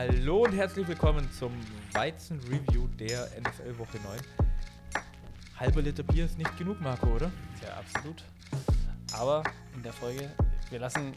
Hallo 0.00 0.44
und 0.44 0.52
herzlich 0.56 0.88
willkommen 0.88 1.30
zum 1.30 1.52
Weizen-Review 1.92 2.86
der 2.98 3.28
NFL 3.38 3.76
Woche 3.76 3.98
9. 4.02 4.18
Halber 5.58 5.82
Liter 5.82 6.02
Bier 6.02 6.24
ist 6.24 6.38
nicht 6.38 6.56
genug, 6.56 6.80
Marco, 6.80 7.06
oder? 7.08 7.30
Ja, 7.62 7.74
absolut. 7.76 8.24
Aber 9.12 9.42
in 9.74 9.82
der 9.82 9.92
Folge, 9.92 10.30
wir 10.70 10.78
lassen 10.78 11.12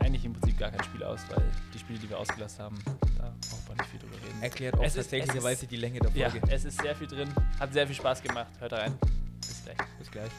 eigentlich 0.00 0.24
im 0.24 0.32
Prinzip 0.32 0.58
gar 0.58 0.72
kein 0.72 0.82
Spiel 0.82 1.04
aus, 1.04 1.20
weil 1.28 1.44
die 1.72 1.78
Spiele, 1.78 2.00
die 2.00 2.10
wir 2.10 2.18
ausgelassen 2.18 2.58
haben, 2.64 2.78
da 2.84 3.32
braucht 3.50 3.68
man 3.68 3.76
nicht 3.76 3.90
viel 3.90 4.00
drüber 4.00 4.16
reden. 4.16 4.42
Erklärt 4.42 4.74
auch 4.78 4.82
Es 4.82 4.94
tatsächlicherweise 4.94 5.68
die 5.68 5.76
Länge 5.76 6.00
der 6.00 6.10
Ja, 6.16 6.28
Folge. 6.28 6.44
es 6.50 6.64
ist 6.64 6.82
sehr 6.82 6.96
viel 6.96 7.06
drin, 7.06 7.32
hat 7.60 7.72
sehr 7.72 7.86
viel 7.86 7.94
Spaß 7.94 8.20
gemacht. 8.20 8.50
Hört 8.58 8.72
rein. 8.72 8.98
Bis 9.42 9.62
gleich. 9.62 9.76
Bis 10.00 10.10
gleich. 10.10 10.30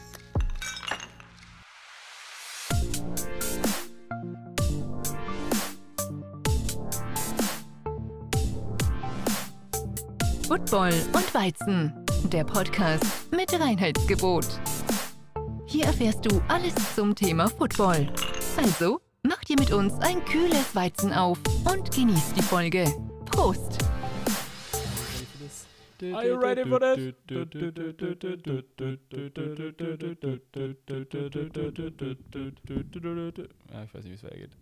Football 10.66 10.94
und 11.12 11.32
Weizen, 11.32 11.92
der 12.32 12.42
Podcast 12.42 13.04
mit 13.30 13.52
Reinheitsgebot. 13.52 14.44
Hier 15.68 15.84
erfährst 15.84 16.24
du 16.24 16.42
alles 16.48 16.74
zum 16.96 17.14
Thema 17.14 17.46
Football. 17.48 18.12
Also, 18.56 19.00
mach 19.22 19.38
dir 19.44 19.54
mit 19.60 19.70
uns 19.70 19.94
ein 20.00 20.24
kühles 20.24 20.74
Weizen 20.74 21.12
auf 21.12 21.38
und 21.72 21.94
genieß 21.94 22.34
die 22.34 22.42
Folge. 22.42 22.84
Prost! 23.26 23.78
Are 26.12 26.26
you 26.26 26.34
ready 26.34 26.68
for 26.68 26.80
this? 26.80 27.14
Ja, 33.72 33.84
ich 33.84 33.94
weiß 33.94 34.02
nicht, 34.02 34.10
wie 34.10 34.14
es 34.14 34.24
weitergeht. 34.24 34.56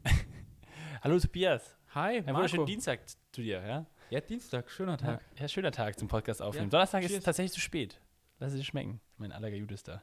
Hallo 1.02 1.18
Tobias. 1.18 1.78
Hi, 1.94 2.18
Ein 2.18 2.34
wunderschönen 2.34 2.66
Dienstag 2.66 3.00
zu 3.08 3.40
dir, 3.40 3.64
ja? 3.66 3.86
Ja, 4.10 4.20
Dienstag, 4.20 4.70
schöner 4.70 4.92
Ja, 4.92 4.96
Tag. 4.96 5.20
ja, 5.38 5.48
schöner 5.48 5.72
Tag 5.72 5.98
zum 5.98 6.08
Podcast 6.08 6.42
aufnehmen. 6.42 6.66
Ja, 6.66 6.70
Donnerstag 6.70 7.02
ist 7.02 7.08
cheers. 7.08 7.18
es 7.18 7.24
tatsächlich 7.24 7.52
zu 7.52 7.60
spät. 7.60 8.00
Lass 8.38 8.52
es 8.52 8.58
dir 8.58 8.64
schmecken. 8.64 9.00
Mein 9.16 9.32
allerger 9.32 9.56
ist 9.72 9.88
da. 9.88 10.02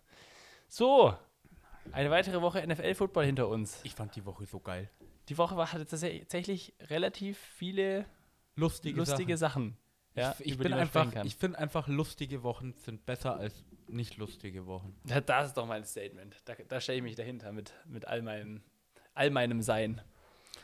So, 0.67 1.13
eine 1.91 2.09
weitere 2.09 2.41
Woche 2.41 2.65
NFL-Football 2.65 3.25
hinter 3.25 3.47
uns. 3.47 3.79
Ich 3.83 3.95
fand 3.95 4.15
die 4.15 4.25
Woche 4.25 4.45
so 4.45 4.59
geil. 4.59 4.89
Die 5.29 5.37
Woche 5.37 5.55
war, 5.55 5.71
hatte 5.71 5.85
tatsächlich 5.85 6.73
relativ 6.81 7.37
viele 7.37 8.05
Lustige, 8.55 8.97
lustige 8.97 9.37
Sachen. 9.37 9.75
Sachen. 9.75 9.77
Ja, 10.13 10.35
ich 10.39 10.53
ich 10.53 10.57
bin 10.57 10.73
einfach, 10.73 11.23
ich 11.23 11.35
finde 11.37 11.57
einfach, 11.59 11.87
lustige 11.87 12.43
Wochen 12.43 12.73
sind 12.73 13.05
besser 13.05 13.37
als 13.37 13.63
nicht 13.87 14.17
lustige 14.17 14.65
Wochen. 14.65 14.95
Ja, 15.05 15.21
das 15.21 15.47
ist 15.47 15.57
doch 15.57 15.65
mein 15.65 15.85
Statement. 15.85 16.35
Da, 16.45 16.55
da 16.67 16.81
stelle 16.81 16.97
ich 16.97 17.03
mich 17.03 17.15
dahinter 17.15 17.51
mit, 17.53 17.73
mit 17.85 18.07
all, 18.07 18.21
meinem, 18.21 18.61
all 19.13 19.29
meinem 19.29 19.61
Sein. 19.61 20.01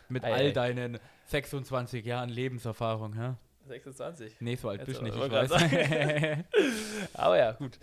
Mit 0.10 0.24
Ei, 0.24 0.34
all 0.34 0.40
ei. 0.48 0.52
deinen 0.52 1.00
26 1.26 2.06
Jahren 2.06 2.30
Lebenserfahrung, 2.30 3.16
ja? 3.16 3.38
26. 3.68 4.38
Nee, 4.40 4.56
so 4.56 4.70
alt 4.70 4.80
Jetzt 4.80 4.88
bist 4.88 5.02
du 5.02 5.04
nicht, 5.06 5.16
ich 5.18 5.32
weiß. 5.32 5.52
Aber 7.14 7.38
ja, 7.38 7.52
gut. 7.54 7.78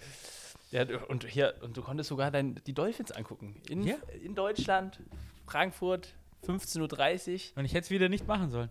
Ja, 0.71 0.85
und 1.09 1.25
hier, 1.27 1.55
und 1.61 1.77
du 1.77 1.83
konntest 1.83 2.09
sogar 2.09 2.31
dein, 2.31 2.61
die 2.67 2.73
Dolphins 2.73 3.13
angucken. 3.13 3.61
In, 3.69 3.83
Ja. 3.85 3.97
in 4.23 4.35
Deutschland, 4.35 4.99
Frankfurt, 5.47 6.15
15.30 6.47 7.53
Uhr. 7.53 7.59
Und 7.59 7.65
ich 7.67 7.75
hätte 7.75 7.85
es 7.85 7.91
wieder 7.91 8.09
nicht 8.09 8.27
machen 8.27 8.51
sollen. 8.51 8.71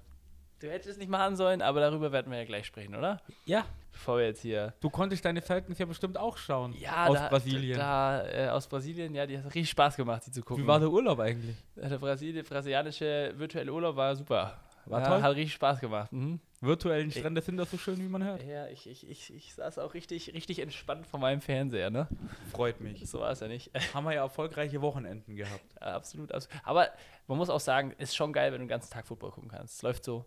Du 0.63 0.71
hättest 0.71 0.91
es 0.91 0.97
nicht 0.97 1.09
machen 1.09 1.35
sollen, 1.35 1.61
aber 1.61 1.81
darüber 1.81 2.13
werden 2.13 2.31
wir 2.31 2.39
ja 2.39 2.45
gleich 2.45 2.65
sprechen, 2.65 2.95
oder? 2.95 3.21
Ja, 3.43 3.65
Bevor 3.91 4.19
wir 4.19 4.27
jetzt 4.27 4.43
hier. 4.43 4.73
du 4.79 4.89
konntest 4.89 5.25
deine 5.25 5.41
Falcons 5.41 5.77
ja 5.77 5.85
bestimmt 5.85 6.17
auch 6.17 6.37
schauen. 6.37 6.73
Ja, 6.79 7.07
aus 7.07 7.17
da, 7.17 7.27
Brasilien. 7.27 7.77
Da, 7.77 8.25
äh, 8.25 8.47
aus 8.47 8.65
Brasilien, 8.67 9.13
ja, 9.13 9.25
die 9.25 9.37
hat 9.37 9.43
richtig 9.43 9.69
Spaß 9.71 9.97
gemacht, 9.97 10.25
die 10.25 10.31
zu 10.31 10.41
gucken. 10.41 10.63
Wie 10.63 10.67
war 10.67 10.79
der 10.79 10.89
Urlaub 10.89 11.19
eigentlich? 11.19 11.57
Der 11.75 11.97
Brasili 11.97 12.41
brasilianische 12.43 13.33
virtuelle 13.35 13.73
Urlaub 13.73 13.97
war 13.97 14.15
super. 14.15 14.57
War 14.85 15.01
ja, 15.01 15.07
toll? 15.07 15.21
Hat 15.21 15.35
richtig 15.35 15.53
Spaß 15.53 15.81
gemacht. 15.81 16.13
Mhm. 16.13 16.39
Virtuellen 16.61 17.11
Strände 17.11 17.41
sind 17.41 17.57
das 17.57 17.69
so 17.69 17.77
schön, 17.77 17.97
wie 17.97 18.07
man 18.07 18.23
hört. 18.23 18.41
Ja, 18.43 18.67
ich, 18.67 18.87
ich, 18.87 19.09
ich, 19.09 19.33
ich 19.33 19.53
saß 19.55 19.79
auch 19.79 19.93
richtig, 19.93 20.33
richtig 20.33 20.59
entspannt 20.59 21.05
vor 21.05 21.19
meinem 21.19 21.41
Fernseher, 21.41 21.89
ne? 21.89 22.07
Freut 22.51 22.79
mich. 22.79 23.09
So 23.09 23.19
war 23.19 23.31
es 23.31 23.41
ja 23.41 23.49
nicht. 23.49 23.69
Haben 23.93 24.05
wir 24.05 24.13
ja 24.13 24.21
erfolgreiche 24.21 24.81
Wochenenden 24.81 25.35
gehabt. 25.35 25.75
Ja, 25.81 25.95
absolut, 25.95 26.31
absolut. 26.31 26.61
Aber 26.63 26.87
man 27.27 27.37
muss 27.37 27.49
auch 27.49 27.59
sagen, 27.59 27.93
ist 27.97 28.15
schon 28.15 28.31
geil, 28.31 28.53
wenn 28.53 28.59
du 28.59 28.65
den 28.65 28.69
ganzen 28.69 28.91
Tag 28.91 29.05
Football 29.07 29.31
gucken 29.31 29.49
kannst. 29.49 29.75
Es 29.75 29.81
läuft 29.81 30.05
so. 30.05 30.25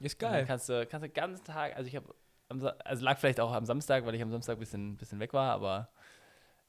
Ist 0.00 0.18
geil. 0.18 0.44
kannst 0.46 0.68
du, 0.68 0.86
kannst 0.86 1.04
du 1.04 1.08
den 1.08 1.14
ganzen 1.14 1.44
Tag, 1.44 1.76
also 1.76 1.86
ich 1.88 1.96
habe, 1.96 2.14
also 2.48 3.04
lag 3.04 3.18
vielleicht 3.18 3.38
auch 3.40 3.52
am 3.52 3.64
Samstag, 3.64 4.04
weil 4.06 4.14
ich 4.14 4.22
am 4.22 4.30
Samstag 4.30 4.56
ein 4.56 4.60
bisschen, 4.60 4.96
bisschen 4.96 5.20
weg 5.20 5.32
war, 5.32 5.52
aber 5.52 5.88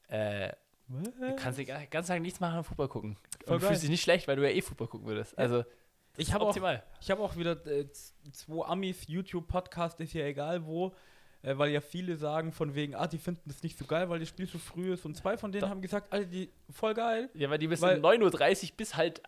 äh, 0.08 0.52
du 0.88 1.36
kannst 1.36 1.58
den 1.58 1.66
ga- 1.66 1.84
ganzen 1.90 2.12
Tag 2.12 2.20
nichts 2.22 2.40
machen 2.40 2.58
und 2.58 2.64
Football 2.64 2.88
gucken. 2.88 3.16
Voll 3.46 3.54
Und 3.54 3.62
du 3.62 3.66
fühlst 3.66 3.82
dich 3.82 3.90
nicht 3.90 4.02
schlecht, 4.02 4.28
weil 4.28 4.36
du 4.36 4.42
ja 4.48 4.54
eh 4.54 4.60
Football 4.62 4.88
gucken 4.88 5.06
würdest. 5.08 5.36
Also, 5.38 5.64
Ich 6.16 6.32
habe 6.32 6.44
auch, 6.44 6.56
ich 7.00 7.10
hab 7.10 7.18
auch 7.20 7.36
wieder 7.36 7.64
äh, 7.66 7.88
zwei 8.32 8.66
Amis, 8.66 9.08
YouTube-Podcast, 9.08 9.98
ist 10.00 10.12
ja 10.12 10.24
egal 10.26 10.66
wo, 10.66 10.94
äh, 11.42 11.56
weil 11.56 11.70
ja 11.70 11.80
viele 11.80 12.16
sagen 12.16 12.52
von 12.52 12.74
wegen, 12.74 12.94
ah, 12.94 13.06
die 13.06 13.18
finden 13.18 13.40
das 13.46 13.62
nicht 13.62 13.78
so 13.78 13.86
geil, 13.86 14.08
weil 14.10 14.20
das 14.20 14.28
Spiel 14.28 14.46
so 14.46 14.58
früh 14.58 14.92
ist. 14.92 15.06
Und 15.06 15.16
zwei 15.16 15.36
von 15.38 15.50
denen 15.50 15.62
Doch. 15.62 15.70
haben 15.70 15.80
gesagt, 15.80 16.12
Alter, 16.12 16.26
die 16.26 16.52
voll 16.70 16.92
geil. 16.94 17.30
Ja, 17.34 17.48
weil 17.48 17.58
die 17.58 17.66
bis 17.68 17.80
Weil- 17.80 17.96
um 17.96 18.02
9.30 18.04 18.70
Uhr 18.72 18.76
bis 18.76 18.94
halt 18.94 19.22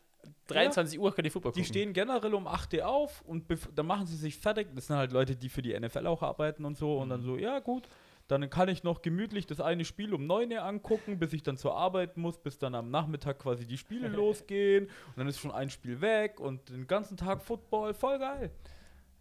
23 0.48 0.98
Uhr 0.98 1.14
können 1.14 1.24
die 1.24 1.30
Football 1.30 1.52
Die 1.52 1.60
gucken. 1.60 1.68
stehen 1.72 1.92
generell 1.92 2.34
um 2.34 2.46
8 2.46 2.74
Uhr 2.74 2.86
auf 2.86 3.22
und 3.22 3.44
dann 3.74 3.86
machen 3.86 4.06
sie 4.06 4.16
sich 4.16 4.36
fertig. 4.36 4.68
Das 4.74 4.86
sind 4.86 4.96
halt 4.96 5.12
Leute, 5.12 5.36
die 5.36 5.48
für 5.48 5.62
die 5.62 5.78
NFL 5.78 6.06
auch 6.06 6.22
arbeiten 6.22 6.64
und 6.64 6.76
so. 6.76 6.98
Und 6.98 7.08
dann 7.08 7.22
so, 7.22 7.36
ja 7.36 7.58
gut, 7.60 7.88
dann 8.28 8.48
kann 8.48 8.68
ich 8.68 8.84
noch 8.84 9.02
gemütlich 9.02 9.46
das 9.46 9.60
eine 9.60 9.84
Spiel 9.84 10.14
um 10.14 10.26
9 10.26 10.50
Uhr 10.52 10.62
angucken, 10.62 11.18
bis 11.18 11.32
ich 11.32 11.42
dann 11.42 11.56
zur 11.56 11.76
Arbeit 11.76 12.16
muss, 12.16 12.38
bis 12.38 12.58
dann 12.58 12.74
am 12.74 12.90
Nachmittag 12.90 13.38
quasi 13.38 13.66
die 13.66 13.78
Spiele 13.78 14.08
losgehen. 14.16 14.84
Und 14.86 15.16
dann 15.16 15.28
ist 15.28 15.38
schon 15.38 15.52
ein 15.52 15.70
Spiel 15.70 16.00
weg 16.00 16.40
und 16.40 16.68
den 16.70 16.86
ganzen 16.86 17.16
Tag 17.16 17.42
Football, 17.42 17.94
voll 17.94 18.18
geil. 18.18 18.50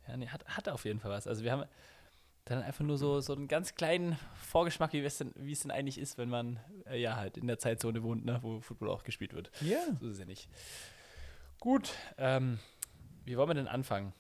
Ja, 0.07 0.17
nee, 0.17 0.27
hat, 0.27 0.45
hat 0.45 0.69
auf 0.69 0.85
jeden 0.85 0.99
Fall 0.99 1.11
was. 1.11 1.27
Also 1.27 1.43
wir 1.43 1.51
haben 1.51 1.65
dann 2.45 2.61
einfach 2.61 2.83
nur 2.83 2.97
so, 2.97 3.21
so 3.21 3.33
einen 3.33 3.47
ganz 3.47 3.75
kleinen 3.75 4.17
Vorgeschmack, 4.35 4.91
wie 4.93 4.99
es 4.99 5.17
denn, 5.17 5.31
wie 5.35 5.53
es 5.53 5.61
denn 5.61 5.71
eigentlich 5.71 5.97
ist, 5.97 6.17
wenn 6.17 6.29
man 6.29 6.59
äh, 6.89 6.99
ja 6.99 7.15
halt 7.15 7.37
in 7.37 7.47
der 7.47 7.57
Zeitzone 7.57 8.03
wohnt, 8.03 8.25
ne, 8.25 8.39
wo 8.41 8.59
Football 8.59 8.89
auch 8.89 9.03
gespielt 9.03 9.33
wird. 9.33 9.49
Ja. 9.61 9.79
So 10.01 10.07
ist 10.07 10.13
es 10.13 10.19
ja 10.19 10.25
nicht. 10.25 10.49
Gut, 11.63 11.93
ähm, 12.17 12.59
wie 13.23 13.37
wollen 13.37 13.47
wir 13.49 13.53
denn 13.53 13.69
anfangen? 13.69 14.11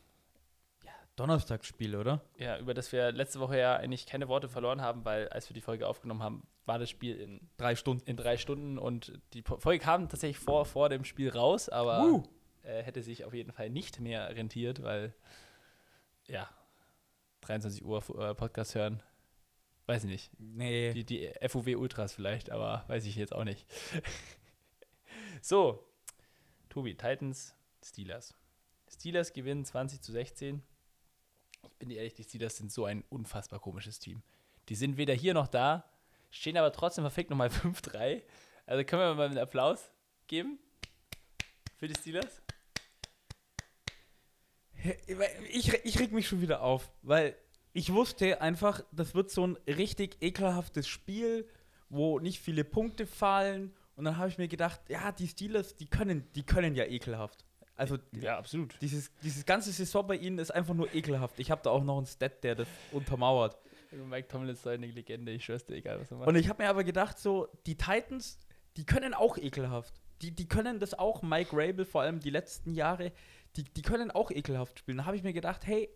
Donnerstagsspiel, 1.17 1.93
oder? 1.97 2.21
Ja, 2.37 2.57
über 2.57 2.73
das 2.73 2.93
wir 2.93 3.11
letzte 3.11 3.41
Woche 3.41 3.59
ja 3.59 3.75
eigentlich 3.75 4.05
keine 4.05 4.29
Worte 4.29 4.47
verloren 4.47 4.79
haben, 4.81 5.03
weil 5.03 5.27
als 5.27 5.49
wir 5.49 5.53
die 5.53 5.59
Folge 5.59 5.85
aufgenommen 5.85 6.23
haben, 6.23 6.47
war 6.65 6.79
das 6.79 6.89
Spiel 6.89 7.17
in, 7.19 7.49
Drei 7.57 7.75
Stunden. 7.75 8.09
in 8.09 8.15
drei 8.15 8.37
Stunden 8.37 8.77
und 8.77 9.19
die 9.33 9.41
Folge 9.41 9.83
kam 9.83 10.07
tatsächlich 10.07 10.39
vor, 10.39 10.65
vor 10.65 10.87
dem 10.87 11.03
Spiel 11.03 11.31
raus, 11.31 11.67
aber 11.67 12.05
Uh. 12.05 12.23
äh, 12.61 12.81
hätte 12.81 13.03
sich 13.03 13.25
auf 13.25 13.33
jeden 13.33 13.51
Fall 13.51 13.69
nicht 13.69 13.99
mehr 13.99 14.33
rentiert, 14.33 14.81
weil 14.81 15.13
ja, 16.27 16.49
23 17.41 17.83
Uhr 17.83 18.01
äh, 18.21 18.33
Podcast 18.33 18.73
hören, 18.73 19.03
weiß 19.87 20.05
ich 20.05 20.09
nicht. 20.09 20.31
Nee. 20.39 20.93
Die, 20.93 21.03
die 21.03 21.29
FUW 21.49 21.75
Ultras 21.75 22.13
vielleicht, 22.13 22.51
aber 22.51 22.85
weiß 22.87 23.05
ich 23.05 23.17
jetzt 23.17 23.35
auch 23.35 23.43
nicht. 23.43 23.67
so, 25.41 25.85
Tobi, 26.73 26.95
Titans, 26.95 27.53
Steelers. 27.85 28.33
Steelers 28.91 29.31
gewinnen 29.31 29.63
20 29.63 30.01
zu 30.01 30.11
16. 30.11 30.63
Ich 31.67 31.77
bin 31.77 31.91
ehrlich, 31.91 32.15
die 32.15 32.23
Steelers 32.23 32.57
sind 32.57 32.71
so 32.71 32.85
ein 32.85 33.03
unfassbar 33.09 33.59
komisches 33.59 33.99
Team. 33.99 34.23
Die 34.69 34.75
sind 34.75 34.97
weder 34.97 35.13
hier 35.13 35.35
noch 35.35 35.47
da, 35.47 35.87
stehen 36.31 36.57
aber 36.57 36.71
trotzdem 36.71 37.03
verfickt 37.03 37.29
nochmal 37.29 37.49
5-3. 37.49 38.23
Also 38.65 38.83
können 38.85 39.03
wir 39.03 39.13
mal 39.13 39.27
einen 39.27 39.37
Applaus 39.37 39.91
geben 40.25 40.57
für 41.77 41.87
die 41.87 41.93
Steelers? 41.93 42.41
Ich, 45.51 45.71
ich 45.71 45.99
reg 45.99 46.11
mich 46.11 46.27
schon 46.27 46.41
wieder 46.41 46.63
auf, 46.63 46.91
weil 47.03 47.37
ich 47.73 47.93
wusste 47.93 48.41
einfach, 48.41 48.83
das 48.91 49.13
wird 49.13 49.29
so 49.29 49.45
ein 49.45 49.57
richtig 49.67 50.17
ekelhaftes 50.21 50.87
Spiel, 50.87 51.47
wo 51.89 52.19
nicht 52.19 52.39
viele 52.39 52.63
Punkte 52.63 53.05
fallen. 53.05 53.75
Und 53.95 54.05
dann 54.05 54.17
habe 54.17 54.29
ich 54.29 54.37
mir 54.37 54.47
gedacht, 54.47 54.81
ja, 54.89 55.11
die 55.11 55.27
Steelers, 55.27 55.75
die 55.75 55.85
können, 55.85 56.27
die 56.33 56.43
können 56.43 56.75
ja 56.75 56.85
ekelhaft. 56.85 57.45
Also 57.75 57.97
absolut. 58.27 58.79
dieses, 58.81 59.11
dieses 59.23 59.45
ganze 59.45 59.71
Saison 59.71 60.05
bei 60.05 60.15
ihnen 60.15 60.37
ist 60.37 60.51
einfach 60.51 60.73
nur 60.73 60.93
ekelhaft. 60.93 61.39
Ich 61.39 61.49
habe 61.49 61.61
da 61.63 61.71
auch 61.71 61.83
noch 61.83 61.97
einen 61.97 62.05
Stat, 62.05 62.43
der 62.43 62.55
das 62.55 62.67
untermauert. 62.91 63.57
Mike 63.91 64.27
Tomlin 64.27 64.53
ist 64.53 64.63
so 64.63 64.69
eine 64.69 64.87
Legende, 64.87 65.31
ich 65.31 65.45
schwör's 65.45 65.65
dir, 65.65 65.75
egal 65.75 65.99
was 65.99 66.11
er 66.11 66.17
macht. 66.17 66.27
Und 66.27 66.35
ich 66.35 66.49
habe 66.49 66.63
mir 66.63 66.69
aber 66.69 66.83
gedacht, 66.83 67.19
so, 67.19 67.47
die 67.65 67.75
Titans, 67.75 68.39
die 68.77 68.85
können 68.85 69.13
auch 69.13 69.37
ekelhaft. 69.37 70.01
Die, 70.21 70.31
die 70.31 70.47
können 70.47 70.79
das 70.79 70.97
auch, 70.97 71.21
Mike 71.21 71.51
Rabel, 71.53 71.85
vor 71.85 72.01
allem 72.01 72.19
die 72.19 72.29
letzten 72.29 72.73
Jahre, 72.73 73.11
die, 73.55 73.63
die 73.63 73.81
können 73.81 74.09
auch 74.11 74.31
ekelhaft 74.31 74.79
spielen. 74.79 74.99
Da 74.99 75.05
habe 75.05 75.15
ich 75.15 75.23
mir 75.23 75.33
gedacht, 75.33 75.65
hey, 75.65 75.89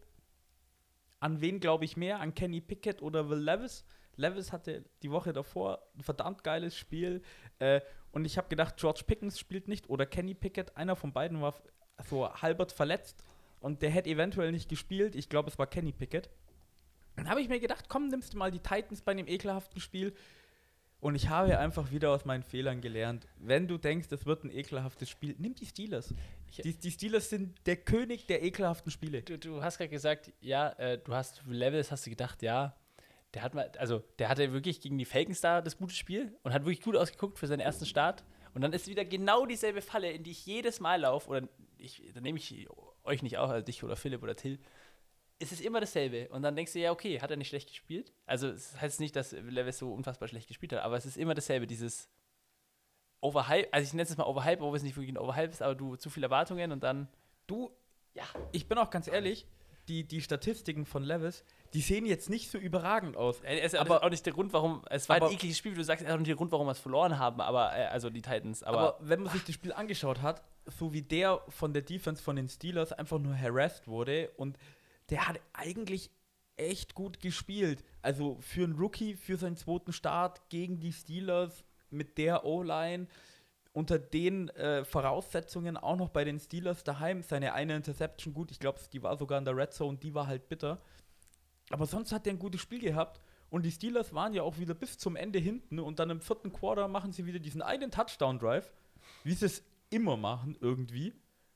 an 1.20 1.42
wen 1.42 1.60
glaube 1.60 1.86
ich 1.86 1.98
mehr? 1.98 2.20
An 2.20 2.36
Kenny 2.36 2.62
Pickett 2.62 3.02
oder 3.02 3.30
Will 3.30 3.40
Levis? 3.40 3.86
Levis 4.16 4.52
hatte 4.52 4.84
die 5.04 5.12
Woche 5.12 5.34
davor 5.34 5.82
ein 5.96 6.04
verdammt 6.04 6.44
geiles 6.44 6.76
Spiel. 6.76 7.22
Äh, 7.60 7.82
und 8.12 8.26
ich 8.26 8.38
habe 8.38 8.48
gedacht, 8.48 8.78
George 8.78 9.02
Pickens 9.06 9.40
spielt 9.40 9.68
nicht 9.68 9.90
oder 9.90 10.06
Kenny 10.06 10.34
Pickett. 10.34 10.76
Einer 10.76 10.96
von 10.96 11.14
beiden 11.14 11.42
war 11.42 11.56
so 12.10 12.32
halbert 12.32 12.72
verletzt 12.72 13.24
und 13.60 13.82
der 13.82 13.90
hätte 13.90 14.10
eventuell 14.10 14.52
nicht 14.52 14.70
gespielt. 14.70 15.16
Ich 15.16 15.30
glaube, 15.30 15.50
es 15.50 15.58
war 15.60 15.68
Kenny 15.68 15.92
Pickett. 15.92 16.30
Dann 17.16 17.30
habe 17.30 17.42
ich 17.42 17.50
mir 17.50 17.60
gedacht, 17.60 17.86
komm, 17.90 18.08
nimmst 18.08 18.34
du 18.34 18.38
mal 18.38 18.52
die 18.52 18.60
Titans 18.60 19.02
bei 19.02 19.12
einem 19.12 19.28
ekelhaften 19.28 19.82
Spiel. 19.82 20.14
Und 21.00 21.16
ich 21.16 21.30
habe 21.30 21.58
einfach 21.60 21.92
wieder 21.92 22.12
aus 22.12 22.26
meinen 22.26 22.44
Fehlern 22.44 22.82
gelernt. 22.82 23.28
Wenn 23.38 23.68
du 23.68 23.78
denkst, 23.78 24.08
es 24.12 24.26
wird 24.26 24.44
ein 24.44 24.52
ekelhaftes 24.52 25.10
Spiel, 25.10 25.36
nimm 25.38 25.54
die 25.54 25.66
Steelers. 25.66 26.14
Die, 26.64 26.74
die 26.74 26.92
Steelers 26.92 27.30
sind 27.30 27.56
der 27.68 27.78
König 27.78 28.26
der 28.26 28.42
ekelhaften 28.44 28.92
Spiele. 28.92 29.22
Du, 29.22 29.38
du 29.38 29.62
hast 29.62 29.78
gerade 29.78 29.90
gesagt, 29.90 30.32
ja, 30.42 30.70
äh, 30.78 30.98
du 30.98 31.14
hast 31.14 31.44
Levels, 31.46 31.92
hast 31.92 32.06
du 32.08 32.10
gedacht, 32.10 32.42
ja, 32.42 32.76
der 33.38 33.44
hat 33.44 33.54
mal, 33.54 33.72
also 33.78 34.04
der 34.18 34.30
hatte 34.30 34.52
wirklich 34.52 34.82
gegen 34.82 34.98
die 34.98 35.06
Falcons 35.06 35.42
da 35.42 35.62
das 35.62 35.78
gute 35.78 35.94
Spiel 35.94 36.36
und 36.42 36.54
hat 36.54 36.64
wirklich 36.64 36.82
gut 36.82 36.96
ausgeguckt 36.96 37.38
für 37.38 37.46
seinen 37.46 37.60
ersten 37.60 37.86
Start. 37.86 38.24
Und 38.56 38.62
dann 38.62 38.74
ist 38.74 38.88
wieder 38.88 39.06
genau 39.06 39.46
dieselbe 39.46 39.84
Falle, 39.84 40.10
in 40.12 40.24
die 40.24 40.32
ich 40.32 40.44
jedes 40.48 40.80
Mal 40.80 41.02
laufe, 41.02 41.30
oder 41.30 41.48
ich, 41.78 42.02
dann 42.16 42.24
nehme 42.24 42.40
ich 42.40 42.68
euch 43.04 43.22
nicht 43.22 43.38
auch, 43.38 43.50
also 43.50 43.64
dich 43.64 43.84
oder 43.84 43.96
Philipp 43.96 44.24
oder 44.24 44.36
Till. 44.36 44.58
Es 45.38 45.52
ist 45.52 45.62
immer 45.62 45.80
dasselbe. 45.80 46.30
Und 46.30 46.42
dann 46.42 46.56
denkst 46.56 46.74
du, 46.74 46.80
ja, 46.80 46.92
okay, 46.92 47.22
hat 47.22 47.30
er 47.30 47.38
nicht 47.38 47.50
schlecht 47.50 47.70
gespielt? 47.70 48.12
Also, 48.26 48.48
es 48.48 48.82
heißt 48.82 49.00
nicht, 49.00 49.16
dass 49.16 49.34
Levis 49.34 49.78
so 49.78 49.94
unfassbar 49.94 50.28
schlecht 50.28 50.48
gespielt 50.48 50.74
hat, 50.74 50.80
aber 50.80 50.98
es 50.98 51.06
ist 51.06 51.16
immer 51.16 51.36
dasselbe, 51.36 51.68
dieses 51.68 52.10
Overhype, 53.22 53.72
also 53.72 53.86
ich 53.86 53.94
nenne 53.94 54.10
es 54.10 54.18
mal 54.18 54.26
Overhype, 54.26 54.64
obwohl 54.64 54.78
es 54.78 54.84
nicht 54.84 54.96
wirklich 54.98 55.14
ein 55.14 55.20
Overhype 55.20 55.52
ist, 55.52 55.62
aber 55.62 55.76
du 55.76 55.96
zu 55.96 56.10
viele 56.10 56.26
Erwartungen 56.26 56.72
und 56.72 56.82
dann, 56.82 57.08
Du, 57.46 57.72
ja, 58.16 58.24
ich 58.52 58.68
bin 58.68 58.80
auch 58.80 58.90
ganz 58.90 59.08
ehrlich, 59.08 59.48
die, 59.88 60.04
die 60.08 60.22
Statistiken 60.22 60.86
von 60.86 61.04
Levis, 61.04 61.44
die 61.74 61.82
sehen 61.82 62.06
jetzt 62.06 62.30
nicht 62.30 62.50
so 62.52 62.58
überragend 62.58 63.18
aus. 63.18 63.42
Er 63.42 63.62
ist 63.64 63.76
Aber- 63.76 64.04
auch 64.04 64.10
nicht 64.10 64.26
der 64.26 64.34
Grund, 64.34 64.54
warum. 64.54 64.84
Es 64.90 65.08
war 65.10 65.18
ein 65.22 65.32
ekliges 65.32 65.58
Spiel, 65.58 65.74
wie 65.74 65.78
du 65.78 65.84
sagst, 65.84 66.04
er 66.04 66.10
ist 66.10 66.14
auch 66.14 66.18
nicht 66.20 66.30
der 66.30 66.36
Grund, 66.36 66.52
warum 66.52 66.68
wir 66.68 66.72
es 66.72 66.80
verloren 66.80 67.18
haben, 67.20 67.42
aber 67.42 67.76
äh, 67.78 67.86
also 67.86 68.10
die 68.10 68.22
Titans. 68.22 68.64
Aber, 68.64 68.80
Aber, 68.80 68.98
wenn 69.02 69.22
man 69.22 69.32
sich 69.34 69.44
das 69.44 69.56
Spiel 69.56 69.74
angeschaut 69.74 70.22
hat, 70.22 70.44
so 70.66 70.94
wie 70.94 71.02
der 71.02 71.42
von 71.50 71.74
der 71.74 71.82
Defense 71.82 72.22
von 72.22 72.36
den 72.36 72.50
Steelers 72.50 72.92
einfach 72.94 73.20
nur 73.20 73.36
harassed 73.38 73.88
wurde 73.88 74.30
und 74.38 74.58
der 75.10 75.28
hat 75.28 75.40
eigentlich 75.54 76.10
echt 76.58 76.94
gut 76.96 77.20
gespielt. 77.22 77.84
Also 78.02 78.38
für 78.42 78.64
einen 78.64 78.76
Rookie, 78.76 79.16
für 79.16 79.38
seinen 79.38 79.58
zweiten 79.58 79.94
Start 79.94 80.50
gegen 80.50 80.80
die 80.80 80.92
Steelers 80.92 81.64
mit 81.90 82.18
der 82.18 82.44
O-Line, 82.46 83.08
unter 83.78 84.00
den 84.00 84.50
äh, 84.50 84.84
Voraussetzungen 84.84 85.78
auch 85.78 85.98
noch 85.98 86.10
bei 86.10 86.24
den 86.24 86.40
Steelers 86.40 86.84
daheim, 86.84 87.22
seine 87.22 87.54
eine 87.54 87.76
Interception 87.76 88.34
gut, 88.34 88.50
ich 88.50 88.60
glaube, 88.60 88.80
die 88.92 89.04
war 89.04 89.16
sogar 89.18 89.38
in 89.38 89.46
der 89.46 89.56
Red 89.56 89.72
Zone, 89.72 90.00
die 90.00 90.16
war 90.16 90.26
halt 90.26 90.50
bitter. 90.50 90.82
Aber 91.70 91.86
sonst 91.86 92.12
hat 92.12 92.26
er 92.26 92.34
ein 92.34 92.40
gutes 92.40 92.60
Spiel 92.60 92.80
gehabt 92.80 93.22
und 93.52 93.64
die 93.64 93.72
Steelers 93.72 94.16
waren 94.16 94.34
ja 94.34 94.42
auch 94.42 94.58
wieder 94.58 94.74
bis 94.74 94.98
zum 94.98 95.16
Ende 95.16 95.38
hinten 95.38 95.78
und 95.78 96.00
dann 96.00 96.10
im 96.10 96.22
vierten 96.22 96.52
Quarter 96.52 96.88
machen 96.88 97.12
sie 97.12 97.28
wieder 97.28 97.38
diesen 97.38 97.62
einen 97.62 97.92
Touchdown-Drive, 97.92 98.74
wie 99.24 99.34
sie 99.34 99.46
es 99.46 99.64
immer 99.92 100.18
machen 100.18 100.58
irgendwie 100.60 101.14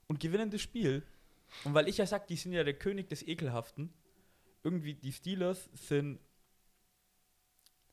und 0.08 0.20
gewinnen 0.20 0.52
das 0.52 0.62
Spiel. 0.62 1.02
Und 1.64 1.74
weil 1.74 1.90
ich 1.90 1.98
ja 1.98 2.06
sage, 2.06 2.26
die 2.30 2.36
sind 2.36 2.54
ja 2.54 2.64
der 2.64 2.76
König 2.76 3.10
des 3.10 3.28
Ekelhaften, 3.28 3.92
irgendwie 4.64 4.94
die 4.94 5.12
Steelers 5.12 5.72
sind 5.74 6.20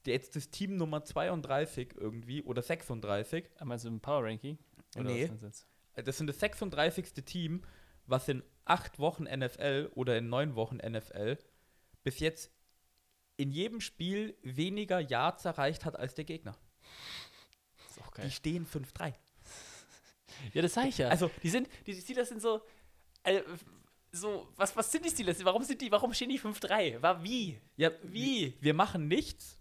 jetzt 0.08 0.37
das 0.37 0.50
Team 0.50 0.76
Nummer 0.76 1.05
32 1.05 1.94
irgendwie 1.96 2.43
oder 2.43 2.62
36 2.62 3.44
einmal 3.58 3.78
so 3.78 3.88
ein 3.88 4.00
Power 4.00 4.25
Ranking. 4.25 4.58
Oder 4.96 5.05
Nee. 5.10 5.26
jetzt? 5.26 5.66
Äh, 5.94 6.02
Das 6.02 6.16
sind 6.19 6.26
das 6.28 6.38
36. 6.40 7.12
Team, 7.25 7.62
was 8.06 8.28
in 8.28 8.43
acht 8.64 8.99
Wochen 8.99 9.25
NFL 9.25 9.90
oder 9.94 10.16
in 10.19 10.28
neun 10.28 10.55
Wochen 10.55 10.76
NFL 10.78 11.38
bis 12.02 12.20
jetzt 12.20 12.50
in 13.37 13.50
jedem 13.50 13.81
Spiel 13.81 14.37
weniger 14.43 14.99
Yards 15.00 15.44
erreicht 15.44 15.84
hat 15.84 15.96
als 15.96 16.14
der 16.14 16.25
Gegner. 16.25 16.56
ist 17.88 18.00
auch 18.00 18.10
Die 18.14 18.22
geil. 18.22 18.31
stehen 18.31 18.66
5-3. 18.66 19.14
Ja, 20.52 20.62
das 20.62 20.75
sag 20.75 20.87
ich 20.87 20.99
ja. 20.99 21.08
Also- 21.08 21.31
die 21.43 21.49
sind, 21.50 21.69
die 21.87 21.94
Steelers 21.94 22.28
sind 22.28 22.40
so, 22.40 22.60
äh, 23.25 23.43
so, 24.12 24.49
was, 24.56 24.76
was 24.76 24.90
sind 24.93 25.05
die 25.05 25.10
Steelers? 25.10 25.44
Warum 25.44 25.62
sind 25.64 25.81
die, 25.81 25.90
warum 25.90 26.14
stehen 26.14 26.28
die 26.28 26.38
5-3? 26.38 27.00
War 27.02 27.22
wie? 27.25 27.58
Ja, 27.76 27.90
Wie? 28.05 28.55
Wir 28.60 28.72
machen 28.75 29.08
nichts, 29.08 29.58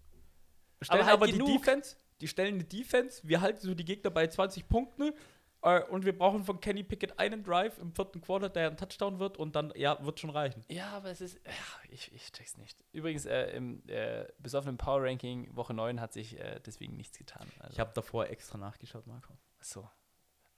stellen 0.86 1.02
Aber 1.04 1.12
aber, 1.14 1.26
halt 1.26 1.34
die 1.34 1.40
genug. 1.40 1.62
Defense, 1.64 1.96
die 2.22 2.28
stellen 2.28 2.56
eine 2.56 2.64
Defense, 2.64 3.22
wir 3.28 3.42
halten 3.42 3.60
so 3.62 3.74
die 3.74 3.86
Gegner 3.86 4.10
bei 4.10 4.28
20 4.28 4.68
Punkten 4.68 5.14
äh, 5.62 5.82
und 5.84 6.06
wir 6.06 6.18
brauchen 6.18 6.44
von 6.44 6.60
Kenny 6.60 6.84
Pickett 6.84 7.18
einen 7.20 7.44
Drive 7.44 7.78
im 7.80 7.92
vierten 7.94 8.22
Quarter, 8.22 8.50
der 8.50 8.70
ein 8.70 8.78
Touchdown 8.78 9.20
wird 9.20 9.38
und 9.38 9.56
dann, 9.56 9.72
ja, 9.76 10.04
wird 10.04 10.20
schon 10.20 10.30
reichen. 10.30 10.64
Ja, 10.70 10.90
aber 10.92 11.10
es 11.10 11.22
ist, 11.22 11.40
ja, 11.46 11.52
ich, 11.90 12.12
ich 12.14 12.32
check's 12.32 12.58
nicht. 12.58 12.84
Übrigens, 12.92 13.26
äh, 13.26 13.52
im 13.56 13.82
äh, 13.88 14.26
besoffenen 14.40 14.78
Power 14.78 15.04
Ranking 15.04 15.56
Woche 15.56 15.74
9 15.74 16.00
hat 16.02 16.14
sich 16.14 16.40
äh, 16.40 16.60
deswegen 16.66 16.96
nichts 16.96 17.18
getan. 17.18 17.48
Also, 17.60 17.74
Ich 17.74 17.80
habe 17.80 17.92
davor 17.94 18.28
extra 18.28 18.58
nachgeschaut, 18.58 19.06
Marco. 19.08 19.34
so. 19.60 19.90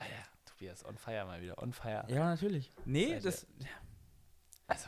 Ah 0.02 0.06
ja, 0.06 0.24
Tobias, 0.46 0.86
on 0.86 0.98
fire 0.98 1.26
mal 1.26 1.42
wieder, 1.42 1.62
on 1.62 1.74
fire. 1.74 2.06
Ja, 2.08 2.30
natürlich. 2.30 2.72
Nee, 2.86 3.16
Das 3.16 3.24
das, 3.24 3.48
Also, 4.68 4.88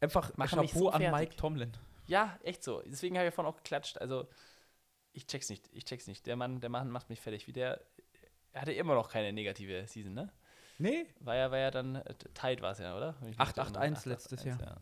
einfach 0.00 0.36
mich 0.36 0.50
Chapeau 0.50 0.66
so 0.78 0.90
an. 0.90 1.10
Mike 1.10 1.36
Tomlin. 1.36 1.72
Ja, 2.06 2.38
echt 2.42 2.62
so. 2.64 2.82
Deswegen 2.86 3.16
habe 3.18 3.28
ich 3.28 3.34
vorhin 3.34 3.52
auch 3.52 3.56
geklatscht. 3.56 3.98
Also, 3.98 4.28
ich 5.12 5.26
check's 5.26 5.48
nicht. 5.48 5.68
Ich 5.72 5.84
check's 5.84 6.06
nicht. 6.06 6.26
Der 6.26 6.36
Mann, 6.36 6.60
der 6.60 6.70
Mann 6.70 6.90
macht 6.90 7.08
mich 7.10 7.20
fertig. 7.20 7.46
Wie 7.46 7.52
der. 7.52 7.80
Er 8.52 8.62
hatte 8.62 8.72
immer 8.72 8.94
noch 8.94 9.10
keine 9.10 9.32
negative 9.32 9.86
Season, 9.86 10.12
ne? 10.12 10.32
Nee, 10.78 11.06
War 11.20 11.36
ja, 11.36 11.50
war 11.50 11.58
ja 11.58 11.70
dann. 11.70 11.96
Äh, 11.96 12.14
tight 12.34 12.60
war 12.60 12.72
es 12.72 12.78
ja, 12.78 12.96
oder? 12.96 13.14
Wenn 13.20 13.30
ich 13.30 13.38
mich 13.38 13.48
8-8-1 13.48 13.56
recht 13.56 13.76
erinnere. 13.76 14.08
letztes 14.08 14.40
8-8-1, 14.40 14.46
Jahr. 14.46 14.60
ja. 14.60 14.80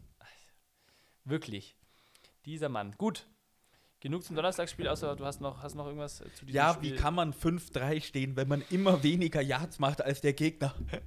Wirklich. 1.25 1.77
Dieser 2.47 2.69
Mann. 2.69 2.95
Gut. 2.97 3.27
Genug 4.01 4.25
zum 4.25 4.35
Donnerstagsspiel, 4.35 4.89
außer 4.89 5.15
du 5.15 5.27
hast 5.27 5.43
noch, 5.43 5.63
hast 5.63 5.75
noch 5.75 5.85
irgendwas 5.85 6.17
zu 6.17 6.25
diesem 6.47 6.49
ja, 6.49 6.73
Spiel. 6.73 6.93
wie 6.93 6.97
kann 6.97 7.15
man 7.15 7.35
5-3 7.35 8.01
stehen, 8.03 8.35
wenn 8.35 8.49
man 8.49 8.63
immer 8.71 9.03
weniger 9.03 9.43
Yards 9.43 9.79
macht 9.79 10.01
als 10.01 10.21
der 10.23 10.33
Gegner? 10.33 10.75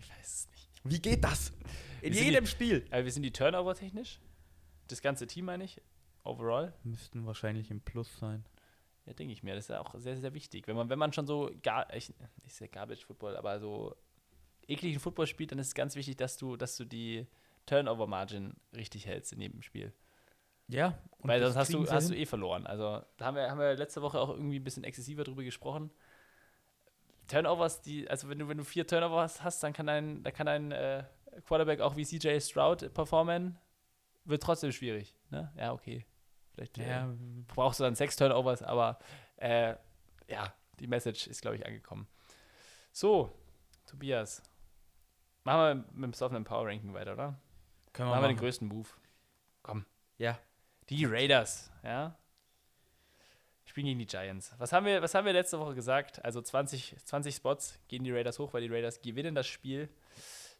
Ich 0.00 0.10
weiß 0.10 0.26
es 0.26 0.48
nicht. 0.50 0.68
Wie 0.84 0.98
geht 0.98 1.22
das? 1.22 1.52
In 2.00 2.14
jedem 2.14 2.46
Spiel. 2.46 2.86
Aber 2.90 3.04
wir 3.04 3.12
sind 3.12 3.22
die 3.22 3.32
Turnover 3.32 3.74
technisch. 3.74 4.18
Das 4.90 5.02
ganze 5.02 5.26
Team 5.26 5.46
meine 5.46 5.64
ich. 5.64 5.80
Overall. 6.24 6.72
Müssten 6.82 7.26
wahrscheinlich 7.26 7.70
im 7.70 7.80
Plus 7.80 8.18
sein. 8.18 8.44
Ja, 9.06 9.12
denke 9.14 9.32
ich 9.32 9.42
mir. 9.42 9.54
Das 9.54 9.64
ist 9.64 9.68
ja 9.68 9.80
auch 9.80 9.94
sehr, 9.96 10.16
sehr 10.16 10.34
wichtig. 10.34 10.66
Wenn 10.68 10.76
man, 10.76 10.88
wenn 10.88 10.98
man 10.98 11.12
schon 11.12 11.26
so 11.26 11.50
gar, 11.62 11.92
ich, 11.94 12.12
nicht 12.42 12.54
sehr 12.54 12.68
Garbage 12.68 13.04
Football, 13.06 13.36
aber 13.36 13.58
so 13.58 13.96
ekligen 14.66 15.00
Football 15.00 15.26
spielt, 15.26 15.52
dann 15.52 15.58
ist 15.58 15.68
es 15.68 15.74
ganz 15.74 15.96
wichtig, 15.96 16.16
dass 16.16 16.36
du, 16.36 16.56
dass 16.56 16.76
du 16.76 16.84
die 16.84 17.26
Turnover 17.66 18.06
Margin 18.06 18.54
richtig 18.74 19.06
hältst 19.06 19.32
in 19.32 19.40
jedem 19.40 19.62
Spiel. 19.62 19.92
Ja. 20.68 20.98
Weil 21.18 21.40
sonst 21.40 21.56
hast 21.56 21.72
du, 21.72 21.86
hast 21.90 22.10
du 22.10 22.14
eh 22.14 22.26
verloren. 22.26 22.66
Also 22.66 23.02
da 23.16 23.26
haben 23.26 23.36
wir, 23.36 23.50
haben 23.50 23.58
wir 23.58 23.74
letzte 23.74 24.02
Woche 24.02 24.20
auch 24.20 24.30
irgendwie 24.30 24.58
ein 24.58 24.64
bisschen 24.64 24.84
exzessiver 24.84 25.24
drüber 25.24 25.42
gesprochen. 25.42 25.90
Turnovers, 27.26 27.80
die, 27.82 28.08
also 28.08 28.28
wenn 28.28 28.38
du, 28.38 28.48
wenn 28.48 28.58
du 28.58 28.64
vier 28.64 28.86
Turnovers 28.86 29.42
hast, 29.42 29.62
dann 29.62 29.72
kann 29.72 29.86
dein, 29.86 30.22
dann 30.22 30.32
kann 30.32 30.46
dein 30.46 30.72
äh, 30.72 31.04
Quarterback 31.46 31.80
auch 31.80 31.96
wie 31.96 32.04
CJ 32.04 32.40
Stroud 32.40 32.92
performen. 32.92 33.58
Wird 34.24 34.42
trotzdem 34.42 34.72
schwierig. 34.72 35.14
Ne? 35.30 35.52
Ja, 35.56 35.72
okay. 35.72 36.06
Vielleicht 36.52 36.78
äh, 36.78 36.88
Ja, 36.88 37.14
brauchst 37.48 37.80
du 37.80 37.84
dann 37.84 37.94
sechs 37.94 38.16
Turnovers, 38.16 38.62
aber 38.62 38.98
äh, 39.36 39.74
ja, 40.28 40.52
die 40.78 40.86
Message 40.86 41.26
ist, 41.26 41.42
glaube 41.42 41.56
ich, 41.56 41.66
angekommen. 41.66 42.06
So, 42.92 43.30
Tobias. 43.86 44.42
Machen 45.44 45.60
wir 45.60 45.74
mit 45.94 46.04
dem 46.04 46.10
besoffenen 46.10 46.44
Power 46.44 46.66
Ranking 46.66 46.92
weiter, 46.94 47.14
oder? 47.14 47.40
können 47.92 48.08
Machen 48.10 48.22
wir 48.22 48.28
den 48.28 48.36
machen. 48.36 48.44
größten 48.44 48.68
Move. 48.68 48.88
Komm. 49.62 49.84
Ja. 50.18 50.38
Die 50.88 51.04
Raiders, 51.04 51.70
ja. 51.82 52.16
Spielen 53.64 53.86
gegen 53.86 53.98
die 54.00 54.06
Giants. 54.06 54.52
Was 54.58 54.72
haben 54.72 54.84
wir, 54.86 55.00
was 55.00 55.14
haben 55.14 55.24
wir 55.24 55.32
letzte 55.32 55.58
Woche 55.60 55.74
gesagt? 55.74 56.24
Also 56.24 56.42
20, 56.42 56.96
20 57.04 57.34
Spots 57.34 57.78
gehen 57.88 58.02
die 58.02 58.10
Raiders 58.12 58.38
hoch, 58.38 58.52
weil 58.52 58.62
die 58.62 58.68
Raiders 58.72 59.00
gewinnen 59.00 59.34
das 59.34 59.46
Spiel. 59.46 59.88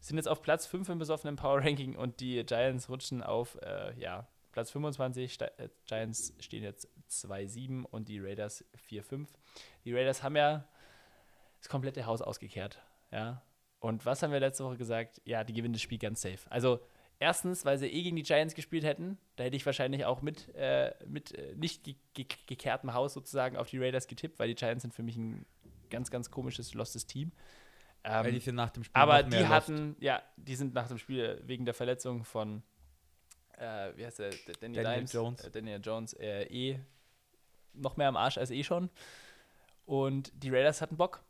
Sind 0.00 0.16
jetzt 0.16 0.28
auf 0.28 0.42
Platz 0.42 0.66
5 0.66 0.88
im 0.88 0.98
besoffenen 0.98 1.36
Power 1.36 1.58
Ranking 1.58 1.96
und 1.96 2.20
die 2.20 2.44
Giants 2.44 2.88
rutschen 2.88 3.22
auf 3.22 3.56
äh, 3.62 3.98
ja, 4.00 4.26
Platz 4.52 4.70
25. 4.70 5.32
Sta 5.32 5.46
äh, 5.58 5.68
Giants 5.86 6.34
stehen 6.40 6.62
jetzt 6.62 6.88
2-7 7.10 7.84
und 7.84 8.08
die 8.08 8.18
Raiders 8.18 8.64
4-5. 8.88 9.26
Die 9.84 9.94
Raiders 9.94 10.22
haben 10.22 10.36
ja 10.36 10.66
das 11.58 11.68
komplette 11.68 12.06
Haus 12.06 12.22
ausgekehrt. 12.22 12.80
Ja. 13.12 13.42
Und 13.78 14.04
was 14.06 14.22
haben 14.22 14.32
wir 14.32 14.40
letzte 14.40 14.64
Woche 14.64 14.76
gesagt? 14.76 15.20
Ja, 15.24 15.44
die 15.44 15.52
gewinnen 15.52 15.74
das 15.74 15.82
Spiel 15.82 15.98
ganz 15.98 16.20
safe. 16.20 16.50
Also 16.50 16.80
Erstens, 17.22 17.66
weil 17.66 17.76
sie 17.76 17.86
eh 17.86 18.02
gegen 18.02 18.16
die 18.16 18.22
Giants 18.22 18.54
gespielt 18.54 18.82
hätten. 18.82 19.18
Da 19.36 19.44
hätte 19.44 19.54
ich 19.54 19.66
wahrscheinlich 19.66 20.06
auch 20.06 20.22
mit, 20.22 20.54
äh, 20.54 20.94
mit 21.06 21.32
äh, 21.32 21.54
nicht 21.54 21.84
ge 21.84 21.96
ge 22.14 22.24
gekehrtem 22.46 22.94
Haus 22.94 23.12
sozusagen 23.12 23.58
auf 23.58 23.68
die 23.68 23.76
Raiders 23.78 24.06
getippt, 24.06 24.38
weil 24.38 24.48
die 24.48 24.54
Giants 24.54 24.82
sind 24.82 24.94
für 24.94 25.02
mich 25.02 25.16
ein 25.16 25.44
ganz, 25.90 26.10
ganz 26.10 26.30
komisches, 26.30 26.72
lostes 26.72 27.04
Team. 27.04 27.30
Ähm, 28.02 28.24
Weil 28.24 28.32
die 28.32 28.40
sind 28.40 28.54
nach 28.54 28.70
dem 28.70 28.84
Spiel 28.84 29.00
aber 29.00 29.22
die 29.22 29.46
hatten, 29.46 29.96
ja, 30.00 30.22
die 30.36 30.56
sind 30.56 30.74
nach 30.74 30.88
dem 30.88 30.98
Spiel 30.98 31.40
wegen 31.44 31.64
der 31.64 31.74
Verletzung 31.74 32.24
von, 32.24 32.62
äh, 33.58 33.92
wie 33.96 34.06
heißt 34.06 34.20
der, 34.20 34.30
Danny 34.60 34.74
Daniel 34.76 34.94
Dimes, 34.96 35.12
Jones. 35.12 35.44
Äh, 35.44 35.50
Daniel 35.50 35.80
Jones, 35.82 36.12
äh, 36.14 36.44
eh 36.44 36.80
noch 37.74 37.96
mehr 37.96 38.08
am 38.08 38.16
Arsch 38.16 38.38
als 38.38 38.50
eh 38.50 38.64
schon. 38.64 38.90
Und 39.84 40.32
die 40.42 40.50
Raiders 40.50 40.80
hatten 40.80 40.96
Bock. 40.96 41.22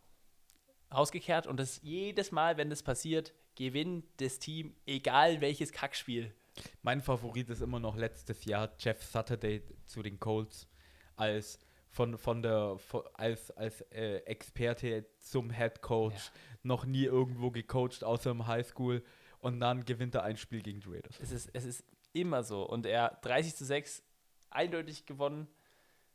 Rausgekehrt 0.93 1.47
und 1.47 1.59
das 1.59 1.81
jedes 1.83 2.33
Mal, 2.33 2.57
wenn 2.57 2.69
das 2.69 2.83
passiert, 2.83 3.33
gewinnt 3.55 4.05
das 4.17 4.39
Team, 4.41 4.75
egal 4.87 5.41
welches 5.41 5.71
Kackspiel. 5.71 6.35
Mein 6.83 7.01
Favorit 7.01 7.49
ist 7.49 7.61
immer 7.61 7.79
noch 7.79 7.97
letztes 7.97 8.45
Jahr 8.45 8.71
Jeff 8.79 9.03
Saturday 9.03 9.63
zu 9.87 10.03
den 10.03 10.19
Colts 10.19 10.69
als 11.17 11.61
von, 11.91 12.17
von 12.19 12.43
der 12.43 12.79
von, 12.79 13.03
als, 13.15 13.51
als 13.53 13.81
äh, 13.93 14.19
Experte 14.27 15.07
zum 15.19 15.51
Head 15.51 15.83
Coach 15.83 16.31
noch 16.63 16.85
nie 16.85 17.05
irgendwo 17.05 17.51
gecoacht 17.51 18.05
außer 18.05 18.31
im 18.31 18.47
Highschool 18.47 19.03
und 19.41 19.61
dann 19.61 19.85
gewinnt 19.85 20.15
er 20.15 20.23
ein 20.23 20.37
Spiel 20.37 20.63
gegen 20.63 20.81
die 20.81 20.89
Raiders. 20.89 21.19
Es 21.21 21.33
ist, 21.33 21.51
es 21.53 21.65
ist 21.65 21.85
immer 22.13 22.43
so. 22.45 22.63
Und 22.69 22.87
er 22.87 23.19
30 23.23 23.55
zu 23.57 23.65
6 23.65 24.03
eindeutig 24.51 25.07
gewonnen. 25.07 25.49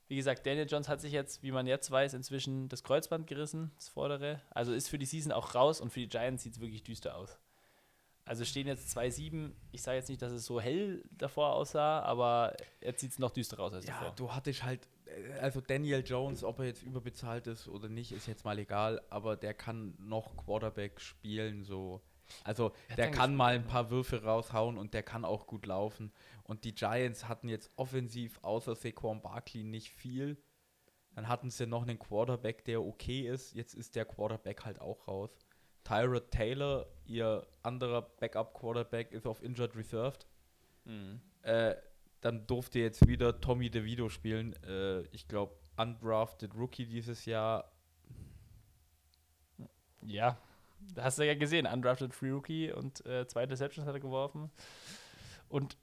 Wie 0.08 0.16
gesagt, 0.16 0.46
Daniel 0.46 0.68
Jones 0.70 0.88
hat 0.88 1.02
sich 1.02 1.12
jetzt, 1.12 1.42
wie 1.42 1.52
man 1.52 1.66
jetzt 1.66 1.90
weiß, 1.90 2.14
inzwischen 2.14 2.70
das 2.70 2.84
Kreuzband 2.84 3.26
gerissen, 3.26 3.72
das 3.76 3.90
vordere. 3.90 4.42
Also 4.52 4.72
ist 4.72 4.88
für 4.90 5.00
die 5.00 5.06
Season 5.08 5.32
auch 5.32 5.56
raus 5.56 5.82
und 5.82 5.90
für 5.92 6.00
die 6.02 6.08
Giants 6.10 6.44
sieht 6.44 6.54
es 6.54 6.60
wirklich 6.60 6.84
düster 6.84 7.16
aus. 7.18 7.40
Also 8.24 8.46
stehen 8.46 8.68
jetzt 8.68 8.96
2-7. 8.96 9.52
Ich 9.72 9.82
sage 9.82 9.98
jetzt 9.98 10.10
nicht, 10.10 10.22
dass 10.22 10.32
es 10.32 10.46
so 10.46 10.62
hell 10.62 11.04
davor 11.12 11.54
aussah, 11.54 12.02
aber 12.02 12.56
jetzt 12.82 13.02
sieht 13.02 13.12
es 13.12 13.20
noch 13.20 13.32
düsterer 13.32 13.64
aus 13.64 13.74
als 13.74 13.86
Ja, 13.88 13.94
davor. 14.00 14.16
du 14.16 14.32
hattest 14.32 14.64
halt, 14.64 14.88
also 15.40 15.62
Daniel 15.62 16.04
Jones, 16.06 16.44
ob 16.44 16.60
er 16.60 16.66
jetzt 16.66 16.84
überbezahlt 16.84 17.48
ist 17.48 17.68
oder 17.68 17.90
nicht, 17.90 18.12
ist 18.12 18.28
jetzt 18.28 18.46
mal 18.46 18.58
egal, 18.60 19.02
aber 19.10 19.36
der 19.36 19.54
kann 19.54 19.96
noch 20.00 20.36
Quarterback 20.38 21.00
spielen, 21.00 21.64
so. 21.64 22.02
Also 22.44 22.72
der 22.98 23.12
kann 23.12 23.36
mal 23.36 23.54
ein 23.54 23.68
paar 23.68 23.92
Würfe 23.92 24.24
raushauen 24.24 24.78
und 24.78 24.94
der 24.94 25.04
kann 25.04 25.26
auch 25.26 25.46
gut 25.46 25.66
laufen. 25.68 26.12
Und 26.44 26.64
die 26.64 26.74
Giants 26.74 27.28
hatten 27.28 27.50
jetzt 27.50 27.72
offensiv 27.76 28.40
außer 28.42 28.76
Saquon 28.76 29.22
Barkley 29.22 29.64
nicht 29.64 29.92
viel. 29.92 30.38
Dann 31.14 31.28
hatten 31.28 31.50
sie 31.50 31.68
noch 31.68 31.84
einen 31.84 32.00
Quarterback, 32.00 32.66
der 32.66 32.82
okay 32.82 33.28
ist. 33.28 33.54
Jetzt 33.54 33.74
ist 33.74 33.96
der 33.96 34.06
Quarterback 34.06 34.66
halt 34.66 34.82
auch 34.82 35.08
raus. 35.08 35.30
Tyrod 35.84 36.32
Taylor, 36.32 36.88
ihr 37.06 37.48
anderer 37.62 38.02
Backup-Quarterback, 38.02 39.12
ist 39.12 39.28
auf 39.28 39.44
Injured 39.44 39.76
Reserved. 39.76 40.28
Mhm. 40.84 41.22
Äh, 41.44 41.76
dann 42.26 42.48
durfte 42.48 42.80
jetzt 42.80 43.08
wieder 43.08 43.40
Tommy 43.40 43.70
DeVito 43.70 44.10
spielen. 44.10 44.54
Äh, 44.64 45.02
ich 45.12 45.28
glaube, 45.28 45.56
undrafted 45.78 46.56
Rookie 46.56 46.88
dieses 46.88 47.26
Jahr. 47.26 47.72
Ja, 50.02 50.38
hast 50.98 51.20
du 51.20 51.26
ja 51.26 51.36
gesehen, 51.36 51.68
undrafted 51.68 52.14
Free 52.14 52.32
Rookie 52.32 52.72
und 52.72 53.06
äh, 53.06 53.28
zwei 53.28 53.46
Deceptions 53.46 53.88
hat 53.88 53.94
er 53.94 54.00
geworfen. 54.00 54.50
Und 55.50 55.78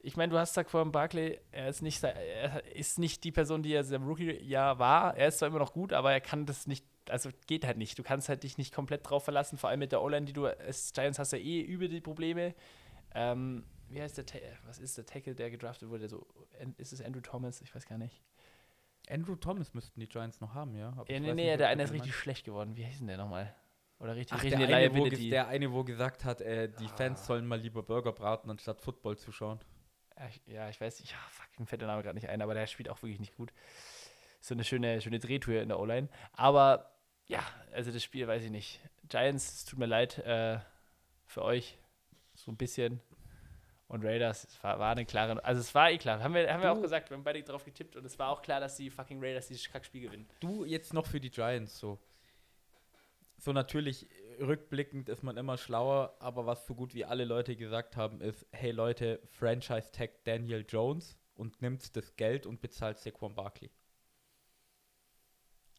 ich 0.00 0.16
meine, 0.16 0.30
du 0.30 0.38
hast 0.38 0.50
gesagt 0.50 0.70
vor 0.70 0.84
Barkley, 0.90 1.40
er 1.50 1.68
ist 1.68 1.82
nicht, 1.82 2.02
er 2.04 2.64
ist 2.76 2.98
nicht 3.00 3.24
die 3.24 3.32
Person, 3.32 3.62
die 3.62 3.72
er 3.72 3.82
seinem 3.82 4.06
Rookie-Jahr 4.06 4.78
war. 4.78 5.16
Er 5.16 5.28
ist 5.28 5.38
zwar 5.38 5.48
immer 5.48 5.58
noch 5.58 5.72
gut, 5.72 5.92
aber 5.92 6.12
er 6.12 6.20
kann 6.20 6.46
das 6.46 6.68
nicht, 6.68 6.86
also 7.08 7.30
geht 7.48 7.66
halt 7.66 7.78
nicht. 7.78 7.98
Du 7.98 8.04
kannst 8.04 8.28
halt 8.28 8.44
dich 8.44 8.56
nicht 8.56 8.72
komplett 8.72 9.08
drauf 9.08 9.24
verlassen, 9.24 9.58
vor 9.58 9.70
allem 9.70 9.80
mit 9.80 9.90
der 9.90 10.02
O-Line, 10.02 10.26
die 10.26 10.32
du 10.32 10.46
als 10.46 10.92
Giants 10.92 11.18
hast 11.18 11.32
ja 11.32 11.38
eh 11.38 11.60
über 11.60 11.88
die 11.88 12.00
Probleme. 12.00 12.54
Ähm, 13.14 13.64
wie 13.94 14.02
heißt 14.02 14.18
der, 14.18 14.26
Ta 14.26 14.38
was 14.66 14.78
ist 14.78 14.98
der 14.98 15.06
Tackle, 15.06 15.34
der 15.34 15.50
gedraftet 15.50 15.88
wurde? 15.88 16.08
So, 16.08 16.26
ist 16.78 16.92
es 16.92 17.00
Andrew 17.00 17.20
Thomas? 17.20 17.60
Ich 17.60 17.74
weiß 17.74 17.86
gar 17.86 17.98
nicht. 17.98 18.22
Andrew 19.08 19.36
Thomas 19.36 19.74
müssten 19.74 20.00
die 20.00 20.08
Giants 20.08 20.40
noch 20.40 20.54
haben, 20.54 20.74
ja. 20.74 20.88
Aber 20.96 21.10
Ja, 21.10 21.20
nee, 21.20 21.28
weiß 21.28 21.34
nee, 21.36 21.46
nicht, 21.50 21.60
der 21.60 21.68
eine 21.68 21.82
ist 21.82 21.92
richtig 21.92 22.14
schlecht 22.14 22.44
geworden. 22.44 22.76
Wie 22.76 22.84
hieß 22.84 22.98
denn 22.98 23.08
der 23.08 23.18
nochmal? 23.18 23.54
Oder 23.98 24.16
richtig, 24.16 24.36
Ach, 24.36 24.42
richtig 24.42 24.66
der 24.66 24.76
eine 24.76 24.94
wo, 24.94 25.08
der 25.08 25.48
eine, 25.48 25.72
wo 25.72 25.84
gesagt 25.84 26.24
hat, 26.24 26.40
äh, 26.40 26.68
die 26.68 26.88
Fans 26.88 27.20
Ah. 27.22 27.24
sollen 27.24 27.46
mal 27.46 27.60
lieber 27.60 27.82
Burger 27.82 28.12
braten, 28.12 28.50
anstatt 28.50 28.80
Football 28.80 29.16
zu 29.16 29.30
schauen. 29.30 29.60
Ja, 30.16 30.28
ich, 30.28 30.40
ja, 30.46 30.68
ich 30.68 30.80
weiß 30.80 31.00
nicht, 31.00 31.12
ja, 31.12 31.18
fuck, 31.30 31.46
mir 31.60 31.66
fällt 31.66 31.80
der 31.82 31.88
Name 31.88 32.02
gerade 32.02 32.14
nicht 32.14 32.28
ein, 32.28 32.42
aber 32.42 32.54
der 32.54 32.66
spielt 32.66 32.88
auch 32.88 33.02
wirklich 33.02 33.20
nicht 33.20 33.36
gut. 33.36 33.52
So 34.40 34.54
eine 34.54 34.64
schöne, 34.64 35.00
schöne 35.00 35.18
Drehtür 35.20 35.62
in 35.62 35.68
der 35.68 35.78
O-Line. 35.78 36.08
Aber 36.32 36.92
ja, 37.26 37.42
also 37.72 37.92
das 37.92 38.02
Spiel 38.02 38.26
weiß 38.26 38.42
ich 38.42 38.50
nicht. 38.50 38.80
Giants, 39.08 39.54
es 39.54 39.64
tut 39.64 39.78
mir 39.78 39.86
leid 39.86 40.18
äh, 40.18 40.58
für 41.26 41.42
euch. 41.42 41.78
So 42.34 42.50
ein 42.50 42.56
bisschen. 42.56 43.00
Und 43.94 44.04
Raiders, 44.04 44.42
es 44.42 44.64
war, 44.64 44.80
war 44.80 44.90
eine 44.90 45.06
klare. 45.06 45.44
Also 45.44 45.60
es 45.60 45.72
war 45.72 45.88
eh 45.88 45.98
klar. 45.98 46.20
Haben 46.20 46.34
wir, 46.34 46.52
haben 46.52 46.64
wir 46.64 46.72
auch 46.72 46.82
gesagt, 46.82 47.10
wir 47.10 47.16
haben 47.16 47.22
beide 47.22 47.40
drauf 47.44 47.64
getippt 47.64 47.94
und 47.94 48.04
es 48.04 48.18
war 48.18 48.30
auch 48.30 48.42
klar, 48.42 48.58
dass 48.58 48.74
die 48.74 48.90
fucking 48.90 49.22
Raiders 49.22 49.46
dieses 49.46 49.70
Kackspiel 49.70 50.00
gewinnen. 50.00 50.28
Du 50.40 50.64
jetzt 50.64 50.92
noch 50.92 51.06
für 51.06 51.20
die 51.20 51.30
Giants 51.30 51.78
so. 51.78 52.00
So 53.38 53.52
natürlich 53.52 54.08
rückblickend 54.40 55.08
ist 55.08 55.22
man 55.22 55.36
immer 55.36 55.56
schlauer, 55.56 56.16
aber 56.18 56.44
was 56.44 56.66
so 56.66 56.74
gut 56.74 56.92
wie 56.92 57.04
alle 57.04 57.24
Leute 57.24 57.54
gesagt 57.54 57.96
haben, 57.96 58.20
ist, 58.20 58.44
hey 58.50 58.72
Leute, 58.72 59.20
Franchise 59.30 59.92
Tag 59.92 60.24
Daniel 60.24 60.66
Jones 60.68 61.16
und 61.36 61.62
nimmt 61.62 61.94
das 61.94 62.16
Geld 62.16 62.46
und 62.46 62.60
bezahlt 62.60 62.98
Saquon 62.98 63.36
Barkley. 63.36 63.70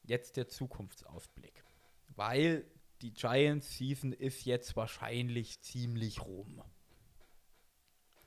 Jetzt 0.04 0.38
der 0.38 0.48
Zukunftsausblick. 0.48 1.66
Weil 2.16 2.66
die 3.02 3.14
Giants 3.14 3.78
Season 3.78 4.14
ist 4.14 4.46
jetzt 4.46 4.78
wahrscheinlich 4.78 5.60
ziemlich 5.60 6.24
rum. 6.24 6.64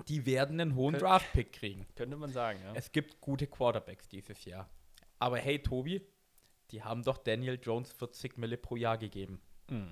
Die 0.07 0.27
werden 0.27 0.61
einen 0.61 0.75
hohen 0.75 0.97
Draft-Pick 0.97 1.53
kriegen. 1.53 1.87
Könnte 1.97 2.17
man 2.17 2.33
sagen, 2.33 2.61
ja. 2.63 2.73
Es 2.75 2.93
gibt 2.93 3.21
gute 3.21 3.47
Quarterbacks 3.47 4.09
dieses 4.09 4.45
Jahr. 4.45 4.71
Aber 5.19 5.39
hey, 5.39 5.61
Tobi, 5.61 6.01
die 6.71 6.83
haben 6.83 7.03
doch 7.03 7.19
Daniel 7.19 7.59
Jones 7.61 7.93
40 7.93 8.39
Mille 8.39 8.57
pro 8.57 8.77
Jahr 8.77 8.99
gegeben. 8.99 9.41
Mhm. 9.69 9.91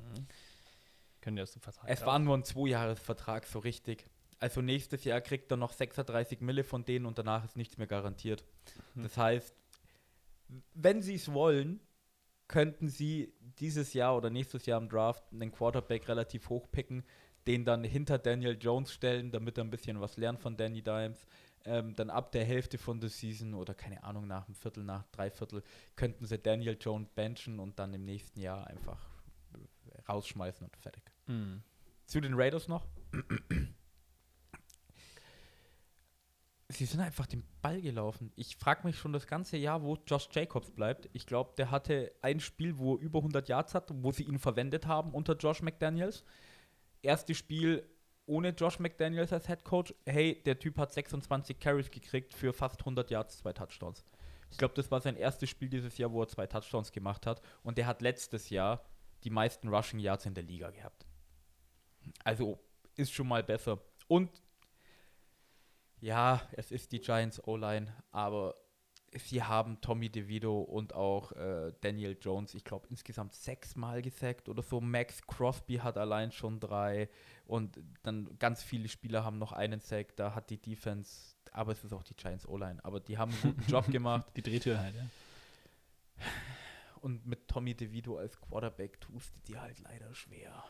Können 1.20 1.40
aus 1.40 1.52
dem 1.52 1.62
Vertrag 1.62 1.90
Es 1.90 2.06
war 2.06 2.18
nur 2.18 2.36
ein 2.36 2.44
Zweijahresvertrag, 2.44 3.46
so 3.46 3.58
richtig. 3.58 4.04
Also 4.38 4.60
nächstes 4.60 5.04
Jahr 5.04 5.20
kriegt 5.20 5.50
er 5.50 5.56
noch 5.56 5.72
36 5.72 6.40
Mille 6.40 6.62
von 6.62 6.84
denen 6.84 7.06
und 7.06 7.18
danach 7.18 7.44
ist 7.44 7.56
nichts 7.56 7.78
mehr 7.78 7.86
garantiert. 7.86 8.44
Mhm. 8.94 9.02
Das 9.02 9.16
heißt, 9.16 9.54
wenn 10.74 11.02
sie 11.02 11.14
es 11.14 11.32
wollen, 11.32 11.80
könnten 12.48 12.88
sie 12.88 13.34
dieses 13.58 13.92
Jahr 13.92 14.16
oder 14.16 14.30
nächstes 14.30 14.66
Jahr 14.66 14.80
im 14.80 14.88
Draft 14.88 15.24
einen 15.32 15.50
Quarterback 15.50 16.06
relativ 16.08 16.48
hoch 16.48 16.70
picken, 16.70 17.04
den 17.46 17.64
dann 17.64 17.84
hinter 17.84 18.18
Daniel 18.18 18.58
Jones 18.60 18.92
stellen, 18.92 19.30
damit 19.30 19.58
er 19.58 19.64
ein 19.64 19.70
bisschen 19.70 20.00
was 20.00 20.16
lernt 20.16 20.40
von 20.40 20.56
Danny 20.56 20.82
Dimes. 20.82 21.26
Ähm, 21.64 21.94
dann 21.96 22.10
ab 22.10 22.30
der 22.32 22.44
Hälfte 22.44 22.78
von 22.78 23.00
der 23.00 23.10
Season 23.10 23.54
oder 23.54 23.74
keine 23.74 24.04
Ahnung, 24.04 24.26
nach 24.26 24.46
einem 24.46 24.54
Viertel, 24.54 24.84
nach 24.84 25.04
drei 25.10 25.30
Viertel, 25.30 25.62
könnten 25.96 26.24
sie 26.24 26.38
Daniel 26.38 26.76
Jones 26.80 27.08
benchen 27.14 27.58
und 27.58 27.78
dann 27.78 27.92
im 27.92 28.04
nächsten 28.04 28.40
Jahr 28.40 28.66
einfach 28.68 29.08
rausschmeißen 30.08 30.66
und 30.66 30.76
fertig. 30.76 31.02
Mhm. 31.26 31.62
Zu 32.06 32.20
den 32.20 32.34
Raiders 32.34 32.68
noch. 32.68 32.86
Sie 36.68 36.84
sind 36.84 37.00
einfach 37.00 37.26
den 37.26 37.44
Ball 37.62 37.80
gelaufen. 37.80 38.32
Ich 38.34 38.56
frage 38.56 38.86
mich 38.86 38.98
schon 38.98 39.12
das 39.12 39.26
ganze 39.26 39.56
Jahr, 39.56 39.82
wo 39.82 39.96
Josh 40.06 40.28
Jacobs 40.32 40.70
bleibt. 40.70 41.08
Ich 41.12 41.26
glaube, 41.26 41.54
der 41.56 41.70
hatte 41.70 42.12
ein 42.22 42.40
Spiel, 42.40 42.78
wo 42.78 42.96
er 42.96 43.00
über 43.00 43.20
100 43.20 43.48
Yards 43.48 43.74
hat, 43.74 43.90
wo 44.02 44.10
sie 44.10 44.24
ihn 44.24 44.38
verwendet 44.38 44.86
haben 44.86 45.12
unter 45.12 45.36
Josh 45.36 45.62
McDaniels. 45.62 46.24
Erstes 47.06 47.38
Spiel 47.38 47.88
ohne 48.26 48.48
Josh 48.48 48.80
McDaniels 48.80 49.32
als 49.32 49.46
Head 49.46 49.64
Coach. 49.64 49.94
Hey, 50.04 50.42
der 50.44 50.58
Typ 50.58 50.76
hat 50.78 50.92
26 50.92 51.60
Carries 51.60 51.90
gekriegt 51.90 52.34
für 52.34 52.52
fast 52.52 52.80
100 52.80 53.10
Yards, 53.10 53.38
zwei 53.38 53.52
Touchdowns. 53.52 54.04
Ich 54.50 54.58
glaube, 54.58 54.74
das 54.74 54.90
war 54.90 55.00
sein 55.00 55.16
erstes 55.16 55.48
Spiel 55.48 55.68
dieses 55.68 55.96
Jahr, 55.98 56.12
wo 56.12 56.22
er 56.22 56.28
zwei 56.28 56.46
Touchdowns 56.46 56.90
gemacht 56.90 57.26
hat. 57.26 57.40
Und 57.62 57.78
der 57.78 57.86
hat 57.86 58.02
letztes 58.02 58.50
Jahr 58.50 58.84
die 59.22 59.30
meisten 59.30 59.68
Rushing 59.68 60.00
Yards 60.00 60.26
in 60.26 60.34
der 60.34 60.42
Liga 60.42 60.70
gehabt. 60.70 61.06
Also 62.24 62.58
ist 62.96 63.12
schon 63.12 63.28
mal 63.28 63.44
besser. 63.44 63.80
Und 64.08 64.42
ja, 66.00 66.42
es 66.52 66.72
ist 66.72 66.92
die 66.92 67.00
Giants 67.00 67.42
O-Line, 67.46 67.94
aber 68.10 68.56
sie 69.14 69.42
haben 69.42 69.80
Tommy 69.80 70.08
DeVito 70.10 70.60
und 70.60 70.94
auch 70.94 71.32
äh, 71.32 71.72
Daniel 71.80 72.16
Jones, 72.20 72.54
ich 72.54 72.64
glaube, 72.64 72.86
insgesamt 72.90 73.34
sechsmal 73.34 74.02
gesackt 74.02 74.48
oder 74.48 74.62
so. 74.62 74.80
Max 74.80 75.26
Crosby 75.26 75.76
hat 75.76 75.96
allein 75.96 76.32
schon 76.32 76.60
drei 76.60 77.08
und 77.46 77.80
dann 78.02 78.28
ganz 78.38 78.62
viele 78.62 78.88
Spieler 78.88 79.24
haben 79.24 79.38
noch 79.38 79.52
einen 79.52 79.80
Sack. 79.80 80.16
Da 80.16 80.34
hat 80.34 80.50
die 80.50 80.58
Defense, 80.58 81.36
aber 81.52 81.72
es 81.72 81.84
ist 81.84 81.92
auch 81.92 82.02
die 82.02 82.14
Giants 82.14 82.46
O-Line, 82.46 82.84
aber 82.84 83.00
die 83.00 83.18
haben 83.18 83.32
einen 83.32 83.54
guten 83.54 83.62
Job 83.70 83.86
gemacht. 83.90 84.26
Die 84.36 84.42
Drehtür 84.42 84.78
halt, 84.78 84.94
ja. 84.94 85.06
Und 87.00 87.26
mit 87.26 87.46
Tommy 87.46 87.74
DeVito 87.74 88.16
als 88.16 88.40
Quarterback 88.40 89.00
tust 89.00 89.34
du 89.36 89.52
dir 89.52 89.60
halt 89.60 89.78
leider 89.80 90.12
schwer. 90.14 90.64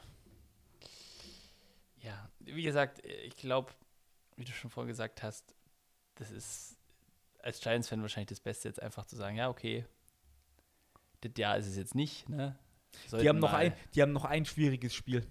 Ja, 1.99 2.29
wie 2.41 2.63
gesagt, 2.63 3.05
ich 3.07 3.37
glaube, 3.37 3.73
wie 4.37 4.45
du 4.45 4.53
schon 4.53 4.71
vorhin 4.71 4.89
gesagt 4.89 5.23
hast, 5.23 5.55
das 6.17 6.31
ist 6.31 6.77
als 7.47 7.61
Giants-Fan 7.61 8.03
wahrscheinlich 8.03 8.29
das 8.29 8.41
Beste, 8.41 8.69
jetzt 8.69 8.83
einfach 8.83 9.07
zu 9.07 9.17
sagen, 9.17 9.37
ja, 9.37 9.49
okay, 9.49 9.87
das 11.21 11.33
Jahr 11.39 11.57
ist 11.57 11.67
es 11.67 11.77
jetzt 11.77 11.95
nicht, 11.95 12.29
ne? 12.29 12.59
Die 13.13 13.29
haben, 13.29 13.39
noch 13.39 13.53
ein, 13.53 13.75
die 13.95 14.03
haben 14.03 14.13
noch 14.13 14.25
ein 14.25 14.45
schwieriges 14.45 14.95
Spiel. 14.95 15.27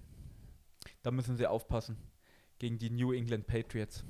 Da 1.02 1.12
müssen 1.12 1.36
sie 1.36 1.48
aufpassen. 1.48 1.98
Gegen 2.60 2.78
die 2.78 2.90
New 2.90 3.12
England 3.12 3.48
Patriots. 3.48 4.04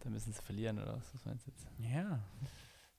Da 0.00 0.10
müssen 0.10 0.32
sie 0.32 0.42
verlieren, 0.42 0.78
oder 0.78 0.96
was, 0.96 1.14
was 1.14 1.24
meinst 1.24 1.46
du 1.46 1.50
jetzt? 1.50 1.66
Ja. 1.78 2.20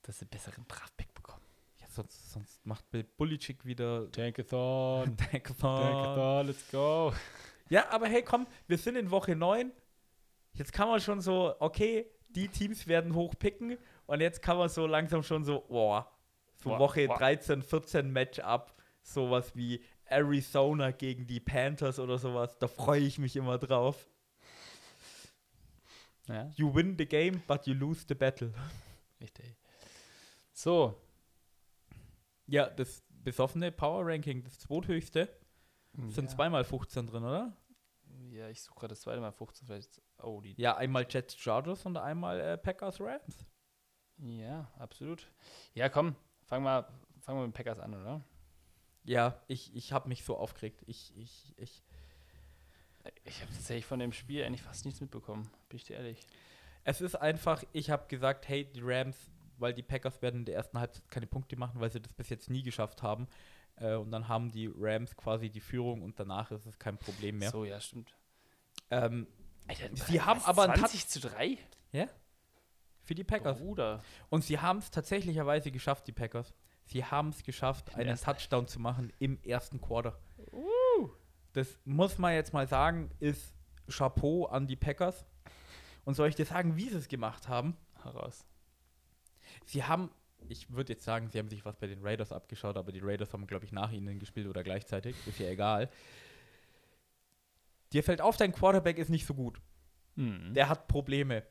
Dass 0.01 0.19
sie 0.19 0.25
besseren 0.25 0.65
Draftpick 0.67 1.13
bekommen. 1.13 1.43
ja 1.79 1.87
sonst, 1.87 2.31
sonst 2.31 2.65
macht 2.65 2.89
Bill 2.89 3.03
Belichick 3.03 3.65
wieder 3.65 4.09
Tankathon, 4.11 5.15
Tankathon. 5.31 6.47
let's 6.47 6.71
go. 6.71 7.13
Ja, 7.69 7.89
aber 7.91 8.07
hey, 8.07 8.23
komm, 8.23 8.47
wir 8.67 8.77
sind 8.77 8.95
in 8.95 9.11
Woche 9.11 9.35
9. 9.35 9.71
Jetzt 10.53 10.71
kann 10.71 10.87
man 10.87 11.01
schon 11.01 11.21
so, 11.21 11.55
okay, 11.59 12.09
die 12.29 12.47
Teams 12.47 12.87
werden 12.87 13.13
hochpicken. 13.13 13.77
Und 14.07 14.21
jetzt 14.21 14.41
kann 14.41 14.57
man 14.57 14.69
so 14.69 14.85
langsam 14.85 15.23
schon 15.23 15.43
so, 15.43 15.61
boah, 15.67 16.11
so 16.57 16.69
Boah, 16.69 16.79
Woche 16.79 17.07
boah. 17.07 17.17
13, 17.17 17.61
14 17.61 18.11
Matchup. 18.11 18.73
Sowas 19.01 19.55
wie 19.55 19.83
Arizona 20.05 20.91
gegen 20.91 21.27
die 21.27 21.39
Panthers 21.39 21.99
oder 21.99 22.17
sowas. 22.17 22.57
Da 22.57 22.67
freue 22.67 23.01
ich 23.01 23.19
mich 23.19 23.35
immer 23.35 23.57
drauf. 23.57 24.09
Ja, 26.27 26.49
You 26.55 26.73
win 26.73 26.95
the 26.97 27.05
game, 27.05 27.41
but 27.47 27.67
you 27.67 27.75
lose 27.75 28.03
the 28.07 28.15
battle. 28.15 28.51
richtig. 29.21 29.55
So. 30.53 30.99
Ja, 32.47 32.67
das 32.67 33.03
besoffene 33.09 33.71
Power 33.71 34.07
Ranking, 34.07 34.43
das 34.43 34.57
zweithöchste, 34.59 35.29
sind 36.09 36.25
ja. 36.25 36.35
zweimal 36.35 36.63
15 36.63 37.07
drin, 37.07 37.23
oder? 37.23 37.53
Ja, 38.31 38.49
ich 38.49 38.61
suche 38.61 38.79
gerade 38.79 38.89
das 38.89 39.01
zweite 39.01 39.21
Mal 39.21 39.31
15, 39.31 39.67
vielleicht. 39.67 40.01
Oh, 40.21 40.41
die. 40.41 40.59
Ja, 40.59 40.77
einmal 40.77 41.05
Jets 41.07 41.35
Chargers 41.35 41.85
und 41.85 41.97
einmal 41.97 42.39
äh, 42.39 42.57
Packers 42.57 42.99
Rams. 42.99 43.45
Ja, 44.19 44.71
absolut. 44.79 45.27
Ja, 45.73 45.89
komm, 45.89 46.15
fang 46.45 46.63
mal, 46.63 46.87
fang 47.21 47.35
mal 47.35 47.45
mit 47.45 47.55
Packers 47.55 47.79
an, 47.79 47.93
oder? 47.93 48.21
Ja, 49.03 49.39
ich, 49.47 49.75
ich 49.75 49.93
habe 49.93 50.09
mich 50.09 50.23
so 50.23 50.37
aufgeregt. 50.37 50.83
Ich, 50.87 51.13
ich, 51.17 51.53
ich. 51.57 51.83
Ich 53.23 53.41
habe 53.41 53.51
tatsächlich 53.53 53.85
von 53.85 53.99
dem 53.99 54.11
Spiel 54.11 54.43
eigentlich 54.43 54.63
fast 54.63 54.83
nichts 54.85 54.99
mitbekommen, 54.99 55.47
bin 55.69 55.77
ich 55.77 55.83
dir 55.83 55.97
ehrlich. 55.97 56.19
Es 56.85 57.01
ist 57.01 57.15
einfach, 57.15 57.63
ich 57.71 57.91
habe 57.91 58.07
gesagt, 58.07 58.47
hey, 58.47 58.65
die 58.65 58.81
Rams, 58.83 59.29
weil 59.57 59.75
die 59.75 59.83
Packers 59.83 60.23
werden 60.23 60.39
in 60.39 60.45
der 60.45 60.55
ersten 60.55 60.79
Halbzeit 60.79 61.07
keine 61.09 61.27
Punkte 61.27 61.55
machen, 61.55 61.79
weil 61.79 61.91
sie 61.91 62.01
das 62.01 62.13
bis 62.13 62.29
jetzt 62.29 62.49
nie 62.49 62.63
geschafft 62.63 63.03
haben. 63.03 63.27
Äh, 63.75 63.93
und 63.95 64.09
dann 64.11 64.27
haben 64.27 64.51
die 64.51 64.71
Rams 64.75 65.15
quasi 65.15 65.49
die 65.49 65.59
Führung 65.59 66.01
und 66.01 66.19
danach 66.19 66.49
ist 66.49 66.65
es 66.65 66.79
kein 66.79 66.97
Problem 66.97 67.37
mehr. 67.37 67.51
So, 67.51 67.63
ja, 67.63 67.79
stimmt. 67.79 68.15
Ähm, 68.89 69.27
Alter, 69.67 69.95
Sie 69.95 70.21
haben 70.21 70.41
aber 70.43 70.63
einen 70.63 70.75
20 70.75 71.07
zu 71.07 71.19
3? 71.19 71.57
ja? 71.91 72.07
Für 73.05 73.15
die 73.15 73.23
Packers. 73.23 73.59
Bruder. 73.59 74.03
Und 74.29 74.43
sie 74.43 74.59
haben 74.59 74.79
es 74.79 74.91
tatsächlicherweise 74.91 75.71
geschafft, 75.71 76.07
die 76.07 76.11
Packers. 76.11 76.53
Sie 76.85 77.03
haben 77.03 77.29
es 77.29 77.43
geschafft, 77.43 77.89
In 77.89 78.01
einen 78.01 78.17
Touchdown 78.17 78.67
zu 78.67 78.79
machen 78.79 79.13
im 79.19 79.39
ersten 79.43 79.79
Quarter. 79.79 80.19
Das 81.53 81.79
muss 81.85 82.17
man 82.17 82.33
jetzt 82.33 82.53
mal 82.53 82.67
sagen, 82.67 83.09
ist 83.19 83.55
Chapeau 83.89 84.45
an 84.45 84.67
die 84.67 84.75
Packers. 84.75 85.25
Und 86.03 86.15
soll 86.15 86.29
ich 86.29 86.35
dir 86.35 86.45
sagen, 86.45 86.75
wie 86.75 86.89
sie 86.89 86.97
es 86.97 87.07
gemacht 87.07 87.47
haben? 87.47 87.77
Heraus. 88.03 88.45
Sie 89.65 89.83
haben, 89.83 90.11
ich 90.47 90.71
würde 90.71 90.93
jetzt 90.93 91.05
sagen, 91.05 91.29
sie 91.29 91.39
haben 91.39 91.49
sich 91.49 91.65
was 91.65 91.77
bei 91.77 91.87
den 91.87 92.05
Raiders 92.05 92.31
abgeschaut, 92.31 92.77
aber 92.77 92.91
die 92.91 92.99
Raiders 93.01 93.33
haben, 93.33 93.47
glaube 93.47 93.65
ich, 93.65 93.71
nach 93.71 93.91
ihnen 93.91 94.19
gespielt 94.19 94.47
oder 94.47 94.63
gleichzeitig. 94.63 95.15
Ist 95.27 95.39
ja 95.39 95.47
egal. 95.47 95.89
Dir 97.93 98.03
fällt 98.03 98.21
auf, 98.21 98.37
dein 98.37 98.51
Quarterback 98.51 98.97
ist 98.97 99.09
nicht 99.09 99.25
so 99.25 99.33
gut. 99.33 99.61
Mhm. 100.15 100.53
Der 100.53 100.69
hat 100.69 100.87
Probleme. 100.87 101.43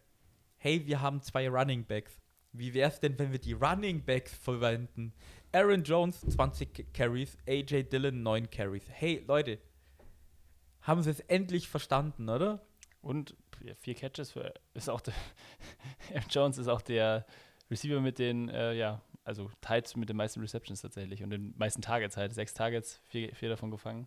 Hey, 0.65 0.87
wir 0.87 1.03
haben 1.03 1.21
zwei 1.21 1.47
Running 1.47 1.85
Backs. 1.85 2.19
Wie 2.53 2.73
wäre 2.73 2.89
es 2.89 2.99
denn, 2.99 3.19
wenn 3.19 3.33
wir 3.33 3.39
die 3.39 3.53
Running 3.53 4.03
Backs 4.03 4.33
verwenden? 4.33 5.13
Aaron 5.53 5.85
Jones 5.85 6.23
20 6.23 6.91
Carries, 6.95 7.37
AJ 7.47 7.91
Dillon 7.91 8.23
9 8.23 8.49
Carries. 8.49 8.85
Hey, 8.89 9.23
Leute, 9.29 9.59
haben 10.81 11.03
sie 11.03 11.11
es 11.11 11.21
endlich 11.21 11.69
verstanden, 11.69 12.31
oder? 12.31 12.65
Und 13.03 13.37
ja, 13.63 13.75
vier 13.75 13.95
Catches 13.95 14.31
für 14.31 14.55
ist 14.73 14.89
auch 14.89 15.03
der 15.03 15.13
Aaron 16.15 16.31
Jones 16.31 16.57
ist 16.57 16.69
auch 16.69 16.81
der 16.81 17.27
Receiver 17.71 18.01
mit 18.01 18.19
den, 18.19 18.49
äh, 18.49 18.73
ja, 18.73 19.03
also 19.23 19.51
Tights 19.61 19.97
mit 19.97 20.09
den 20.09 20.17
meisten 20.17 20.41
Receptions 20.41 20.81
tatsächlich 20.81 21.23
und 21.23 21.29
den 21.29 21.53
meisten 21.59 21.83
Targets 21.83 22.17
halt. 22.17 22.33
Sechs 22.33 22.55
Targets, 22.55 23.03
vier, 23.05 23.35
vier 23.35 23.51
davon 23.51 23.71
gefangen. 23.71 24.07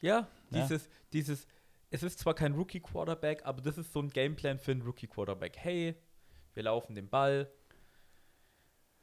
Ja, 0.00 0.28
Ja. 0.50 0.62
dieses, 0.62 0.88
dieses, 1.12 1.48
es 1.90 2.02
ist 2.02 2.18
zwar 2.18 2.34
kein 2.34 2.54
Rookie-Quarterback, 2.54 3.44
aber 3.44 3.60
das 3.62 3.78
ist 3.78 3.92
so 3.92 4.00
ein 4.00 4.10
Gameplan 4.10 4.58
für 4.58 4.72
einen 4.72 4.82
Rookie-Quarterback. 4.82 5.56
Hey, 5.58 5.94
wir 6.54 6.62
laufen 6.64 6.94
den 6.94 7.08
Ball. 7.08 7.50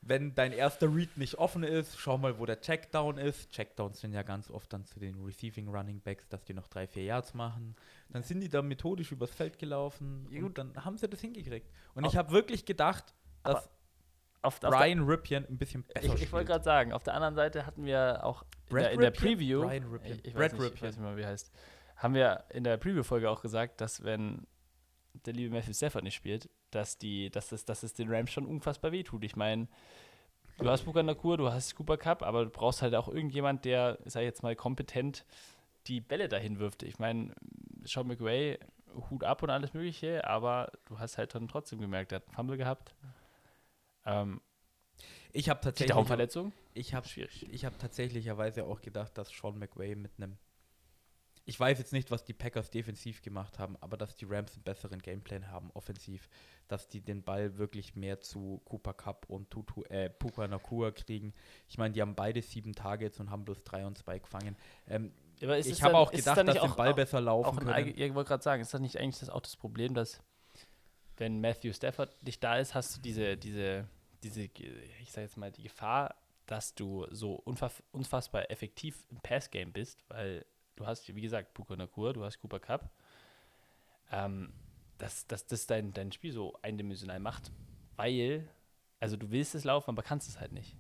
Wenn 0.02 0.36
dein 0.36 0.54
erster 0.54 0.94
Read 0.94 1.18
nicht 1.18 1.36
offen 1.36 1.64
ist, 1.64 2.00
schau 2.00 2.18
mal, 2.18 2.40
wo 2.40 2.46
der 2.46 2.62
Checkdown 2.62 3.18
ist. 3.18 3.50
Checkdowns 3.52 4.00
sind 4.00 4.14
ja 4.14 4.22
ganz 4.24 4.50
oft 4.50 4.72
dann 4.72 4.86
zu 4.86 5.00
den 5.02 5.22
Receiving 5.26 5.68
Running 5.68 6.00
Backs, 6.00 6.30
dass 6.30 6.46
die 6.46 6.54
noch 6.54 6.68
drei, 6.68 6.88
vier 6.88 7.04
Yards 7.04 7.34
machen. 7.34 7.76
Dann 8.10 8.24
sind 8.24 8.40
die 8.40 8.48
da 8.48 8.62
methodisch 8.62 9.12
übers 9.12 9.32
Feld 9.32 9.60
gelaufen 9.60 10.28
Ja, 10.32 10.46
und 10.46 10.58
dann 10.58 10.86
haben 10.86 10.98
sie 10.98 11.10
das 11.10 11.20
hingekriegt. 11.20 11.70
Und 11.94 12.06
Au- 12.06 12.08
ich 12.08 12.16
habe 12.16 12.32
wirklich 12.32 12.66
gedacht, 12.66 13.14
dass 13.44 13.66
Auf, 13.66 13.70
auf 14.44 14.60
Brian 14.62 15.04
Ripien 15.04 15.46
ein 15.50 15.58
bisschen 15.58 15.84
besser 15.84 16.14
ich, 16.14 16.22
ich 16.22 16.32
wollte 16.32 16.48
gerade 16.52 16.64
sagen, 16.64 16.94
auf 16.94 17.04
der 17.04 17.16
anderen 17.16 17.36
Seite 17.36 17.66
hatten 17.66 17.84
wir 17.84 18.24
auch 18.24 18.46
in 18.70 18.76
der, 18.78 18.92
in 18.92 19.00
der? 19.02 19.12
Preview, 19.12 19.66
Brian 19.68 19.84
Ripien. 19.92 20.20
ich, 20.20 20.26
ich, 20.26 20.34
Brad 20.34 20.44
weiß 20.44 20.54
nicht, 20.54 20.62
ich 20.62 20.72
Ripien. 20.72 20.88
weiß 20.88 20.96
nicht 20.96 21.04
mal, 21.04 21.18
wie 21.18 21.22
er 21.24 21.30
heißt, 21.30 21.52
haben 21.98 22.14
wir 22.14 22.46
in 22.50 22.64
der 22.64 22.78
Preview-Folge 22.78 23.30
auch 23.30 23.42
gesagt, 23.42 23.82
dass 23.82 24.04
wenn 24.04 24.48
der 25.26 25.34
liebe 25.34 25.54
Matthew 25.54 25.74
Stafford 25.74 26.04
nicht 26.04 26.16
spielt, 26.16 26.50
dass, 26.72 26.98
die, 26.98 27.30
dass, 27.30 27.52
es, 27.52 27.66
dass 27.66 27.84
es 27.84 27.94
den 27.94 28.10
Rams 28.14 28.32
schon 28.32 28.46
unfassbar 28.46 28.92
wehtut. 28.92 29.24
Ich 29.24 29.36
meine, 29.36 29.68
du 30.60 30.70
hast 30.70 30.86
Buka 30.86 31.02
Nakur, 31.04 31.38
du 31.38 31.52
hast 31.52 31.76
Cooper 31.76 31.98
Cup, 31.98 32.22
aber 32.24 32.46
du 32.46 32.52
brauchst 32.52 32.82
halt 32.82 32.94
auch 32.94 33.08
irgendjemand, 33.08 33.66
der, 33.66 33.98
sag 34.06 34.22
ich 34.22 34.28
jetzt 34.28 34.44
mal, 34.44 34.56
kompetent 34.56 35.26
die 35.88 36.02
Bälle 36.02 36.28
dahin 36.30 36.60
wirft. 36.60 36.84
Ich 36.84 37.00
meine, 37.00 37.34
Sean 37.84 38.08
McVay, 38.08 38.60
Hut 39.10 39.24
ab 39.24 39.42
und 39.44 39.50
alles 39.50 39.74
Mögliche, 39.74 40.28
aber 40.28 40.72
du 40.86 41.00
hast 41.00 41.18
halt 41.18 41.34
dann 41.34 41.48
trotzdem 41.48 41.80
gemerkt, 41.80 42.12
er 42.12 42.18
hat 42.18 42.28
einen 42.28 42.36
Fumble 42.36 42.58
gehabt. 42.58 42.94
Ähm, 44.06 44.42
Ich 45.34 45.50
habe 45.50 45.60
die 45.60 45.66
tatsächlich, 45.66 45.94
ich 46.74 46.94
habe 46.94 47.08
Schwierig. 47.08 47.48
Ich 47.52 47.66
habe 47.66 47.78
tatsächlicherweise 47.78 48.66
auch 48.66 48.82
gedacht, 48.82 49.18
dass 49.18 49.30
Sean 49.30 49.58
McVay 49.58 49.96
mit 49.96 50.12
einem. 50.18 50.38
Ich 51.50 51.58
weiß 51.58 51.78
jetzt 51.80 51.94
nicht, 51.94 52.12
was 52.12 52.26
die 52.26 52.34
Packers 52.34 52.70
defensiv 52.72 53.22
gemacht 53.22 53.58
haben, 53.58 53.78
aber 53.80 53.96
dass 53.96 54.16
die 54.16 54.26
Rams 54.26 54.54
einen 54.56 54.64
besseren 54.64 55.02
Gameplan 55.02 55.50
haben, 55.50 55.72
offensiv. 55.74 56.28
Dass 56.68 56.90
die 56.90 57.00
den 57.00 57.24
Ball 57.24 57.58
wirklich 57.58 57.96
mehr 57.96 58.20
zu 58.20 58.62
Cooper 58.66 58.94
Cup 58.94 59.26
und 59.30 59.50
Tutu, 59.50 59.84
äh, 59.84 60.10
Puka 60.10 60.46
Nakua 60.48 60.92
kriegen. 60.92 61.34
Ich 61.70 61.78
meine, 61.78 61.94
die 61.94 62.02
haben 62.02 62.16
beide 62.16 62.42
sieben 62.42 62.74
Targets 62.74 63.22
und 63.22 63.30
haben 63.32 63.46
bloß 63.46 63.64
drei 63.64 63.86
und 63.86 63.98
zwei 63.98 64.20
gefangen. 64.20 64.58
Ähm, 64.88 65.14
ich 65.40 65.82
habe 65.82 65.98
auch 65.98 66.12
gedacht, 66.12 66.46
dass 66.46 66.58
auch- 66.58 66.76
Ball 66.76 66.92
auch- 66.92 66.96
besser 66.96 67.22
laufen 67.22 67.66
ja, 67.68 67.78
ich 67.80 68.14
wollte 68.14 68.28
gerade 68.28 68.44
sagen, 68.44 68.62
ist 68.62 68.74
das 68.74 68.82
nicht 68.82 68.98
eigentlich 68.98 69.20
das 69.20 69.30
auch 69.30 69.40
das 69.42 69.56
Problem, 69.56 69.94
dass 69.94 70.22
wenn 71.16 71.40
Matthew 71.40 71.72
Stafford 71.72 72.12
nicht 72.24 72.44
da 72.44 72.58
ist, 72.58 72.76
hast 72.76 72.98
du 72.98 73.02
diese, 73.02 73.38
diese, 73.38 73.88
diese, 74.22 74.42
ich 75.02 75.12
sage 75.14 75.26
jetzt 75.28 75.38
mal, 75.38 75.52
die 75.52 75.64
Gefahr, 75.64 76.14
dass 76.46 76.76
du 76.76 77.08
so 77.12 77.36
unfass, 77.36 77.82
unfassbar 77.92 78.52
effektiv 78.52 79.06
im 79.10 79.22
Passgame 79.22 79.72
bist, 79.72 80.04
weil 80.10 80.46
du 80.78 80.86
hast, 80.86 81.14
wie 81.14 81.22
gesagt, 81.22 81.54
Puka 81.54 81.76
Nakur, 81.76 82.14
du 82.14 82.24
hast 82.24 82.40
Cooper 82.40 82.60
Cup, 82.60 82.90
ähm, 84.12 84.54
dass, 84.98 85.28
dass 85.28 85.46
das 85.46 85.68
dein, 85.68 85.94
dein 85.94 86.12
Spiel 86.12 86.32
so 86.32 86.58
eindimensional 86.62 87.20
macht, 87.20 87.52
weil, 87.96 88.48
also 89.00 89.18
du 89.18 89.30
willst 89.32 89.56
es 89.56 89.64
laufen, 89.64 89.90
aber 89.90 90.04
kannst 90.04 90.30
es 90.30 90.40
halt 90.40 90.54
nicht. 90.54 90.76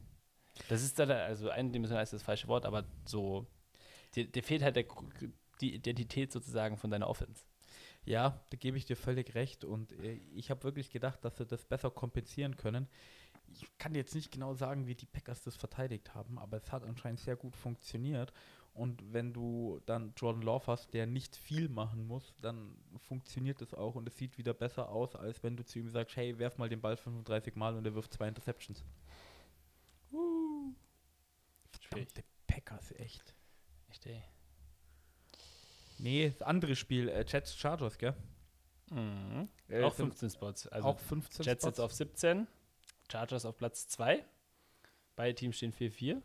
Das 0.69 0.81
ist 0.81 0.97
dann, 0.97 1.11
also 1.11 1.49
eindimensional 1.49 2.03
ist 2.03 2.13
das 2.13 2.23
falsche 2.23 2.47
Wort, 2.47 2.65
aber 2.65 2.85
so, 3.05 3.45
dir, 4.15 4.25
dir 4.25 4.43
fehlt 4.43 4.63
halt 4.63 4.75
der, 4.75 4.85
die 5.61 5.75
Identität 5.75 6.31
sozusagen 6.31 6.77
von 6.77 6.89
deiner 6.89 7.07
Offense. 7.07 7.43
Ja, 8.05 8.39
da 8.51 8.57
gebe 8.57 8.77
ich 8.77 8.85
dir 8.85 8.95
völlig 8.95 9.35
recht. 9.35 9.65
Und 9.65 9.91
äh, 9.99 10.19
ich 10.33 10.49
habe 10.49 10.63
wirklich 10.63 10.91
gedacht, 10.91 11.23
dass 11.25 11.37
sie 11.37 11.45
das 11.45 11.65
besser 11.65 11.91
kompensieren 11.91 12.55
können. 12.55 12.87
Ich 13.53 13.67
kann 13.77 13.95
jetzt 13.95 14.15
nicht 14.15 14.31
genau 14.31 14.53
sagen, 14.53 14.87
wie 14.87 14.95
die 14.95 15.05
Packers 15.05 15.41
das 15.41 15.57
verteidigt 15.57 16.15
haben, 16.15 16.39
aber 16.39 16.57
es 16.57 16.71
hat 16.71 16.83
anscheinend 16.83 17.19
sehr 17.19 17.35
gut 17.35 17.55
funktioniert. 17.55 18.31
Und 18.77 19.11
wenn 19.11 19.33
du 19.33 19.81
dann 19.87 20.13
Jordan 20.15 20.43
Love 20.43 20.67
hast, 20.67 20.93
der 20.93 21.07
nicht 21.07 21.35
viel 21.35 21.67
machen 21.67 22.05
muss, 22.05 22.35
dann 22.41 22.77
funktioniert 23.07 23.59
das 23.59 23.73
auch 23.73 23.95
und 23.95 24.07
es 24.07 24.15
sieht 24.15 24.37
wieder 24.37 24.53
besser 24.53 24.89
aus, 24.89 25.15
als 25.15 25.41
wenn 25.41 25.57
du 25.57 25.65
zu 25.65 25.79
ihm 25.79 25.89
sagst, 25.89 26.15
hey, 26.15 26.37
werf 26.37 26.59
mal 26.59 26.69
den 26.69 26.79
Ball 26.79 26.95
35 26.95 27.55
Mal 27.55 27.75
und 27.75 27.85
er 27.85 27.95
wirft 27.95 28.13
zwei 28.13 28.27
Interceptions. 28.27 28.83
Schwierig. 30.11 30.75
Verdammte 31.89 32.23
Packers, 32.45 32.91
echt. 32.99 33.33
Echt, 33.89 34.05
ey. 34.05 34.21
Nee, 35.97 36.29
das 36.29 36.43
andere 36.43 36.75
Spiel, 36.75 37.09
äh, 37.09 37.25
Jets 37.27 37.55
Chargers, 37.55 37.97
gell? 37.97 38.13
Mhm. 38.91 39.49
Äh, 39.69 39.83
auch 39.83 39.95
sind 39.95 40.09
15 40.09 40.29
Spots. 40.29 40.67
Also 40.67 40.87
auch 40.87 40.99
15 40.99 41.45
Jets 41.45 41.63
Spots. 41.63 41.77
jetzt 41.77 41.83
auf 41.83 41.93
17, 41.93 42.45
Chargers 43.11 43.43
auf 43.43 43.57
Platz 43.57 43.87
2. 43.87 44.23
Beide 45.15 45.33
Teams 45.33 45.57
stehen 45.57 45.73
4-4. 45.73 46.21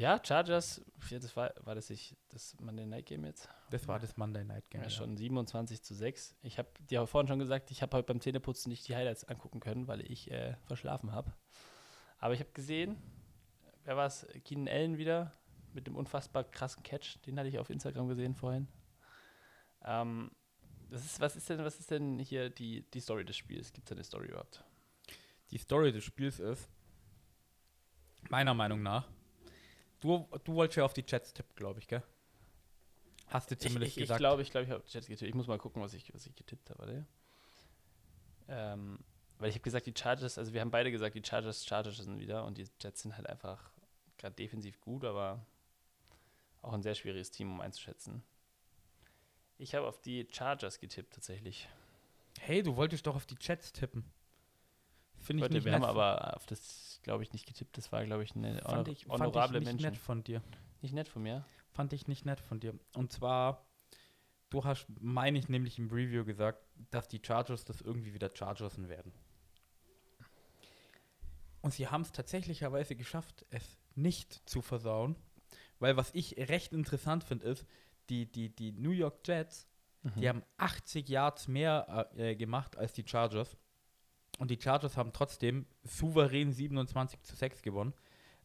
Ja, 0.00 0.18
Chargers, 0.24 0.80
ja, 1.10 1.18
das 1.18 1.36
war, 1.36 1.52
war 1.62 1.74
das 1.74 1.90
nicht 1.90 2.16
das 2.30 2.56
Monday 2.58 2.86
Night 2.86 3.04
Game 3.04 3.24
jetzt? 3.26 3.48
Das 3.70 3.86
war 3.86 3.98
das 3.98 4.16
Monday 4.16 4.44
Night 4.44 4.70
Game. 4.70 4.80
Ja, 4.80 4.88
ja. 4.88 4.90
schon 4.90 5.16
27 5.16 5.82
zu 5.82 5.94
6. 5.94 6.36
Ich 6.42 6.58
habe 6.58 6.70
dir 6.88 7.06
vorhin 7.06 7.28
schon 7.28 7.38
gesagt, 7.38 7.70
ich 7.70 7.82
habe 7.82 7.96
heute 7.96 8.06
beim 8.06 8.20
Zähneputzen 8.20 8.70
nicht 8.70 8.88
die 8.88 8.96
Highlights 8.96 9.24
angucken 9.24 9.60
können, 9.60 9.88
weil 9.88 10.00
ich 10.10 10.30
äh, 10.30 10.56
verschlafen 10.64 11.12
habe. 11.12 11.34
Aber 12.18 12.32
ich 12.32 12.40
habe 12.40 12.50
gesehen, 12.52 12.96
wer 13.84 13.98
war 13.98 14.06
es? 14.06 14.26
Keenan 14.44 14.68
Allen 14.68 14.96
wieder 14.96 15.32
mit 15.74 15.86
dem 15.86 15.96
unfassbar 15.96 16.44
krassen 16.44 16.82
Catch. 16.82 17.18
Den 17.26 17.38
hatte 17.38 17.50
ich 17.50 17.58
auf 17.58 17.68
Instagram 17.68 18.08
gesehen 18.08 18.34
vorhin. 18.34 18.68
Ähm, 19.84 20.30
das 20.88 21.04
ist, 21.04 21.20
was, 21.20 21.36
ist 21.36 21.50
denn, 21.50 21.62
was 21.62 21.78
ist 21.78 21.90
denn 21.90 22.18
hier 22.18 22.48
die, 22.48 22.82
die 22.90 23.00
Story 23.00 23.26
des 23.26 23.36
Spiels? 23.36 23.72
Gibt 23.72 23.88
es 23.88 23.92
eine 23.92 24.04
Story 24.04 24.28
überhaupt? 24.28 24.64
die 25.50 25.58
Story 25.58 25.92
des 25.92 26.04
Spiels 26.04 26.38
ist, 26.38 26.68
meiner 28.28 28.54
Meinung 28.54 28.82
nach, 28.82 29.08
du, 30.00 30.28
du 30.44 30.54
wolltest 30.54 30.76
ja 30.76 30.84
auf 30.84 30.94
die 30.94 31.04
Jets 31.06 31.32
tippen, 31.32 31.54
glaube 31.54 31.78
ich, 31.80 31.88
gell? 31.88 32.02
Hast 33.28 33.50
du 33.50 33.54
Ich, 33.54 33.60
zumindest 33.60 33.92
ich, 33.92 33.96
ich 33.98 34.02
gesagt. 34.02 34.18
glaube, 34.18 34.42
ich 34.42 34.50
glaube, 34.50 34.64
ich 34.66 34.70
habe 34.70 34.82
Jets 34.88 35.06
getippt. 35.06 35.28
Ich 35.28 35.34
muss 35.34 35.46
mal 35.46 35.58
gucken, 35.58 35.82
was 35.82 35.94
ich, 35.94 36.12
was 36.12 36.26
ich 36.26 36.34
getippt 36.34 36.70
habe. 36.70 37.06
Ähm, 38.48 38.98
weil 39.38 39.48
ich 39.48 39.54
habe 39.54 39.62
gesagt, 39.62 39.86
die 39.86 39.94
Chargers, 39.96 40.36
also 40.36 40.52
wir 40.52 40.60
haben 40.60 40.70
beide 40.70 40.90
gesagt, 40.90 41.14
die 41.14 41.22
Chargers, 41.24 41.64
Chargers 41.64 41.96
sind 41.98 42.18
wieder 42.18 42.44
und 42.44 42.58
die 42.58 42.66
Jets 42.80 43.02
sind 43.02 43.16
halt 43.16 43.28
einfach 43.28 43.70
gerade 44.18 44.34
defensiv 44.34 44.80
gut, 44.80 45.04
aber 45.04 45.46
auch 46.62 46.72
ein 46.72 46.82
sehr 46.82 46.94
schwieriges 46.94 47.30
Team, 47.30 47.52
um 47.52 47.60
einzuschätzen. 47.60 48.22
Ich 49.58 49.74
habe 49.74 49.86
auf 49.86 50.00
die 50.00 50.26
Chargers 50.30 50.78
getippt 50.80 51.14
tatsächlich. 51.14 51.68
hey, 52.40 52.62
du 52.62 52.76
wolltest 52.76 53.06
doch 53.06 53.14
auf 53.14 53.26
die 53.26 53.36
Jets 53.40 53.72
tippen. 53.72 54.04
Finde 55.18 55.40
ich 55.40 55.42
Leute, 55.44 55.54
nicht 55.54 55.64
wir 55.66 55.72
haben 55.74 55.84
aber 55.84 56.34
auf 56.36 56.46
das, 56.46 56.89
glaube 57.02 57.22
ich, 57.22 57.32
nicht 57.32 57.46
getippt. 57.46 57.76
Das 57.76 57.92
war, 57.92 58.04
glaube 58.04 58.24
ich, 58.24 58.34
eine 58.34 58.60
honor 58.64 58.88
ich, 58.88 59.06
honorable 59.08 59.58
ich 59.58 59.64
nicht 59.64 59.72
Menschen. 59.74 59.90
nett 59.90 59.96
von 59.96 60.22
dir. 60.24 60.42
Nicht 60.82 60.94
nett 60.94 61.08
von 61.08 61.22
mir. 61.22 61.44
Fand 61.72 61.92
ich 61.92 62.08
nicht 62.08 62.26
nett 62.26 62.40
von 62.40 62.60
dir. 62.60 62.78
Und 62.94 63.12
zwar, 63.12 63.66
du 64.50 64.64
hast, 64.64 64.86
meine 65.00 65.38
ich, 65.38 65.48
nämlich 65.48 65.78
im 65.78 65.88
Review 65.90 66.24
gesagt, 66.24 66.62
dass 66.90 67.08
die 67.08 67.20
Chargers 67.24 67.64
das 67.64 67.80
irgendwie 67.80 68.14
wieder 68.14 68.30
Chargersen 68.34 68.88
werden. 68.88 69.12
Und 71.60 71.74
sie 71.74 71.88
haben 71.88 72.02
es 72.02 72.12
tatsächlicherweise 72.12 72.96
geschafft, 72.96 73.44
es 73.50 73.78
nicht 73.94 74.48
zu 74.48 74.62
versauen. 74.62 75.16
Weil 75.78 75.96
was 75.96 76.14
ich 76.14 76.36
recht 76.36 76.72
interessant 76.72 77.24
finde, 77.24 77.46
ist, 77.46 77.66
die, 78.08 78.30
die, 78.30 78.54
die 78.54 78.72
New 78.72 78.90
York 78.90 79.26
Jets, 79.26 79.66
die 80.16 80.28
haben 80.28 80.42
80 80.56 81.08
Yards 81.08 81.48
mehr 81.48 82.10
äh, 82.16 82.34
gemacht 82.34 82.76
als 82.76 82.94
die 82.94 83.06
Chargers. 83.06 83.56
Und 84.40 84.50
die 84.50 84.58
Chargers 84.60 84.96
haben 84.96 85.12
trotzdem 85.12 85.66
souverän 85.84 86.50
27 86.52 87.22
zu 87.22 87.36
6 87.36 87.60
gewonnen. 87.62 87.92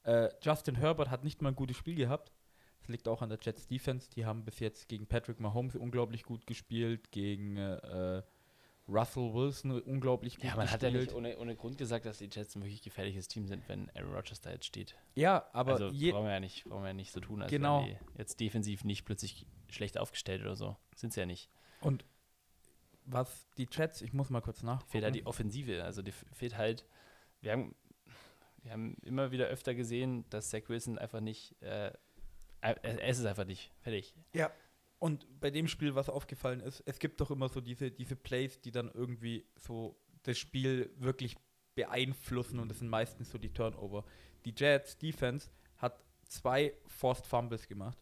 Äh, 0.03 0.29
Justin 0.41 0.75
Herbert 0.75 1.09
hat 1.09 1.23
nicht 1.23 1.41
mal 1.41 1.49
ein 1.49 1.55
gutes 1.55 1.77
Spiel 1.77 1.95
gehabt. 1.95 2.31
Das 2.79 2.89
liegt 2.89 3.07
auch 3.07 3.21
an 3.21 3.29
der 3.29 3.39
Jets 3.41 3.65
Defense. 3.65 4.09
Die 4.11 4.25
haben 4.25 4.43
bis 4.43 4.59
jetzt 4.59 4.89
gegen 4.89 5.07
Patrick 5.07 5.39
Mahomes 5.39 5.75
unglaublich 5.75 6.23
gut 6.23 6.45
gespielt, 6.45 7.11
gegen 7.11 7.55
äh, 7.57 8.21
Russell 8.87 9.33
Wilson 9.33 9.81
unglaublich 9.81 10.35
gut 10.35 10.43
Ja, 10.43 10.55
man 10.57 10.69
hat 10.69 10.83
ja 10.83 10.89
gespielt. 10.89 11.07
nicht 11.11 11.15
ohne, 11.17 11.37
ohne 11.39 11.55
Grund 11.55 11.77
gesagt, 11.77 12.05
dass 12.05 12.17
die 12.19 12.29
Jets 12.31 12.55
ein 12.55 12.61
wirklich 12.61 12.83
gefährliches 12.83 13.27
Team 13.29 13.47
sind, 13.47 13.67
wenn 13.69 13.89
Aaron 13.95 14.13
Rodgers 14.13 14.41
da 14.41 14.51
jetzt 14.51 14.65
steht. 14.65 14.95
Ja, 15.15 15.45
aber 15.53 15.71
also 15.73 15.85
brauchen 15.87 16.25
wir 16.25 16.31
ja 16.33 16.39
nicht, 16.41 16.65
brauchen 16.65 16.83
wir 16.83 16.89
ja 16.89 16.93
nicht 16.93 17.11
so 17.13 17.21
tun, 17.21 17.41
als 17.41 17.49
Genau. 17.49 17.85
wären 17.85 17.97
die 18.13 18.17
jetzt 18.19 18.39
defensiv 18.39 18.83
nicht 18.83 19.05
plötzlich 19.05 19.47
schlecht 19.69 19.97
aufgestellt 19.97 20.41
oder 20.41 20.55
so. 20.57 20.75
Sind 20.95 21.13
sie 21.13 21.21
ja 21.21 21.25
nicht. 21.25 21.49
und 21.81 22.05
was 23.05 23.47
die 23.57 23.67
Jets, 23.71 24.01
ich 24.01 24.13
muss 24.13 24.29
mal 24.29 24.41
kurz 24.41 24.63
nach. 24.63 24.85
Fehlt 24.87 25.03
halt 25.03 25.15
die 25.15 25.25
Offensive. 25.25 25.83
Also 25.83 26.01
die 26.01 26.11
fehlt 26.11 26.57
halt, 26.57 26.85
wir 27.41 27.51
haben, 27.51 27.75
wir 28.63 28.71
haben 28.71 28.95
immer 29.03 29.31
wieder 29.31 29.45
öfter 29.47 29.75
gesehen, 29.75 30.25
dass 30.29 30.49
Zach 30.49 30.67
Wilson 30.67 30.97
einfach 30.97 31.21
nicht, 31.21 31.55
äh, 31.61 31.91
er, 32.61 32.83
er 32.83 33.07
ist 33.07 33.19
es 33.19 33.25
einfach 33.25 33.45
nicht. 33.45 33.71
Fertig. 33.81 34.15
Ja. 34.33 34.51
Und 34.99 35.27
bei 35.39 35.51
dem 35.51 35.67
Spiel, 35.67 35.93
was 35.93 36.09
aufgefallen 36.09 36.61
ist, 36.61 36.81
es 36.85 36.99
gibt 36.99 37.21
doch 37.21 37.29
immer 37.29 37.49
so 37.49 37.61
diese, 37.61 37.91
diese 37.91 38.15
Plays, 38.15 38.59
die 38.61 38.71
dann 38.71 38.89
irgendwie 38.91 39.45
so 39.55 39.99
das 40.23 40.37
Spiel 40.39 40.91
wirklich 40.97 41.35
beeinflussen 41.75 42.59
und 42.59 42.69
das 42.69 42.79
sind 42.79 42.87
meistens 42.89 43.29
so 43.29 43.37
die 43.37 43.53
Turnover. 43.53 44.05
Die 44.45 44.53
Jets 44.57 44.97
Defense 44.97 45.49
hat 45.77 46.01
zwei 46.25 46.73
Forced 46.87 47.27
Fumbles 47.27 47.67
gemacht. 47.67 47.97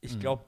Ich 0.00 0.14
Mhm. 0.14 0.20
glaube, 0.20 0.44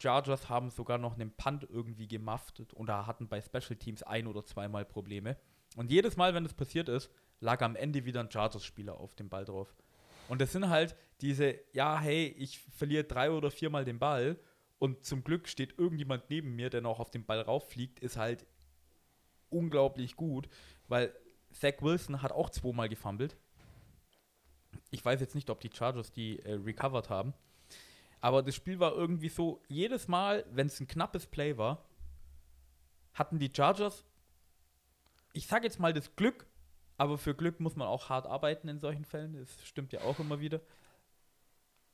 Chargers 0.00 0.48
haben 0.48 0.70
sogar 0.70 0.98
noch 0.98 1.14
einen 1.14 1.32
Punt 1.32 1.66
irgendwie 1.68 2.08
gemaftet 2.08 2.72
und 2.72 2.86
da 2.86 3.06
hatten 3.06 3.28
bei 3.28 3.40
Special 3.40 3.76
Teams 3.76 4.02
ein 4.02 4.26
oder 4.26 4.44
zweimal 4.44 4.84
Probleme. 4.84 5.36
Und 5.76 5.90
jedes 5.90 6.16
Mal, 6.16 6.34
wenn 6.34 6.44
das 6.44 6.54
passiert 6.54 6.88
ist, 6.88 7.10
lag 7.40 7.62
am 7.62 7.76
Ende 7.76 8.04
wieder 8.04 8.20
ein 8.20 8.30
Chargers-Spieler 8.30 8.98
auf 8.98 9.14
dem 9.14 9.28
Ball 9.28 9.44
drauf. 9.44 9.74
Und 10.28 10.40
das 10.40 10.52
sind 10.52 10.68
halt 10.68 10.96
diese, 11.20 11.58
ja, 11.72 11.98
hey, 11.98 12.26
ich 12.38 12.58
verliere 12.58 13.04
drei 13.04 13.30
oder 13.30 13.50
viermal 13.50 13.84
den 13.84 13.98
Ball 13.98 14.38
und 14.78 15.04
zum 15.04 15.24
Glück 15.24 15.48
steht 15.48 15.78
irgendjemand 15.78 16.30
neben 16.30 16.54
mir, 16.54 16.70
der 16.70 16.80
noch 16.80 17.00
auf 17.00 17.10
den 17.10 17.24
Ball 17.24 17.40
rauffliegt, 17.40 17.98
ist 17.98 18.16
halt 18.16 18.46
unglaublich 19.50 20.16
gut, 20.16 20.48
weil 20.86 21.14
Zach 21.52 21.80
Wilson 21.80 22.22
hat 22.22 22.32
auch 22.32 22.50
zweimal 22.50 22.88
gefummelt. 22.88 23.36
Ich 24.90 25.04
weiß 25.04 25.20
jetzt 25.20 25.34
nicht, 25.34 25.50
ob 25.50 25.60
die 25.60 25.70
Chargers 25.72 26.12
die 26.12 26.38
äh, 26.40 26.54
recovered 26.54 27.10
haben. 27.10 27.34
Aber 28.20 28.42
das 28.42 28.54
Spiel 28.54 28.80
war 28.80 28.94
irgendwie 28.94 29.28
so, 29.28 29.62
jedes 29.68 30.08
Mal, 30.08 30.44
wenn 30.50 30.66
es 30.66 30.80
ein 30.80 30.88
knappes 30.88 31.26
Play 31.26 31.56
war, 31.56 31.84
hatten 33.14 33.38
die 33.38 33.52
Chargers, 33.54 34.04
ich 35.32 35.46
sage 35.46 35.64
jetzt 35.64 35.78
mal 35.78 35.92
das 35.92 36.14
Glück, 36.16 36.46
aber 36.96 37.18
für 37.18 37.34
Glück 37.34 37.60
muss 37.60 37.76
man 37.76 37.86
auch 37.86 38.08
hart 38.08 38.26
arbeiten 38.26 38.68
in 38.68 38.80
solchen 38.80 39.04
Fällen, 39.04 39.34
das 39.34 39.64
stimmt 39.66 39.92
ja 39.92 40.00
auch 40.00 40.18
immer 40.18 40.40
wieder, 40.40 40.60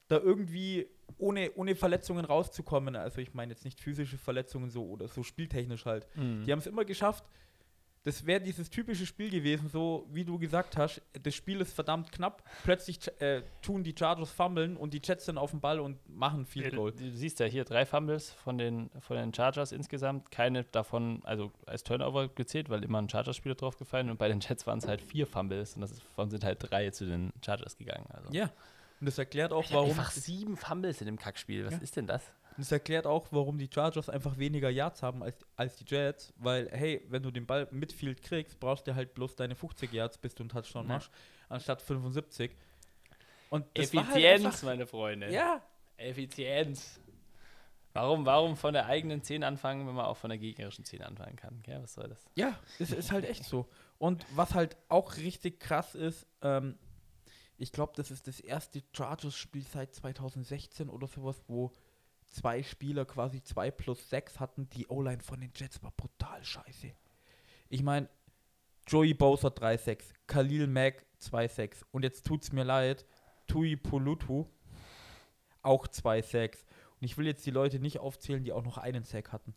da 0.08 0.18
irgendwie 0.18 0.86
ohne, 1.18 1.52
ohne 1.54 1.74
Verletzungen 1.76 2.24
rauszukommen. 2.24 2.96
Also 2.96 3.20
ich 3.20 3.34
meine 3.34 3.52
jetzt 3.52 3.64
nicht 3.64 3.80
physische 3.80 4.18
Verletzungen 4.18 4.70
so 4.70 4.86
oder 4.86 5.08
so 5.08 5.22
spieltechnisch 5.22 5.86
halt. 5.86 6.06
Die 6.44 6.52
haben 6.52 6.58
es 6.58 6.66
immer 6.66 6.84
geschafft. 6.84 7.24
Das 8.04 8.26
wäre 8.26 8.38
dieses 8.40 8.68
typische 8.68 9.06
Spiel 9.06 9.30
gewesen, 9.30 9.68
so 9.70 10.06
wie 10.12 10.24
du 10.24 10.38
gesagt 10.38 10.76
hast, 10.76 11.00
das 11.22 11.34
Spiel 11.34 11.60
ist 11.62 11.72
verdammt 11.72 12.12
knapp. 12.12 12.42
Plötzlich 12.62 12.98
äh, 13.20 13.42
tun 13.62 13.82
die 13.82 13.94
Chargers 13.98 14.30
fummeln 14.30 14.76
und 14.76 14.92
die 14.92 15.00
Jets 15.02 15.24
sind 15.24 15.38
auf 15.38 15.52
dem 15.52 15.60
Ball 15.60 15.80
und 15.80 15.96
machen 16.08 16.46
Du, 16.54 16.70
Goal. 16.70 16.92
du 16.92 17.10
siehst 17.12 17.40
ja 17.40 17.46
hier 17.46 17.64
drei 17.64 17.86
Fumbles 17.86 18.30
von 18.30 18.58
den, 18.58 18.90
von 19.00 19.16
den 19.16 19.32
Chargers 19.32 19.72
insgesamt. 19.72 20.30
Keine 20.30 20.64
davon, 20.64 21.22
also 21.24 21.50
als 21.64 21.82
Turnover 21.82 22.28
gezählt, 22.28 22.68
weil 22.68 22.84
immer 22.84 23.00
ein 23.00 23.08
Chargers-Spieler 23.08 23.54
draufgefallen 23.54 24.10
und 24.10 24.18
bei 24.18 24.28
den 24.28 24.40
Jets 24.40 24.66
waren 24.66 24.78
es 24.80 24.86
halt 24.86 25.00
vier 25.00 25.26
Fumbles 25.26 25.74
und 25.74 25.80
das 25.80 25.92
ist- 25.92 26.02
davon 26.04 26.28
sind 26.30 26.44
halt 26.44 26.58
drei 26.60 26.90
zu 26.90 27.06
den 27.06 27.32
Chargers 27.44 27.78
gegangen. 27.78 28.06
Also. 28.10 28.28
Ja. 28.32 28.50
Und 29.00 29.06
das 29.06 29.16
erklärt 29.18 29.52
auch, 29.52 29.64
Warum? 29.70 29.88
warum. 29.88 29.90
Einfach 29.98 30.10
sieben 30.12 30.56
Fumbles 30.58 31.00
in 31.00 31.06
dem 31.06 31.18
Kackspiel. 31.18 31.64
Was 31.64 31.72
Ja. 31.72 31.78
ist 31.80 31.96
denn 31.96 32.06
das? 32.06 32.22
Das 32.56 32.70
erklärt 32.70 33.06
auch, 33.06 33.26
warum 33.32 33.58
die 33.58 33.68
Chargers 33.72 34.08
einfach 34.08 34.38
weniger 34.38 34.70
Yards 34.70 35.02
haben 35.02 35.22
als, 35.22 35.44
als 35.56 35.76
die 35.76 35.84
Jets, 35.86 36.32
weil, 36.36 36.70
hey, 36.70 37.04
wenn 37.08 37.22
du 37.22 37.30
den 37.32 37.46
Ball 37.46 37.66
mit 37.72 37.92
Field 37.92 38.22
kriegst, 38.22 38.60
brauchst 38.60 38.86
du 38.86 38.94
halt 38.94 39.14
bloß 39.14 39.34
deine 39.36 39.54
50 39.56 39.92
Yards, 39.92 40.18
bis 40.18 40.34
du 40.34 40.44
einen 40.44 40.50
Touchdown 40.50 40.86
Ja. 40.88 40.94
machst, 40.94 41.10
anstatt 41.48 41.82
75. 41.82 42.52
Und 43.50 43.64
halt 43.64 43.78
Effizienz, 43.78 44.44
einfach- 44.44 44.62
meine 44.62 44.86
Freunde. 44.86 45.32
ja, 45.32 45.60
Effizienz. 45.96 47.00
Warum, 47.92 48.26
warum 48.26 48.56
von 48.56 48.72
der 48.74 48.86
eigenen 48.86 49.22
10 49.22 49.44
anfangen, 49.44 49.86
wenn 49.86 49.94
man 49.94 50.06
auch 50.06 50.16
von 50.16 50.28
der 50.30 50.38
gegnerischen 50.38 50.84
10 50.84 51.02
anfangen 51.02 51.36
kann? 51.36 51.60
Gell? 51.62 51.80
Was 51.82 51.94
soll 51.94 52.08
das? 52.08 52.24
Ja, 52.34 52.58
es 52.80 52.90
ist 52.90 53.12
halt 53.12 53.24
echt 53.24 53.44
so. 53.44 53.68
Und 53.98 54.26
was 54.34 54.54
halt 54.54 54.76
auch 54.88 55.16
richtig 55.16 55.60
krass 55.60 55.94
ist, 55.94 56.26
ähm, 56.42 56.76
ich 57.56 57.70
glaube, 57.70 57.92
das 57.94 58.10
ist 58.10 58.26
das 58.26 58.40
erste 58.40 58.82
Chargers-Spiel 58.92 59.62
seit 59.62 59.94
2016 59.94 60.88
oder 60.88 61.06
sowas, 61.06 61.40
wo 61.46 61.70
zwei 62.34 62.62
Spieler 62.62 63.04
quasi 63.04 63.42
2 63.42 63.70
plus 63.70 64.10
6 64.10 64.40
hatten. 64.40 64.68
Die 64.70 64.86
O-Line 64.88 65.22
von 65.22 65.40
den 65.40 65.52
Jets 65.54 65.82
war 65.82 65.92
brutal 65.92 66.44
scheiße. 66.44 66.92
Ich 67.68 67.82
meine, 67.82 68.08
Joey 68.86 69.14
Bowser 69.14 69.48
3-6, 69.48 70.12
Khalil 70.26 70.66
Mack 70.66 71.06
2-6 71.20 71.84
und 71.90 72.02
jetzt 72.02 72.26
tut's 72.26 72.52
mir 72.52 72.64
leid, 72.64 73.06
Tui 73.46 73.76
Pulutu 73.76 74.46
auch 75.62 75.86
2-6. 75.86 76.58
Und 77.00 77.04
ich 77.04 77.16
will 77.16 77.26
jetzt 77.26 77.46
die 77.46 77.50
Leute 77.50 77.78
nicht 77.78 78.00
aufzählen, 78.00 78.44
die 78.44 78.52
auch 78.52 78.64
noch 78.64 78.76
einen 78.76 79.04
Sack 79.04 79.32
hatten 79.32 79.54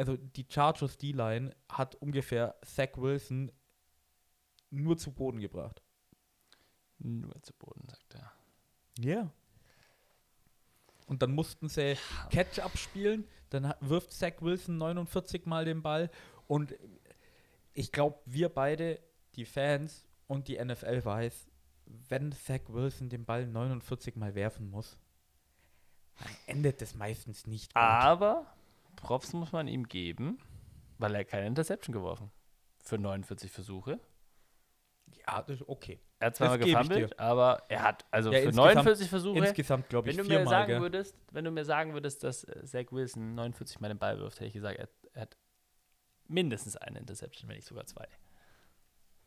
also 0.00 0.16
die 0.16 0.46
Chargers 0.48 0.96
D-Line 0.96 1.54
hat 1.68 1.94
ungefähr 1.96 2.56
Zach 2.62 2.96
Wilson 2.96 3.52
nur 4.70 4.96
zu 4.96 5.12
Boden 5.12 5.40
gebracht. 5.40 5.82
Nur 6.98 7.42
zu 7.42 7.52
Boden, 7.54 7.86
sagt 7.86 8.14
er. 8.14 8.32
Ja. 8.98 9.32
Und 11.10 11.22
dann 11.22 11.34
mussten 11.34 11.68
sie 11.68 11.96
Catch-up 12.30 12.78
spielen, 12.78 13.26
dann 13.48 13.74
wirft 13.80 14.12
Zach 14.12 14.34
Wilson 14.38 14.78
49 14.78 15.44
Mal 15.44 15.64
den 15.64 15.82
Ball 15.82 16.08
und 16.46 16.72
ich 17.72 17.90
glaube, 17.90 18.20
wir 18.26 18.48
beide, 18.48 19.00
die 19.34 19.44
Fans 19.44 20.06
und 20.28 20.46
die 20.46 20.64
NFL 20.64 21.04
weiß, 21.04 21.48
wenn 22.08 22.30
Zach 22.30 22.60
Wilson 22.68 23.08
den 23.08 23.24
Ball 23.24 23.44
49 23.44 24.14
Mal 24.14 24.36
werfen 24.36 24.70
muss, 24.70 25.00
dann 26.20 26.32
endet 26.46 26.80
das 26.80 26.94
meistens 26.94 27.44
nicht 27.48 27.74
gut. 27.74 27.82
Aber 27.82 28.46
Props 28.94 29.32
muss 29.32 29.50
man 29.50 29.66
ihm 29.66 29.88
geben, 29.88 30.38
weil 30.98 31.16
er 31.16 31.24
keine 31.24 31.48
Interception 31.48 31.92
geworfen. 31.92 32.30
Für 32.78 32.98
49 32.98 33.50
Versuche. 33.50 33.98
Ja, 35.26 35.42
das 35.42 35.56
ist 35.56 35.68
okay. 35.68 35.98
Er 36.20 36.26
hat 36.26 36.36
zweimal 36.36 36.58
gefummelt, 36.58 37.18
aber 37.18 37.62
er 37.68 37.82
hat, 37.82 38.04
also 38.10 38.30
Ja, 38.30 38.38
für 38.40 38.44
insgesamt- 38.48 38.74
49 38.74 39.08
Versuche, 39.08 39.38
Insgesamt, 39.38 39.88
glaube 39.88 40.10
ich, 40.10 40.16
wenn 40.18 40.28
du 40.28 40.34
mir 40.38 40.46
sagen 40.46 40.66
gell? 40.68 40.80
würdest, 40.82 41.16
wenn 41.32 41.44
du 41.46 41.50
mir 41.50 41.64
sagen 41.64 41.92
würdest, 41.94 42.22
dass 42.22 42.44
äh, 42.44 42.62
Zach 42.64 42.92
Wilson 42.92 43.34
49 43.34 43.80
Mal 43.80 43.88
den 43.88 43.98
Ball 43.98 44.18
wirft, 44.18 44.36
hätte 44.38 44.46
ich 44.48 44.52
gesagt, 44.52 44.78
er, 44.78 44.88
er 45.14 45.22
hat 45.22 45.36
mindestens 46.28 46.76
eine 46.76 46.98
Interception, 46.98 47.48
wenn 47.48 47.56
nicht 47.56 47.66
sogar 47.66 47.86
zwei. 47.86 48.06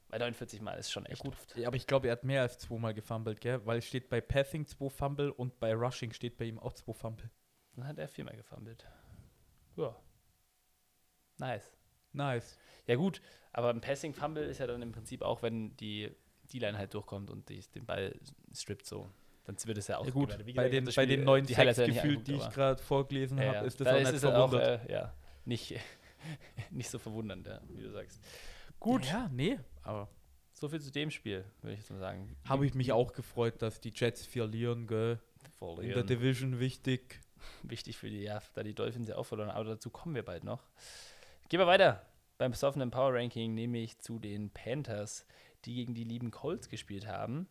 Bei 0.10 0.20
49 0.20 0.62
Mal 0.62 0.74
ist 0.76 0.92
schon 0.92 1.06
Ja, 1.06 1.10
echt 1.10 1.24
gut, 1.24 1.34
oft. 1.34 1.58
ja, 1.58 1.68
aber 1.68 1.76
ich 1.76 1.88
glaube, 1.88 2.08
er 2.08 2.12
hat 2.14 2.24
mehr 2.24 2.44
als 2.44 2.60
zweimal 2.60 2.94
gefummelt, 2.94 3.42
gell? 3.42 3.66
Weil 3.66 3.80
es 3.80 3.86
steht 3.88 4.10
bei 4.10 4.22
Passing 4.22 4.68
zwei 4.68 4.90
Fumble 4.90 5.32
und 5.32 5.60
bei 5.60 5.74
Rushing 5.74 6.14
steht 6.14 6.38
bei 6.38 6.46
ihm 6.46 6.60
auch 6.60 6.74
zwei 6.74 6.94
Fumble. 6.94 7.32
Dann 7.76 7.88
hat 7.88 7.98
er 7.98 8.08
viermal 8.08 8.36
gefummelt. 8.36 8.86
Ja. 9.78 9.96
Nice. 11.40 11.76
Nice. 12.12 12.60
Ja 12.86 12.96
gut, 12.96 13.20
aber 13.52 13.72
ein 13.72 13.82
Passing 13.82 14.14
Fumble 14.14 14.44
ist 14.46 14.60
ja 14.60 14.68
dann 14.68 14.84
im 14.84 14.92
Prinzip 14.92 15.24
auch, 15.24 15.42
wenn 15.42 15.76
die 15.78 16.16
D-Line 16.52 16.78
halt 16.78 16.94
durchkommt 16.94 17.30
und 17.30 17.48
die, 17.50 17.62
den 17.76 17.86
Ball 17.86 18.16
strippt 18.54 18.86
so. 18.86 19.10
Dann 19.46 19.58
wird 19.66 19.78
es 19.78 19.88
ja 19.88 19.98
auch 19.98 20.06
Ja 20.06 20.12
gut, 20.12 20.30
bei 20.56 20.66
ich 20.68 20.72
den, 20.72 20.86
bei 20.96 21.06
den 21.06 21.22
äh, 21.22 21.24
neuen 21.26 21.46
die 21.46 21.56
Highlights 21.58 21.80
ja 21.80 21.86
gefühlt, 21.88 22.26
die 22.28 22.36
ich 22.36 22.50
gerade 22.52 22.82
vorgelesen 22.82 23.38
aber- 23.40 23.48
habe, 23.48 23.58
ja, 23.58 23.64
ist 23.64 23.80
das 23.80 23.86
da 23.88 23.94
auch 23.96 24.00
nicht 24.00 24.14
es 24.14 24.24
auch, 24.26 24.32
verwundert. 24.50 24.90
äh, 24.90 24.92
ja, 24.94 25.14
nicht, 25.46 25.76
nicht 26.72 26.90
so 26.90 26.98
verwundernd, 27.00 27.48
ja, 27.48 27.60
wie 27.70 27.82
du 27.82 27.92
sagst. 27.92 28.22
Gut, 28.80 29.06
Ja, 29.06 29.30
nee, 29.34 29.60
aber 29.82 30.10
so 30.54 30.70
viel 30.70 30.80
zu 30.80 30.92
dem 30.92 31.12
Spiel, 31.12 31.44
würde 31.62 31.74
ich 31.74 31.80
jetzt 31.82 31.92
mal 31.92 32.00
sagen. 32.00 32.36
habe 32.48 32.66
ich 32.66 32.74
mich 32.74 32.92
auch 32.94 33.12
gefreut, 33.12 33.62
dass 33.62 33.82
die 33.82 33.92
Jets 33.94 34.26
verlieren, 34.26 34.88
gell? 34.88 35.12
In 35.14 35.50
der 35.50 35.52
Verlieren. 35.58 36.08
Division 36.08 36.60
wichtig. 36.60 37.20
Wichtig 37.64 37.98
für 37.98 38.10
die, 38.10 38.22
ja, 38.22 38.42
da 38.54 38.64
die 38.64 38.74
Dolphins 38.74 39.10
ja 39.10 39.18
auch 39.18 39.26
verloren 39.26 39.50
aber 39.50 39.66
dazu 39.66 39.90
kommen 39.90 40.16
wir 40.16 40.24
bald 40.24 40.46
noch. 40.46 40.64
Gehen 41.50 41.60
wir 41.60 41.68
weiter 41.68 42.06
beim 42.38 42.52
besoffenen 42.52 42.92
Power 42.92 43.14
Ranking, 43.14 43.54
nämlich 43.54 44.00
zu 44.00 44.20
den 44.20 44.50
Panthers. 44.52 45.26
Die 45.66 45.76
gegen 45.76 45.94
die 45.94 46.04
lieben 46.04 46.32
Colts 46.32 46.70
gespielt 46.70 47.08
haben. 47.08 47.48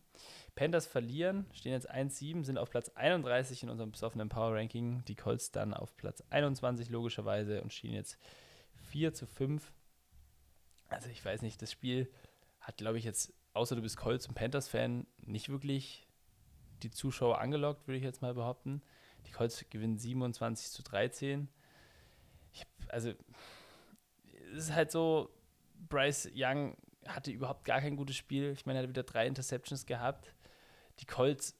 Panthers 0.54 0.86
verlieren, 0.86 1.46
stehen 1.52 1.72
jetzt 1.72 1.90
1-7, 1.90 2.44
sind 2.44 2.58
auf 2.58 2.70
Platz 2.70 2.90
31 2.90 3.62
in 3.62 3.70
unserem 3.70 3.90
besoffenen 3.90 4.28
Power 4.28 4.54
Ranking. 4.54 5.04
Die 5.06 5.14
Colts 5.14 5.50
dann 5.50 5.74
auf 5.74 5.96
Platz 5.96 6.22
21 6.30 6.90
logischerweise 6.90 7.62
und 7.62 7.72
stehen 7.72 7.94
jetzt 7.94 8.18
4 8.90 9.14
zu 9.14 9.26
5. 9.26 9.72
Also 10.88 11.08
ich 11.08 11.24
weiß 11.24 11.42
nicht, 11.42 11.60
das 11.62 11.72
Spiel 11.72 12.10
hat, 12.60 12.76
glaube 12.76 12.98
ich, 12.98 13.04
jetzt, 13.04 13.32
außer 13.54 13.74
du 13.74 13.82
bist 13.82 13.96
Colts 13.96 14.26
und 14.26 14.34
Panthers-Fan, 14.34 15.06
nicht 15.24 15.48
wirklich 15.48 16.06
die 16.82 16.90
Zuschauer 16.90 17.40
angelockt, 17.40 17.86
würde 17.86 17.98
ich 17.98 18.04
jetzt 18.04 18.22
mal 18.22 18.34
behaupten. 18.34 18.82
Die 19.26 19.30
Colts 19.30 19.64
gewinnen 19.70 19.98
27 19.98 20.70
zu 20.70 20.82
13. 20.82 21.48
Ich, 22.52 22.66
also, 22.88 23.14
es 24.52 24.64
ist 24.64 24.74
halt 24.74 24.90
so, 24.90 25.30
Bryce 25.88 26.30
Young 26.34 26.76
hatte 27.06 27.30
überhaupt 27.30 27.64
gar 27.64 27.80
kein 27.80 27.96
gutes 27.96 28.16
Spiel. 28.16 28.52
Ich 28.52 28.66
meine, 28.66 28.78
er 28.78 28.82
hat 28.82 28.88
wieder 28.88 29.02
drei 29.02 29.26
Interceptions 29.26 29.86
gehabt. 29.86 30.34
Die 31.00 31.06
Colts, 31.06 31.56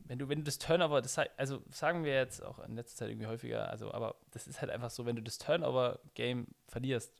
wenn 0.00 0.18
du, 0.18 0.28
wenn 0.28 0.38
du 0.38 0.44
das 0.44 0.58
Turnover, 0.58 1.02
das, 1.02 1.18
also 1.36 1.62
sagen 1.70 2.04
wir 2.04 2.14
jetzt 2.14 2.42
auch 2.42 2.58
in 2.60 2.74
letzter 2.74 2.96
Zeit 2.96 3.10
irgendwie 3.10 3.26
häufiger, 3.26 3.68
also, 3.68 3.92
aber 3.92 4.16
das 4.30 4.46
ist 4.46 4.60
halt 4.60 4.70
einfach 4.70 4.90
so, 4.90 5.06
wenn 5.06 5.16
du 5.16 5.22
das 5.22 5.38
Turnover-Game 5.38 6.48
verlierst, 6.66 7.12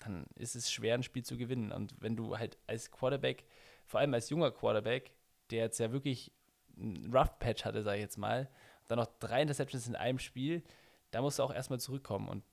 dann 0.00 0.26
ist 0.34 0.56
es 0.56 0.70
schwer, 0.70 0.94
ein 0.94 1.02
Spiel 1.02 1.24
zu 1.24 1.36
gewinnen. 1.36 1.72
Und 1.72 1.94
wenn 2.00 2.16
du 2.16 2.38
halt 2.38 2.56
als 2.66 2.90
Quarterback, 2.90 3.44
vor 3.84 4.00
allem 4.00 4.14
als 4.14 4.30
junger 4.30 4.50
Quarterback, 4.50 5.12
der 5.50 5.64
jetzt 5.64 5.78
ja 5.78 5.92
wirklich 5.92 6.32
ein 6.76 7.12
Rough 7.12 7.38
Patch 7.38 7.64
hatte, 7.64 7.82
sage 7.82 7.98
ich 7.98 8.02
jetzt 8.02 8.18
mal, 8.18 8.48
dann 8.86 8.98
noch 8.98 9.08
drei 9.18 9.42
Interceptions 9.42 9.88
in 9.88 9.96
einem 9.96 10.18
Spiel, 10.18 10.62
da 11.10 11.20
musst 11.20 11.38
du 11.38 11.42
auch 11.42 11.52
erstmal 11.52 11.80
zurückkommen. 11.80 12.28
Und 12.28 12.44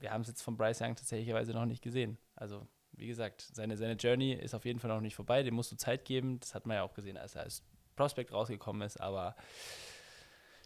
wir 0.00 0.10
haben 0.10 0.22
es 0.22 0.28
jetzt 0.28 0.42
von 0.42 0.56
Bryce 0.56 0.80
Young 0.80 0.96
tatsächlich 0.96 1.32
noch 1.54 1.66
nicht 1.66 1.82
gesehen. 1.82 2.18
Also, 2.36 2.66
wie 2.92 3.06
gesagt, 3.06 3.42
seine, 3.52 3.76
seine 3.76 3.94
Journey 3.94 4.32
ist 4.32 4.54
auf 4.54 4.64
jeden 4.64 4.78
Fall 4.78 4.90
noch 4.90 5.00
nicht 5.00 5.14
vorbei. 5.14 5.42
Dem 5.42 5.54
musst 5.54 5.72
du 5.72 5.76
Zeit 5.76 6.04
geben. 6.04 6.40
Das 6.40 6.54
hat 6.54 6.66
man 6.66 6.76
ja 6.76 6.82
auch 6.82 6.94
gesehen, 6.94 7.16
als 7.16 7.34
er 7.34 7.42
als 7.42 7.64
Prospect 7.96 8.32
rausgekommen 8.32 8.82
ist. 8.82 9.00
Aber 9.00 9.36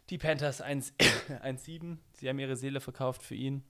die 0.09 0.17
Panthers 0.17 0.63
1-7, 0.63 1.97
sie 2.13 2.29
haben 2.29 2.39
ihre 2.39 2.55
Seele 2.55 2.79
verkauft 2.79 3.23
für 3.23 3.35
ihn. 3.35 3.63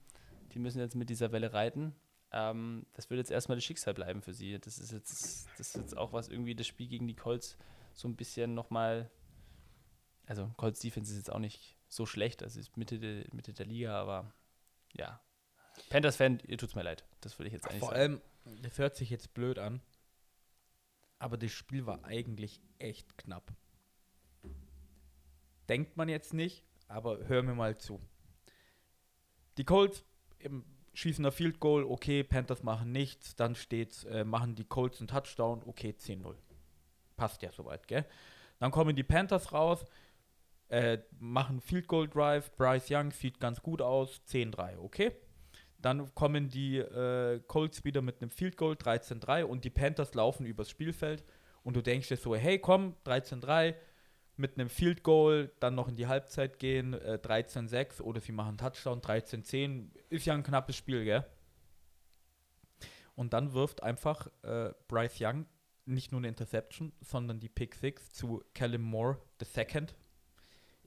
Die 0.52 0.58
müssen 0.58 0.80
jetzt 0.80 0.96
mit 0.96 1.10
dieser 1.10 1.32
Welle 1.32 1.52
reiten. 1.52 1.94
Ähm, 2.32 2.86
das 2.94 3.10
wird 3.10 3.18
jetzt 3.18 3.30
erstmal 3.30 3.56
das 3.56 3.64
Schicksal 3.64 3.94
bleiben 3.94 4.22
für 4.22 4.32
sie. 4.32 4.58
Das 4.58 4.78
ist 4.78 4.92
jetzt, 4.92 5.48
das 5.58 5.68
ist 5.68 5.76
jetzt 5.76 5.96
auch 5.96 6.12
was 6.12 6.28
irgendwie 6.28 6.54
das 6.54 6.66
Spiel 6.66 6.88
gegen 6.88 7.06
die 7.06 7.16
Colts 7.16 7.56
so 7.92 8.08
ein 8.08 8.16
bisschen 8.16 8.54
nochmal. 8.54 9.10
Also, 10.26 10.50
Colts 10.56 10.80
Defense 10.80 11.10
ist 11.10 11.18
jetzt 11.18 11.32
auch 11.32 11.40
nicht 11.40 11.76
so 11.88 12.06
schlecht, 12.06 12.42
also 12.42 12.60
ist 12.60 12.76
Mitte, 12.76 13.00
de, 13.00 13.26
Mitte 13.32 13.52
der 13.52 13.66
Liga, 13.66 14.00
aber 14.00 14.32
ja. 14.92 15.20
Panthers-Fan, 15.90 16.40
ihr 16.46 16.58
tut's 16.58 16.74
mir 16.74 16.82
leid. 16.82 17.04
Das 17.20 17.38
würde 17.38 17.48
ich 17.48 17.52
jetzt 17.54 17.66
eigentlich 17.66 17.80
Vor 17.80 17.90
sagen. 17.90 18.20
allem, 18.44 18.62
das 18.62 18.78
hört 18.78 18.96
sich 18.96 19.10
jetzt 19.10 19.34
blöd 19.34 19.58
an, 19.58 19.80
aber 21.18 21.36
das 21.36 21.50
Spiel 21.52 21.86
war 21.86 22.04
eigentlich 22.04 22.60
echt 22.78 23.18
knapp. 23.18 23.52
Denkt 25.68 25.96
man 25.96 26.08
jetzt 26.08 26.34
nicht, 26.34 26.64
aber 26.88 27.28
hör 27.28 27.42
mir 27.42 27.54
mal 27.54 27.78
zu. 27.78 28.00
Die 29.56 29.64
Colts 29.64 30.04
schießen 30.94 31.24
ein 31.24 31.32
Field 31.32 31.60
Goal, 31.60 31.84
okay, 31.84 32.24
Panthers 32.24 32.62
machen 32.62 32.92
nichts, 32.92 33.36
dann 33.36 33.54
steht, 33.54 34.04
äh, 34.04 34.24
machen 34.24 34.54
die 34.54 34.64
Colts 34.64 34.98
einen 34.98 35.08
Touchdown, 35.08 35.62
okay, 35.66 35.94
10-0. 35.96 36.34
Passt 37.16 37.42
ja 37.42 37.52
soweit, 37.52 37.86
gell? 37.86 38.06
Dann 38.58 38.70
kommen 38.70 38.96
die 38.96 39.02
Panthers 39.04 39.52
raus, 39.52 39.84
äh, 40.68 40.98
machen 41.18 41.60
Field 41.60 41.88
Goal 41.88 42.08
Drive, 42.08 42.50
Bryce 42.56 42.90
Young 42.90 43.10
sieht 43.12 43.40
ganz 43.40 43.62
gut 43.62 43.82
aus, 43.82 44.20
10-3, 44.26 44.78
okay? 44.78 45.12
Dann 45.82 46.14
kommen 46.14 46.48
die 46.48 46.78
äh, 46.78 47.40
Colts 47.46 47.84
wieder 47.84 48.02
mit 48.02 48.20
einem 48.20 48.30
Field 48.30 48.56
Goal, 48.56 48.74
13-3 48.74 49.44
und 49.44 49.64
die 49.64 49.70
Panthers 49.70 50.14
laufen 50.14 50.46
übers 50.46 50.70
Spielfeld 50.70 51.24
und 51.62 51.76
du 51.76 51.82
denkst 51.82 52.08
dir 52.08 52.16
so, 52.16 52.34
hey 52.34 52.58
komm, 52.58 52.94
13-3, 53.06 53.74
mit 54.36 54.58
einem 54.58 54.68
Field 54.68 55.02
Goal 55.02 55.50
dann 55.60 55.74
noch 55.74 55.88
in 55.88 55.96
die 55.96 56.06
Halbzeit 56.06 56.58
gehen, 56.58 56.94
äh, 56.94 57.18
13-6 57.22 58.00
oder 58.00 58.20
sie 58.20 58.32
machen 58.32 58.56
Touchdown, 58.56 59.00
13-10. 59.00 59.90
Ist 60.08 60.26
ja 60.26 60.34
ein 60.34 60.42
knappes 60.42 60.76
Spiel, 60.76 61.04
gell? 61.04 61.24
Und 63.14 63.32
dann 63.34 63.52
wirft 63.52 63.82
einfach 63.82 64.28
äh, 64.42 64.72
Bryce 64.88 65.18
Young 65.20 65.46
nicht 65.84 66.12
nur 66.12 66.20
eine 66.20 66.28
Interception, 66.28 66.92
sondern 67.00 67.40
die 67.40 67.48
Pick 67.48 67.74
6 67.74 68.12
zu 68.12 68.42
Callum 68.54 68.82
Moore 68.82 69.18
II. 69.40 69.86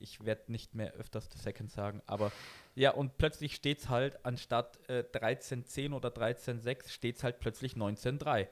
Ich 0.03 0.25
werde 0.25 0.51
nicht 0.51 0.75
mehr 0.75 0.91
öfters 0.95 1.29
The 1.31 1.39
Second 1.39 1.71
sagen, 1.71 2.01
aber 2.07 2.33
ja, 2.75 2.91
und 2.91 3.17
plötzlich 3.17 3.55
steht 3.55 3.79
es 3.79 3.89
halt, 3.89 4.25
anstatt 4.25 4.77
äh, 4.89 5.05
13-10 5.13 5.93
oder 5.93 6.09
13-6, 6.09 6.89
steht 6.89 7.15
es 7.15 7.23
halt 7.23 7.39
plötzlich 7.39 7.75
19-3. 7.75 8.49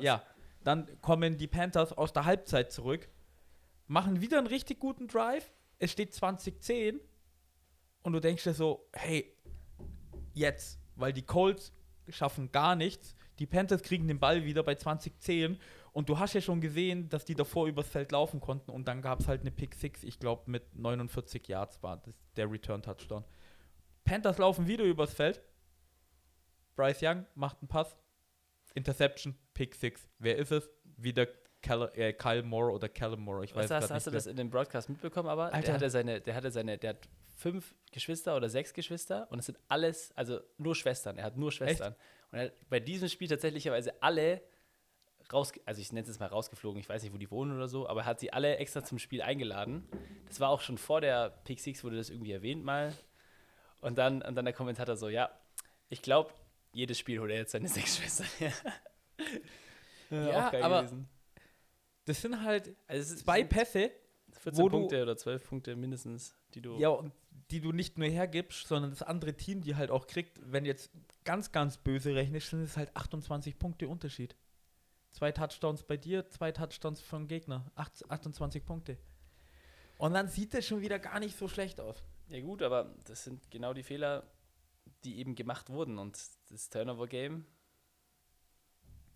Ja, 0.00 0.24
dann 0.64 0.88
kommen 1.00 1.38
die 1.38 1.46
Panthers 1.46 1.92
aus 1.92 2.12
der 2.12 2.24
Halbzeit 2.24 2.72
zurück, 2.72 3.08
machen 3.86 4.20
wieder 4.20 4.38
einen 4.38 4.48
richtig 4.48 4.80
guten 4.80 5.06
Drive. 5.06 5.52
Es 5.78 5.92
steht 5.92 6.12
2010 6.12 7.00
und 8.02 8.12
du 8.12 8.18
denkst 8.18 8.42
dir 8.42 8.54
so, 8.54 8.88
hey, 8.92 9.32
jetzt, 10.32 10.80
weil 10.96 11.12
die 11.12 11.22
Colts 11.22 11.72
schaffen 12.08 12.50
gar 12.50 12.74
nichts. 12.74 13.14
Die 13.38 13.46
Panthers 13.46 13.82
kriegen 13.82 14.08
den 14.08 14.18
Ball 14.18 14.44
wieder 14.44 14.64
bei 14.64 14.74
2010 14.74 15.58
und 15.94 16.08
du 16.08 16.18
hast 16.18 16.34
ja 16.34 16.40
schon 16.40 16.60
gesehen, 16.60 17.08
dass 17.08 17.24
die 17.24 17.36
davor 17.36 17.68
übers 17.68 17.88
Feld 17.88 18.12
laufen 18.12 18.40
konnten 18.40 18.70
und 18.70 18.86
dann 18.86 19.00
gab 19.00 19.20
es 19.20 19.28
halt 19.28 19.40
eine 19.40 19.52
Pick 19.52 19.74
6, 19.74 20.02
ich 20.02 20.18
glaube 20.18 20.50
mit 20.50 20.74
49 20.74 21.46
Yards 21.48 21.82
war 21.82 21.98
das 21.98 22.14
der 22.36 22.50
Return 22.50 22.82
Touchdown. 22.82 23.24
Panthers 24.04 24.38
laufen 24.38 24.66
wieder 24.66 24.84
übers 24.84 25.14
Feld. 25.14 25.40
Bryce 26.76 27.02
Young 27.02 27.26
macht 27.36 27.58
einen 27.60 27.68
Pass. 27.68 27.96
Interception, 28.74 29.38
Pick 29.54 29.76
6. 29.76 30.08
Wer 30.18 30.36
ist 30.36 30.50
es? 30.50 30.68
Wieder 30.96 31.28
Cal 31.62 31.90
äh, 31.94 32.12
Kyle 32.12 32.42
Moore 32.42 32.72
oder 32.72 32.88
Callum 32.88 33.20
Moore. 33.20 33.44
Ich 33.44 33.54
weiß 33.54 33.70
Was 33.70 33.70
hast, 33.70 33.88
grad 33.88 33.96
hast 33.96 34.06
du 34.06 34.10
nicht 34.10 34.16
das 34.16 34.26
in 34.26 34.36
dem 34.36 34.50
Broadcast 34.50 34.88
mitbekommen, 34.88 35.28
aber 35.28 35.44
Alter. 35.44 35.60
der 35.62 35.74
hatte 35.74 35.90
seine, 35.90 36.20
der 36.20 36.34
hatte 36.34 36.50
seine, 36.50 36.76
der 36.76 36.90
hat 36.90 37.08
fünf 37.36 37.74
Geschwister 37.92 38.36
oder 38.36 38.48
sechs 38.48 38.74
Geschwister 38.74 39.28
und 39.30 39.38
es 39.38 39.46
sind 39.46 39.58
alles, 39.68 40.12
also 40.16 40.40
nur 40.58 40.74
Schwestern. 40.74 41.16
Er 41.18 41.24
hat 41.24 41.36
nur 41.36 41.52
Schwestern. 41.52 41.94
Und 42.32 42.38
er 42.38 42.44
hat 42.46 42.68
bei 42.68 42.80
diesem 42.80 43.08
Spiel 43.08 43.28
tatsächlicherweise 43.28 43.94
alle 44.02 44.42
raus, 45.32 45.52
also 45.64 45.80
ich 45.80 45.92
nenne 45.92 46.02
es 46.02 46.08
jetzt 46.08 46.20
mal 46.20 46.26
rausgeflogen, 46.26 46.80
ich 46.80 46.88
weiß 46.88 47.02
nicht, 47.02 47.12
wo 47.12 47.16
die 47.18 47.30
wohnen 47.30 47.54
oder 47.56 47.68
so, 47.68 47.88
aber 47.88 48.02
er 48.02 48.06
hat 48.06 48.20
sie 48.20 48.32
alle 48.32 48.56
extra 48.56 48.84
zum 48.84 48.98
Spiel 48.98 49.22
eingeladen. 49.22 49.86
Das 50.28 50.40
war 50.40 50.48
auch 50.50 50.60
schon 50.60 50.78
vor 50.78 51.00
der 51.00 51.30
Pick 51.44 51.60
Six, 51.60 51.82
wurde 51.84 51.96
das 51.96 52.10
irgendwie 52.10 52.32
erwähnt 52.32 52.64
mal. 52.64 52.92
Und 53.80 53.98
dann, 53.98 54.22
und 54.22 54.34
dann 54.34 54.44
der 54.44 54.54
Kommentator 54.54 54.96
so, 54.96 55.08
ja, 55.08 55.30
ich 55.88 56.02
glaube, 56.02 56.32
jedes 56.72 56.98
Spiel 56.98 57.18
holt 57.20 57.30
er 57.30 57.38
jetzt 57.38 57.52
seine 57.52 57.68
sechs 57.68 57.96
Schwestern 57.98 58.26
her. 58.38 58.52
Ja, 60.10 60.46
Auch 60.48 60.52
geil 60.52 60.62
aber- 60.62 60.82
gewesen. 60.82 61.08
Das 62.06 62.20
sind 62.20 62.42
halt 62.44 62.76
Also 62.86 63.16
zwei 63.16 63.44
Pässe, 63.44 63.90
14 64.40 64.62
wo 64.62 64.68
du- 64.68 64.78
Punkte 64.80 65.02
oder 65.02 65.16
12 65.16 65.48
Punkte 65.48 65.74
mindestens, 65.74 66.34
die 66.54 66.60
du. 66.60 66.78
ja, 66.78 66.90
und 66.90 67.12
die 67.50 67.60
du 67.60 67.72
nicht 67.72 67.96
nur 67.98 68.08
hergibst, 68.08 68.66
sondern 68.68 68.90
das 68.90 69.02
andere 69.02 69.34
Team, 69.34 69.62
die 69.62 69.74
halt 69.76 69.90
auch 69.90 70.06
kriegt, 70.06 70.38
wenn 70.44 70.64
jetzt 70.66 70.90
ganz, 71.24 71.50
ganz 71.52 71.78
böse 71.78 72.14
rechnest, 72.14 72.50
sind 72.50 72.62
es 72.62 72.76
halt 72.76 72.94
28 72.94 73.58
Punkte 73.58 73.88
Unterschied. 73.88 74.36
Zwei 75.14 75.30
Touchdowns 75.30 75.84
bei 75.84 75.96
dir, 75.96 76.28
zwei 76.28 76.50
Touchdowns 76.50 77.00
vom 77.00 77.28
Gegner. 77.28 77.70
Acht, 77.76 78.10
28 78.10 78.64
Punkte. 78.64 78.98
Und 79.96 80.12
dann 80.12 80.26
sieht 80.26 80.52
das 80.54 80.66
schon 80.66 80.80
wieder 80.80 80.98
gar 80.98 81.20
nicht 81.20 81.38
so 81.38 81.46
schlecht 81.46 81.80
aus. 81.80 82.02
Ja 82.26 82.40
gut, 82.40 82.62
aber 82.62 82.96
das 83.04 83.22
sind 83.22 83.48
genau 83.48 83.72
die 83.74 83.84
Fehler, 83.84 84.28
die 85.04 85.18
eben 85.18 85.36
gemacht 85.36 85.70
wurden. 85.70 85.98
Und 85.98 86.18
das 86.50 86.68
Turnover-Game, 86.68 87.46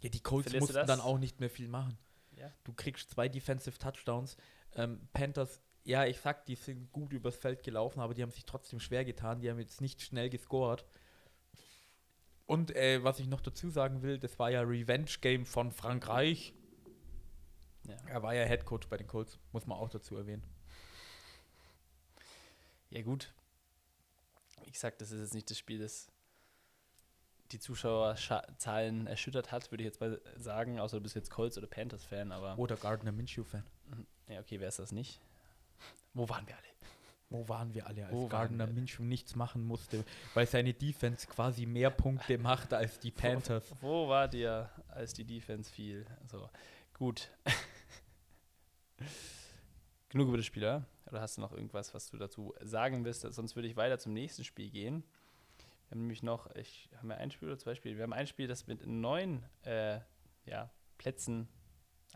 Ja, 0.00 0.08
die 0.08 0.20
Colts 0.20 0.52
mussten 0.52 0.86
dann 0.86 1.00
auch 1.00 1.18
nicht 1.18 1.40
mehr 1.40 1.50
viel 1.50 1.66
machen. 1.66 1.98
Ja. 2.36 2.52
Du 2.62 2.72
kriegst 2.72 3.10
zwei 3.10 3.28
Defensive 3.28 3.76
Touchdowns. 3.76 4.36
Ähm, 4.74 5.08
Panthers, 5.12 5.60
ja, 5.82 6.04
ich 6.04 6.20
sag, 6.20 6.46
die 6.46 6.54
sind 6.54 6.92
gut 6.92 7.12
übers 7.12 7.36
Feld 7.36 7.64
gelaufen, 7.64 7.98
aber 7.98 8.14
die 8.14 8.22
haben 8.22 8.30
sich 8.30 8.46
trotzdem 8.46 8.78
schwer 8.78 9.04
getan. 9.04 9.40
Die 9.40 9.50
haben 9.50 9.58
jetzt 9.58 9.80
nicht 9.80 10.00
schnell 10.00 10.30
gescored. 10.30 10.84
Und 12.48 12.74
äh, 12.74 13.04
was 13.04 13.20
ich 13.20 13.26
noch 13.26 13.42
dazu 13.42 13.68
sagen 13.68 14.00
will, 14.00 14.18
das 14.18 14.38
war 14.38 14.50
ja 14.50 14.62
Revenge-Game 14.62 15.44
von 15.44 15.70
Frankreich. 15.70 16.54
ja. 17.84 17.94
Er 18.06 18.22
war 18.22 18.34
ja 18.34 18.44
Head 18.44 18.64
Coach 18.64 18.88
bei 18.88 18.96
den 18.96 19.06
Colts, 19.06 19.38
muss 19.52 19.66
man 19.66 19.76
auch 19.76 19.90
dazu 19.90 20.16
erwähnen. 20.16 20.42
ja 22.88 23.02
gut. 23.02 23.34
Wie 24.64 24.70
gesagt, 24.70 25.02
das 25.02 25.10
ist 25.10 25.20
jetzt 25.20 25.34
nicht 25.34 25.50
das 25.50 25.58
Spiel, 25.58 25.78
das 25.78 26.10
die 27.52 27.60
Zuschauerzahlen 27.60 29.06
erschüttert 29.06 29.52
hat, 29.52 29.70
würde 29.70 29.82
ich 29.82 29.86
jetzt 29.86 30.00
mal 30.00 30.18
sagen, 30.36 30.80
außer 30.80 30.96
du 30.96 31.02
bist 31.02 31.16
jetzt 31.16 31.30
Colts 31.30 31.58
oder 31.58 31.66
Panthers-Fan, 31.66 32.32
aber 32.32 32.58
Oder 32.58 32.76
Gardner 32.76 33.12
Minshew-Fan. 33.12 33.64
ja, 34.28 34.40
okay, 34.40 34.58
wer 34.58 34.68
ist 34.68 34.78
das 34.78 34.90
nicht? 34.90 35.20
Wo 36.14 36.26
waren 36.30 36.46
wir 36.46 36.56
alle? 36.56 36.67
Wo 37.30 37.46
waren 37.48 37.74
wir 37.74 37.86
alle, 37.86 38.06
als 38.06 38.14
Wo 38.14 38.26
Gardner? 38.26 38.66
Minshew 38.66 39.02
nichts 39.02 39.36
machen 39.36 39.62
musste, 39.62 40.04
weil 40.32 40.46
seine 40.46 40.72
Defense 40.72 41.26
quasi 41.26 41.66
mehr 41.66 41.90
Punkte 41.90 42.38
macht 42.38 42.72
als 42.72 42.98
die 42.98 43.10
Panthers. 43.10 43.74
Wo 43.80 44.08
war 44.08 44.28
dir, 44.28 44.70
als 44.88 45.12
die 45.12 45.24
Defense 45.24 45.70
fiel? 45.70 46.06
So, 46.30 46.48
gut. 46.94 47.30
Genug 50.08 50.28
über 50.28 50.38
das 50.38 50.46
Spiel, 50.46 50.62
oder? 50.62 50.86
Oder 51.06 51.20
hast 51.20 51.36
du 51.36 51.42
noch 51.42 51.52
irgendwas, 51.52 51.92
was 51.92 52.10
du 52.10 52.16
dazu 52.16 52.54
sagen 52.60 53.04
willst? 53.04 53.20
Sonst 53.20 53.56
würde 53.56 53.68
ich 53.68 53.76
weiter 53.76 53.98
zum 53.98 54.14
nächsten 54.14 54.44
Spiel 54.44 54.70
gehen. 54.70 55.04
Wir 55.88 55.92
haben 55.92 56.00
nämlich 56.00 56.22
noch, 56.22 56.54
ich 56.54 56.88
haben 56.96 57.08
wir 57.08 57.18
ein 57.18 57.30
Spiel 57.30 57.48
oder 57.48 57.58
zwei 57.58 57.74
Spiele? 57.74 57.96
Wir 57.96 58.04
haben 58.04 58.12
ein 58.12 58.26
Spiel, 58.26 58.46
das 58.46 58.66
mit 58.66 58.86
neun 58.86 59.44
äh, 59.62 60.00
ja, 60.44 60.70
Plätzen, 60.96 61.48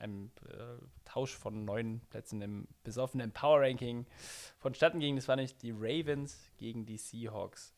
einem 0.02 0.30
äh, 0.48 0.84
Tausch 1.04 1.36
von 1.36 1.64
neun 1.64 2.00
Plätzen 2.10 2.42
im 2.42 2.68
besoffenen 2.82 3.32
Power 3.32 3.60
Ranking 3.60 4.06
vonstatten 4.58 5.00
ging. 5.00 5.16
Das 5.16 5.28
war 5.28 5.36
nicht 5.36 5.62
die 5.62 5.72
Ravens 5.72 6.50
gegen 6.58 6.84
die 6.84 6.98
Seahawks. 6.98 7.74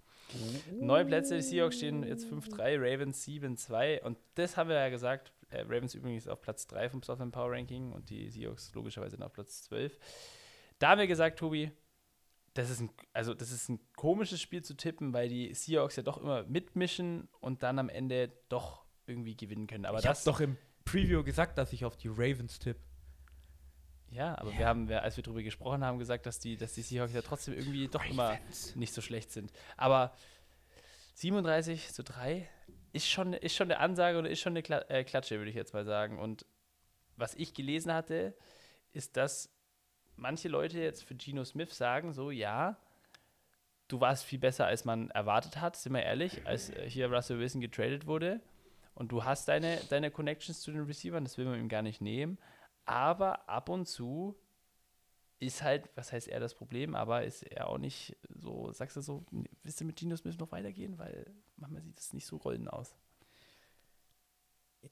Neun 0.81 1.07
Plätze, 1.07 1.37
die 1.37 1.43
Seahawks 1.43 1.77
stehen 1.77 2.03
jetzt 2.03 2.27
5-3, 2.27 2.79
Ravens 2.79 3.27
7-2. 3.27 4.01
Und 4.03 4.19
das 4.35 4.57
haben 4.57 4.69
wir 4.69 4.77
ja 4.77 4.89
gesagt. 4.89 5.33
Äh, 5.51 5.63
Ravens 5.63 5.95
übrigens 5.95 6.27
auf 6.27 6.41
Platz 6.41 6.67
3 6.67 6.89
vom 6.91 7.01
Besoffenen 7.01 7.31
Power 7.31 7.53
Ranking 7.53 7.93
und 7.93 8.11
die 8.11 8.31
Seahawks 8.31 8.73
logischerweise 8.75 9.23
auf 9.25 9.33
Platz 9.33 9.63
12. 9.65 9.99
Da 10.79 10.91
haben 10.91 10.99
wir 10.99 11.07
gesagt, 11.07 11.39
Tobi, 11.39 11.71
das 12.55 12.71
ist 12.71 12.81
ein, 12.81 12.91
also 13.13 13.35
das 13.35 13.51
ist 13.51 13.69
ein 13.69 13.81
komisches 13.97 14.41
Spiel 14.41 14.63
zu 14.63 14.75
tippen, 14.75 15.13
weil 15.13 15.29
die 15.29 15.55
Seahawks 15.55 15.97
ja 15.97 16.03
doch 16.03 16.19
immer 16.19 16.45
mitmischen 16.45 17.29
und 17.41 17.63
dann 17.63 17.79
am 17.79 17.89
Ende 17.89 18.33
doch 18.49 18.85
irgendwie 19.07 19.37
gewinnen 19.37 19.67
können. 19.67 19.85
Aber 19.85 19.99
ich 19.99 20.05
das 20.05 20.25
doch 20.25 20.41
im 20.41 20.57
Preview 20.85 21.23
gesagt, 21.23 21.59
dass 21.59 21.73
ich 21.73 21.85
auf 21.85 21.97
die 21.97 22.09
Ravens 22.09 22.59
tippe. 22.59 22.81
Ja, 24.11 24.39
aber 24.39 24.57
wir 24.57 24.67
haben, 24.67 24.89
als 24.93 25.17
wir 25.17 25.25
darüber 25.25 25.43
gesprochen 25.43 25.83
haben, 25.85 25.99
gesagt, 25.99 26.25
dass 26.27 26.39
die, 26.39 26.57
dass 26.57 26.73
die 26.73 26.83
Seahawks 26.83 27.13
ja 27.13 27.23
trotzdem 27.23 27.55
irgendwie 27.55 27.89
doch 27.89 28.05
immer 28.05 28.39
nicht 28.77 28.95
so 28.95 29.01
schlecht 29.01 29.33
sind. 29.33 29.51
Aber 29.77 30.15
37 31.15 31.93
zu 31.93 32.05
3 32.05 32.49
ist 32.93 33.09
schon, 33.09 33.33
ist 33.33 33.57
schon 33.57 33.73
eine 33.73 33.81
Ansage 33.81 34.19
und 34.19 34.27
ist 34.27 34.39
schon 34.39 34.57
eine 34.57 34.89
äh, 34.89 35.03
Klatsche, 35.03 35.39
würde 35.39 35.51
ich 35.51 35.57
jetzt 35.57 35.75
mal 35.75 35.85
sagen. 35.85 36.21
Und 36.21 36.47
was 37.17 37.35
ich 37.35 37.55
gelesen 37.55 37.93
hatte, 37.93 38.37
ist, 38.93 39.17
dass 39.17 39.51
manche 40.15 40.49
Leute 40.49 40.79
jetzt 40.79 41.03
für 41.03 41.17
Geno 41.17 41.45
Smith 41.45 41.77
sagen, 41.77 42.13
so, 42.13 42.31
ja, 42.31 42.79
du 43.89 44.01
warst 44.01 44.25
viel 44.25 44.39
besser, 44.39 44.67
als 44.67 44.85
man 44.85 45.11
erwartet 45.11 45.61
hat, 45.61 45.77
sind 45.77 45.93
wir 45.93 46.05
ehrlich, 46.05 46.47
als 46.47 46.71
äh, 46.71 46.89
hier 46.89 47.13
Russell 47.13 47.41
Wilson 47.41 47.61
getradet 47.61 48.07
wurde. 48.07 48.41
Und 48.95 49.11
du 49.13 49.25
hast 49.25 49.49
deine, 49.49 49.79
deine 49.89 50.11
Connections 50.11 50.61
zu 50.61 50.71
den 50.71 50.85
Receivern, 50.85 51.25
das 51.25 51.37
will 51.37 51.47
man 51.47 51.59
ihm 51.59 51.69
gar 51.69 51.83
nicht 51.83 52.01
nehmen. 52.01 52.39
Aber 52.85 53.49
ab 53.49 53.69
und 53.69 53.87
zu 53.87 54.37
ist 55.41 55.63
halt, 55.63 55.89
was 55.95 56.13
heißt 56.13 56.29
er 56.29 56.41
das 56.41 56.55
Problem, 56.55 56.95
aber 56.95 57.25
ist 57.25 57.43
er 57.43 57.69
auch 57.69 57.79
nicht 57.79 58.17
so, 58.29 58.73
sagst 58.73 58.97
du 58.97 59.01
so, 59.01 59.25
willst 59.63 59.81
du 59.81 59.85
mit 59.85 59.97
Geno 59.97 60.17
Smith 60.17 60.39
noch 60.39 60.53
weitergehen? 60.53 60.99
Weil 60.99 61.27
manchmal 61.57 61.83
sieht 61.83 61.99
es 61.99 62.13
nicht 62.13 62.27
so 62.27 62.37
rollen 62.37 62.69
aus. 62.69 62.95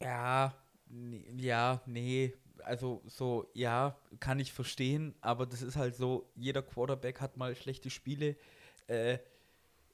Ja, 0.01 0.55
nee, 0.87 1.25
ja, 1.37 1.81
nee. 1.87 2.35
Also 2.65 3.03
so, 3.07 3.51
ja, 3.55 3.97
kann 4.21 4.38
ich 4.38 4.53
verstehen, 4.53 5.15
aber 5.21 5.47
das 5.47 5.62
ist 5.62 5.77
halt 5.77 5.97
so, 5.97 6.31
jeder 6.37 6.62
Quarterback 6.62 7.21
hat 7.21 7.37
mal 7.37 7.55
schlechte 7.57 7.91
Spiele. 7.91 8.37
Äh, 8.87 9.19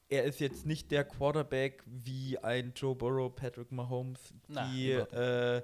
er 0.09 0.23
ist 0.23 0.39
jetzt 0.39 0.65
nicht 0.65 0.91
der 0.91 1.03
Quarterback 1.05 1.83
wie 1.85 2.37
ein 2.39 2.73
Joe 2.75 2.95
Burrow, 2.95 3.33
Patrick 3.33 3.71
Mahomes, 3.71 4.19
Na, 4.47 4.67
die 4.71 4.91
überhaupt 4.93 5.13
äh, 5.13 5.61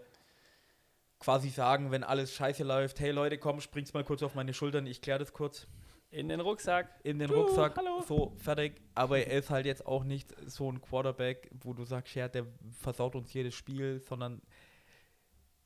quasi 1.19 1.49
sagen, 1.49 1.91
wenn 1.91 2.03
alles 2.03 2.33
scheiße 2.33 2.63
läuft, 2.63 2.99
hey 2.99 3.11
Leute, 3.11 3.37
komm, 3.37 3.59
spring's 3.61 3.93
mal 3.93 4.03
kurz 4.03 4.21
auf 4.23 4.35
meine 4.35 4.53
Schultern, 4.53 4.85
ich 4.85 5.01
kläre 5.01 5.19
das 5.19 5.33
kurz 5.33 5.67
In 6.11 6.29
den 6.29 6.39
Rucksack. 6.39 6.99
in 7.03 7.17
den 7.19 7.31
Uh, 7.31 7.41
Rucksack, 7.41 7.75
hallo. 7.77 8.03
so 8.07 8.33
fertig. 8.37 8.81
Aber 8.93 9.17
er 9.25 9.39
ist 9.39 9.49
halt 9.49 9.65
jetzt 9.65 9.85
auch 9.85 10.03
nicht 10.03 10.33
so 10.47 10.71
ein 10.71 10.79
Quarterback, 10.81 11.49
wo 11.63 11.73
du 11.73 11.83
sagst, 11.83 12.13
ja, 12.15 12.27
der 12.27 12.45
versaut 12.79 13.15
uns 13.15 13.33
jedes 13.33 13.55
Spiel, 13.55 13.99
sondern 13.99 14.41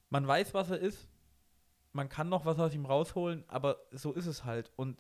man 0.10 0.26
weiß, 0.26 0.54
was 0.54 0.70
er 0.72 0.80
ist. 0.80 1.08
Man 1.92 2.08
kann 2.08 2.30
noch 2.30 2.46
was 2.46 2.60
aus 2.60 2.74
ihm 2.74 2.86
rausholen, 2.86 3.44
aber 3.48 3.78
so 3.92 4.14
ist 4.14 4.28
es 4.28 4.46
halt. 4.46 4.72
Und 4.76 4.98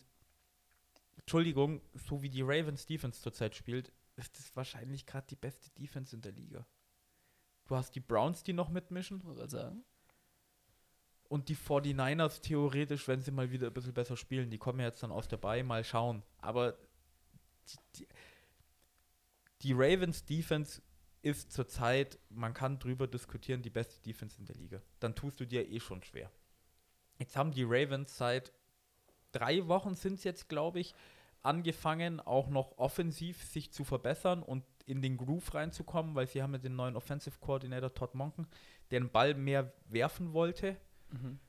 Entschuldigung, 1.29 1.79
so 1.93 2.23
wie 2.23 2.29
die 2.31 2.41
Ravens 2.41 2.87
Defense 2.87 3.21
zurzeit 3.21 3.55
spielt, 3.55 3.93
ist 4.15 4.35
das 4.39 4.55
wahrscheinlich 4.55 5.05
gerade 5.05 5.27
die 5.27 5.35
beste 5.35 5.69
Defense 5.77 6.15
in 6.15 6.23
der 6.23 6.31
Liga. 6.31 6.65
Du 7.67 7.75
hast 7.75 7.91
die 7.91 7.99
Browns, 7.99 8.41
die 8.41 8.51
noch 8.51 8.69
mitmischen. 8.69 9.21
Sagen. 9.47 9.85
Und 11.27 11.49
die 11.49 11.55
49ers 11.55 12.41
theoretisch, 12.41 13.07
wenn 13.07 13.21
sie 13.21 13.29
mal 13.29 13.51
wieder 13.51 13.67
ein 13.67 13.73
bisschen 13.75 13.93
besser 13.93 14.17
spielen, 14.17 14.49
die 14.49 14.57
kommen 14.57 14.79
ja 14.79 14.87
jetzt 14.87 15.03
dann 15.03 15.11
aus 15.11 15.27
der 15.27 15.37
Bay, 15.37 15.61
mal 15.61 15.83
schauen. 15.83 16.23
Aber 16.39 16.79
die, 17.67 17.77
die, 17.97 18.07
die 19.61 19.73
Ravens 19.73 20.25
Defense 20.25 20.81
ist 21.21 21.51
zurzeit, 21.51 22.17
man 22.29 22.55
kann 22.55 22.79
drüber 22.79 23.05
diskutieren, 23.05 23.61
die 23.61 23.69
beste 23.69 24.01
Defense 24.01 24.39
in 24.39 24.47
der 24.47 24.55
Liga. 24.55 24.81
Dann 24.99 25.13
tust 25.13 25.39
du 25.39 25.45
dir 25.45 25.69
eh 25.69 25.79
schon 25.79 26.01
schwer. 26.01 26.31
Jetzt 27.19 27.35
haben 27.35 27.51
die 27.51 27.65
Ravens 27.65 28.17
seit 28.17 28.51
drei 29.31 29.67
Wochen 29.67 29.93
sind 29.93 30.15
es 30.15 30.23
jetzt, 30.23 30.49
glaube 30.49 30.79
ich, 30.79 30.95
angefangen, 31.43 32.19
auch 32.19 32.49
noch 32.49 32.77
offensiv 32.77 33.43
sich 33.43 33.71
zu 33.71 33.83
verbessern 33.83 34.43
und 34.43 34.63
in 34.85 35.01
den 35.01 35.17
Groove 35.17 35.53
reinzukommen, 35.53 36.15
weil 36.15 36.27
sie 36.27 36.41
haben 36.41 36.53
ja 36.53 36.59
den 36.59 36.75
neuen 36.75 36.95
Offensive 36.95 37.37
Coordinator 37.39 37.93
Todd 37.93 38.15
Monken, 38.15 38.47
der 38.91 38.99
den 38.99 39.09
Ball 39.09 39.35
mehr 39.35 39.71
werfen 39.85 40.33
wollte. 40.33 40.77
Mhm. 41.11 41.39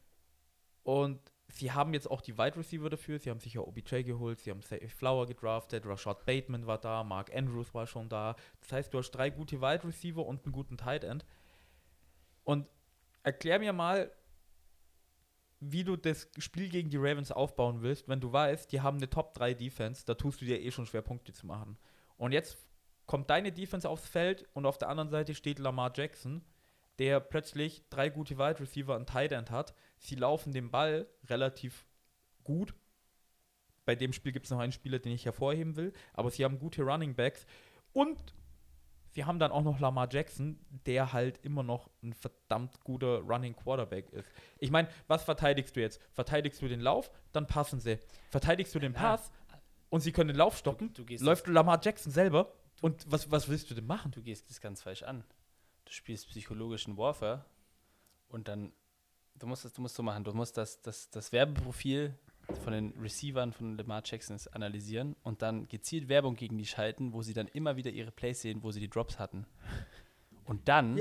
Und 0.83 1.20
sie 1.48 1.72
haben 1.72 1.94
jetzt 1.94 2.11
auch 2.11 2.20
die 2.20 2.37
Wide 2.38 2.57
Receiver 2.57 2.88
dafür. 2.88 3.18
Sie 3.18 3.31
haben 3.31 3.40
sich 3.40 3.55
ja 3.55 3.61
OBJ 3.62 4.03
geholt, 4.03 4.40
sie 4.40 4.50
haben 4.50 4.62
Say 4.62 4.87
Flower 4.88 5.26
gedraftet, 5.26 5.87
Rashad 5.87 6.24
Bateman 6.24 6.66
war 6.66 6.79
da, 6.79 7.03
Mark 7.03 7.35
Andrews 7.35 7.74
war 7.74 7.87
schon 7.87 8.09
da. 8.09 8.37
Das 8.61 8.72
heißt, 8.72 8.94
du 8.94 8.98
hast 8.98 9.11
drei 9.11 9.31
gute 9.31 9.61
Wide 9.61 9.85
Receiver 9.85 10.24
und 10.24 10.44
einen 10.44 10.53
guten 10.53 10.76
Tight 10.76 11.05
End. 11.05 11.24
Und 12.44 12.68
erklär 13.22 13.59
mir 13.59 13.72
mal, 13.72 14.11
wie 15.61 15.85
du 15.85 15.96
das 15.96 16.29
Spiel 16.38 16.70
gegen 16.70 16.88
die 16.88 16.96
Ravens 16.96 17.31
aufbauen 17.31 17.83
willst, 17.83 18.09
wenn 18.09 18.20
du 18.20 18.33
weißt, 18.33 18.73
die 18.73 18.81
haben 18.81 18.96
eine 18.96 19.11
Top 19.11 19.35
3 19.35 19.55
Defense, 19.55 20.05
da 20.07 20.14
tust 20.14 20.40
du 20.40 20.46
dir 20.46 20.61
eh 20.61 20.70
schon 20.70 20.87
schwer 20.87 21.03
Punkte 21.03 21.33
zu 21.33 21.46
machen. 21.46 21.79
Und 22.16 22.33
jetzt 22.33 22.57
kommt 23.07 23.29
deine 23.29 23.53
Defense 23.53 23.88
aufs 23.88 24.09
Feld 24.09 24.49
und 24.55 24.66
auf 24.66 24.79
der 24.79 24.88
anderen 24.88 25.11
Seite 25.11 25.35
steht 25.35 25.59
Lamar 25.59 25.92
Jackson, 25.94 26.42
der 26.99 27.20
plötzlich 27.20 27.83
drei 27.90 28.09
gute 28.09 28.38
Wide 28.38 28.61
Receiver 28.61 28.96
und 28.96 29.09
Tight 29.09 29.33
End 29.33 29.51
hat. 29.51 29.75
Sie 29.99 30.14
laufen 30.14 30.53
den 30.53 30.70
Ball 30.70 31.07
relativ 31.29 31.87
gut. 32.44 32.75
Bei 33.85 33.94
dem 33.94 34.12
Spiel 34.12 34.33
gibt 34.33 34.46
es 34.46 34.51
noch 34.51 34.61
einen 34.61 34.73
Spieler, 34.73 34.99
den 34.99 35.12
ich 35.12 35.25
hervorheben 35.25 35.77
will, 35.77 35.92
aber 36.14 36.31
sie 36.31 36.44
haben 36.44 36.59
gute 36.59 36.83
Running 36.83 37.14
Backs 37.14 37.46
und 37.92 38.35
sie 39.12 39.25
haben 39.25 39.38
dann 39.38 39.53
auch 39.53 39.62
noch 39.62 39.81
Lamar 39.81 40.09
Jackson, 40.11 40.59
der 40.87 41.12
halt 41.12 41.38
immer 41.44 41.62
noch 41.62 41.90
ein 42.03 42.12
verdammt 42.12 42.83
guter 42.85 43.20
Running 43.20 43.55
Quarterback 43.55 44.11
ist. 44.11 44.29
Ich 44.59 44.70
meine, 44.70 44.88
was 45.09 45.25
verteidigst 45.25 45.77
du 45.77 45.81
jetzt? 45.81 46.01
Verteidigst 46.12 46.61
du 46.62 46.68
den 46.68 46.81
Lauf, 46.81 47.11
dann 47.33 47.46
passen 47.46 47.81
sie. 47.81 47.99
Verteidigst 48.31 48.75
du 48.75 48.79
den 48.79 48.94
Ja. 48.94 49.01
Pass 49.01 49.33
und 49.88 50.01
sie 50.01 50.12
können 50.12 50.29
den 50.29 50.37
Lauf 50.37 50.57
stoppen, 50.57 50.88
Du, 50.94 51.03
du, 51.03 51.07
gehst 51.07 51.25
läuft 51.25 51.46
Lamar 51.46 51.81
Jackson 51.83 52.12
selber 52.12 52.53
und 52.81 53.11
was, 53.11 53.31
was 53.31 53.49
willst 53.49 53.70
du 53.70 53.75
denn 53.75 53.87
machen? 53.87 54.11
du 54.12 54.23
gehst 54.23 54.49
das 54.49 54.61
ganz 54.61 54.83
falsch 54.83 55.03
an. 55.03 55.25
Du 55.85 55.92
spielst 55.92 56.29
psychologischen 56.29 56.96
Warfare 56.96 57.44
und 58.29 58.46
dann, 58.46 58.73
du 59.35 59.46
musst 59.46 59.64
das, 59.64 59.73
du 59.73 59.83
musst 59.83 59.96
so 59.96 60.03
machen, 60.03 60.23
du 60.23 60.33
musst 60.33 60.57
das, 60.57 60.81
das, 60.81 61.11
das 61.11 61.33
Werbeprofil 61.33 62.16
von 62.59 62.73
den 62.73 62.93
Receivern 63.01 63.53
von 63.53 63.77
Lamar 63.77 64.03
Jackson 64.05 64.39
analysieren 64.53 65.17
und 65.23 65.43
dann 65.43 65.69
gezielt 65.69 66.09
Werbung 66.09 66.37
gegen 66.37 66.59
die 66.59 66.67
schalten, 66.67 67.13
wo 67.13 67.23
sie 67.23 67.35
dann 67.35 67.49
immer 67.49 67.77
wieder 67.77 67.91
ihre 67.91 68.11
Plays 68.11 68.43
sehen, 68.43 68.63
wo 68.63 68.71
sie 68.71 68.81
die 68.81 68.89
Drops 68.91 69.19
hatten. 69.19 69.47
Und 70.45 70.69
dann 70.69 70.97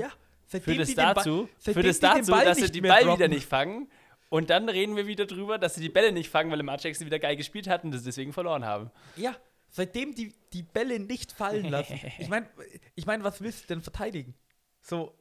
seitdem 0.46 0.74
führt 0.74 0.80
es 0.80 0.88
den 0.88 0.96
dazu, 0.96 1.48
führt 1.58 1.84
es 1.84 2.00
den 2.00 2.10
dazu 2.10 2.32
dass 2.32 2.58
sie 2.58 2.80
mehr 2.80 2.90
Ball 2.92 3.00
wieder 3.02 3.16
droppen. 3.16 3.30
nicht 3.30 3.46
fangen. 3.46 3.90
Und 4.28 4.50
dann 4.50 4.68
reden 4.68 4.94
wir 4.94 5.06
wieder 5.06 5.26
drüber, 5.26 5.58
dass 5.58 5.74
sie 5.74 5.80
die 5.80 5.88
Bälle 5.88 6.12
nicht 6.12 6.30
fangen, 6.30 6.50
weil 6.50 6.58
Lamar 6.58 6.78
Jackson 6.80 7.06
wieder 7.06 7.18
geil 7.18 7.36
gespielt 7.36 7.66
hat 7.68 7.82
und 7.82 7.90
das 7.90 8.04
deswegen 8.04 8.32
verloren 8.32 8.64
haben. 8.64 8.90
Ja, 9.16 9.36
seitdem 9.70 10.14
die 10.14 10.32
die 10.52 10.62
Bälle 10.62 11.00
nicht 11.00 11.32
fallen 11.32 11.68
lassen. 11.68 11.98
ich 12.18 12.28
meine, 12.28 12.48
ich 12.94 13.06
mein, 13.06 13.24
was 13.24 13.40
willst 13.40 13.64
du 13.64 13.74
denn 13.74 13.82
verteidigen? 13.82 14.34
So, 14.82 15.14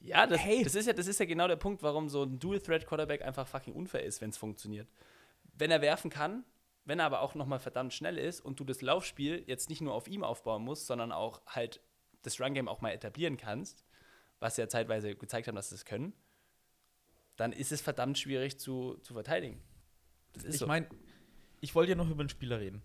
Ja, 0.00 0.26
das, 0.26 0.40
Hey. 0.40 0.64
das, 0.64 0.74
ist 0.74 0.86
ja, 0.86 0.92
das 0.92 1.06
ist 1.06 1.20
ja 1.20 1.26
genau 1.26 1.46
der 1.46 1.56
Punkt, 1.56 1.82
warum 1.82 2.08
so 2.08 2.24
ein 2.24 2.38
Dual-Threat-Quarterback 2.38 3.22
einfach 3.22 3.46
fucking 3.46 3.74
unfair 3.74 4.02
ist, 4.02 4.20
wenn 4.20 4.30
es 4.30 4.36
funktioniert. 4.36 4.88
Wenn 5.52 5.70
er 5.70 5.80
werfen 5.80 6.10
kann, 6.10 6.44
wenn 6.84 6.98
er 6.98 7.06
aber 7.06 7.20
auch 7.20 7.34
nochmal 7.34 7.60
verdammt 7.60 7.94
schnell 7.94 8.18
ist 8.18 8.40
und 8.40 8.58
du 8.58 8.64
das 8.64 8.82
Laufspiel 8.82 9.44
jetzt 9.46 9.68
nicht 9.68 9.80
nur 9.80 9.94
auf 9.94 10.08
ihm 10.08 10.24
aufbauen 10.24 10.64
musst, 10.64 10.86
sondern 10.86 11.12
auch 11.12 11.42
halt 11.46 11.80
das 12.22 12.40
Run-Game 12.40 12.68
auch 12.68 12.80
mal 12.80 12.90
etablieren 12.90 13.36
kannst, 13.36 13.84
was 14.40 14.56
ja 14.56 14.68
zeitweise 14.68 15.14
gezeigt 15.14 15.46
haben, 15.48 15.54
dass 15.56 15.68
sie 15.68 15.76
es 15.76 15.84
können, 15.84 16.12
dann 17.36 17.52
ist 17.52 17.72
es 17.72 17.80
verdammt 17.80 18.18
schwierig 18.18 18.58
zu, 18.58 18.96
zu 19.02 19.14
verteidigen. 19.14 19.62
Das 20.32 20.44
ist 20.44 20.54
ich 20.54 20.60
so. 20.60 20.66
meine, 20.66 20.88
ich 21.60 21.74
wollte 21.74 21.90
ja 21.92 21.96
noch 21.96 22.10
über 22.10 22.24
den 22.24 22.28
Spieler 22.28 22.58
reden. 22.60 22.82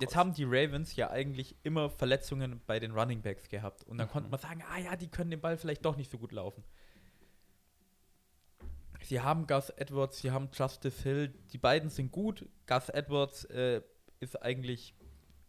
Jetzt 0.00 0.16
haben 0.16 0.34
die 0.34 0.44
Ravens 0.44 0.96
ja 0.96 1.10
eigentlich 1.10 1.56
immer 1.62 1.88
Verletzungen 1.88 2.60
bei 2.66 2.78
den 2.78 2.90
Running 2.92 3.22
Backs 3.22 3.48
gehabt. 3.48 3.84
Und 3.84 3.98
dann 3.98 4.08
Mhm. 4.08 4.12
konnte 4.12 4.30
man 4.30 4.38
sagen, 4.38 4.62
ah 4.70 4.78
ja, 4.78 4.96
die 4.96 5.08
können 5.08 5.30
den 5.30 5.40
Ball 5.40 5.56
vielleicht 5.56 5.84
doch 5.84 5.96
nicht 5.96 6.10
so 6.10 6.18
gut 6.18 6.32
laufen. 6.32 6.62
Sie 9.08 9.22
haben 9.22 9.46
Gus 9.46 9.70
Edwards, 9.70 10.18
sie 10.18 10.30
haben 10.32 10.50
Justice 10.52 11.02
Hill, 11.02 11.28
die 11.50 11.56
beiden 11.56 11.88
sind 11.88 12.12
gut. 12.12 12.46
Gus 12.66 12.90
Edwards 12.90 13.44
äh, 13.46 13.80
ist 14.20 14.42
eigentlich 14.42 14.94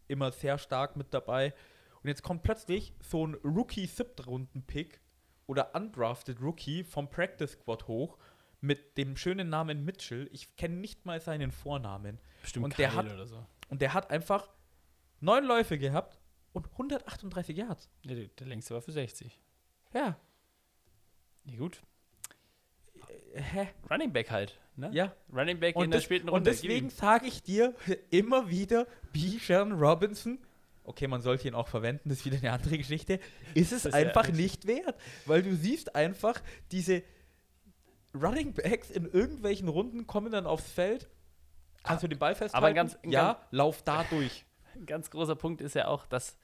immer 0.07 0.31
sehr 0.31 0.57
stark 0.57 0.95
mit 0.95 1.13
dabei. 1.13 1.53
Und 2.01 2.07
jetzt 2.07 2.23
kommt 2.23 2.43
plötzlich 2.43 2.93
so 3.01 3.27
ein 3.27 3.33
Rookie-Siebtrunden-Pick 3.43 5.01
oder 5.45 5.75
undrafted 5.75 6.39
Rookie 6.41 6.85
vom 6.85 7.09
Practice 7.09 7.51
Squad 7.51 7.89
hoch 7.89 8.17
mit 8.61 8.97
dem 8.97 9.17
schönen 9.17 9.49
Namen 9.49 9.83
Mitchell. 9.83 10.29
Ich 10.31 10.55
kenne 10.55 10.75
nicht 10.75 11.05
mal 11.05 11.19
seinen 11.19 11.51
Vornamen. 11.51 12.17
Bestimmt 12.41 12.63
und 12.63 12.77
der 12.77 12.87
Kyle 12.91 12.97
hat- 12.97 13.13
oder 13.13 13.27
so. 13.27 13.45
Und 13.67 13.81
der 13.81 13.93
hat 13.93 14.09
einfach 14.09 14.49
neun 15.19 15.43
Läufe 15.43 15.77
gehabt, 15.77 16.17
und 16.53 16.71
138 16.71 17.57
Yards. 17.57 17.89
Ja, 18.05 18.15
der, 18.15 18.27
der 18.27 18.47
längste 18.47 18.73
war 18.73 18.81
für 18.81 18.93
60. 18.93 19.37
Ja. 19.93 20.17
Ja, 21.43 21.57
gut. 21.57 21.81
Hä? 23.33 23.67
Running 23.89 24.11
Back 24.11 24.31
halt. 24.31 24.59
Ne? 24.75 24.89
Ja. 24.93 25.13
Running 25.33 25.59
Back 25.59 25.75
Und, 25.75 25.85
in 25.85 25.91
der 25.91 25.99
das, 25.99 26.05
späten 26.05 26.29
und 26.29 26.35
Runde. 26.35 26.51
Gib 26.51 26.61
deswegen 26.61 26.89
sage 26.89 27.27
ich 27.27 27.43
dir 27.43 27.73
immer 28.09 28.49
wieder, 28.49 28.87
Bijan 29.11 29.73
Robinson, 29.73 30.39
okay, 30.83 31.07
man 31.07 31.21
sollte 31.21 31.47
ihn 31.47 31.53
auch 31.55 31.67
verwenden, 31.67 32.09
das 32.09 32.19
ist 32.19 32.25
wieder 32.25 32.37
eine 32.37 32.51
andere 32.51 32.77
Geschichte, 32.77 33.19
ist 33.53 33.71
es 33.71 33.85
ist 33.85 33.93
ja 33.93 33.99
einfach 33.99 34.27
richtig. 34.27 34.37
nicht 34.37 34.67
wert. 34.67 34.95
Weil 35.25 35.43
du 35.43 35.55
siehst 35.55 35.95
einfach, 35.95 36.41
diese 36.71 37.03
Running 38.15 38.53
Backs 38.53 38.89
in 38.89 39.05
irgendwelchen 39.05 39.67
Runden 39.67 40.07
kommen 40.07 40.31
dann 40.31 40.47
aufs 40.47 40.71
Feld. 40.71 41.09
Kannst 41.83 42.03
du 42.03 42.07
den 42.07 42.19
Ball 42.19 42.35
festhalten? 42.35 42.65
ein 42.65 42.75
ganz- 42.75 42.97
ja, 43.05 43.45
lauf 43.51 43.83
da 43.83 44.03
durch. 44.09 44.45
Ein 44.75 44.85
ganz 44.85 45.11
großer 45.11 45.35
Punkt 45.35 45.61
ist 45.61 45.75
ja 45.75 45.87
auch, 45.87 46.05
dass. 46.07 46.37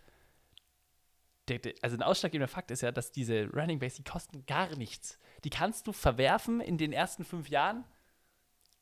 Der, 1.48 1.60
der, 1.60 1.74
also 1.82 1.96
ein 1.96 2.02
ausschlaggebender 2.02 2.48
Fakt 2.48 2.72
ist 2.72 2.82
ja, 2.82 2.91
dass 2.91 3.12
diese 3.12 3.48
Running 3.54 3.80
Backs, 3.80 3.96
die 3.96 4.04
kosten 4.04 4.46
gar 4.46 4.76
nichts. 4.76 5.20
Die 5.43 5.50
kannst 5.50 5.86
du 5.88 5.91
verwerfen 5.93 6.60
in 6.60 6.78
den 6.78 6.91
ersten 6.91 7.24
fünf 7.24 7.50
Jahren 7.50 7.84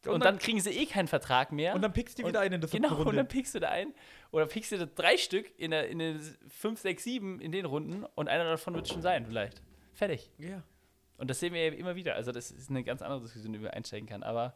und, 0.06 0.24
dann, 0.24 0.38
kriegen 0.38 0.60
sie 0.60 0.72
eh 0.72 0.86
keinen 0.86 1.08
Vertrag 1.08 1.52
mehr. 1.52 1.76
und 1.76 1.82
dann 1.82 1.94
pickst 1.94 2.20
du 2.20 2.28
wieder 2.28 2.42
einen 2.42 2.56
in 2.56 2.62
der 2.62 2.70
siebten 2.70 2.84
Genau, 2.84 2.96
und 2.98 3.06
Runde. 3.08 3.18
dann 3.18 3.28
pickst 3.28 3.56
du 3.56 3.60
da 3.60 3.70
ein. 3.70 3.94
Oder 4.32 4.46
pickst 4.48 4.72
du 4.72 4.78
da 4.78 4.86
drei 4.86 5.18
Stück 5.18 5.58
in 5.58 5.72
der, 5.72 5.88
in 5.88 6.00
den 6.00 6.20
5, 6.50 6.80
6, 6.80 7.04
7 7.04 7.40
in 7.40 7.52
den 7.52 7.66
Runden 7.66 8.04
und 8.16 8.28
einer 8.28 8.44
davon 8.44 8.74
wird 8.76 8.88
schon 8.88 9.02
sein, 9.02 9.26
vielleicht. 9.26 9.62
Fertig. 9.94 10.30
ja. 10.38 10.64
Und 11.16 11.30
das 11.30 11.40
sehen 11.40 11.54
wir 11.54 11.64
ja 11.64 11.72
immer 11.74 11.96
wieder. 11.96 12.16
Also, 12.16 12.32
das 12.32 12.50
ist 12.52 12.70
eine 12.70 12.84
ganz 12.84 13.02
andere 13.02 13.22
Diskussion, 13.22 13.54
die 13.54 13.62
wir 13.62 13.74
einsteigen 13.74 14.10
kann. 14.10 14.24
Aber 14.24 14.56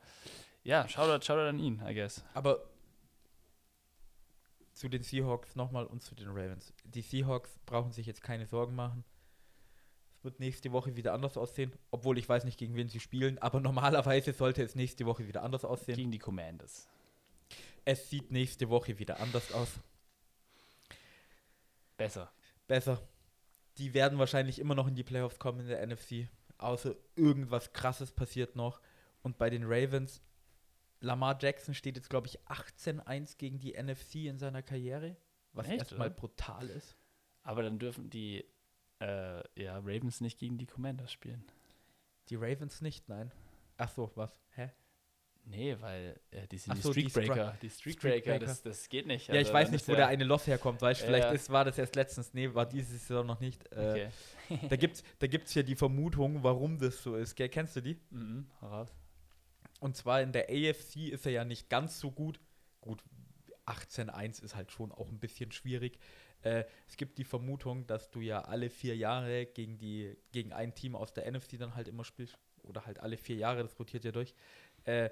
ja, 0.63 0.85
Shoutout, 0.89 1.23
Shoutout 1.23 1.47
an 1.47 1.59
ihn, 1.59 1.81
I 1.87 1.93
guess. 1.93 2.25
Aber 2.33 2.67
zu 4.77 4.89
den 4.89 5.01
Seahawks 5.01 5.55
nochmal 5.55 5.85
und 5.87 6.03
zu 6.03 6.13
den 6.13 6.27
Ravens. 6.29 6.71
Die 6.83 7.01
Seahawks 7.01 7.59
brauchen 7.65 7.91
sich 7.91 8.05
jetzt 8.05 8.21
keine 8.21 8.45
Sorgen 8.45 8.75
machen. 8.75 9.03
Es 10.17 10.23
wird 10.23 10.39
nächste 10.39 10.71
Woche 10.71 10.95
wieder 10.95 11.13
anders 11.13 11.35
aussehen, 11.35 11.73
obwohl 11.89 12.17
ich 12.17 12.29
weiß 12.29 12.43
nicht, 12.43 12.59
gegen 12.59 12.75
wen 12.75 12.87
sie 12.87 12.99
spielen, 12.99 13.39
aber 13.39 13.59
normalerweise 13.61 14.33
sollte 14.33 14.63
es 14.63 14.75
nächste 14.75 15.05
Woche 15.05 15.27
wieder 15.27 15.43
anders 15.43 15.65
aussehen. 15.65 15.95
Gegen 15.95 16.11
die 16.11 16.19
Commanders. 16.19 16.87
Es 17.85 18.09
sieht 18.09 18.31
nächste 18.31 18.69
Woche 18.69 18.99
wieder 18.99 19.19
anders 19.19 19.51
aus. 19.51 19.79
Besser. 21.97 22.31
Besser. 22.67 23.01
Die 23.77 23.93
werden 23.93 24.19
wahrscheinlich 24.19 24.59
immer 24.59 24.75
noch 24.75 24.87
in 24.87 24.95
die 24.95 25.03
Playoffs 25.03 25.39
kommen 25.39 25.61
in 25.61 25.67
der 25.67 25.85
NFC, 25.85 26.27
außer 26.57 26.95
irgendwas 27.15 27.73
Krasses 27.73 28.11
passiert 28.11 28.55
noch. 28.55 28.79
Und 29.23 29.37
bei 29.37 29.49
den 29.49 29.63
Ravens, 29.65 30.21
Lamar 30.99 31.37
Jackson 31.41 31.73
steht 31.73 31.95
jetzt, 31.97 32.09
glaube 32.09 32.27
ich, 32.27 32.39
18-1 32.47 33.37
gegen 33.37 33.59
die 33.59 33.73
NFC 33.81 34.15
in 34.25 34.37
seiner 34.37 34.61
Karriere, 34.63 35.15
was 35.53 35.67
Echt, 35.67 35.79
erstmal 35.79 36.07
oder? 36.07 36.15
brutal 36.15 36.69
ist. 36.69 36.97
Aber 37.43 37.63
dann 37.63 37.79
dürfen 37.79 38.09
die 38.09 38.45
äh, 38.99 39.41
ja, 39.61 39.77
Ravens 39.77 40.21
nicht 40.21 40.39
gegen 40.39 40.57
die 40.57 40.65
Commanders 40.65 41.11
spielen. 41.11 41.43
Die 42.29 42.35
Ravens 42.35 42.81
nicht, 42.81 43.07
nein. 43.09 43.31
Ach 43.77 43.89
so, 43.89 44.11
was? 44.15 44.41
Hä? 44.55 44.71
Nee, 45.45 45.77
weil 45.79 46.19
äh, 46.31 46.45
die 46.47 46.57
sind 46.57 46.75
so, 46.83 46.91
die 46.91 47.09
Streakbreaker. 47.09 47.57
Die 47.61 47.69
Streakbreaker, 47.69 48.17
Streakbreaker. 48.19 48.45
das, 48.45 48.61
das 48.63 48.89
geht 48.89 49.05
nicht. 49.07 49.27
ja, 49.29 49.35
ich 49.35 49.39
Also, 49.39 49.53
weiß 49.53 49.67
dann 49.67 49.73
nicht, 49.75 49.87
wo 49.87 49.95
der 49.95 50.07
eine 50.07 50.25
Loss 50.25 50.45
herkommt, 50.47 50.81
weißt 50.81 50.99
du, 51.01 51.05
Ja, 51.05 51.09
vielleicht 51.09 51.27
ja. 51.27 51.31
Ist, 51.31 51.49
war 51.49 51.63
das 51.63 51.77
erst 51.77 51.95
letztens, 51.95 52.33
nee, 52.33 52.53
war 52.53 52.65
diese 52.65 52.97
Saison 52.97 53.25
noch 53.25 53.39
nicht. 53.39 53.71
Äh, 53.71 54.09
Okay. 54.49 54.59
Da 54.69 54.75
gibt 54.77 54.95
es 54.95 55.03
da 55.19 55.27
gibt's 55.27 55.53
ja 55.55 55.63
die 55.63 55.75
Vermutung, 55.75 56.41
warum 56.43 56.77
das 56.79 57.01
so 57.03 57.15
ist, 57.17 57.35
gell? 57.35 57.49
Kennst 57.49 57.75
du 57.75 57.81
die? 57.81 57.97
Mhm, 58.09 58.47
hau 58.61 58.67
raus. 58.67 58.89
Und 59.79 59.95
zwar 59.95 60.21
in 60.21 60.31
der 60.31 60.49
AFC 60.49 61.09
ist 61.11 61.25
er 61.25 61.31
ja 61.31 61.45
nicht 61.45 61.69
ganz 61.69 61.99
so 61.99 62.11
gut. 62.11 62.39
Gut, 62.81 63.03
18-1 63.65 64.43
ist 64.43 64.55
halt 64.55 64.71
schon 64.71 64.91
auch 64.91 65.09
ein 65.09 65.19
bisschen 65.19 65.51
schwierig. 65.51 65.99
Äh, 66.41 66.65
es 66.87 66.97
gibt 66.97 67.17
die 67.17 67.23
Vermutung, 67.23 67.85
dass 67.87 68.09
du 68.09 68.21
ja 68.21 68.41
alle 68.41 68.69
vier 68.69 68.95
Jahre 68.95 69.45
gegen, 69.45 69.77
die, 69.77 70.15
gegen 70.31 70.53
ein 70.53 70.73
Team 70.73 70.95
aus 70.95 71.13
der 71.13 71.29
NFC 71.31 71.57
dann 71.59 71.75
halt 71.75 71.87
immer 71.87 72.03
spielst. 72.03 72.37
Oder 72.63 72.85
halt 72.85 72.99
alle 72.99 73.17
vier 73.17 73.37
Jahre, 73.37 73.63
das 73.63 73.79
rotiert 73.79 74.03
ja 74.03 74.11
durch. 74.11 74.33
Äh, 74.83 75.09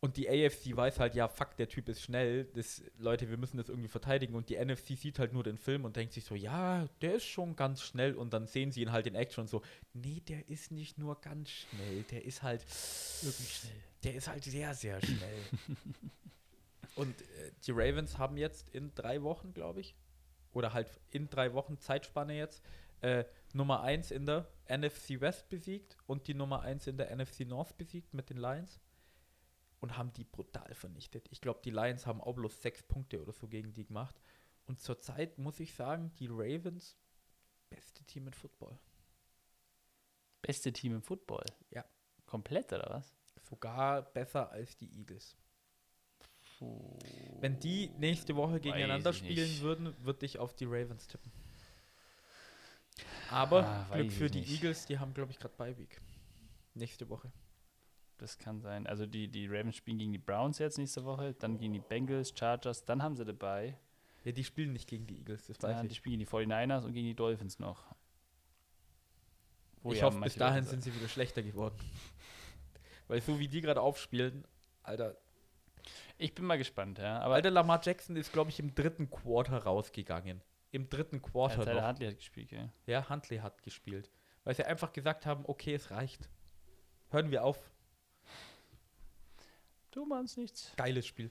und 0.00 0.16
die 0.16 0.28
AFC 0.28 0.76
weiß 0.76 1.00
halt, 1.00 1.14
ja, 1.14 1.26
fuck, 1.28 1.56
der 1.56 1.68
Typ 1.68 1.88
ist 1.88 2.02
schnell. 2.02 2.44
Das, 2.54 2.82
Leute, 2.98 3.30
wir 3.30 3.38
müssen 3.38 3.56
das 3.56 3.68
irgendwie 3.68 3.88
verteidigen. 3.88 4.34
Und 4.34 4.48
die 4.50 4.62
NFC 4.62 4.96
sieht 4.96 5.18
halt 5.18 5.32
nur 5.32 5.42
den 5.42 5.56
Film 5.56 5.84
und 5.84 5.96
denkt 5.96 6.12
sich 6.12 6.24
so, 6.24 6.34
ja, 6.34 6.86
der 7.00 7.14
ist 7.14 7.24
schon 7.24 7.56
ganz 7.56 7.82
schnell. 7.82 8.14
Und 8.14 8.32
dann 8.32 8.46
sehen 8.46 8.72
sie 8.72 8.82
ihn 8.82 8.92
halt 8.92 9.06
in 9.06 9.14
Action 9.14 9.42
und 9.42 9.48
so, 9.48 9.62
nee, 9.94 10.20
der 10.28 10.48
ist 10.48 10.70
nicht 10.70 10.98
nur 10.98 11.20
ganz 11.20 11.50
schnell, 11.50 12.02
der 12.10 12.24
ist 12.24 12.42
halt 12.42 12.60
Wirklich 13.22 13.54
schnell. 13.56 13.82
der 14.04 14.14
ist 14.14 14.28
halt 14.28 14.44
sehr, 14.44 14.74
sehr 14.74 15.00
schnell. 15.00 15.38
Und 16.96 17.20
äh, 17.20 17.52
die 17.66 17.72
Ravens 17.72 18.16
haben 18.16 18.38
jetzt 18.38 18.70
in 18.70 18.94
drei 18.94 19.22
Wochen, 19.22 19.52
glaube 19.52 19.80
ich, 19.80 19.94
oder 20.52 20.72
halt 20.72 20.88
in 21.10 21.28
drei 21.28 21.52
Wochen 21.52 21.78
Zeitspanne 21.78 22.34
jetzt, 22.34 22.62
äh, 23.02 23.24
Nummer 23.52 23.82
1 23.82 24.10
in 24.10 24.24
der 24.24 24.48
NFC 24.68 25.20
West 25.20 25.50
besiegt 25.50 25.96
und 26.06 26.26
die 26.26 26.32
Nummer 26.32 26.62
1 26.62 26.86
in 26.86 26.96
der 26.96 27.14
NFC 27.14 27.40
North 27.40 27.76
besiegt 27.76 28.14
mit 28.14 28.30
den 28.30 28.38
Lions 28.38 28.80
und 29.80 29.96
haben 29.96 30.12
die 30.12 30.24
brutal 30.24 30.74
vernichtet. 30.74 31.28
Ich 31.30 31.40
glaube, 31.40 31.60
die 31.64 31.70
Lions 31.70 32.06
haben 32.06 32.20
auch 32.20 32.34
bloß 32.34 32.62
sechs 32.62 32.82
Punkte 32.82 33.20
oder 33.20 33.32
so 33.32 33.46
gegen 33.48 33.72
die 33.72 33.84
gemacht. 33.84 34.18
Und 34.66 34.80
zurzeit 34.80 35.38
muss 35.38 35.60
ich 35.60 35.74
sagen, 35.74 36.12
die 36.18 36.28
Ravens, 36.30 36.96
beste 37.70 38.04
Team 38.04 38.26
in 38.26 38.32
Football. 38.34 38.78
Beste 40.42 40.72
Team 40.72 40.94
im 40.96 41.02
Football. 41.02 41.44
Ja. 41.70 41.84
Komplett, 42.26 42.72
oder 42.72 42.88
was? 42.90 43.14
Sogar 43.48 44.02
besser 44.02 44.50
als 44.50 44.76
die 44.76 44.90
Eagles. 44.98 45.36
Wenn 47.40 47.58
die 47.60 47.90
nächste 47.98 48.34
Woche 48.34 48.60
gegeneinander 48.60 49.12
spielen 49.12 49.48
nicht. 49.48 49.60
würden, 49.62 49.94
würde 50.04 50.24
ich 50.24 50.38
auf 50.38 50.54
die 50.54 50.64
Ravens 50.64 51.06
tippen. 51.06 51.30
Aber 53.30 53.64
Ah, 53.64 53.86
Glück 53.92 54.12
für 54.12 54.30
die 54.30 54.40
nicht. 54.40 54.50
Eagles, 54.52 54.86
die 54.86 54.98
haben, 54.98 55.12
glaube 55.12 55.32
ich, 55.32 55.38
gerade 55.38 55.54
Bye 55.56 55.76
Week. 55.78 56.00
Nächste 56.74 57.08
Woche. 57.08 57.30
Das 58.18 58.38
kann 58.38 58.60
sein. 58.60 58.86
Also 58.86 59.06
die, 59.06 59.28
die 59.28 59.46
Ravens 59.46 59.76
spielen 59.76 59.98
gegen 59.98 60.12
die 60.12 60.18
Browns 60.18 60.58
jetzt 60.58 60.78
nächste 60.78 61.04
Woche, 61.04 61.34
dann 61.34 61.58
gegen 61.58 61.74
die 61.74 61.80
Bengals, 61.80 62.32
Chargers, 62.36 62.84
dann 62.84 63.02
haben 63.02 63.14
sie 63.14 63.24
dabei. 63.24 63.76
Ja, 64.24 64.32
die 64.32 64.44
spielen 64.44 64.72
nicht 64.72 64.88
gegen 64.88 65.06
die 65.06 65.18
Eagles, 65.18 65.46
das 65.46 65.62
weiß 65.62 65.82
die 65.82 65.86
ich. 65.88 65.96
spielen 65.96 66.18
gegen 66.18 66.30
die 66.30 66.52
49ers 66.52 66.84
und 66.84 66.94
gegen 66.94 67.06
die 67.06 67.14
Dolphins 67.14 67.58
noch. 67.58 67.94
Wo 69.82 69.92
ich 69.92 70.00
ja 70.00 70.06
hoffe, 70.06 70.18
bis 70.20 70.34
dahin 70.34 70.64
sind 70.64 70.82
sie 70.82 70.94
wieder 70.94 71.08
schlechter 71.08 71.42
geworden. 71.42 71.76
Weil 73.08 73.20
so 73.20 73.38
wie 73.38 73.46
die 73.46 73.60
gerade 73.60 73.80
aufspielen, 73.80 74.44
Alter. 74.82 75.16
Ich 76.18 76.34
bin 76.34 76.44
mal 76.44 76.58
gespannt, 76.58 76.98
ja. 76.98 77.20
Aber 77.20 77.34
Alter, 77.34 77.50
Lamar 77.50 77.80
Jackson 77.82 78.16
ist, 78.16 78.32
glaube 78.32 78.50
ich, 78.50 78.58
im 78.58 78.74
dritten 78.74 79.10
Quarter 79.10 79.58
rausgegangen. 79.58 80.42
Im 80.72 80.88
dritten 80.88 81.22
Quarter 81.22 81.64
Tyler 81.64 81.82
noch. 81.82 81.88
Huntley 81.88 82.08
hat 82.08 82.16
gespielt, 82.16 82.48
gell? 82.48 82.72
Ja, 82.86 83.08
Huntley 83.08 83.38
hat 83.38 83.62
gespielt. 83.62 84.10
Weil 84.42 84.54
sie 84.54 84.64
einfach 84.64 84.92
gesagt 84.92 85.26
haben, 85.26 85.44
okay, 85.46 85.74
es 85.74 85.90
reicht. 85.90 86.28
Hören 87.10 87.30
wir 87.30 87.44
auf. 87.44 87.70
Du 89.96 90.04
meinst 90.04 90.36
nichts. 90.36 90.74
Geiles 90.76 91.06
Spiel. 91.06 91.30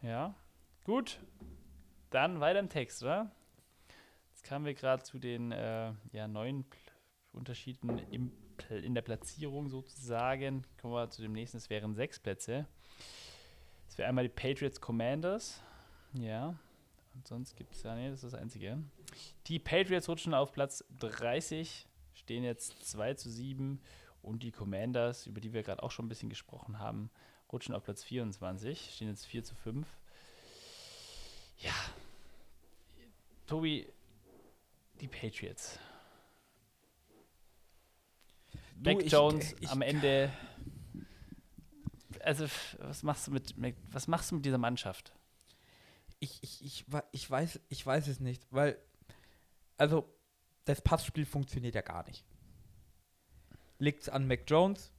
Ja. 0.00 0.34
Gut. 0.82 1.20
Dann 2.08 2.40
weiter 2.40 2.58
im 2.58 2.70
Text, 2.70 3.02
oder? 3.02 3.30
Jetzt 4.30 4.44
kamen 4.44 4.64
wir 4.64 4.72
gerade 4.72 5.02
zu 5.02 5.18
den 5.18 5.52
äh, 5.52 5.92
ja, 6.12 6.26
neuen 6.26 6.64
Pl 6.64 6.80
Unterschieden 7.32 7.98
im, 8.10 8.32
in 8.70 8.94
der 8.94 9.02
Platzierung 9.02 9.68
sozusagen. 9.68 10.64
Kommen 10.80 10.94
wir 10.94 11.10
zu 11.10 11.20
dem 11.20 11.32
nächsten. 11.32 11.58
Es 11.58 11.68
wären 11.68 11.94
sechs 11.94 12.18
Plätze. 12.18 12.66
Es 13.88 13.98
wäre 13.98 14.08
einmal 14.08 14.24
die 14.24 14.30
Patriots 14.30 14.80
Commanders. 14.80 15.60
Ja. 16.14 16.58
Und 17.14 17.28
sonst 17.28 17.56
gibt 17.56 17.74
es 17.74 17.82
ja, 17.82 17.94
nee, 17.94 18.08
das 18.08 18.22
ist 18.22 18.32
das 18.32 18.40
Einzige. 18.40 18.82
Die 19.48 19.58
Patriots 19.58 20.08
rutschen 20.08 20.32
auf 20.32 20.52
Platz 20.52 20.82
30, 21.00 21.86
stehen 22.14 22.42
jetzt 22.42 22.88
2 22.88 23.14
zu 23.14 23.28
7. 23.28 23.82
Und 24.22 24.42
die 24.42 24.52
Commanders, 24.52 25.26
über 25.26 25.42
die 25.42 25.52
wir 25.52 25.62
gerade 25.62 25.82
auch 25.82 25.90
schon 25.90 26.06
ein 26.06 26.08
bisschen 26.08 26.30
gesprochen 26.30 26.78
haben, 26.78 27.10
rutschen 27.52 27.74
auf 27.74 27.84
Platz 27.84 28.02
24, 28.04 28.94
stehen 28.94 29.08
jetzt 29.08 29.26
4 29.26 29.44
zu 29.44 29.54
5. 29.54 29.86
Ja. 31.58 31.72
Tobi, 33.46 33.86
die 35.00 35.08
Patriots. 35.08 35.78
Du, 38.76 38.90
Mac 38.92 39.02
ich- 39.02 39.12
Jones 39.12 39.54
ich- 39.60 39.68
am 39.70 39.82
Ende. 39.82 40.32
Also, 42.20 42.46
was 42.78 43.02
machst 43.02 43.26
du 43.26 43.32
mit, 43.32 43.54
was 43.92 44.08
machst 44.08 44.30
du 44.30 44.36
mit 44.36 44.44
dieser 44.46 44.58
Mannschaft? 44.58 45.12
Ich, 46.20 46.42
ich, 46.42 46.64
ich, 46.64 46.84
ich, 47.12 47.30
weiß, 47.30 47.60
ich 47.68 47.84
weiß 47.84 48.08
es 48.08 48.20
nicht, 48.20 48.42
weil, 48.50 48.78
also, 49.76 50.08
das 50.64 50.80
Passspiel 50.80 51.26
funktioniert 51.26 51.74
ja 51.74 51.82
gar 51.82 52.06
nicht. 52.06 52.24
Liegt 53.78 54.02
es 54.02 54.08
an 54.08 54.26
Mac 54.26 54.44
Jones? 54.46 54.90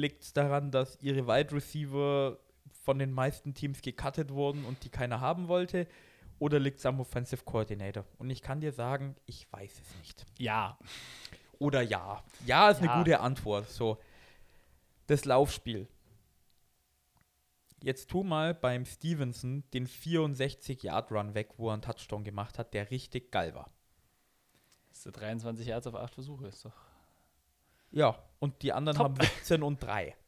Liegt 0.00 0.22
es 0.22 0.32
daran, 0.32 0.70
dass 0.70 0.98
ihre 1.02 1.26
Wide 1.26 1.54
Receiver 1.54 2.38
von 2.84 2.98
den 2.98 3.12
meisten 3.12 3.52
Teams 3.52 3.82
gecuttet 3.82 4.30
wurden 4.30 4.64
und 4.64 4.82
die 4.82 4.88
keiner 4.88 5.20
haben 5.20 5.46
wollte? 5.48 5.86
Oder 6.38 6.58
liegt 6.58 6.78
es 6.78 6.86
am 6.86 7.00
Offensive 7.00 7.44
Coordinator? 7.44 8.06
Und 8.16 8.30
ich 8.30 8.40
kann 8.40 8.60
dir 8.62 8.72
sagen, 8.72 9.14
ich 9.26 9.46
weiß 9.52 9.78
es 9.78 9.98
nicht. 9.98 10.24
Ja. 10.38 10.78
Oder 11.58 11.82
ja. 11.82 12.24
Ja 12.46 12.70
ist 12.70 12.80
Ja. 12.80 12.90
eine 12.90 13.02
gute 13.02 13.20
Antwort. 13.20 13.68
So, 13.68 13.98
das 15.06 15.26
Laufspiel. 15.26 15.86
Jetzt 17.82 18.08
tu 18.08 18.22
mal 18.22 18.54
beim 18.54 18.86
Stevenson 18.86 19.64
den 19.74 19.86
64-Yard-Run 19.86 21.34
weg, 21.34 21.50
wo 21.58 21.68
er 21.68 21.74
einen 21.74 21.82
Touchdown 21.82 22.24
gemacht 22.24 22.58
hat, 22.58 22.72
der 22.72 22.90
richtig 22.90 23.30
geil 23.30 23.54
war. 23.54 23.70
Das 24.88 25.04
ist 25.04 25.12
23 25.12 25.66
Yards 25.66 25.86
auf 25.86 25.94
8 25.94 26.14
Versuche, 26.14 26.46
ist 26.46 26.64
doch. 26.64 26.72
Ja, 27.92 28.18
und 28.38 28.62
die 28.62 28.72
anderen 28.72 28.96
Top. 28.96 29.04
haben 29.04 29.20
17 29.20 29.62
und 29.62 29.82
3. 29.82 30.16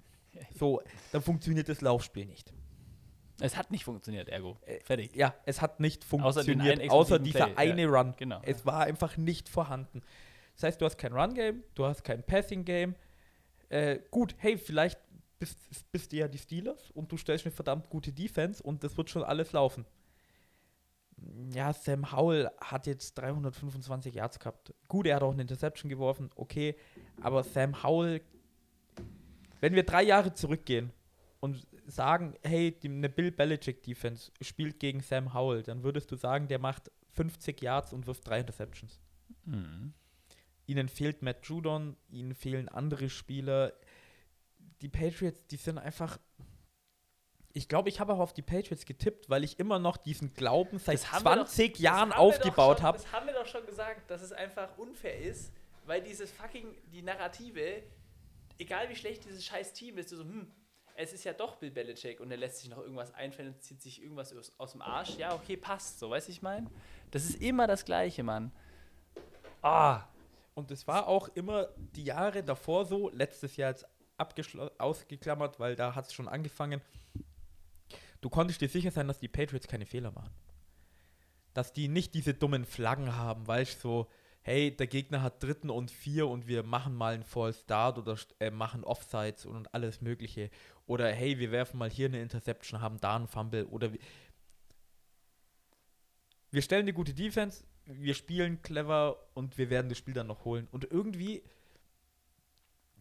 So, 0.59 0.81
dann 1.13 1.21
funktioniert 1.21 1.69
das 1.69 1.83
Laufspiel 1.83 2.25
nicht. 2.25 2.55
Es 3.39 3.57
hat 3.57 3.71
nicht 3.71 3.85
funktioniert, 3.85 4.29
ergo. 4.31 4.57
Äh, 4.63 4.81
Fertig. 4.81 5.15
Ja, 5.15 5.35
es 5.45 5.61
hat 5.61 5.79
nicht 5.79 6.05
Außer 6.05 6.43
funktioniert, 6.43 6.79
außer, 6.91 7.17
explosiven 7.17 7.25
dieser 7.25 7.47
Play, 7.49 7.67
ja, 7.67 7.73
eine 7.73 7.87
Run. 7.87 8.15
genau. 8.17 8.41
Es 8.43 8.65
war 8.65 8.81
einfach 8.81 9.17
nicht 9.19 9.49
vorhanden. 9.49 10.03
Das 10.55 10.65
heißt, 10.65 10.81
du 10.81 10.87
hast 10.87 10.97
kein 10.97 11.13
Run-Game, 11.13 11.63
du 11.75 11.85
hast 11.85 12.03
kein 12.03 12.23
Passing-Game. 12.23 12.95
Äh, 13.69 13.99
gut, 14.11 14.35
hey, 14.39 14.57
vielleicht 14.57 14.99
bist, 15.39 15.59
bist 15.91 16.13
du 16.13 16.17
ja 16.17 16.29
die 16.29 16.39
Steelers 16.39 16.91
und 16.93 17.11
du 17.11 17.17
stellst 17.17 17.45
eine 17.45 17.53
verdammt 17.53 17.91
gute 17.91 18.13
Defense 18.13 18.63
und 18.63 18.85
das 18.85 18.97
wird 18.97 19.11
schon 19.11 19.25
alles 19.25 19.53
laufen. 19.53 19.85
Ja, 21.53 21.73
Sam 21.73 22.13
Howell 22.13 22.51
hat 22.61 22.87
jetzt 22.87 23.15
325 23.15 24.15
Yards 24.15 24.39
gehabt. 24.39 24.75
Gut, 24.89 25.07
er 25.07 25.17
hat 25.17 25.23
auch 25.23 25.33
eine 25.33 25.43
Interception 25.43 25.89
geworfen, 25.89 26.31
okay, 26.37 26.77
aber 27.21 27.43
Sam 27.43 27.83
Howell, 27.83 28.23
wenn 29.61 29.75
wir 29.75 29.85
drei 29.85 30.03
Jahre 30.03 30.33
zurückgehen 30.35 30.93
und 31.41 31.67
sagen, 31.87 32.35
hey, 32.43 32.73
die, 32.73 32.89
eine 32.89 33.09
Bill 33.09 33.31
Belichick 33.31 33.83
Defense 33.83 34.31
spielt 34.41 34.79
gegen 34.81 35.01
Sam 35.01 35.35
Howell, 35.35 35.63
dann 35.63 35.83
würdest 35.83 36.11
du 36.11 36.17
sagen, 36.17 36.49
der 36.49 36.59
macht 36.59 36.91
50 37.13 37.61
Yards 37.61 37.93
und 37.93 38.07
wirft 38.07 38.27
drei 38.27 38.41
Interceptions. 38.41 39.01
Mhm. 39.45 39.93
Ihnen 40.67 40.89
fehlt 40.89 41.23
Matt 41.23 41.45
Judon, 41.47 41.97
ihnen 42.09 42.35
fehlen 42.35 42.69
andere 42.69 43.09
Spieler. 43.11 43.73
Die 44.81 44.89
Patriots, 44.89 45.47
die 45.49 45.57
sind 45.57 45.79
einfach. 45.79 46.19
Ich 47.55 47.69
glaube, 47.69 47.89
ich 47.91 48.01
habe 48.01 48.15
auch 48.15 48.19
auf 48.19 48.33
die 48.33 48.43
Patriots 48.43 48.87
getippt, 48.87 49.29
weil 49.29 49.45
ich 49.45 49.59
immer 49.59 49.79
noch 49.79 49.97
diesen 49.97 50.33
Glauben 50.35 50.79
seit 50.79 50.95
Das 50.95 51.13
haben 51.13 51.25
wir 51.25 51.37
doch- 51.37 51.45
20 51.45 51.73
das 51.73 51.81
Jahren 51.83 52.11
doch 52.11 52.17
aufgebaut 52.17 52.81
habe. 52.83 52.99
Das 52.99 53.13
haben 53.13 53.27
wir 53.27 53.35
doch 53.35 53.47
schon 53.47 53.67
gesagt, 53.67 54.11
dass 54.11 54.23
es 54.23 54.33
einfach 54.33 54.77
unfair 54.79 55.19
ist, 55.21 55.53
weil 55.85 56.01
dieses 56.03 56.31
fucking, 56.33 56.75
die 56.93 57.03
Narrative, 57.03 57.83
egal 58.59 58.89
wie 58.89 58.97
schlecht 58.97 59.25
dieses 59.27 59.45
scheiß 59.45 59.73
Team 59.75 59.99
ist, 59.99 60.11
du 60.13 60.17
so, 60.17 60.23
hm, 60.25 60.51
es 60.95 61.13
ist 61.13 61.25
ja 61.25 61.33
doch 61.33 61.57
Bill 61.57 61.71
Belichick 61.71 62.21
und 62.21 62.31
er 62.31 62.37
lässt 62.37 62.59
sich 62.59 62.69
noch 62.71 62.79
irgendwas 62.79 63.13
einfallen 63.15 63.49
und 63.55 63.63
zieht 63.63 63.83
sich 63.83 64.03
irgendwas 64.03 64.35
aus, 64.37 64.53
aus 64.59 64.73
dem 64.73 64.83
Arsch. 64.83 65.17
Ja, 65.17 65.35
okay, 65.35 65.57
passt 65.57 65.99
so, 65.99 66.11
weißt 66.11 66.29
du, 66.29 66.33
ich 66.33 66.43
meine? 66.43 66.71
Das 67.11 67.25
ist 67.25 67.43
immer 67.43 67.67
das 67.67 67.85
Gleiche, 67.85 68.23
Mann. 68.23 68.53
Ah, 69.63 70.05
Und 70.55 70.71
es 70.71 70.87
war 70.87 71.07
auch 71.09 71.29
immer 71.35 71.69
die 71.77 72.05
Jahre 72.05 72.43
davor 72.43 72.85
so, 72.85 73.09
letztes 73.11 73.57
Jahr 73.57 73.71
jetzt 73.71 73.87
ausgeklammert, 74.79 75.59
weil 75.59 75.77
da 75.77 75.95
hat 75.95 76.07
es 76.07 76.13
schon 76.13 76.29
angefangen. 76.29 76.81
Du 78.23 78.31
konntest 78.31 78.61
dir 78.61 78.69
sicher 78.69 78.91
sein, 78.91 79.09
dass 79.09 79.19
die 79.19 79.29
Patriots 79.29 79.69
keine 79.69 79.85
Fehler 79.85 80.13
machen. 80.13 80.33
Dass 81.53 81.73
die 81.73 81.89
nicht 81.89 82.15
diese 82.15 82.33
dummen 82.33 82.65
Flaggen 82.65 83.17
haben, 83.17 83.47
weißt 83.47 83.85
du, 83.85 83.89
so, 83.89 84.09
hey, 84.43 84.75
der 84.75 84.87
Gegner 84.87 85.23
hat 85.23 85.43
dritten 85.43 85.71
und 85.71 85.91
vier 85.91 86.29
und 86.29 86.47
wir 86.47 86.63
machen 86.63 86.95
mal 86.95 87.15
einen 87.15 87.25
False 87.25 87.61
Start 87.61 87.99
oder 87.99 88.17
äh, 88.39 88.51
machen 88.51 88.85
Offsides 88.85 89.45
und 89.45 89.75
alles 89.75 90.01
Mögliche. 90.01 90.51
Oder 90.87 91.13
hey, 91.13 91.39
wir 91.39 91.51
werfen 91.51 91.79
mal 91.79 91.91
hier 91.91 92.07
eine 92.07 92.23
Interception, 92.23 92.81
haben 92.81 93.01
da 93.01 93.17
einen 93.17 93.27
Fumble. 93.27 93.67
Oder 93.67 93.93
wir, 93.93 94.01
wir 96.53 96.63
stellen 96.63 96.83
eine 96.83 96.93
gute 96.93 97.15
Defense, 97.15 97.65
wir 97.87 98.15
spielen 98.15 98.63
clever 98.63 99.17
und 99.35 99.59
wir 99.59 99.69
werden 99.69 99.89
das 99.89 99.99
Spiel 99.99 100.15
dann 100.15 100.29
noch 100.29 100.45
holen. 100.45 100.69
Und 100.71 100.85
irgendwie 100.85 101.43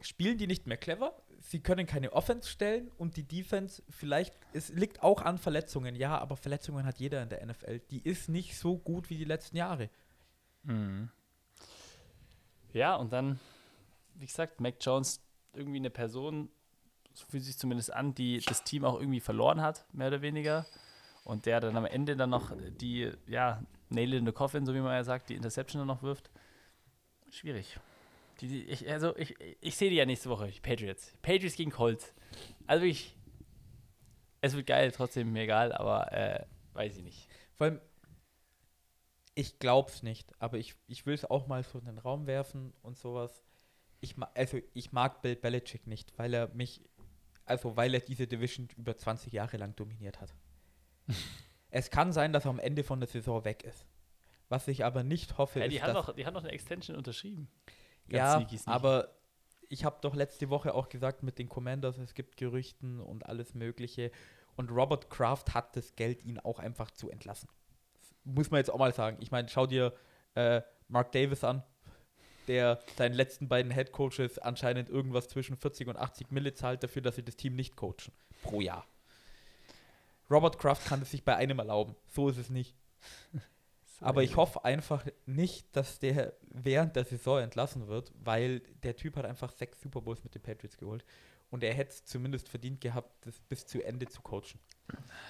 spielen 0.01 0.39
die 0.39 0.47
nicht 0.47 0.65
mehr 0.65 0.78
clever, 0.78 1.15
sie 1.42 1.60
können 1.60 1.86
keine 1.86 2.14
Offense 2.14 2.50
stellen 2.50 2.92
und 2.98 3.18
die 3.18 3.24
Defense 3.24 3.84
vielleicht, 3.89 4.34
es 4.54 4.70
liegt 4.70 5.04
auch 5.04 5.22
an 5.22 5.38
Verletzungen, 5.38 5.96
ja, 5.96 6.18
aber 6.18 6.38
Verletzungen 6.38 6.86
hat 6.86 7.00
jeder 7.00 7.24
in 7.24 7.30
der 7.30 7.46
NFL. 7.46 7.80
Die 7.89 8.02
ist 8.02 8.30
nicht 8.30 8.58
so 8.58 8.78
gut 8.78 9.10
wie 9.10 9.18
die 9.18 9.26
letzten 9.26 9.58
Jahre. 9.58 9.89
Mhm. 10.64 11.10
Ja, 12.74 12.96
und 12.96 13.12
dann, 13.12 13.39
wie 14.16 14.26
gesagt, 14.26 14.62
Mac 14.62 14.76
Jones 14.80 15.22
irgendwie 15.54 15.80
eine 15.80 15.89
Person, 15.89 16.50
so 17.14 17.26
fühlt 17.28 17.44
sich 17.44 17.58
zumindest 17.58 17.92
an, 17.92 18.16
die 18.16 18.39
das 18.39 18.64
Team 18.64 18.86
auch 18.86 19.00
irgendwie 19.00 19.20
verloren 19.20 19.62
hat, 19.62 19.86
mehr 19.94 20.08
oder 20.08 20.22
weniger. 20.22 20.66
Und 21.24 21.46
der 21.46 21.60
dann 21.60 21.78
am 21.78 21.86
Ende 21.86 22.16
dann 22.16 22.32
noch 22.32 22.52
die, 22.80 23.12
ja, 23.28 23.62
Nail 23.89 24.14
in 24.14 24.26
the 24.26 24.32
Coffin, 24.32 24.66
so 24.66 24.74
wie 24.74 24.80
man 24.80 24.94
ja 24.94 25.04
sagt, 25.04 25.30
die 25.30 25.36
Interception 25.36 25.80
dann 25.80 25.88
noch 25.88 26.02
wirft. 26.02 26.32
Schwierig. 27.30 27.80
Die, 28.42 28.64
ich, 28.64 28.89
also, 28.89 29.16
ich, 29.18 29.36
ich 29.62 29.76
sehe 29.76 29.89
die 29.89 29.96
ja 29.98 30.06
nächste 30.06 30.30
Woche, 30.30 30.48
die 30.48 30.60
Patriots. 30.60 31.14
Patriots 31.22 31.56
gegen 31.56 31.72
Colts. 31.72 32.14
Also, 32.68 32.86
ich, 32.86 33.16
es 34.42 34.56
wird 34.56 34.68
geil, 34.68 34.92
trotzdem 34.92 35.32
mir 35.32 35.44
egal, 35.44 35.72
aber 35.72 36.12
äh, 36.12 36.46
weiß 36.74 36.98
ich 36.98 37.04
nicht. 37.04 37.28
Vor 37.56 37.68
allem, 37.68 37.82
ich 39.36 39.60
glaub's 39.60 40.04
nicht, 40.04 40.32
aber 40.39 40.58
ich, 40.58 40.76
ich 40.88 41.06
will 41.06 41.14
es 41.14 41.26
auch 41.26 41.48
mal 41.48 41.64
so 41.64 41.80
in 41.80 41.86
den 41.86 41.98
Raum 41.98 42.28
werfen 42.28 42.74
und 42.82 42.98
sowas. 42.98 43.44
Ich 44.02 44.18
ma 44.18 44.30
also 44.36 44.60
ich 44.74 44.92
mag 44.92 45.22
Bill 45.22 45.36
Belichick 45.36 45.88
nicht, 45.88 46.18
weil 46.18 46.34
er 46.34 46.48
mich, 46.50 46.82
also 47.46 47.78
weil 47.78 47.94
er 47.94 48.00
diese 48.02 48.28
Division 48.28 48.68
über 48.78 48.98
20 48.98 49.32
Jahre 49.32 49.58
lang 49.58 49.76
dominiert 49.76 50.20
hat. 50.20 50.34
es 51.70 51.89
kann 51.89 52.12
sein, 52.12 52.34
dass 52.34 52.46
er 52.46 52.52
am 52.52 52.60
Ende 52.60 52.84
von 52.84 53.00
der 53.00 53.08
Saison 53.08 53.46
weg 53.46 53.64
ist. 53.64 53.86
Was 54.50 54.68
ich 54.68 54.84
aber 54.84 55.04
nicht 55.04 55.38
hoffe, 55.38 55.60
Ja, 55.60 55.66
ist, 55.66 55.72
die, 55.72 55.82
haben 55.82 55.94
dass 55.94 56.08
noch, 56.08 56.16
die 56.16 56.26
haben 56.26 56.34
noch 56.34 56.44
eine 56.44 56.52
Extension 56.52 56.98
unterschrieben. 56.98 57.48
Ganz 58.10 58.52
ja, 58.52 58.74
aber 58.74 59.10
ich 59.70 59.86
habe 59.86 59.97
doch 60.02 60.16
letzte 60.16 60.49
Woche 60.49 60.74
auch 60.74 60.89
gesagt 60.89 61.24
mit 61.24 61.39
den 61.39 61.47
Commanders, 61.47 61.97
es 61.97 62.14
gibt 62.14 62.38
Gerüchten 62.38 62.99
und 62.99 63.26
alles 63.26 63.54
Mögliche. 63.56 64.12
Und 64.58 64.70
Robert 64.70 65.10
Kraft 65.10 65.54
hat 65.54 65.76
das 65.76 65.95
Geld, 65.95 66.24
ihn 66.24 66.38
auch 66.39 66.60
einfach 66.60 66.91
zu 66.91 67.10
entlassen. 67.10 67.49
Muss 68.26 68.52
man 68.52 68.60
jetzt 68.60 68.70
auch 68.70 68.78
mal 68.78 68.93
sagen. 68.93 69.18
Ich 69.22 69.32
meine, 69.32 69.47
schau 69.47 69.66
dir 69.66 69.93
äh, 70.36 70.62
Mark 70.89 71.14
Davis 71.14 71.43
an, 71.43 71.64
der 72.47 72.80
seinen 72.97 73.14
letzten 73.14 73.47
beiden 73.47 73.72
Head 73.72 73.93
Coaches 73.93 74.38
anscheinend 74.39 74.89
irgendwas 74.89 75.30
zwischen 75.30 75.56
40 75.56 75.88
und 75.88 75.97
80 75.97 76.32
Mille 76.32 76.54
zahlt 76.54 76.84
dafür, 76.84 77.02
dass 77.02 77.16
sie 77.16 77.24
das 77.24 77.38
Team 77.38 77.56
nicht 77.56 77.76
coachen. 77.78 78.12
Pro 78.43 78.60
Jahr. 78.60 78.86
Robert 80.30 80.60
Kraft 80.60 80.86
kann 80.86 81.02
es 81.02 81.12
sich 81.12 81.24
bei 81.24 81.36
einem 81.36 81.60
erlauben. 81.60 81.95
So 82.08 82.30
ist 82.30 82.38
es 82.38 82.49
nicht. 82.49 82.76
Aber 84.02 84.24
ich 84.24 84.36
hoffe 84.36 84.66
einfach 84.66 85.06
nicht, 85.26 85.76
dass 85.76 85.99
der 85.99 86.34
während 86.49 86.95
der 86.95 87.06
Saison 87.06 87.39
entlassen 87.39 87.88
wird, 87.88 88.12
weil 88.24 88.60
der 88.84 88.95
Typ 88.95 89.16
hat 89.16 89.26
einfach 89.26 89.52
sechs 89.52 89.80
Super 89.82 90.02
Bowls 90.02 90.24
mit 90.24 90.34
den 90.36 90.41
Patriots 90.41 90.78
geholt. 90.78 91.06
Und 91.52 91.64
er 91.64 91.74
hätte 91.74 91.91
es 91.91 92.06
zumindest 92.06 92.49
verdient 92.49 92.82
gehabt, 92.82 93.26
das 93.26 93.39
bis 93.41 93.66
zu 93.66 93.84
Ende 93.84 94.08
zu 94.08 94.22
coachen. 94.22 94.60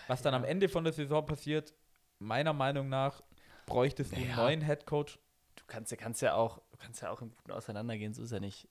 Was 0.07 0.21
dann 0.21 0.33
am 0.33 0.43
Ende 0.43 0.69
von 0.69 0.83
der 0.83 0.93
Saison 0.93 1.25
passiert, 1.25 1.73
meiner 2.19 2.53
Meinung 2.53 2.89
nach, 2.89 3.21
bräuchtest 3.65 4.11
du 4.13 4.17
einen 4.17 4.29
Ja. 4.29 4.35
neuen 4.37 4.61
Head 4.61 4.85
Coach. 4.85 5.19
Du 5.55 5.63
kannst 5.67 5.91
ja, 5.91 5.97
kannst 5.97 6.21
ja 6.21 6.35
auch, 6.35 6.59
du 6.71 6.77
kannst 6.77 7.01
ja 7.01 7.09
auch 7.11 7.21
im 7.21 7.31
Guten 7.31 7.51
auseinandergehen, 7.51 8.13
so 8.13 8.23
ist 8.23 8.31
ja 8.31 8.39
nicht. 8.39 8.67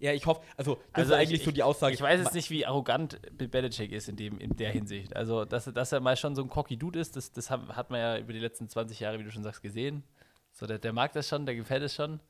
Ja, 0.00 0.12
ich 0.12 0.26
hoffe, 0.26 0.42
also 0.56 0.76
das 0.76 0.84
Also 0.92 1.14
ist 1.14 1.18
eigentlich 1.20 1.40
ich- 1.40 1.44
so 1.44 1.50
die 1.50 1.62
Aussage. 1.64 1.92
Ich 1.94 2.00
weiß 2.00 2.20
jetzt 2.20 2.34
nicht, 2.34 2.50
wie 2.50 2.64
arrogant 2.64 3.18
Bill 3.36 3.48
Belichick 3.48 3.90
ist 3.90 4.08
in, 4.08 4.16
dem, 4.16 4.38
in 4.38 4.54
der 4.56 4.70
Hinsicht. 4.70 5.16
Also, 5.16 5.44
dass, 5.44 5.66
er- 5.66 5.72
dass 5.72 5.90
er 5.90 5.98
mal 6.00 6.16
schon 6.16 6.36
so 6.36 6.42
ein 6.42 6.48
cocky 6.48 6.76
Dude 6.76 7.00
ist, 7.00 7.16
das, 7.16 7.32
das 7.32 7.50
hat, 7.50 7.90
man 7.90 7.98
ja 8.00 8.18
über 8.18 8.32
die 8.32 8.38
letzten 8.38 8.68
20 8.68 9.00
Jahre, 9.00 9.18
wie 9.18 9.24
du 9.24 9.32
schon 9.32 9.42
sagst, 9.42 9.60
gesehen. 9.62 10.04
So, 10.52 10.66
der, 10.66 10.78
der 10.78 10.92
mag 10.92 11.12
das 11.14 11.28
schon, 11.28 11.46
der 11.46 11.56
gefällt 11.56 11.82
es 11.82 11.94
schon. 11.94 12.20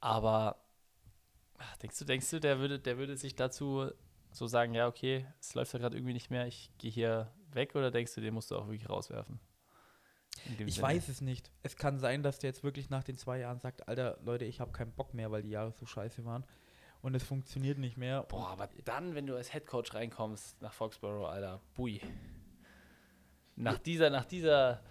Aber 0.00 0.56
ach, 1.58 1.76
denkst 1.78 1.98
du, 1.98 2.04
denkst 2.06 2.30
du, 2.30 2.40
der 2.40 2.58
würde, 2.60 2.78
der 2.78 2.96
würde 2.98 3.16
sich 3.16 3.34
dazu 3.34 3.90
so 4.32 4.46
sagen, 4.46 4.74
ja, 4.74 4.86
okay, 4.86 5.26
es 5.40 5.54
läuft 5.54 5.72
ja 5.74 5.78
gerade 5.78 5.96
irgendwie 5.96 6.12
nicht 6.12 6.30
mehr, 6.30 6.46
ich 6.46 6.70
gehe 6.78 6.90
hier 6.90 7.30
weg 7.52 7.74
oder 7.74 7.90
denkst 7.90 8.14
du, 8.14 8.20
den 8.20 8.34
musst 8.34 8.50
du 8.50 8.56
auch 8.56 8.68
wirklich 8.68 8.88
rauswerfen? 8.88 9.38
Ich 10.66 10.74
Sinne. 10.74 10.86
weiß 10.86 11.08
es 11.08 11.22
nicht. 11.22 11.50
Es 11.62 11.76
kann 11.76 11.98
sein, 11.98 12.22
dass 12.22 12.38
der 12.38 12.50
jetzt 12.50 12.62
wirklich 12.62 12.90
nach 12.90 13.02
den 13.04 13.16
zwei 13.16 13.38
Jahren 13.38 13.58
sagt, 13.58 13.88
Alter, 13.88 14.18
Leute, 14.22 14.44
ich 14.44 14.60
habe 14.60 14.70
keinen 14.72 14.92
Bock 14.92 15.14
mehr, 15.14 15.30
weil 15.30 15.42
die 15.42 15.50
Jahre 15.50 15.72
so 15.72 15.86
scheiße 15.86 16.24
waren. 16.26 16.44
Und 17.02 17.14
es 17.14 17.22
funktioniert 17.22 17.78
nicht 17.78 17.96
mehr. 17.96 18.24
Boah, 18.24 18.48
aber 18.48 18.68
dann, 18.84 19.14
wenn 19.14 19.26
du 19.26 19.36
als 19.36 19.52
Headcoach 19.52 19.94
reinkommst 19.94 20.60
nach 20.60 20.72
Foxborough, 20.72 21.28
Alter, 21.28 21.60
bui. 21.74 22.00
Nach 23.54 23.78
dieser, 23.78 24.10
nach 24.10 24.24
dieser 24.24 24.82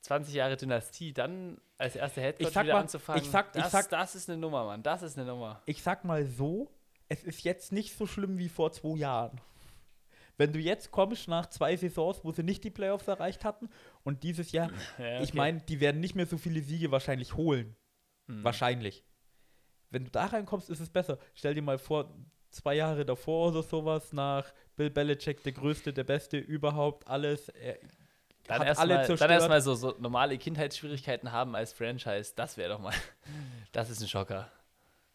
20 0.00 0.34
Jahre 0.34 0.56
Dynastie, 0.56 1.12
dann 1.12 1.60
als 1.78 1.96
erster 1.96 2.20
Headcoach 2.22 2.48
Ich 2.48 2.54
sag 2.54 2.64
wieder 2.64 2.74
mal, 2.74 2.80
anzufangen, 2.80 3.22
ich 3.22 3.30
sag- 3.30 3.54
ich 3.54 3.62
das, 3.62 3.72
sag- 3.72 3.90
das 3.90 4.14
ist 4.14 4.28
eine 4.28 4.38
Nummer, 4.38 4.64
Mann. 4.64 4.82
Das 4.82 5.02
ist 5.02 5.16
eine 5.18 5.26
Nummer. 5.26 5.62
ich 5.66 5.82
sag 5.82 6.04
mal 6.04 6.26
so, 6.26 6.70
es 7.08 7.22
ist 7.22 7.42
jetzt 7.44 7.70
nicht 7.72 7.96
so 7.96 8.06
schlimm 8.06 8.38
wie 8.38 8.48
vor 8.48 8.72
zwei 8.72 8.96
Jahren. 8.96 9.40
Wenn 10.36 10.52
du 10.52 10.58
jetzt 10.58 10.90
kommst 10.90 11.28
nach 11.28 11.46
zwei 11.46 11.76
Saisons, 11.76 12.24
wo 12.24 12.32
sie 12.32 12.42
nicht 12.42 12.64
die 12.64 12.70
Playoffs 12.70 13.06
erreicht 13.06 13.44
hatten 13.44 13.68
und 14.02 14.24
dieses 14.24 14.50
Jahr, 14.50 14.70
Ja, 14.98 15.20
ich 15.20 15.28
okay. 15.28 15.36
meine, 15.38 15.60
die 15.60 15.78
werden 15.80 16.00
nicht 16.00 16.16
mehr 16.16 16.26
so 16.26 16.38
viele 16.38 16.60
Siege 16.60 16.90
wahrscheinlich 16.90 17.36
holen. 17.36 17.76
Hm. 18.26 18.42
Wahrscheinlich. 18.42 19.04
Wenn 19.94 20.04
du 20.04 20.10
da 20.10 20.26
reinkommst, 20.26 20.70
ist 20.70 20.80
es 20.80 20.90
besser. 20.90 21.18
Stell 21.34 21.54
dir 21.54 21.62
mal 21.62 21.78
vor, 21.78 22.12
zwei 22.50 22.74
Jahre 22.74 23.04
davor 23.04 23.50
oder 23.50 23.62
sowas 23.62 24.12
nach 24.12 24.52
Bill 24.74 24.90
Belichick, 24.90 25.42
der 25.44 25.52
Größte, 25.52 25.92
der 25.92 26.02
Beste 26.02 26.36
überhaupt, 26.36 27.06
alles. 27.06 27.48
Er 27.50 27.78
Dann 28.48 28.62
erstmal 28.62 29.06
erstmal 29.30 29.60
so, 29.60 29.74
so 29.76 29.94
normale 30.00 30.36
Kindheitsschwierigkeiten 30.36 31.30
haben 31.30 31.54
als 31.54 31.72
Franchise, 31.72 32.32
das 32.34 32.56
wäre 32.56 32.70
doch 32.70 32.80
mal, 32.80 32.92
das 33.72 33.88
ist 33.88 34.00
ein 34.00 34.08
Schocker. 34.08 34.50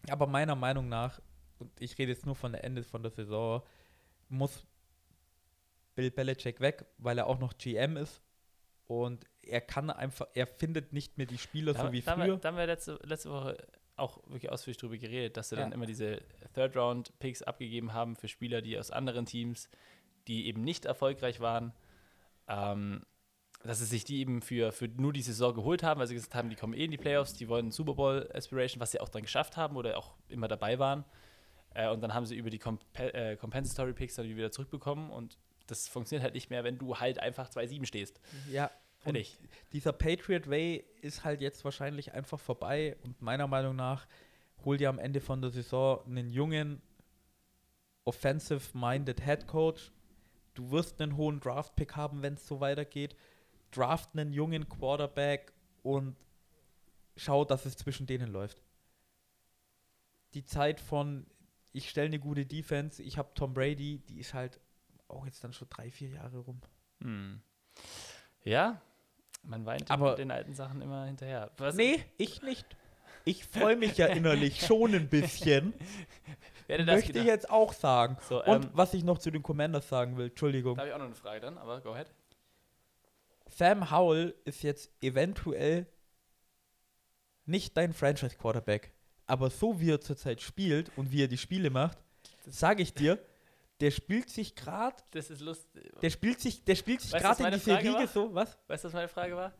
Aber 0.09 0.27
meiner 0.27 0.55
Meinung 0.55 0.87
nach, 0.87 1.19
und 1.59 1.69
ich 1.81 1.97
rede 1.97 2.13
jetzt 2.13 2.25
nur 2.25 2.35
von 2.35 2.53
der 2.53 2.63
Ende 2.63 2.83
von 2.83 3.03
der 3.03 3.11
Saison, 3.11 3.61
muss 4.29 4.65
Bill 5.93 6.09
Belichick 6.09 6.61
weg, 6.61 6.85
weil 6.97 7.17
er 7.17 7.27
auch 7.27 7.39
noch 7.39 7.57
GM 7.57 7.97
ist. 7.97 8.21
Und 8.87 9.25
er 9.43 9.61
kann 9.61 9.91
einfach, 9.91 10.27
er 10.33 10.47
findet 10.47 10.93
nicht 10.93 11.17
mehr 11.17 11.27
die 11.27 11.37
Spieler 11.37 11.73
Da, 11.73 11.85
so 11.85 11.91
wie 11.91 12.01
da, 12.01 12.15
früher. 12.15 12.37
da 12.37 12.47
haben 12.47 12.57
wir 12.57 12.65
letzte, 12.65 12.97
letzte 13.03 13.29
Woche 13.29 13.57
auch 13.99 14.17
wirklich 14.27 14.51
ausführlich 14.51 14.77
drüber 14.77 14.97
geredet, 14.97 15.37
dass 15.37 15.49
sie 15.49 15.55
dann 15.55 15.69
Ja. 15.69 15.75
immer 15.75 15.85
diese 15.85 16.21
Third-Round-Picks 16.53 17.43
abgegeben 17.43 17.93
haben 17.93 18.15
für 18.15 18.27
Spieler, 18.27 18.61
die 18.61 18.77
aus 18.77 18.91
anderen 18.91 19.25
Teams, 19.25 19.69
die 20.27 20.47
eben 20.47 20.63
nicht 20.63 20.85
erfolgreich 20.85 21.39
waren, 21.39 21.73
ähm, 22.47 23.03
dass 23.63 23.79
sie 23.79 23.85
sich 23.85 24.05
die 24.05 24.19
eben 24.19 24.41
für, 24.41 24.71
für 24.71 24.87
nur 24.87 25.11
die 25.11 25.21
Saison 25.21 25.53
geholt 25.53 25.83
haben, 25.83 25.99
weil 25.99 26.07
sie 26.07 26.15
gesagt 26.15 26.33
haben, 26.35 26.49
die 26.49 26.55
kommen 26.55 26.73
eh 26.73 26.85
in 26.85 26.91
die 26.91 26.97
Playoffs, 26.97 27.33
die 27.33 27.49
wollen 27.49 27.71
Super 27.71 27.93
Bowl 27.93 28.29
Aspiration, 28.33 28.79
was 28.79 28.91
sie 28.91 28.99
auch 29.01 29.09
dann 29.09 29.21
geschafft 29.23 29.57
haben 29.57 29.75
oder 29.75 29.97
auch 29.97 30.15
immer 30.29 30.47
dabei 30.47 30.79
waren. 30.79 31.03
Äh, 31.73 31.89
und 31.89 32.01
dann 32.01 32.13
haben 32.13 32.25
sie 32.25 32.35
über 32.35 32.49
die 32.49 32.59
Comp 32.59 32.81
äh, 32.97 33.35
Compensatory 33.35 33.93
Picks 33.93 34.15
dann 34.15 34.27
wieder 34.27 34.51
zurückbekommen 34.51 35.11
und 35.11 35.37
das 35.67 35.87
funktioniert 35.87 36.23
halt 36.23 36.33
nicht 36.33 36.49
mehr, 36.49 36.63
wenn 36.63 36.77
du 36.79 36.97
halt 36.97 37.19
einfach 37.19 37.49
2-7 37.49 37.85
stehst. 37.85 38.19
Ja, 38.49 38.71
Fertig. 38.99 39.37
dieser 39.71 39.93
Patriot 39.93 40.49
Way 40.49 40.83
ist 41.01 41.23
halt 41.23 41.41
jetzt 41.41 41.63
wahrscheinlich 41.63 42.13
einfach 42.13 42.39
vorbei. 42.39 42.97
Und 43.03 43.21
meiner 43.21 43.47
Meinung 43.47 43.75
nach 43.75 44.07
holt 44.65 44.81
ihr 44.81 44.89
am 44.89 44.99
Ende 44.99 45.21
von 45.21 45.41
der 45.41 45.51
Saison 45.51 46.03
einen 46.05 46.29
jungen, 46.29 46.81
offensive-minded 48.03 49.23
Head 49.23 49.47
Coach. 49.47 49.91
Du 50.53 50.71
wirst 50.71 51.01
einen 51.01 51.15
hohen 51.15 51.39
Draft-Pick 51.39 51.95
haben, 51.95 52.21
wenn 52.21 52.33
es 52.33 52.45
so 52.45 52.59
weitergeht. 52.59 53.15
Draft 53.71 54.09
einen 54.13 54.33
jungen 54.33 54.67
Quarterback 54.67 55.53
und 55.83 56.15
schau, 57.15 57.45
dass 57.45 57.65
es 57.65 57.77
zwischen 57.77 58.07
denen 58.07 58.31
läuft. 58.31 58.61
Die 60.33 60.43
Zeit 60.43 60.79
von, 60.79 61.25
ich 61.71 61.89
stelle 61.89 62.07
eine 62.07 62.19
gute 62.19 62.45
Defense, 62.45 63.01
ich 63.01 63.17
habe 63.17 63.33
Tom 63.33 63.53
Brady, 63.53 63.99
die 64.09 64.19
ist 64.19 64.33
halt 64.33 64.59
auch 65.07 65.25
jetzt 65.25 65.43
dann 65.43 65.53
schon 65.53 65.69
drei, 65.69 65.89
vier 65.89 66.09
Jahre 66.09 66.39
rum. 66.39 66.61
Hm. 67.01 67.41
Ja, 68.43 68.81
man 69.43 69.65
weint 69.65 69.89
Aber- 69.89 70.15
den 70.15 70.31
alten 70.31 70.53
Sachen 70.53 70.81
immer 70.81 71.05
hinterher. 71.05 71.51
Was, 71.57 71.75
Nee, 71.75 72.03
ich 72.17 72.41
nicht. 72.41 72.65
Ich 73.25 73.45
freue 73.45 73.75
mich 73.75 73.97
ja 73.97 74.07
innerlich 74.07 74.65
schon 74.65 74.93
ein 74.95 75.07
bisschen. 75.09 75.73
Möchte 76.67 76.93
ich 76.99 77.07
gedacht? 77.07 77.25
jetzt 77.25 77.49
auch 77.49 77.73
sagen. 77.73 78.17
So, 78.27 78.43
Und 78.43 78.65
ähm, 78.65 78.69
was 78.73 78.93
ich 78.93 79.03
noch 79.03 79.17
zu 79.17 79.31
den 79.31 79.41
Commanders 79.43 79.89
sagen 79.89 80.17
will, 80.17 80.27
Entschuldigung. 80.27 80.75
da 80.75 80.81
habe 80.81 80.89
ich 80.89 80.93
auch 80.93 80.99
noch 80.99 81.05
eine 81.07 81.15
Frage 81.15 81.41
dann, 81.41 81.57
aber 81.57 81.81
go 81.81 81.91
ahead. 81.93 82.11
Sam 83.47 83.89
Howell 83.91 84.35
ist 84.45 84.61
jetzt 84.63 84.91
eventuell 85.01 85.87
nicht 87.45 87.75
dein 87.75 87.93
Franchise-Quarterback. 87.93 88.91
Aber 89.25 89.49
so 89.49 89.79
wie 89.79 89.91
er 89.91 90.01
zurzeit 90.01 90.41
spielt 90.41 90.91
und 90.95 91.11
wie 91.11 91.23
er 91.23 91.27
die 91.27 91.37
Spiele 91.37 91.69
macht, 91.69 91.97
sage 92.47 92.81
ich 92.83 92.93
dir, 92.93 93.19
der 93.79 93.91
spielt 93.91 94.29
sich 94.29 94.55
gerade, 94.55 94.95
Das 95.11 95.29
ist 95.29 95.41
lustig. 95.41 95.91
der 96.01 96.09
spielt 96.09 96.39
sich, 96.39 96.63
der 96.65 96.75
spielt 96.75 97.01
sich 97.01 97.11
gerade 97.11 97.43
in 97.43 97.51
diese 97.53 97.71
Frage 97.71 97.93
war? 97.93 98.07
so, 98.07 98.33
was? 98.33 98.57
Weißt 98.67 98.83
du, 98.83 98.87
was 98.87 98.93
meine 98.93 99.07
Frage 99.07 99.35
war? 99.35 99.53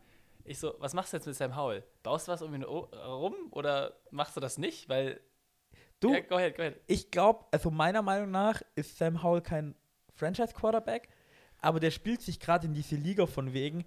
Ich 0.44 0.58
so, 0.58 0.74
was 0.78 0.94
machst 0.94 1.12
du 1.12 1.16
jetzt 1.18 1.26
mit 1.26 1.36
Sam 1.36 1.54
Howell? 1.56 1.84
Baust 2.02 2.26
du 2.28 2.32
was 2.32 2.42
um 2.42 2.54
ihn 2.54 2.62
rum 2.64 3.34
oder 3.50 3.96
machst 4.10 4.36
du 4.36 4.40
das 4.40 4.58
nicht? 4.58 4.88
Weil, 4.88 5.20
Du, 6.00 6.14
ja, 6.14 6.20
go 6.20 6.36
ahead, 6.36 6.56
go 6.56 6.62
ahead. 6.62 6.80
ich 6.86 7.10
glaube, 7.10 7.44
also 7.50 7.70
meiner 7.70 8.00
Meinung 8.00 8.30
nach 8.30 8.62
ist 8.74 8.96
Sam 8.96 9.22
Howell 9.22 9.42
kein 9.42 9.74
Franchise-Quarterback, 10.14 11.08
aber 11.58 11.78
der 11.78 11.90
spielt 11.90 12.22
sich 12.22 12.40
gerade 12.40 12.66
in 12.66 12.72
diese 12.72 12.96
Liga 12.96 13.26
von 13.26 13.52
wegen, 13.52 13.84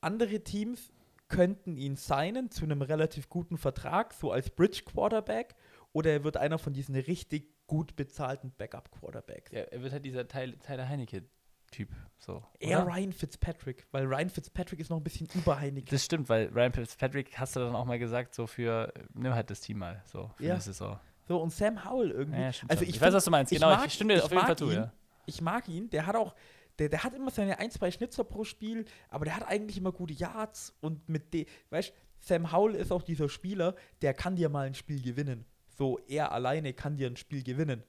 andere 0.00 0.40
Teams 0.40 0.92
könnten 1.28 1.76
ihn 1.78 1.96
signen 1.96 2.50
zu 2.50 2.64
einem 2.64 2.82
relativ 2.82 3.28
guten 3.30 3.56
Vertrag, 3.56 4.12
so 4.12 4.32
als 4.32 4.50
Bridge-Quarterback, 4.50 5.54
oder 5.92 6.10
er 6.10 6.24
wird 6.24 6.36
einer 6.36 6.58
von 6.58 6.72
diesen 6.74 6.94
richtig 6.94 7.48
gut 7.74 7.96
bezahlten 7.96 8.52
Backup-Quarterbacks. 8.56 9.50
Ja, 9.50 9.62
er 9.62 9.82
wird 9.82 9.92
halt 9.92 10.04
dieser 10.04 10.28
Tyler, 10.28 10.56
Tyler 10.60 10.88
Heinecke-Typ. 10.88 11.88
So, 12.18 12.42
Eher? 12.60 12.86
Ryan 12.86 13.12
Fitzpatrick, 13.12 13.86
weil 13.90 14.04
Ryan 14.06 14.30
Fitzpatrick 14.30 14.78
ist 14.78 14.90
noch 14.90 14.98
ein 14.98 15.02
bisschen 15.02 15.28
über 15.34 15.58
Heineken. 15.58 15.90
Das 15.90 16.04
stimmt, 16.04 16.28
weil 16.28 16.48
Ryan 16.48 16.72
Fitzpatrick 16.72 17.36
hast 17.36 17.56
du 17.56 17.60
dann 17.60 17.74
auch 17.74 17.84
mal 17.84 17.98
gesagt, 17.98 18.34
so 18.34 18.46
für, 18.46 18.92
nimm 19.12 19.34
halt 19.34 19.50
das 19.50 19.60
Team 19.60 19.78
mal, 19.78 20.00
so 20.06 20.30
für 20.36 20.44
Ja. 20.44 20.52
eine 20.54 20.60
Saison. 20.62 21.00
So, 21.26 21.40
und 21.42 21.50
Sam 21.52 21.84
Howell 21.84 22.10
irgendwie. 22.12 22.40
Ja, 22.40 22.50
also 22.68 22.82
ich, 22.84 22.90
ich 22.90 23.00
weiß, 23.00 23.06
find- 23.08 23.14
was 23.14 23.24
du 23.24 23.30
meinst. 23.32 23.50
ich 23.52 23.58
Genau, 23.58 23.74
mag- 23.74 23.86
ich 23.86 23.94
stimme 23.94 24.12
dir 24.14 24.18
ich 24.18 24.24
auf 24.24 24.30
jeden 24.30 24.46
Fall 24.46 24.56
zu, 24.58 24.66
ihn. 24.70 24.74
ja. 24.76 24.92
ich 25.26 25.40
mag 25.40 25.68
ihn, 25.68 25.90
der 25.90 26.06
hat 26.06 26.14
auch, 26.16 26.34
der, 26.78 26.88
der 26.90 27.02
hat 27.02 27.12
immer 27.14 27.30
seine 27.30 27.58
ein, 27.58 27.70
zwei 27.72 27.90
Schnitzer 27.90 28.22
pro 28.24 28.44
Spiel, 28.44 28.84
aber 29.08 29.24
der 29.24 29.34
hat 29.36 29.48
eigentlich 29.48 29.76
immer 29.78 29.90
gute 29.92 30.12
Yards 30.14 30.76
und 30.80 31.08
mit 31.08 31.34
dem, 31.34 31.46
weißt 31.70 31.92
Sam 32.20 32.52
Howell 32.52 32.74
ist 32.76 32.90
auch 32.92 33.02
dieser 33.02 33.28
Spieler, 33.28 33.74
der 34.00 34.14
kann 34.14 34.36
dir 34.36 34.48
mal 34.48 34.66
ein 34.66 34.74
Spiel 34.74 35.02
gewinnen. 35.02 35.44
So, 35.76 35.98
er 36.06 36.32
alleine 36.32 36.72
kann 36.72 36.96
dir 36.96 37.08
ein 37.08 37.16
Spiel 37.16 37.42
gewinnen. 37.42 37.82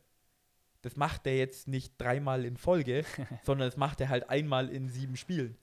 Das 0.81 0.95
macht 0.95 1.25
er 1.25 1.37
jetzt 1.37 1.67
nicht 1.67 1.99
dreimal 1.99 2.45
in 2.45 2.57
Folge, 2.57 3.05
sondern 3.43 3.67
das 3.67 3.77
macht 3.77 4.01
er 4.01 4.09
halt 4.09 4.29
einmal 4.29 4.69
in 4.69 4.89
sieben 4.89 5.15
Spielen. 5.17 5.57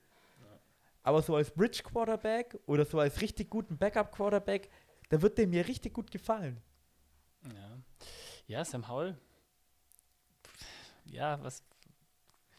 Aber 1.02 1.20
so 1.22 1.34
als 1.34 1.50
Bridge 1.50 1.82
Quarterback 1.82 2.58
oder 2.66 2.84
so 2.84 3.00
als 3.00 3.20
richtig 3.20 3.50
guten 3.50 3.76
Backup 3.76 4.12
Quarterback, 4.12 4.70
da 5.08 5.20
wird 5.20 5.36
der 5.36 5.48
mir 5.48 5.66
richtig 5.66 5.92
gut 5.94 6.10
gefallen. 6.10 6.60
Ja. 7.44 7.78
ja, 8.46 8.64
Sam 8.64 8.88
Howell. 8.88 9.16
Ja, 11.06 11.42
was. 11.42 11.64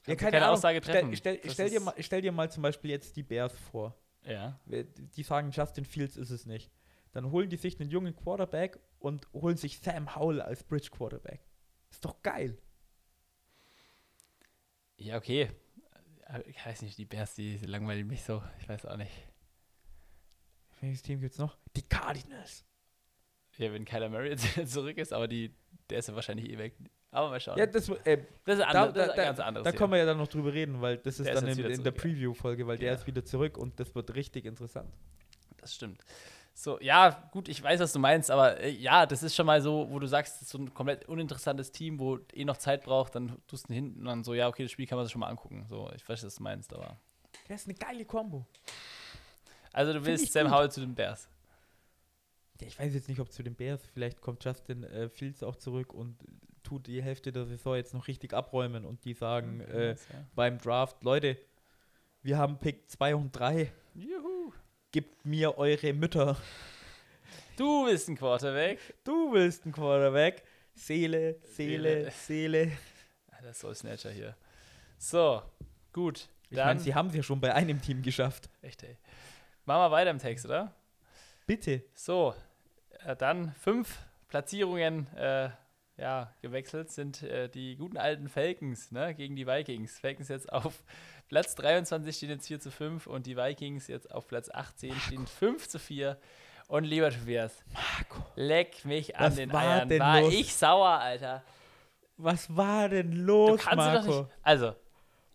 Ja, 0.06 0.16
du 0.16 0.18
keine 0.18 0.50
Aussage 0.50 0.82
treffen. 0.82 1.16
Stell, 1.16 1.38
stell, 1.40 1.52
stell, 1.52 1.70
dir 1.70 1.80
mal, 1.80 1.94
stell 2.00 2.22
dir 2.22 2.32
mal 2.34 2.52
zum 2.52 2.64
Beispiel 2.64 2.92
jetzt 2.92 3.16
die 3.16 3.24
Bears 3.24 3.54
vor. 3.72 3.96
Ja. 4.26 4.60
Die 4.66 5.24
sagen, 5.24 5.52
Justin 5.52 5.86
Fields 5.86 6.18
ist 6.18 6.30
es 6.30 6.46
nicht. 6.46 6.70
Dann 7.14 7.32
holen 7.32 7.50
die 7.50 7.58
sich 7.58 7.80
einen 7.80 7.90
jungen 7.90 8.16
Quarterback 8.16 8.80
und 9.00 9.28
holen 9.34 9.56
sich 9.58 9.80
Sam 9.80 10.16
Howell 10.16 10.42
als 10.42 10.64
Bridge 10.64 10.90
Quarterback. 10.92 11.42
Ist 11.92 12.04
doch 12.04 12.22
geil. 12.22 12.58
Ja, 14.98 15.18
okay. 15.18 15.50
Aber 16.26 16.46
Ich 16.48 16.64
weiß 16.66 16.82
nicht, 16.82 16.98
die 16.98 17.06
Bears, 17.06 17.36
die 17.36 17.58
langweilen 17.58 18.08
mich 18.08 18.24
so. 18.24 18.42
Ich 18.60 18.68
weiß 18.70 18.86
auch 18.86 18.98
nicht. 18.98 19.12
Welches 20.82 21.02
Team 21.02 21.22
gibt's 21.22 21.38
noch? 21.38 21.58
Die 21.76 21.82
Cardinals. 21.84 22.66
Ja, 23.58 23.72
wenn 23.72 23.86
Kyler 23.86 24.10
Murray 24.10 24.30
jetzt 24.30 24.68
zurück 24.72 24.98
ist, 24.98 25.14
aber 25.14 25.28
die, 25.28 25.54
der 25.90 26.00
ist 26.00 26.08
ja 26.08 26.16
wahrscheinlich 26.16 26.50
eh 26.50 26.58
weg. 26.58 26.76
Aber 27.12 27.30
mal 27.30 27.40
schauen. 27.40 27.58
Ja, 27.60 27.68
das, 27.68 27.88
äh, 27.90 28.26
das 28.44 28.58
ist, 28.58 28.66
ein 28.66 28.74
da, 28.74 28.84
andere, 28.86 29.06
das 29.06 29.08
da, 29.08 29.14
ist 29.14 29.20
ein 29.20 29.26
ganz 29.26 29.40
anderes 29.40 29.64
da 29.66 29.72
Thema. 29.72 29.78
können 29.78 29.92
wir 29.92 29.98
ja 30.00 30.06
dann 30.06 30.18
noch 30.18 30.28
drüber 30.28 30.52
reden, 30.52 30.82
weil 30.82 30.98
das 30.98 31.20
ist 31.20 31.28
Der 31.28 31.36
ist 31.36 31.42
dann 31.42 31.48
jetzt 31.50 31.60
in, 31.60 31.72
in 31.72 31.84
der. 31.84 31.92
Preview-Folge, 31.92 32.66
weil 32.66 32.78
der 32.80 32.88
Ja. 32.88 32.94
ist 32.96 33.06
wieder 33.06 33.24
zurück 33.24 33.58
und 33.58 33.80
das 33.80 33.94
wird 33.94 34.16
richtig 34.16 34.46
interessant. 34.46 34.92
Das 35.58 35.76
stimmt. 35.76 36.04
So, 36.56 36.80
ja, 36.80 37.30
gut, 37.32 37.50
ich 37.50 37.62
weiß, 37.62 37.80
was 37.80 37.94
du 37.94 38.00
meinst, 38.00 38.30
aber 38.30 38.60
äh, 38.60 38.70
ja, 38.70 39.06
das 39.06 39.24
ist 39.24 39.36
schon 39.36 39.48
mal 39.48 39.62
so, 39.62 39.88
wo 39.90 39.98
du 39.98 40.08
sagst, 40.08 40.36
das 40.36 40.42
ist 40.44 40.50
so 40.50 40.60
ein 40.60 40.74
komplett 40.74 41.08
uninteressantes 41.10 41.72
Team, 41.72 42.00
wo 42.00 42.20
eh 42.32 42.46
noch 42.46 42.58
Zeit 42.58 42.84
braucht, 42.84 43.16
dann 43.16 43.38
tust 43.48 43.68
du 43.68 43.74
ihn 43.74 43.76
hinten 43.76 44.00
und 44.02 44.06
dann 44.06 44.24
so, 44.24 44.34
ja, 44.36 44.48
okay, 44.48 44.64
das 44.64 44.72
Spiel 44.72 44.86
kann 44.86 44.98
man 44.98 45.06
sich 45.06 45.12
schon 45.12 45.22
mal 45.22 45.30
angucken. 45.30 45.66
So, 45.68 45.92
ich 45.96 46.08
weiß, 46.08 46.24
was 46.24 46.36
du 46.36 46.44
meinst, 46.44 46.72
aber. 46.74 46.98
Der 47.50 47.56
ist 47.56 47.68
eine 47.68 47.74
geile 47.76 48.06
Kombo. 48.06 48.46
Also, 49.72 49.94
du 49.94 50.06
willst 50.06 50.32
Sam 50.32 50.48
gut. 50.48 50.56
Howell 50.56 50.72
zu 50.72 50.82
den 50.82 50.94
Bears. 50.94 51.28
Ja, 52.62 52.68
ich 52.68 52.80
weiß 52.80 52.94
jetzt 52.94 53.10
nicht, 53.10 53.20
ob 53.20 53.32
zu 53.32 53.42
den 53.42 53.56
Bears, 53.56 53.84
vielleicht 53.92 54.22
kommt 54.22 54.46
Justin 54.46 54.84
äh, 54.84 55.10
Fields 55.10 55.42
auch 55.42 55.56
zurück 55.56 55.92
und 55.94 56.18
tut 56.62 56.86
die 56.86 57.02
Hälfte 57.02 57.32
der 57.32 57.46
Saison 57.46 57.76
jetzt 57.76 57.94
noch 57.94 58.08
richtig 58.08 58.34
abräumen 58.34 58.86
und 58.86 59.04
die 59.06 59.14
sagen 59.14 59.60
äh, 59.62 59.90
ja. 59.90 59.98
beim 60.36 60.60
Draft, 60.60 61.04
Leute, 61.04 61.38
wir 62.22 62.38
haben 62.38 62.60
Pick 62.60 62.90
2 62.90 63.16
und 63.16 63.32
3, 63.32 63.72
Juhu. 63.96 64.54
Gebt 64.94 65.26
mir 65.26 65.58
eure 65.58 65.92
Mütter. 65.92 66.38
Du 67.58 67.86
bist 67.86 68.08
ein 68.08 68.16
Quarterback. 68.16 68.80
Du 69.04 69.34
willst 69.34 69.66
einen 69.66 69.74
Quarterback. 69.74 70.44
Seele, 70.76 71.36
Seele, 71.44 72.10
Seele. 72.12 72.72
Ah, 73.32 73.38
Das 73.42 73.52
ist 73.58 73.60
so 73.62 73.74
Snatcher 73.74 74.12
hier. 74.12 74.36
So, 74.98 75.42
gut. 75.92 76.30
Ich 76.50 76.58
meine, 76.58 76.80
sie 76.80 76.94
haben 76.94 77.10
es 77.10 77.16
ja 77.16 77.24
schon 77.24 77.42
bei 77.42 77.54
einem 77.54 77.82
Team 77.82 78.02
geschafft. 78.04 78.50
echt, 78.62 78.84
ey. 78.84 78.98
Machen 79.66 79.82
wir 79.82 79.92
weiter 79.92 80.12
im 80.12 80.20
Text, 80.20 80.46
oder? 80.46 80.74
Bitte. 81.48 81.84
So, 81.96 82.36
äh, 83.06 83.16
dann 83.16 83.54
fünf 83.54 83.98
Platzierungen 84.30 85.08
äh, 85.16 85.50
ja, 85.98 86.34
gewechselt 86.42 86.92
sind 86.92 87.24
äh, 87.24 87.50
die 87.50 87.76
guten 87.78 87.98
alten 87.98 88.30
Falcons 88.30 88.92
ne, 88.92 89.14
gegen 89.16 89.36
die 89.36 89.48
Vikings. 89.48 90.00
Falcons 90.00 90.28
jetzt 90.30 90.52
auf 90.52 90.84
Platz 91.34 91.56
23 91.56 92.16
stehen 92.16 92.30
jetzt 92.30 92.46
4 92.48 92.60
zu 92.60 92.70
5 92.70 93.08
und 93.08 93.26
die 93.26 93.36
Vikings 93.36 93.88
jetzt 93.88 94.12
auf 94.14 94.28
Platz 94.28 94.52
18 94.54 94.94
stehen 95.00 95.26
5 95.26 95.68
zu 95.68 95.80
4. 95.80 96.16
Und 96.68 96.84
lieber 96.84 97.10
Tobias, 97.10 97.64
Marco, 97.74 98.24
leck 98.36 98.86
mich 98.86 99.16
an 99.18 99.26
Was 99.26 99.36
den 99.38 99.52
war 99.52 99.64
Eiern. 99.64 100.00
War 100.00 100.22
los? 100.22 100.32
ich 100.32 100.54
sauer, 100.54 100.90
Alter. 100.90 101.42
was 102.18 102.56
war 102.56 102.88
denn 102.88 103.10
Du 103.10 103.18
los, 103.24 103.62
kannst 103.62 103.78
Marco? 103.78 104.06
doch 104.12 104.22
nicht. 104.26 104.32
Also, 104.44 104.66
liebe, 104.68 104.76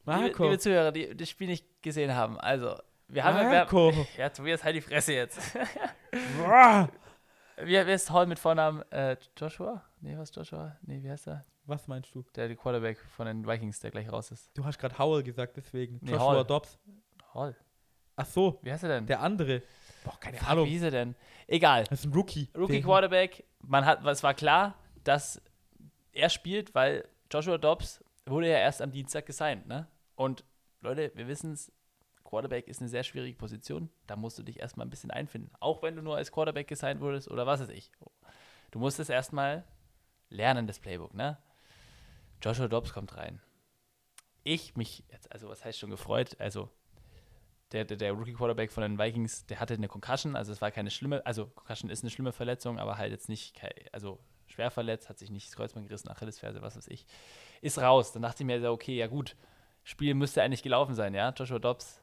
Marco, 0.04 0.44
liebe 0.44 0.58
Zuhörer, 0.60 0.92
die 0.92 1.16
das 1.16 1.28
Spiel 1.28 1.48
nicht 1.48 1.66
gesehen 1.82 2.14
haben, 2.14 2.38
also, 2.38 2.76
wir 3.08 3.24
haben 3.24 3.36
ja. 3.38 3.50
Marco. 3.50 3.92
Ja, 4.16 4.28
Tobias, 4.28 4.62
halt 4.62 4.76
die 4.76 4.80
Fresse 4.80 5.14
jetzt. 5.14 5.40
Wie, 7.60 7.72
wer 7.72 7.88
ist 7.88 8.08
Hall 8.12 8.26
mit 8.26 8.38
Vornamen? 8.38 8.82
Äh, 8.92 9.16
Joshua? 9.36 9.82
Nee, 10.00 10.16
was 10.16 10.30
ist 10.30 10.36
Joshua? 10.36 10.76
Nee, 10.82 11.02
wie 11.02 11.10
heißt 11.10 11.26
er? 11.26 11.44
Was 11.68 11.86
meinst 11.86 12.14
du? 12.14 12.24
Der 12.34 12.56
Quarterback 12.56 12.98
von 12.98 13.26
den 13.26 13.46
Vikings, 13.46 13.78
der 13.80 13.90
gleich 13.90 14.10
raus 14.10 14.30
ist. 14.30 14.50
Du 14.56 14.64
hast 14.64 14.78
gerade 14.78 14.98
Howell 14.98 15.22
gesagt, 15.22 15.56
deswegen. 15.58 15.98
Nee, 16.00 16.12
Joshua 16.12 16.36
Hall. 16.36 16.44
Dobbs. 16.44 16.78
Hall. 17.34 17.54
Ach 18.16 18.24
so, 18.24 18.58
Wie 18.62 18.72
heißt 18.72 18.84
er 18.84 18.88
denn? 18.88 19.06
der 19.06 19.20
andere. 19.20 19.62
Boah, 20.02 20.18
keine 20.18 20.40
Ahnung. 20.46 20.66
Wie 20.66 20.70
hieß 20.70 20.84
er 20.84 20.90
denn? 20.90 21.14
Egal. 21.46 21.84
Das 21.84 22.00
ist 22.00 22.06
ein 22.06 22.12
Rookie. 22.14 22.48
Rookie 22.56 22.80
Quarterback. 22.80 23.44
Man 23.60 23.84
hat, 23.84 24.04
es 24.06 24.22
war 24.22 24.32
klar, 24.32 24.76
dass 25.04 25.42
er 26.12 26.30
spielt, 26.30 26.74
weil 26.74 27.06
Joshua 27.30 27.58
Dobbs 27.58 28.02
wurde 28.24 28.48
ja 28.48 28.56
erst 28.56 28.80
am 28.80 28.90
Dienstag 28.90 29.26
gesigned, 29.26 29.66
ne? 29.66 29.86
Und 30.14 30.44
Leute, 30.80 31.12
wir 31.14 31.28
wissen 31.28 31.52
es, 31.52 31.70
Quarterback 32.24 32.66
ist 32.66 32.80
eine 32.80 32.88
sehr 32.88 33.04
schwierige 33.04 33.36
Position. 33.36 33.90
Da 34.06 34.16
musst 34.16 34.38
du 34.38 34.42
dich 34.42 34.58
erstmal 34.58 34.86
ein 34.86 34.90
bisschen 34.90 35.10
einfinden. 35.10 35.50
Auch 35.60 35.82
wenn 35.82 35.96
du 35.96 36.02
nur 36.02 36.16
als 36.16 36.32
Quarterback 36.32 36.66
gesigned 36.66 37.02
wurdest 37.02 37.30
oder 37.30 37.46
was 37.46 37.60
weiß 37.60 37.68
ich. 37.68 37.92
Du 38.70 38.78
musst 38.78 38.98
es 39.00 39.10
erstmal 39.10 39.64
lernen, 40.30 40.66
das 40.66 40.78
Playbook, 40.78 41.12
ne? 41.12 41.36
Joshua 42.42 42.68
Dobbs 42.68 42.92
kommt 42.92 43.16
rein. 43.16 43.40
Ich 44.44 44.76
mich, 44.76 45.04
jetzt, 45.10 45.30
also 45.32 45.48
was 45.48 45.64
heißt 45.64 45.78
schon 45.78 45.90
gefreut? 45.90 46.36
Also, 46.38 46.70
der, 47.72 47.84
der, 47.84 47.96
der 47.96 48.12
Rookie-Quarterback 48.12 48.72
von 48.72 48.82
den 48.82 48.98
Vikings, 48.98 49.46
der 49.46 49.60
hatte 49.60 49.74
eine 49.74 49.88
Concussion, 49.88 50.36
also 50.36 50.52
es 50.52 50.60
war 50.60 50.70
keine 50.70 50.90
schlimme, 50.90 51.24
also 51.26 51.46
Concussion 51.46 51.90
ist 51.90 52.02
eine 52.02 52.10
schlimme 52.10 52.32
Verletzung, 52.32 52.78
aber 52.78 52.96
halt 52.96 53.12
jetzt 53.12 53.28
nicht, 53.28 53.60
also 53.92 54.18
schwer 54.46 54.70
verletzt, 54.70 55.08
hat 55.08 55.18
sich 55.18 55.30
nicht 55.30 55.48
das 55.48 55.56
Kreuzband 55.56 55.86
gerissen, 55.86 56.08
Achillesferse, 56.08 56.62
was 56.62 56.76
weiß 56.76 56.88
ich. 56.88 57.06
Ist 57.60 57.78
raus. 57.78 58.12
Dann 58.12 58.22
dachte 58.22 58.42
ich 58.42 58.46
mir, 58.46 58.70
okay, 58.70 58.96
ja 58.96 59.06
gut, 59.06 59.36
Spiel 59.84 60.14
müsste 60.14 60.42
eigentlich 60.42 60.62
gelaufen 60.62 60.94
sein, 60.94 61.14
ja? 61.14 61.30
Joshua 61.30 61.58
Dobbs. 61.58 62.02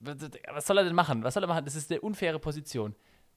Was 0.00 0.66
soll 0.66 0.78
er 0.78 0.84
denn 0.84 0.94
machen? 0.94 1.22
Was 1.22 1.34
soll 1.34 1.44
er 1.44 1.46
machen? 1.46 1.64
Das 1.64 1.74
ist 1.74 1.90
eine 1.90 2.00
unfaire 2.00 2.38
Position. 2.38 2.94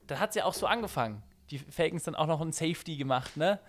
Da 0.08 0.20
hat 0.20 0.30
es 0.30 0.36
ja 0.36 0.46
auch 0.46 0.54
so 0.54 0.66
angefangen. 0.66 1.24
Die 1.52 1.60
Falcons 1.60 2.04
dann 2.04 2.16
auch 2.16 2.28
noch 2.28 2.42
einen 2.42 2.52
Safety 2.52 2.98
gemacht, 2.98 3.38
ne? 3.38 3.60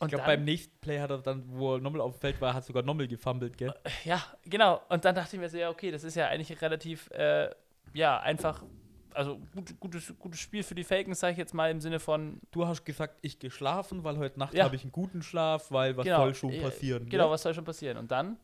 Und 0.00 0.08
ich 0.08 0.14
glaube, 0.14 0.30
beim 0.30 0.44
nächsten 0.44 0.74
Play 0.80 0.98
hat 0.98 1.10
er 1.10 1.18
dann, 1.18 1.44
wo 1.46 1.74
er 1.74 1.78
nochmal 1.78 2.00
auf 2.00 2.14
dem 2.14 2.20
Feld 2.20 2.40
war, 2.40 2.54
hat 2.54 2.64
sogar 2.64 2.82
nochmal 2.82 3.06
gefummelt, 3.06 3.58
gell? 3.58 3.74
Ja, 4.04 4.24
genau. 4.44 4.80
Und 4.88 5.04
dann 5.04 5.14
dachte 5.14 5.36
ich 5.36 5.40
mir 5.40 5.48
so, 5.50 5.58
ja, 5.58 5.68
okay, 5.68 5.90
das 5.90 6.04
ist 6.04 6.14
ja 6.14 6.28
eigentlich 6.28 6.60
relativ, 6.62 7.10
äh, 7.10 7.50
ja, 7.92 8.18
einfach, 8.18 8.64
also 9.12 9.38
gut, 9.54 9.78
gutes, 9.78 10.14
gutes 10.18 10.40
Spiel 10.40 10.62
für 10.62 10.74
die 10.74 10.84
Falcons, 10.84 11.20
sage 11.20 11.32
ich 11.32 11.38
jetzt 11.38 11.52
mal 11.52 11.70
im 11.70 11.82
Sinne 11.82 12.00
von. 12.00 12.40
Du 12.50 12.66
hast 12.66 12.82
gesagt, 12.86 13.18
ich 13.20 13.38
geschlafen, 13.38 14.02
weil 14.02 14.16
heute 14.16 14.38
Nacht 14.38 14.54
ja. 14.54 14.64
habe 14.64 14.74
ich 14.74 14.82
einen 14.82 14.92
guten 14.92 15.22
Schlaf, 15.22 15.70
weil 15.70 15.94
was 15.98 16.04
genau. 16.04 16.16
soll 16.16 16.34
schon 16.34 16.52
äh, 16.52 16.62
passieren? 16.62 17.06
Genau, 17.10 17.24
gell? 17.24 17.32
was 17.32 17.42
soll 17.42 17.52
schon 17.52 17.64
passieren? 17.64 17.98
Und 17.98 18.10
dann, 18.10 18.38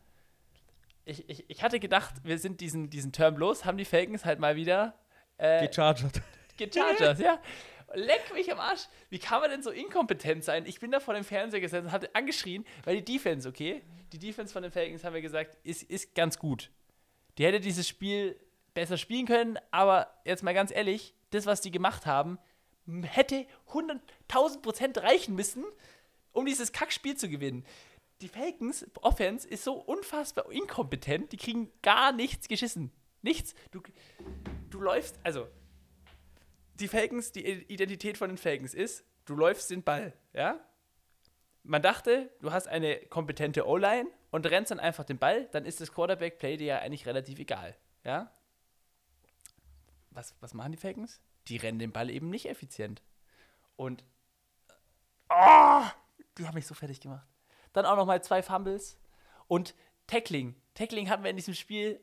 ich, 1.06 1.26
ich, 1.26 1.48
ich 1.48 1.62
hatte 1.62 1.80
gedacht, 1.80 2.16
wir 2.22 2.38
sind 2.38 2.60
diesen, 2.60 2.90
diesen 2.90 3.12
Term 3.12 3.38
los, 3.38 3.64
haben 3.64 3.78
die 3.78 3.86
Falcons 3.86 4.26
halt 4.26 4.40
mal 4.40 4.56
wieder. 4.56 4.92
Äh, 5.38 5.66
gechargert. 5.66 6.20
Gechargert, 6.58 7.18
ja. 7.18 7.38
Leck 7.96 8.34
mich 8.34 8.52
am 8.52 8.60
Arsch. 8.60 8.88
Wie 9.08 9.18
kann 9.18 9.40
man 9.40 9.50
denn 9.50 9.62
so 9.62 9.70
inkompetent 9.70 10.44
sein? 10.44 10.66
Ich 10.66 10.80
bin 10.80 10.90
da 10.90 11.00
vor 11.00 11.14
dem 11.14 11.24
Fernseher 11.24 11.60
gesessen 11.60 11.86
und 11.86 11.92
hatte 11.92 12.14
angeschrien, 12.14 12.66
weil 12.84 13.00
die 13.00 13.14
Defense, 13.14 13.48
okay? 13.48 13.82
Die 14.12 14.18
Defense 14.18 14.52
von 14.52 14.62
den 14.62 14.70
Falcons, 14.70 15.02
haben 15.02 15.14
wir 15.14 15.22
gesagt, 15.22 15.56
ist, 15.62 15.82
ist 15.82 16.14
ganz 16.14 16.38
gut. 16.38 16.70
Die 17.38 17.46
hätte 17.46 17.58
dieses 17.58 17.88
Spiel 17.88 18.38
besser 18.74 18.98
spielen 18.98 19.24
können, 19.24 19.58
aber 19.70 20.14
jetzt 20.26 20.42
mal 20.42 20.52
ganz 20.52 20.70
ehrlich, 20.70 21.14
das, 21.30 21.46
was 21.46 21.62
die 21.62 21.70
gemacht 21.70 22.04
haben, 22.04 22.38
hätte 23.02 23.46
100.000 23.70 24.60
Prozent 24.60 24.98
reichen 24.98 25.34
müssen, 25.34 25.64
um 26.32 26.44
dieses 26.44 26.72
Kackspiel 26.72 27.16
zu 27.16 27.30
gewinnen. 27.30 27.64
Die 28.20 28.28
Falcons 28.28 28.86
Offense 29.00 29.48
ist 29.48 29.64
so 29.64 29.72
unfassbar 29.72 30.52
inkompetent, 30.52 31.32
die 31.32 31.38
kriegen 31.38 31.72
gar 31.80 32.12
nichts 32.12 32.46
geschissen. 32.46 32.92
Nichts. 33.22 33.54
Du, 33.70 33.80
du 34.68 34.80
läufst, 34.80 35.18
also 35.24 35.48
die 36.80 36.88
Falcons, 36.88 37.32
die 37.32 37.44
Identität 37.44 38.18
von 38.18 38.28
den 38.28 38.38
Falcons 38.38 38.74
ist, 38.74 39.04
du 39.24 39.34
läufst 39.34 39.70
den 39.70 39.82
Ball, 39.82 40.12
ja? 40.32 40.60
Man 41.62 41.82
dachte, 41.82 42.30
du 42.40 42.52
hast 42.52 42.68
eine 42.68 42.96
kompetente 43.06 43.66
O-Line 43.66 44.08
und 44.30 44.46
rennst 44.46 44.70
dann 44.70 44.78
einfach 44.78 45.04
den 45.04 45.18
Ball, 45.18 45.46
dann 45.46 45.64
ist 45.64 45.80
das 45.80 45.92
Quarterback-Play 45.92 46.58
dir 46.58 46.66
ja 46.66 46.78
eigentlich 46.78 47.06
relativ 47.06 47.38
egal, 47.38 47.76
ja? 48.04 48.32
Was, 50.10 50.34
was 50.40 50.54
machen 50.54 50.72
die 50.72 50.78
Falcons? 50.78 51.20
Die 51.48 51.56
rennen 51.56 51.78
den 51.78 51.92
Ball 51.92 52.10
eben 52.10 52.30
nicht 52.30 52.48
effizient. 52.48 53.02
Und 53.76 54.04
oh, 55.28 55.82
die 56.38 56.46
haben 56.46 56.54
mich 56.54 56.66
so 56.66 56.74
fertig 56.74 57.00
gemacht. 57.00 57.26
Dann 57.72 57.84
auch 57.84 57.96
noch 57.96 58.06
mal 58.06 58.22
zwei 58.22 58.42
Fumbles 58.42 58.98
und 59.48 59.74
Tackling. 60.06 60.54
Tackling 60.74 61.10
hatten 61.10 61.24
wir 61.24 61.30
in 61.30 61.36
diesem 61.36 61.54
Spiel, 61.54 62.00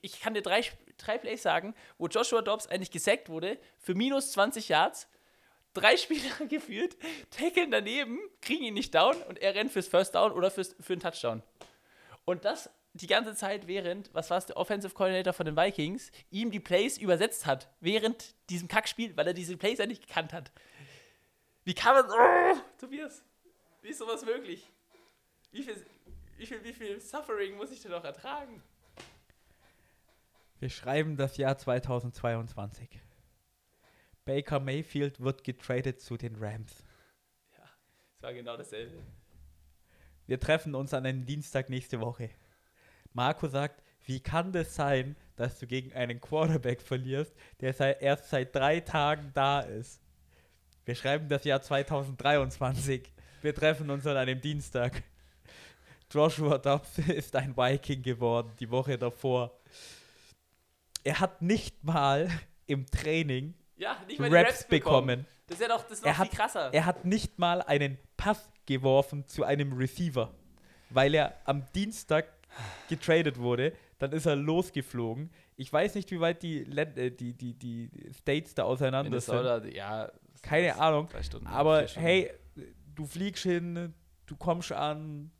ich 0.00 0.20
kann 0.20 0.34
dir 0.34 0.42
drei, 0.42 0.62
drei 0.98 1.18
Plays 1.18 1.42
sagen, 1.42 1.74
wo 1.98 2.06
Joshua 2.06 2.42
Dobbs 2.42 2.66
eigentlich 2.66 2.90
gesackt 2.90 3.28
wurde 3.28 3.58
für 3.78 3.94
minus 3.94 4.32
20 4.32 4.68
Yards, 4.68 5.08
drei 5.72 5.96
Spieler 5.98 6.46
geführt, 6.48 6.96
tackeln 7.30 7.70
daneben, 7.70 8.18
kriegen 8.40 8.64
ihn 8.64 8.74
nicht 8.74 8.94
down 8.94 9.20
und 9.22 9.38
er 9.40 9.54
rennt 9.54 9.72
fürs 9.72 9.88
First 9.88 10.14
Down 10.14 10.32
oder 10.32 10.50
fürs, 10.50 10.74
für 10.80 10.94
einen 10.94 11.02
Touchdown. 11.02 11.42
Und 12.24 12.44
das 12.44 12.70
die 12.94 13.08
ganze 13.08 13.34
Zeit 13.34 13.66
während, 13.66 14.14
was 14.14 14.30
war 14.30 14.38
es, 14.38 14.46
der 14.46 14.56
Offensive 14.56 14.94
Coordinator 14.94 15.32
von 15.32 15.46
den 15.46 15.56
Vikings, 15.56 16.12
ihm 16.30 16.50
die 16.50 16.60
Plays 16.60 16.96
übersetzt 16.96 17.44
hat, 17.44 17.68
während 17.80 18.34
diesem 18.50 18.68
Kackspiel, 18.68 19.16
weil 19.16 19.26
er 19.26 19.34
diese 19.34 19.56
Plays 19.56 19.78
ja 19.78 19.86
nicht 19.86 20.06
gekannt 20.06 20.32
hat. 20.32 20.52
Wie 21.64 21.74
kann 21.74 21.94
man, 21.94 22.06
oh, 22.08 22.60
Tobias, 22.78 23.22
wie 23.82 23.88
ist 23.88 23.98
sowas 23.98 24.24
möglich? 24.24 24.70
Wie 25.50 25.62
viel, 25.62 25.84
wie 26.36 26.46
viel, 26.46 26.62
wie 26.62 26.72
viel 26.72 27.00
Suffering 27.00 27.56
muss 27.56 27.72
ich 27.72 27.82
denn 27.82 27.90
noch 27.90 28.04
ertragen? 28.04 28.62
Wir 30.64 30.70
schreiben 30.70 31.18
das 31.18 31.36
Jahr 31.36 31.58
2022. 31.58 32.88
Baker 34.24 34.60
Mayfield 34.60 35.20
wird 35.20 35.44
getradet 35.44 36.00
zu 36.00 36.16
den 36.16 36.36
Rams. 36.36 36.82
Ja, 37.52 37.64
es 38.16 38.22
war 38.22 38.32
genau 38.32 38.56
dasselbe. 38.56 38.96
Wir 40.26 40.40
treffen 40.40 40.74
uns 40.74 40.94
an 40.94 41.04
einem 41.04 41.26
Dienstag 41.26 41.68
nächste 41.68 42.00
Woche. 42.00 42.30
Marco 43.12 43.46
sagt, 43.46 43.82
wie 44.06 44.20
kann 44.20 44.52
das 44.52 44.74
sein, 44.74 45.16
dass 45.36 45.58
du 45.58 45.66
gegen 45.66 45.92
einen 45.92 46.18
Quarterback 46.18 46.80
verlierst, 46.80 47.34
der 47.60 47.74
seit, 47.74 48.00
erst 48.00 48.30
seit 48.30 48.56
drei 48.56 48.80
Tagen 48.80 49.32
da 49.34 49.60
ist? 49.60 50.00
Wir 50.86 50.94
schreiben 50.94 51.28
das 51.28 51.44
Jahr 51.44 51.60
2023. 51.60 53.12
Wir 53.42 53.54
treffen 53.54 53.90
uns 53.90 54.06
an 54.06 54.16
einem 54.16 54.40
Dienstag. 54.40 55.02
Joshua 56.10 56.56
Dobbs 56.56 56.96
ist 57.06 57.36
ein 57.36 57.54
Viking 57.54 58.02
geworden, 58.02 58.50
die 58.58 58.70
Woche 58.70 58.96
davor. 58.96 59.60
Er 61.04 61.20
hat 61.20 61.42
nicht 61.42 61.84
mal 61.84 62.28
im 62.66 62.86
Training 62.86 63.54
ja, 63.76 63.96
nicht 64.06 64.18
mal 64.18 64.34
Raps, 64.34 64.48
Raps 64.48 64.68
bekommen. 64.68 65.06
bekommen. 65.06 65.26
Das 65.46 65.58
ist 65.58 65.62
ja 65.62 65.68
doch, 65.68 65.82
das 65.82 65.98
ist 65.98 66.06
er 66.06 66.18
hat, 66.18 66.28
viel 66.28 66.38
krasser. 66.38 66.72
Er 66.72 66.86
hat 66.86 67.04
nicht 67.04 67.38
mal 67.38 67.60
einen 67.62 67.98
Pass 68.16 68.50
geworfen 68.66 69.26
zu 69.28 69.44
einem 69.44 69.74
Receiver, 69.74 70.32
weil 70.90 71.14
er 71.14 71.34
am 71.44 71.64
Dienstag 71.74 72.26
getradet 72.88 73.38
wurde. 73.38 73.74
Dann 73.98 74.12
ist 74.12 74.26
er 74.26 74.36
losgeflogen. 74.36 75.30
Ich 75.56 75.72
weiß 75.72 75.94
nicht, 75.94 76.10
wie 76.10 76.20
weit 76.20 76.42
die, 76.42 76.62
äh, 76.62 77.10
die, 77.10 77.34
die, 77.34 77.54
die 77.54 77.90
States 78.18 78.54
da 78.54 78.64
auseinander 78.64 79.10
Minnesota, 79.10 79.60
sind. 79.60 79.74
Ja, 79.74 80.10
Keine 80.42 80.76
Ahnung. 80.76 81.08
Stunden, 81.20 81.46
aber 81.46 81.86
hey, 81.94 82.30
du 82.94 83.06
fliegst 83.06 83.42
hin, 83.42 83.94
du 84.26 84.36
kommst 84.36 84.72
an, 84.72 85.30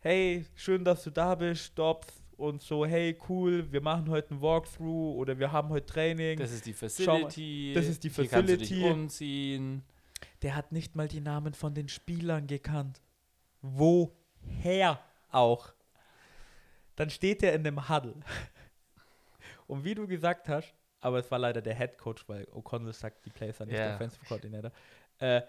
hey, 0.00 0.46
schön, 0.54 0.84
dass 0.84 1.02
du 1.02 1.10
da 1.10 1.34
bist, 1.34 1.78
Dobbs 1.78 2.19
und 2.40 2.62
so, 2.62 2.86
hey, 2.86 3.16
cool, 3.28 3.70
wir 3.70 3.82
machen 3.82 4.08
heute 4.08 4.34
ein 4.34 4.40
Walkthrough 4.40 5.16
oder 5.16 5.38
wir 5.38 5.52
haben 5.52 5.68
heute 5.68 5.86
Training. 5.86 6.38
Das 6.38 6.50
ist 6.50 6.64
die 6.64 6.72
Facility. 6.72 7.72
das 7.74 7.86
ist 7.86 8.02
die 8.02 8.08
Facility. 8.08 8.34
kannst 8.34 8.70
du 8.70 8.74
dich 8.74 8.84
umziehen. 8.84 9.82
Der 10.42 10.56
hat 10.56 10.72
nicht 10.72 10.96
mal 10.96 11.06
die 11.06 11.20
Namen 11.20 11.52
von 11.52 11.74
den 11.74 11.88
Spielern 11.88 12.46
gekannt. 12.46 13.02
Woher 13.60 14.98
auch? 15.30 15.74
Dann 16.96 17.10
steht 17.10 17.42
er 17.42 17.52
in 17.54 17.62
dem 17.62 17.88
Huddle. 17.88 18.14
Und 19.66 19.84
wie 19.84 19.94
du 19.94 20.06
gesagt 20.06 20.48
hast, 20.48 20.74
aber 21.00 21.18
es 21.18 21.30
war 21.30 21.38
leider 21.38 21.60
der 21.60 21.74
Head 21.74 21.98
Coach, 21.98 22.26
weil 22.26 22.44
O'Connell 22.44 22.92
sagt, 22.92 23.24
die 23.24 23.30
Plays 23.30 23.58
sind 23.58 23.68
nicht 23.68 23.76
yeah. 23.76 23.88
der 23.88 23.94
Offensive 23.96 24.24
Coordinator. 24.26 24.72
Äh, 25.18 25.42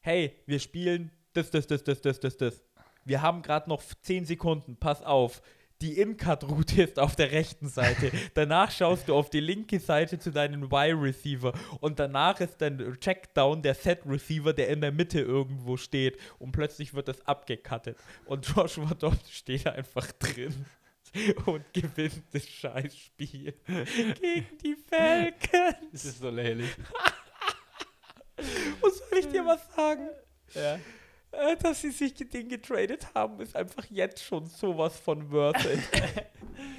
hey, 0.00 0.36
wir 0.46 0.58
spielen 0.58 1.10
das, 1.32 1.50
das, 1.50 1.66
das, 1.66 1.82
das, 1.82 2.00
das, 2.00 2.20
das, 2.20 2.36
das 2.36 2.62
wir 3.04 3.22
haben 3.22 3.40
gerade 3.40 3.68
noch 3.70 3.82
10 3.82 4.26
Sekunden, 4.26 4.76
pass 4.76 5.02
auf. 5.02 5.40
Die 5.80 6.00
In-Cut-Route 6.00 6.82
ist 6.82 6.98
auf 6.98 7.14
der 7.14 7.30
rechten 7.30 7.68
Seite. 7.68 8.10
danach 8.34 8.70
schaust 8.72 9.08
du 9.08 9.14
auf 9.14 9.30
die 9.30 9.40
linke 9.40 9.78
Seite 9.78 10.18
zu 10.18 10.32
deinem 10.32 10.64
Y-Receiver. 10.64 11.52
Und 11.80 12.00
danach 12.00 12.40
ist 12.40 12.60
dein 12.60 12.98
Checkdown 12.98 13.62
der 13.62 13.74
Set-Receiver, 13.74 14.52
der 14.52 14.68
in 14.68 14.80
der 14.80 14.90
Mitte 14.90 15.20
irgendwo 15.20 15.76
steht. 15.76 16.18
Und 16.40 16.50
plötzlich 16.50 16.94
wird 16.94 17.06
das 17.06 17.24
abgekattet. 17.26 17.96
Und 18.24 18.46
Joshua 18.48 18.92
Dobbs 18.94 19.30
steht 19.30 19.68
einfach 19.68 20.10
drin 20.12 20.66
und 21.46 21.62
gewinnt 21.72 22.24
das 22.32 22.48
Scheißspiel 22.48 23.54
gegen 24.20 24.58
die 24.64 24.76
Falcons. 24.88 25.92
Das 25.92 26.04
ist 26.04 26.18
so 26.18 26.30
lächerlich. 26.30 26.70
Was 28.80 28.98
soll 28.98 29.18
ich 29.18 29.28
dir 29.28 29.46
was 29.46 29.60
sagen? 29.74 30.08
Ja. 30.54 30.78
Äh, 31.30 31.56
dass 31.56 31.82
sie 31.82 31.90
sich 31.90 32.14
den 32.14 32.48
getradet 32.48 33.14
haben, 33.14 33.40
ist 33.40 33.54
einfach 33.54 33.84
jetzt 33.90 34.22
schon 34.22 34.46
sowas 34.46 34.98
von 34.98 35.30
worth 35.30 35.64
it. 35.64 35.80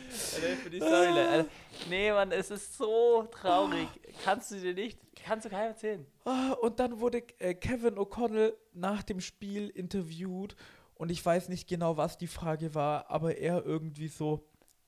für 0.09 0.69
die 0.69 0.77
Storyline. 0.77 1.45
nee, 1.89 2.11
Mann, 2.11 2.31
es 2.31 2.51
ist 2.51 2.77
so 2.77 3.27
traurig. 3.31 3.87
Kannst 4.23 4.51
du 4.51 4.59
dir 4.59 4.73
nicht, 4.73 4.99
kannst 5.23 5.45
du 5.45 5.49
keinem 5.49 5.69
erzählen. 5.69 6.05
Ah, 6.25 6.53
und 6.53 6.79
dann 6.79 6.99
wurde 6.99 7.23
äh, 7.39 7.53
Kevin 7.53 7.95
O'Connell 7.95 8.53
nach 8.73 9.03
dem 9.03 9.21
Spiel 9.21 9.69
interviewt 9.69 10.55
und 10.95 11.09
ich 11.09 11.25
weiß 11.25 11.49
nicht 11.49 11.67
genau, 11.67 11.95
was 11.95 12.17
die 12.17 12.27
Frage 12.27 12.75
war, 12.75 13.09
aber 13.09 13.37
er 13.37 13.65
irgendwie 13.65 14.09
so, 14.09 14.45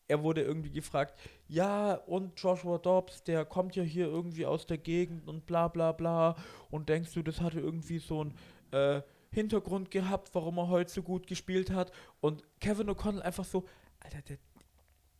er 0.07 0.23
wurde 0.23 0.41
irgendwie 0.41 0.71
gefragt, 0.71 1.17
ja, 1.47 1.93
und 1.93 2.37
Joshua 2.39 2.79
Dobbs, 2.79 3.23
der 3.23 3.45
kommt 3.45 3.75
ja 3.75 3.83
hier 3.83 4.07
irgendwie 4.07 4.45
aus 4.45 4.65
der 4.65 4.77
Gegend 4.77 5.27
und 5.27 5.45
bla 5.45 5.69
bla 5.69 5.93
bla. 5.93 6.35
Und 6.69 6.89
denkst 6.89 7.13
du, 7.13 7.21
das 7.21 7.39
hatte 7.39 7.61
irgendwie 7.61 7.99
so 7.99 8.25
ein 8.25 8.33
äh, 8.71 9.01
Hintergrund 9.33 9.91
gehabt, 9.91 10.33
warum 10.33 10.57
er 10.57 10.67
heute 10.67 10.91
so 10.91 11.03
gut 11.03 11.27
gespielt 11.27 11.71
hat. 11.71 11.91
Und 12.19 12.43
Kevin 12.59 12.89
O'Connell 12.89 13.21
einfach 13.21 13.45
so, 13.45 13.67
Alter, 13.99 14.21
der, 14.21 14.37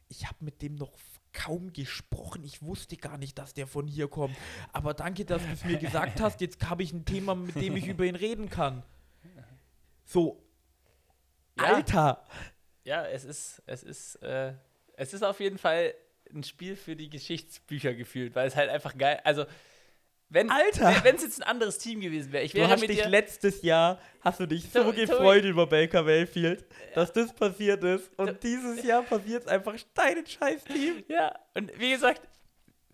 ich 0.09 0.27
habe 0.27 0.37
mit 0.41 0.61
dem 0.61 0.75
noch 0.75 0.91
kaum 1.33 1.71
gesprochen. 1.71 2.43
Ich 2.43 2.61
wusste 2.61 2.97
gar 2.97 3.17
nicht, 3.17 3.37
dass 3.37 3.53
der 3.53 3.67
von 3.67 3.87
hier 3.87 4.07
kommt. 4.07 4.35
Aber 4.73 4.93
danke, 4.93 5.23
dass 5.23 5.41
du 5.41 5.51
es 5.51 5.63
mir 5.63 5.77
gesagt 5.77 6.19
hast. 6.19 6.41
Jetzt 6.41 6.69
habe 6.69 6.83
ich 6.83 6.91
ein 6.91 7.05
Thema, 7.05 7.35
mit 7.35 7.55
dem 7.55 7.77
ich 7.77 7.87
über 7.87 8.03
ihn 8.03 8.15
reden 8.15 8.49
kann. 8.49 8.83
So. 10.03 10.43
Ja. 11.57 11.75
Alter! 11.75 12.25
Ja, 12.83 13.05
es 13.05 13.23
ist, 13.23 13.61
es 13.65 13.83
ist, 13.83 14.15
äh, 14.15 14.53
es 14.97 15.13
ist 15.13 15.23
auf 15.23 15.39
jeden 15.39 15.57
Fall 15.57 15.93
ein 16.33 16.43
Spiel 16.43 16.75
für 16.75 16.95
die 16.95 17.09
Geschichtsbücher 17.09 17.93
gefühlt, 17.93 18.35
weil 18.35 18.47
es 18.47 18.55
halt 18.55 18.69
einfach 18.69 18.97
geil, 18.97 19.21
also 19.23 19.45
wenn 20.31 20.49
Alter! 20.49 21.03
wenn 21.03 21.15
es 21.17 21.23
jetzt 21.23 21.41
ein 21.41 21.47
anderes 21.47 21.77
Team 21.77 21.99
gewesen 21.99 22.31
wäre, 22.31 22.43
ich 22.43 22.53
Du 22.53 22.59
wäre 22.59 22.69
hast 22.69 22.79
mit 22.81 22.89
dich 22.89 23.01
dir, 23.01 23.09
letztes 23.09 23.61
Jahr, 23.61 23.99
hast 24.21 24.39
du 24.39 24.45
dich 24.45 24.69
so 24.71 24.83
Tobi, 24.83 25.05
gefreut 25.05 25.43
über 25.43 25.67
Baker 25.67 26.03
Mayfield, 26.03 26.65
dass 26.95 27.11
das 27.11 27.33
passiert 27.33 27.83
ist. 27.83 28.09
Und 28.17 28.41
dieses 28.41 28.83
Jahr 28.83 29.03
passiert 29.03 29.43
es 29.43 29.47
einfach 29.49 29.75
dein 29.93 30.25
scheiß 30.25 30.63
Team. 30.63 31.03
ja, 31.09 31.33
und 31.53 31.77
wie 31.77 31.91
gesagt, 31.91 32.21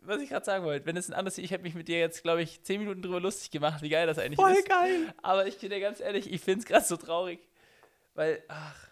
was 0.01 0.19
ich 0.21 0.29
gerade 0.29 0.45
sagen 0.45 0.65
wollte, 0.65 0.85
wenn 0.87 0.97
es 0.97 1.09
ein 1.09 1.13
anderes 1.13 1.35
Team, 1.35 1.45
ich 1.45 1.51
hätte 1.51 1.63
mich 1.63 1.75
mit 1.75 1.87
dir 1.87 1.99
jetzt, 1.99 2.23
glaube 2.23 2.41
ich, 2.41 2.63
zehn 2.63 2.79
Minuten 2.79 3.03
drüber 3.03 3.19
lustig 3.19 3.51
gemacht, 3.51 3.83
wie 3.83 3.89
geil 3.89 4.07
das 4.07 4.17
eigentlich 4.17 4.37
Voll 4.37 4.53
ist. 4.53 4.67
geil. 4.67 5.13
Aber 5.21 5.45
ich 5.45 5.59
bin 5.59 5.69
dir 5.69 5.79
ganz 5.79 5.99
ehrlich, 5.99 6.31
ich 6.31 6.41
finde 6.41 6.61
es 6.61 6.65
gerade 6.65 6.85
so 6.85 6.97
traurig, 6.97 7.39
weil, 8.15 8.41
ach, 8.47 8.87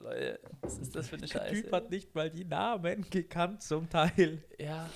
Leute, 0.00 0.40
was 0.60 0.78
ist 0.78 0.96
das 0.96 1.08
für 1.08 1.16
eine 1.16 1.26
Der 1.26 1.38
Scheiße? 1.38 1.62
Typ 1.62 1.72
hat 1.72 1.90
nicht 1.90 2.14
mal 2.14 2.30
die 2.30 2.44
Namen 2.44 3.08
gekannt 3.10 3.62
zum 3.62 3.88
Teil. 3.90 4.42
Ja. 4.58 4.88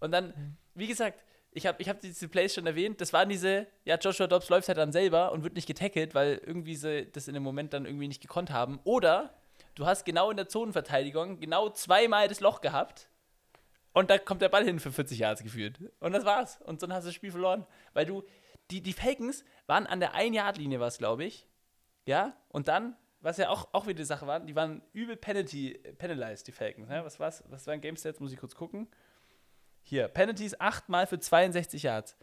Und 0.00 0.12
dann, 0.12 0.56
wie 0.74 0.86
gesagt, 0.86 1.22
ich 1.52 1.66
habe 1.66 1.80
ich 1.80 1.88
hab 1.88 2.00
diese 2.00 2.28
Plays 2.28 2.54
schon 2.54 2.66
erwähnt, 2.66 3.00
das 3.00 3.12
waren 3.12 3.28
diese, 3.28 3.66
ja, 3.84 3.96
Joshua 3.96 4.26
Dobbs 4.26 4.48
läuft 4.48 4.68
halt 4.68 4.78
dann 4.78 4.92
selber 4.92 5.32
und 5.32 5.44
wird 5.44 5.54
nicht 5.54 5.66
getackelt, 5.66 6.14
weil 6.14 6.40
irgendwie 6.44 6.76
sie 6.76 7.06
das 7.12 7.28
in 7.28 7.34
dem 7.34 7.42
Moment 7.42 7.72
dann 7.72 7.84
irgendwie 7.84 8.08
nicht 8.08 8.22
gekonnt 8.22 8.50
haben. 8.50 8.80
Oder 8.84 9.34
du 9.74 9.86
hast 9.86 10.04
genau 10.04 10.30
in 10.30 10.36
der 10.36 10.48
Zonenverteidigung 10.48 11.40
genau 11.40 11.68
zweimal 11.70 12.28
das 12.28 12.40
Loch 12.40 12.60
gehabt 12.60 13.10
und 13.92 14.10
da 14.10 14.18
kommt 14.18 14.42
der 14.42 14.48
Ball 14.48 14.64
hin 14.64 14.80
für 14.80 14.90
40 14.90 15.18
Yards 15.18 15.42
geführt. 15.42 15.78
Und 16.00 16.12
das 16.12 16.24
war's. 16.24 16.60
Und 16.62 16.82
dann 16.82 16.92
hast 16.92 17.04
du 17.04 17.08
das 17.08 17.14
Spiel 17.14 17.30
verloren. 17.30 17.66
Weil 17.92 18.06
du, 18.06 18.24
die, 18.70 18.80
die 18.80 18.92
Falcons 18.92 19.44
waren 19.66 19.86
an 19.86 20.00
der 20.00 20.14
1-Yard-Linie, 20.14 20.80
was 20.80 20.98
glaube 20.98 21.24
ich. 21.24 21.46
Ja, 22.06 22.36
und 22.48 22.68
dann, 22.68 22.96
was 23.20 23.36
ja 23.36 23.50
auch, 23.50 23.68
auch 23.72 23.86
wieder 23.86 23.98
die 23.98 24.04
Sache 24.04 24.26
war, 24.26 24.40
die 24.40 24.56
waren 24.56 24.82
übel 24.92 25.16
penalty, 25.16 25.78
penalized, 25.98 26.46
die 26.46 26.52
Falcons. 26.52 26.88
Ja, 26.88 27.04
was 27.04 27.20
war's? 27.20 27.44
Was 27.48 27.66
waren 27.66 27.80
Game 27.80 27.96
Stats? 27.96 28.18
Muss 28.18 28.32
ich 28.32 28.38
kurz 28.38 28.54
gucken. 28.54 28.88
Hier, 29.82 30.08
Penalties 30.08 30.58
achtmal 30.60 31.06
für 31.06 31.18
62 31.18 31.82
Yards. 31.82 32.16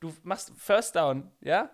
Du 0.00 0.14
machst 0.22 0.52
First 0.56 0.96
Down, 0.96 1.30
ja? 1.40 1.70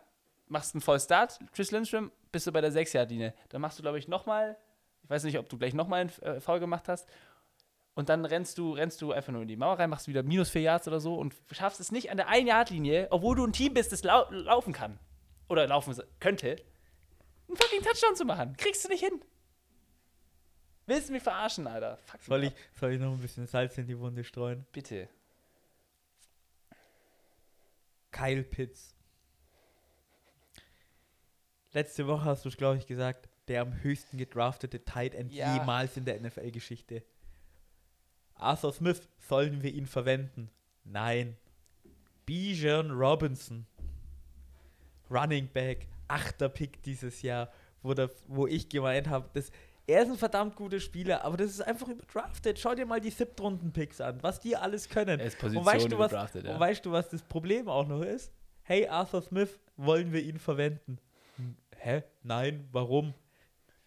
Machst 0.47 0.75
einen 0.75 0.81
Voll 0.81 1.01
Start, 1.01 1.39
Chris 1.53 1.71
Lindstrom, 1.71 2.13
bist 2.31 2.47
du 2.47 2.53
bei 2.53 2.61
der 2.61 2.73
6-Yard-Linie. 2.73 3.35
Dann 3.49 3.61
machst 3.61 3.79
du, 3.79 3.83
glaube 3.83 3.99
ich, 3.99 4.09
nochmal, 4.09 4.57
ich 5.03 5.11
weiß 5.11 5.25
nicht, 5.25 5.39
ob 5.39 5.49
du 5.49 5.59
gleich 5.59 5.75
nochmal 5.75 6.03
einen 6.03 6.11
äh, 6.23 6.41
Foul 6.41 6.61
gemacht 6.61 6.89
hast. 6.89 7.09
Und 7.95 8.09
dann 8.09 8.25
rennst 8.25 8.59
du, 8.59 8.73
rennst 8.73 9.01
du 9.03 9.13
einfach 9.13 9.33
nur 9.33 9.43
in 9.43 9.49
die 9.49 9.57
Mauer 9.57 9.79
rein, 9.79 9.89
machst 9.89 10.09
wieder 10.09 10.23
minus 10.23 10.51
4 10.51 10.63
Yards 10.63 10.89
oder 10.89 11.01
so 11.01 11.15
und 11.15 11.35
schaffst 11.53 11.81
es 11.81 11.93
nicht 11.93 12.11
an 12.11 12.17
der 12.17 12.29
1-Yard-Linie, 12.29 13.09
obwohl 13.11 13.37
du 13.37 13.47
ein 13.47 13.53
Team 13.53 13.75
bist, 13.75 13.93
das 13.93 14.03
lau 14.03 14.29
laufen 14.31 14.73
kann. 14.73 14.99
Oder 15.49 15.67
laufen 15.67 15.95
könnte, 16.21 16.57
einen 17.49 17.57
fucking 17.57 17.83
Touchdown 17.83 18.17
zu 18.17 18.25
machen. 18.25 18.57
Kriegst 18.57 18.85
du 18.85 18.89
nicht 18.89 19.05
hin. 19.05 19.21
Willst 20.87 21.09
du 21.09 21.13
mich 21.13 21.23
verarschen, 21.23 21.67
Alter? 21.67 21.99
Fuck 22.05 22.23
Soll 22.23 22.45
ich, 22.45 22.53
soll 22.79 22.93
ich 22.93 23.01
noch 23.01 23.13
ein 23.13 23.21
bisschen 23.21 23.47
Salz 23.47 23.79
in 23.79 23.87
die 23.87 23.99
Wunde 23.99 24.25
streuen? 24.25 24.67
Bitte. 24.73 25.09
Kyle 28.15 28.45
Pitts. 28.45 28.95
Letzte 31.73 32.07
Woche 32.07 32.25
hast 32.25 32.45
du 32.45 32.49
es, 32.49 32.57
glaube 32.57 32.79
ich, 32.79 32.87
gesagt, 32.87 33.29
der 33.49 33.63
am 33.63 33.83
höchsten 33.83 34.17
gedraftete 34.17 34.85
Tight 34.85 35.15
End 35.15 35.33
Ja. 35.33 35.57
jemals 35.57 35.97
in 35.97 36.05
der 36.05 36.21
NFL-Geschichte. 36.21 37.03
Arthur 38.37 38.73
Smith, 38.73 39.09
sollen 39.19 39.63
wir 39.63 39.73
ihn 39.75 39.87
verwenden? 39.87 40.49
Nein. 40.85 41.37
Bijan 42.25 42.93
Robinson. 42.93 43.67
Running 45.11 45.49
Back, 45.49 45.89
achter 46.09 46.49
Pick 46.49 46.83
dieses 46.85 47.23
Jahr, 47.23 47.53
wo, 47.83 47.95
der, 47.95 48.11
wo 48.29 48.47
ich 48.47 48.69
gemeint 48.69 49.09
habe, 49.09 49.29
das, 49.35 49.51
er 49.87 50.03
ist 50.03 50.11
ein 50.11 50.17
verdammt 50.17 50.57
guter 50.57 50.81
Spieler, 50.81 51.25
aber 51.25 51.37
das 51.37 51.51
ist 51.51 51.61
einfach 51.61 51.89
überdraftet. 51.89 52.59
Schau 52.59 52.75
dir 52.75 52.87
mal 52.87 53.01
die 53.01 53.11
Siebtrunden-Picks 53.11 54.01
an, 54.01 54.23
was 54.23 54.41
die 54.41 54.57
alles 54.57 54.89
können. 54.89 55.21
Er 55.21 55.27
ist 55.27 55.35
und 55.35 55.41
Position 55.53 55.67
weißt, 55.67 55.93
du, 55.93 55.99
was, 55.99 56.13
ja. 56.13 56.53
und 56.55 56.61
weißt 56.61 56.87
du, 56.87 56.93
was 56.93 57.09
das 57.11 57.23
Problem 57.23 57.69
auch 57.69 57.87
noch 57.87 58.03
ist? 58.03 58.33
Hey, 58.63 58.89
Arthur 58.89 59.21
Smith, 59.23 59.59
wollen 59.77 60.13
wir 60.13 60.23
ihn 60.23 60.39
verwenden? 60.39 60.99
Hm, 61.37 61.57
Hä? 61.77 62.03
Nein, 62.23 62.67
warum? 62.73 63.13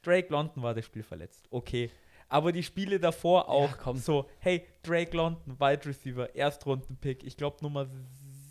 Drake 0.04 0.32
London 0.32 0.62
war 0.62 0.76
das 0.76 0.86
Spiel 0.86 1.04
verletzt. 1.04 1.48
Okay. 1.50 1.90
Aber 2.30 2.52
die 2.52 2.64
Spiele 2.64 3.00
davor 3.00 3.50
auch 3.50 3.78
komm. 3.78 3.98
so, 3.98 4.30
hey, 4.40 4.66
Drake 4.84 5.16
London, 5.16 5.60
Wide 5.60 5.86
Receiver, 5.86 6.36
Erstrunden-Pick, 6.36 7.24
ich 7.24 7.38
glaube 7.38 7.58
Nummer 7.62 7.88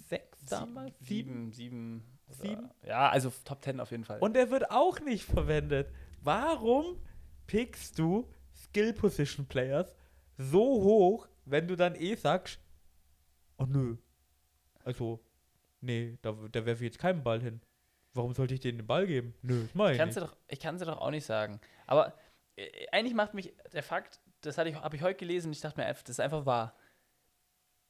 6 0.08 0.46
damals? 0.46 0.94
Sieben? 1.00 1.52
Sieben, 1.52 1.52
sieben. 1.52 2.02
oder- 2.26 2.36
Sieben? 2.36 2.70
Ja, 2.84 3.08
also 3.08 3.30
Top 3.44 3.62
10 3.62 3.78
auf 3.80 3.90
jeden 3.90 4.04
Fall. 4.04 4.18
Und 4.18 4.36
er 4.36 4.50
wird 4.50 4.70
auch 4.70 4.98
nicht 5.00 5.24
verwendet. 5.24 5.92
Warum 6.22 6.96
pickst 7.46 7.98
du 7.98 8.28
Skill 8.54 8.92
Position 8.92 9.46
Players 9.46 9.94
so 10.38 10.60
hoch, 10.82 11.28
wenn 11.44 11.66
du 11.68 11.76
dann 11.76 11.94
eh 11.94 12.14
sagst, 12.14 12.58
oh 13.58 13.64
nö, 13.66 13.96
also, 14.84 15.20
nee, 15.80 16.18
da, 16.22 16.32
da 16.52 16.64
werfe 16.66 16.84
ich 16.84 16.92
jetzt 16.92 16.98
keinen 16.98 17.22
Ball 17.22 17.40
hin. 17.40 17.60
Warum 18.14 18.32
sollte 18.34 18.54
ich 18.54 18.60
denen 18.60 18.78
den 18.78 18.86
Ball 18.86 19.06
geben? 19.06 19.34
Nö, 19.42 19.62
das 19.62 19.74
mach 19.74 19.90
ich 19.90 19.98
du 19.98 20.20
doch, 20.20 20.36
ich 20.48 20.60
kann 20.60 20.76
es 20.76 20.80
dir 20.80 20.86
doch 20.86 20.98
auch 20.98 21.10
nicht 21.10 21.26
sagen. 21.26 21.60
Aber 21.86 22.14
äh, 22.56 22.86
eigentlich 22.92 23.14
macht 23.14 23.34
mich 23.34 23.52
der 23.72 23.82
Fakt, 23.82 24.20
das 24.42 24.56
hatte 24.58 24.70
ich, 24.70 24.76
habe 24.76 24.96
ich 24.96 25.02
heute 25.02 25.18
gelesen, 25.18 25.52
ich 25.52 25.60
dachte 25.60 25.78
mir, 25.80 25.86
einfach, 25.86 26.02
das 26.02 26.10
ist 26.16 26.20
einfach 26.20 26.46
wahr. 26.46 26.76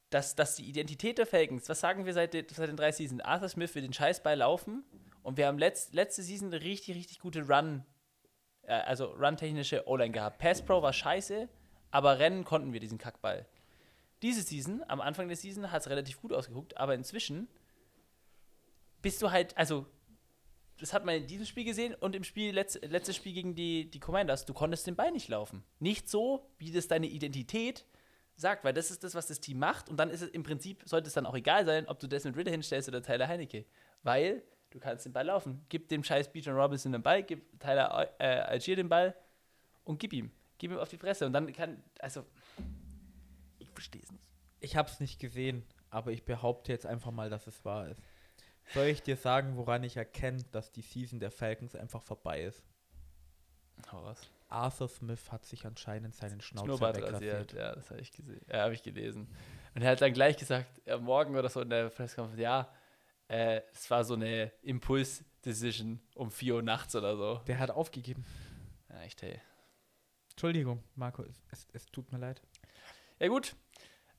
Dass, 0.09 0.35
dass 0.35 0.55
die 0.55 0.67
Identität 0.69 1.17
der 1.17 1.25
Falcons, 1.25 1.67
was 1.67 1.81
sagen 1.81 2.05
wir 2.05 2.13
seit, 2.13 2.33
den- 2.33 2.47
seit 2.49 2.69
den 2.69 2.77
drei 2.77 2.91
Seasons? 2.93 3.21
Arthur 3.23 3.49
Smith 3.49 3.75
will 3.75 3.81
den 3.81 3.91
Scheißball 3.93 4.37
laufen 4.37 4.85
und 5.21 5.37
wir 5.37 5.47
haben 5.47 5.57
letzt, 5.59 5.93
letzte 5.93 6.23
Season 6.23 6.47
eine 6.53 6.63
richtig, 6.63 6.95
richtig 6.95 7.19
gute 7.19 7.45
Run, 7.47 7.83
also 8.67 9.13
Run-technische 9.13 9.87
O-Line 9.87 10.11
gehabt. 10.11 10.39
Pass 10.39 10.61
Pro 10.61 10.81
war 10.81 10.93
scheiße, 10.93 11.47
aber 11.91 12.19
rennen 12.19 12.43
konnten 12.43 12.73
wir 12.73 12.79
diesen 12.79 12.97
Kackball. 12.97 13.45
Diese 14.21 14.41
Season, 14.41 14.83
am 14.87 14.99
Anfang 14.99 15.27
der 15.27 15.37
Season, 15.37 15.71
hat 15.71 15.81
es 15.81 15.89
relativ 15.89 16.19
gut 16.21 16.33
ausgeguckt, 16.33 16.77
aber 16.77 16.95
inzwischen 16.95 17.47
bist 19.01 19.21
du 19.21 19.31
halt, 19.31 19.55
also 19.57 19.85
das 20.79 20.93
hat 20.93 21.05
man 21.05 21.15
in 21.15 21.27
diesem 21.27 21.45
Spiel 21.45 21.63
gesehen 21.63 21.95
und 21.95 22.15
im 22.15 22.23
Spiel, 22.23 22.53
letz, 22.53 22.79
letztes 22.81 23.15
Spiel 23.15 23.33
gegen 23.33 23.55
die, 23.55 23.89
die 23.89 23.99
Commanders, 23.99 24.45
du 24.45 24.53
konntest 24.53 24.85
den 24.85 24.95
Ball 24.95 25.11
nicht 25.11 25.27
laufen. 25.27 25.63
Nicht 25.79 26.09
so, 26.09 26.49
wie 26.57 26.71
das 26.71 26.87
deine 26.87 27.07
Identität 27.07 27.85
sagt, 28.35 28.63
weil 28.63 28.73
das 28.73 28.91
ist 28.91 29.03
das, 29.03 29.15
was 29.15 29.27
das 29.27 29.39
Team 29.39 29.59
macht 29.59 29.89
und 29.89 29.97
dann 29.97 30.09
ist 30.09 30.21
es 30.21 30.29
im 30.29 30.43
Prinzip, 30.43 30.83
sollte 30.85 31.07
es 31.07 31.13
dann 31.13 31.25
auch 31.25 31.35
egal 31.35 31.65
sein, 31.65 31.87
ob 31.87 31.99
du 31.99 32.07
Desmond 32.07 32.37
Ritter 32.37 32.51
hinstellst 32.51 32.87
oder 32.87 33.01
Tyler 33.01 33.27
Heinecke, 33.27 33.65
weil 34.03 34.43
du 34.69 34.79
kannst 34.79 35.05
den 35.05 35.13
Ball 35.13 35.25
laufen. 35.25 35.65
Gib 35.69 35.87
dem 35.89 36.03
scheiß 36.03 36.31
Bijan 36.31 36.55
Robinson 36.55 36.91
den 36.91 37.01
Ball, 37.01 37.23
gib 37.23 37.59
Tyler 37.59 38.09
äh, 38.19 38.39
Algier 38.41 38.75
den 38.75 38.89
Ball 38.89 39.15
und 39.83 39.99
gib 39.99 40.13
ihm. 40.13 40.31
Gib 40.57 40.71
ihm 40.71 40.77
auf 40.77 40.89
die 40.89 40.97
Fresse 40.97 41.25
und 41.25 41.33
dann 41.33 41.51
kann, 41.53 41.83
also, 41.99 42.25
ich 43.59 43.69
verstehe 43.69 44.01
es 44.01 44.11
nicht. 44.11 44.23
Ich 44.59 44.75
hab's 44.75 44.99
nicht 44.99 45.19
gesehen, 45.19 45.63
aber 45.89 46.11
ich 46.11 46.25
behaupte 46.25 46.71
jetzt 46.71 46.85
einfach 46.85 47.11
mal, 47.11 47.29
dass 47.29 47.47
es 47.47 47.63
wahr 47.63 47.89
ist. 47.89 48.01
Soll 48.73 48.87
ich 48.87 49.01
dir 49.01 49.15
sagen, 49.15 49.55
woran 49.55 49.83
ich 49.83 49.95
erkenne, 49.95 50.43
dass 50.51 50.71
die 50.71 50.81
Season 50.81 51.19
der 51.19 51.31
Falcons 51.31 51.75
einfach 51.75 52.01
vorbei 52.01 52.43
ist? 52.43 52.63
Hau 53.91 53.99
raus. 53.99 54.29
Arthur 54.49 54.87
Smith 54.87 55.31
hat 55.31 55.45
sich 55.45 55.65
anscheinend 55.65 56.15
seinen 56.15 56.41
Schnauzer 56.41 56.95
wegrasiert. 56.95 57.13
rasiert, 57.13 57.53
ja, 57.53 57.75
das 57.75 57.89
habe 57.89 58.01
ich 58.01 58.11
gesehen. 58.11 58.41
Ja, 58.49 58.63
habe 58.63 58.73
ich 58.73 58.81
gelesen. 58.81 59.27
Und 59.75 59.81
er 59.81 59.91
hat 59.91 60.01
dann 60.01 60.13
gleich 60.13 60.37
gesagt, 60.37 60.81
äh, 60.85 60.97
morgen 60.97 61.35
oder 61.35 61.49
so 61.49 61.61
in 61.61 61.69
der 61.69 61.89
Pressekonferenz, 61.89 62.41
ja, 62.41 62.69
äh, 63.27 63.61
es 63.73 63.89
war 63.89 64.03
so 64.03 64.13
eine 64.13 64.51
Impuls-Decision 64.61 65.99
um 66.15 66.31
4 66.31 66.55
Uhr 66.55 66.61
nachts 66.61 66.95
oder 66.95 67.17
so. 67.17 67.41
Der 67.47 67.59
hat 67.59 67.71
aufgegeben. 67.71 68.25
Ja, 68.89 69.01
echt, 69.01 69.21
hey. 69.21 69.39
Entschuldigung, 70.31 70.83
Marco, 70.95 71.23
es, 71.51 71.67
es, 71.73 71.85
tut 71.87 72.11
mir 72.11 72.19
leid. 72.19 72.41
Ja, 73.19 73.27
gut. 73.27 73.55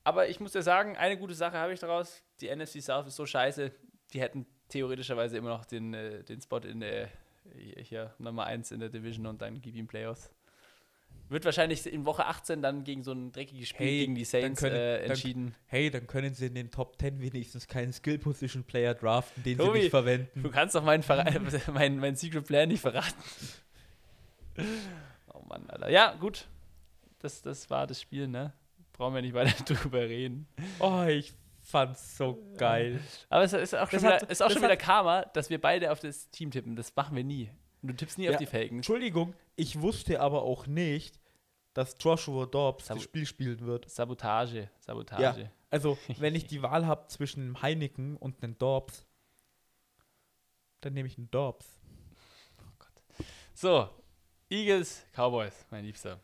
Aber 0.03 0.27
ich 0.27 0.39
muss 0.39 0.51
dir 0.51 0.61
sagen, 0.61 0.97
eine 0.97 1.17
gute 1.17 1.33
Sache 1.33 1.57
habe 1.57 1.73
ich 1.73 1.79
daraus. 1.79 2.23
Die 2.41 2.53
NFC 2.53 2.81
South 2.81 3.07
ist 3.07 3.15
so 3.15 3.25
scheiße, 3.25 3.71
die 4.13 4.21
hätten 4.21 4.45
theoretischerweise 4.67 5.37
immer 5.37 5.49
noch 5.49 5.65
den, 5.65 5.93
äh, 5.93 6.23
den 6.23 6.41
Spot 6.41 6.57
in 6.57 6.81
der, 6.81 7.09
hier, 7.55 8.13
Nummer 8.19 8.45
1 8.45 8.71
in 8.71 8.79
der 8.79 8.89
Division 8.89 9.25
und 9.27 9.41
dann 9.41 9.61
gib 9.61 9.75
ihm 9.75 9.87
Playoffs. 9.87 10.31
Wird 11.29 11.45
wahrscheinlich 11.45 11.85
in 11.85 12.05
Woche 12.05 12.25
18 12.25 12.61
dann 12.63 12.83
gegen 12.83 13.03
so 13.03 13.11
ein 13.11 13.31
dreckiges 13.31 13.69
Spiel 13.69 13.85
Hey, 13.85 13.99
gegen 13.99 14.15
die 14.15 14.21
dann 14.23 14.29
Saints 14.41 14.61
können- 14.61 14.75
äh, 14.75 14.99
dann- 15.01 15.09
entschieden. 15.11 15.55
Hey, 15.67 15.89
dann 15.91 16.07
können 16.07 16.33
sie 16.33 16.47
in 16.47 16.55
den 16.55 16.71
Top 16.71 16.97
10 16.99 17.21
wenigstens 17.21 17.67
keinen 17.67 17.93
Skill-Position-Player 17.93 18.95
draften, 18.95 19.43
den 19.43 19.57
Tobi, 19.59 19.73
sie 19.73 19.79
nicht 19.83 19.89
verwenden. 19.91 20.41
Du 20.41 20.49
kannst 20.49 20.73
doch 20.75 20.83
meinen 20.83 21.03
mein, 21.73 21.99
mein 21.99 22.15
Secret 22.15 22.45
Plan 22.47 22.67
nicht 22.67 22.81
verraten. 22.81 23.13
Oh 25.33 25.41
Mann, 25.47 25.69
Alter. 25.69 25.89
Ja, 25.89 26.13
gut. 26.19 26.47
Das, 27.19 27.41
das 27.41 27.69
war 27.69 27.85
das 27.87 28.01
Spiel, 28.01 28.27
ne? 28.27 28.53
Brauchen 28.93 29.13
wir 29.13 29.21
nicht 29.21 29.33
weiter 29.33 29.63
drüber 29.73 29.99
reden. 30.01 30.47
Oh, 30.79 31.03
ich 31.07 31.33
fand's 31.61 32.17
so 32.17 32.41
geil. 32.57 32.99
Aber 33.29 33.43
es 33.43 33.53
ist 33.53 33.75
auch 33.75 33.89
schon, 33.89 34.01
Das 34.01 34.03
wieder, 34.03 34.13
hat- 34.15 34.31
ist 34.31 34.41
auch 34.41 34.47
schon 34.49 34.57
hat- 34.61 34.69
wieder 34.69 34.77
Karma, 34.77 35.21
dass 35.33 35.49
wir 35.49 35.59
beide 35.61 35.91
auf 35.91 35.99
das 35.99 36.29
Team 36.31 36.51
tippen. 36.51 36.75
Das 36.75 36.95
machen 36.95 37.15
wir 37.15 37.23
nie. 37.23 37.49
Und 37.81 37.89
du 37.89 37.95
tippst 37.95 38.17
nie 38.17 38.25
Ja, 38.25 38.31
auf 38.31 38.37
die 38.37 38.45
Falcons. 38.45 38.71
Entschuldigung, 38.77 39.33
ich 39.55 39.79
wusste 39.81 40.19
aber 40.19 40.41
auch 40.43 40.67
nicht, 40.67 41.18
dass 41.79 41.95
Joshua 41.97 42.45
Dobbs 42.45 42.87
Sab- 42.87 42.97
das 42.97 43.05
Spiel 43.05 43.25
spielen 43.25 43.61
wird. 43.61 43.89
Sabotage, 43.89 44.69
Sabotage. 44.81 45.49
Also, 45.69 45.97
wenn 46.17 46.35
ich 46.35 46.45
die 46.45 46.61
Wahl 46.61 46.85
habe 46.85 47.07
zwischen 47.07 47.41
einem 47.41 47.61
Heineken 47.61 48.17
und 48.17 48.43
einem 48.43 48.57
Dobbs, 48.57 49.05
dann 50.81 50.93
nehme 50.93 51.07
ich 51.07 51.17
einen 51.17 51.31
Dobbs. 51.31 51.79
So, 53.53 53.89
Eagles, 54.49 55.05
Cowboys, 55.13 55.65
mein 55.69 55.85
Liebster. 55.85 56.19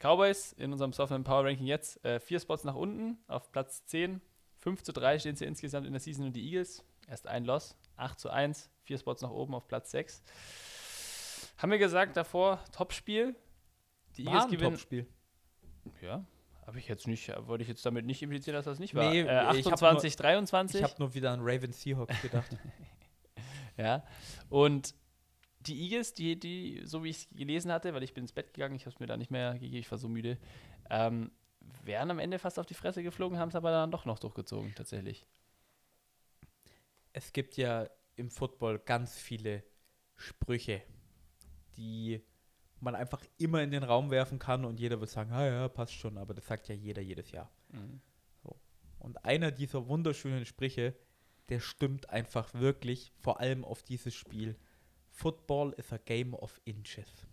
Cowboys 0.00 0.54
in 0.54 0.72
unserem 0.72 0.92
Software 0.92 1.20
Power 1.20 1.44
Ranking 1.44 1.66
jetzt 1.68 2.04
äh, 2.04 2.18
vier 2.18 2.40
Spots 2.40 2.64
nach 2.64 2.74
unten 2.74 3.16
auf 3.28 3.52
Platz 3.52 3.86
10. 3.86 4.20
5 4.58 4.82
zu 4.82 4.92
3 4.92 5.20
stehen 5.20 5.36
sie 5.36 5.44
insgesamt 5.44 5.86
in 5.86 5.92
der 5.92 6.00
Season 6.00 6.26
und 6.26 6.32
die 6.32 6.44
Eagles. 6.44 6.84
Erst 7.06 7.28
ein 7.28 7.44
Loss, 7.44 7.76
8 7.96 8.18
zu 8.18 8.28
1, 8.28 8.68
vier 8.82 8.98
Spots 8.98 9.22
nach 9.22 9.30
oben 9.30 9.54
auf 9.54 9.68
Platz 9.68 9.92
6. 9.92 10.20
Haben 11.58 11.70
wir 11.70 11.78
gesagt 11.78 12.16
davor, 12.16 12.58
Topspiel. 12.72 13.36
Die 14.16 14.26
Eagles 14.26 14.48
gewinnen. 14.48 14.70
Topspiel. 14.72 15.06
Ja, 16.02 16.24
habe 16.66 16.78
ich 16.78 16.88
jetzt 16.88 17.06
nicht, 17.06 17.32
wollte 17.46 17.62
ich 17.62 17.68
jetzt 17.68 17.84
damit 17.84 18.04
nicht 18.06 18.22
implizieren, 18.22 18.56
dass 18.56 18.64
das 18.64 18.78
nicht 18.78 18.94
war. 18.94 19.10
Nee, 19.10 19.20
äh, 19.20 19.56
ich 19.56 19.66
hab 19.66 19.74
28, 19.74 20.08
Ich 20.08 20.16
23. 20.16 20.82
habe 20.82 20.94
nur 20.98 21.14
wieder 21.14 21.32
an 21.32 21.40
Raven 21.42 21.72
Seahawks 21.72 22.20
gedacht. 22.22 22.56
Ja. 23.76 24.04
Und 24.50 24.94
die 25.60 25.84
Eagles, 25.84 26.12
die, 26.12 26.38
die, 26.38 26.82
so 26.84 27.02
wie 27.02 27.10
ich 27.10 27.16
es 27.16 27.28
gelesen 27.30 27.72
hatte, 27.72 27.94
weil 27.94 28.02
ich 28.02 28.12
bin 28.12 28.24
ins 28.24 28.32
Bett 28.32 28.52
gegangen, 28.52 28.74
ich 28.74 28.82
habe 28.82 28.94
es 28.94 29.00
mir 29.00 29.06
da 29.06 29.16
nicht 29.16 29.30
mehr 29.30 29.54
gegeben, 29.54 29.76
ich 29.76 29.90
war 29.90 29.96
so 29.96 30.06
müde, 30.08 30.38
ähm, 30.90 31.30
wären 31.82 32.10
am 32.10 32.18
Ende 32.18 32.38
fast 32.38 32.58
auf 32.58 32.66
die 32.66 32.74
Fresse 32.74 33.02
geflogen, 33.02 33.38
haben 33.38 33.48
es 33.48 33.54
aber 33.54 33.70
dann 33.70 33.90
doch 33.90 34.04
noch 34.04 34.18
durchgezogen, 34.18 34.74
tatsächlich. 34.74 35.26
es 37.12 37.32
gibt 37.32 37.56
ja 37.56 37.88
im 38.16 38.30
Football 38.30 38.78
ganz 38.78 39.18
viele 39.18 39.64
Sprüche, 40.16 40.82
die 41.76 42.22
man 42.82 42.94
einfach 42.94 43.24
immer 43.38 43.62
in 43.62 43.70
den 43.70 43.82
Raum 43.82 44.10
werfen 44.10 44.38
kann 44.38 44.64
und 44.64 44.80
jeder 44.80 45.00
wird 45.00 45.10
sagen, 45.10 45.32
ah 45.32 45.46
ja, 45.46 45.68
passt 45.68 45.94
schon, 45.94 46.18
aber 46.18 46.34
das 46.34 46.46
sagt 46.46 46.68
ja 46.68 46.74
jeder 46.74 47.02
jedes 47.02 47.30
Jahr. 47.30 47.50
Und 49.00 49.24
einer 49.24 49.50
dieser 49.50 49.88
wunderschönen 49.88 50.44
Sprüche, 50.44 50.94
der 51.48 51.60
stimmt 51.60 52.10
einfach 52.10 52.52
wirklich, 52.54 53.12
vor 53.18 53.40
allem 53.40 53.64
auf 53.64 53.82
dieses 53.82 54.14
Spiel. 54.14 54.56
Football 55.08 55.72
is 55.72 55.92
a 55.92 55.96
game 55.96 56.34
of 56.34 56.60
inches. 56.64 57.26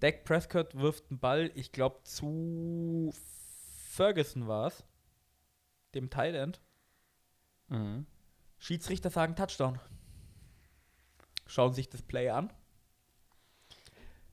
Dak 0.00 0.24
Prescott 0.24 0.74
wirft 0.74 1.10
einen 1.10 1.20
Ball, 1.20 1.50
ich 1.54 1.72
glaube 1.72 2.02
zu 2.04 3.12
Ferguson 3.90 4.48
war 4.48 4.68
es, 4.68 4.84
dem 5.94 6.08
Tight 6.10 6.34
End. 6.34 6.60
Mhm. 7.68 8.06
Schiedsrichter 8.58 9.10
sagen 9.10 9.36
Touchdown. 9.36 9.78
Schauen 11.50 11.72
sich 11.72 11.88
das 11.88 12.00
Play 12.00 12.30
an. 12.30 12.52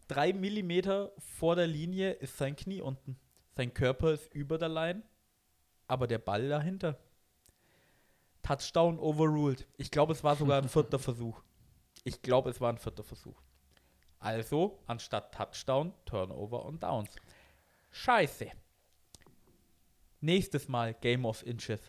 Drei 0.07 0.34
Millimeter 0.34 1.11
vor 1.18 1.55
der 1.55 1.65
Linie 1.65 2.11
ist 2.11 2.38
sein 2.38 2.55
Knie 2.55 2.80
unten. 2.80 3.18
Sein 3.55 3.74
Körper 3.74 4.13
ist 4.13 4.32
über 4.36 4.59
der 4.59 4.70
Line, 4.70 5.01
aber 5.88 6.05
der 6.05 6.20
Ball 6.20 6.47
dahinter. 6.47 6.99
Touchdown 8.43 8.99
overruled. 8.99 9.65
Ich 9.78 9.89
glaube, 9.89 10.13
es 10.13 10.24
war 10.24 10.36
sogar 10.36 10.61
ein 10.61 10.70
vierter 10.70 10.99
Versuch. 10.99 11.41
Ich 12.03 12.22
glaube, 12.22 12.51
es 12.51 12.61
war 12.61 12.72
ein 12.72 12.78
vierter 12.78 13.03
Versuch. 13.03 13.41
Also, 14.20 14.78
anstatt 14.86 15.34
Touchdown, 15.34 15.93
Turnover 16.05 16.65
und 16.65 16.84
Downs. 16.84 17.09
Scheiße. 17.89 18.51
Nächstes 20.22 20.68
Mal 20.68 20.93
Game 20.93 21.26
of 21.26 21.43
Inches. 21.47 21.82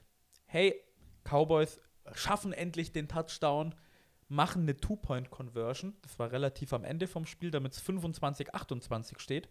Hey, 0.46 0.74
Cowboys 1.22 1.78
schaffen 2.14 2.54
endlich 2.54 2.92
den 2.92 3.08
Touchdown, 3.08 3.74
machen 4.28 4.62
eine 4.62 4.76
Two-Point-Conversion. 4.76 5.96
Das 6.02 6.18
war 6.18 6.30
relativ 6.30 6.72
am 6.72 6.84
Ende 6.84 7.06
vom 7.06 7.26
Spiel, 7.26 7.50
damit 7.50 7.72
es 7.72 7.82
25-28 7.82 9.18
steht, 9.18 9.48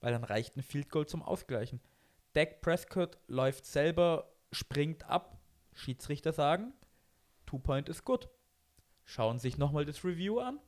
weil 0.00 0.12
dann 0.12 0.24
reicht 0.24 0.56
ein 0.56 0.62
Field 0.62 0.90
Goal 0.90 1.06
zum 1.06 1.22
Ausgleichen. 1.22 1.80
Dak 2.34 2.60
Prescott 2.60 3.18
läuft 3.26 3.66
selber, 3.66 4.32
springt 4.52 5.04
ab. 5.04 5.40
Schiedsrichter 5.74 6.32
sagen, 6.32 6.72
Two-Point 7.46 7.88
ist 7.88 8.04
gut. 8.04 8.28
Schauen 9.04 9.38
sich 9.38 9.56
nochmal 9.56 9.84
das 9.84 10.04
Review 10.04 10.40
an. 10.40 10.58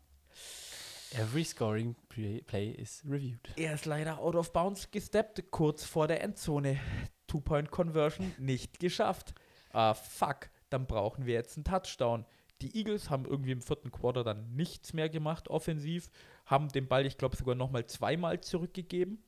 Every 1.13 1.45
scoring 1.45 1.97
play, 2.09 2.71
is 2.71 3.03
reviewed. 3.05 3.51
Er 3.57 3.75
ist 3.75 3.85
leider 3.85 4.19
out 4.19 4.37
of 4.37 4.53
bounds 4.53 4.91
gesteppt, 4.93 5.51
kurz 5.51 5.85
vor 5.85 6.07
der 6.07 6.23
Endzone. 6.23 6.79
Two-Point-Conversion 7.27 8.33
nicht 8.39 8.79
geschafft. 8.79 9.35
Ah, 9.73 9.95
fuck, 9.95 10.51
dann 10.69 10.87
brauchen 10.87 11.27
wir 11.27 11.35
jetzt 11.35 11.57
einen 11.57 11.65
Touchdown. 11.65 12.25
Die 12.61 12.77
Eagles 12.77 13.09
haben 13.09 13.25
irgendwie 13.25 13.53
im 13.53 13.63
vierten 13.63 13.91
Quarter 13.91 14.23
dann 14.23 14.55
nichts 14.55 14.93
mehr 14.93 15.09
gemacht, 15.09 15.49
offensiv, 15.49 16.11
haben 16.45 16.69
den 16.69 16.89
Ball, 16.89 17.07
ich 17.07 17.17
glaube, 17.17 17.37
sogar 17.37 17.55
nochmal 17.55 17.87
zweimal 17.87 18.41
zurückgegeben. 18.41 19.23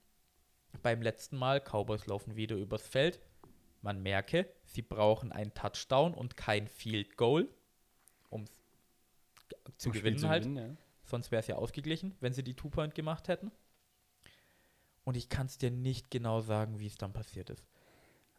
Beim 0.83 1.03
letzten 1.03 1.37
Mal, 1.37 1.61
Cowboys 1.61 2.07
laufen 2.07 2.37
wieder 2.37 2.57
übers 2.57 2.87
Feld. 2.87 3.21
Man 3.81 4.03
merke, 4.03 4.49
sie 4.65 4.83
brauchen 4.83 5.33
einen 5.33 5.55
Touchdown 5.55 6.15
und 6.15 6.37
kein 6.37 6.69
Field 6.69 7.17
Goal, 7.17 7.49
um 8.31 8.45
zu 9.77 9.89
Um 9.89 9.93
gewinnen 9.93 10.29
halt. 10.29 10.45
gewinnen, 10.45 10.79
Sonst 11.05 11.31
wäre 11.31 11.41
es 11.41 11.47
ja 11.47 11.57
ausgeglichen, 11.57 12.15
wenn 12.21 12.33
sie 12.33 12.45
die 12.45 12.55
Two-Point 12.55 12.95
gemacht 12.95 13.29
hätten. 13.29 13.51
Und 15.05 15.17
ich 15.17 15.29
kann 15.29 15.47
es 15.47 15.59
dir 15.59 15.71
nicht 15.71 16.11
genau 16.11 16.41
sagen, 16.41 16.79
wie 16.79 16.87
es 16.87 16.97
dann 16.97 17.13
passiert 17.13 17.51
ist. 17.51 17.65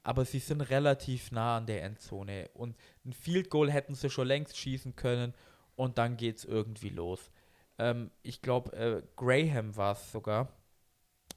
Aber 0.03 0.25
sie 0.25 0.39
sind 0.39 0.61
relativ 0.61 1.31
nah 1.31 1.57
an 1.57 1.65
der 1.65 1.83
Endzone. 1.83 2.49
Und 2.53 2.75
ein 3.05 3.13
Field 3.13 3.49
Goal 3.49 3.71
hätten 3.71 3.95
sie 3.95 4.09
schon 4.09 4.27
längst 4.27 4.57
schießen 4.57 4.95
können. 4.95 5.33
Und 5.75 5.97
dann 5.97 6.17
geht 6.17 6.37
es 6.37 6.45
irgendwie 6.45 6.89
los. 6.89 7.31
Ähm, 7.79 8.11
ich 8.21 8.41
glaube, 8.41 8.73
äh, 8.73 9.01
Graham 9.15 9.75
war 9.75 9.93
es 9.93 10.11
sogar. 10.11 10.51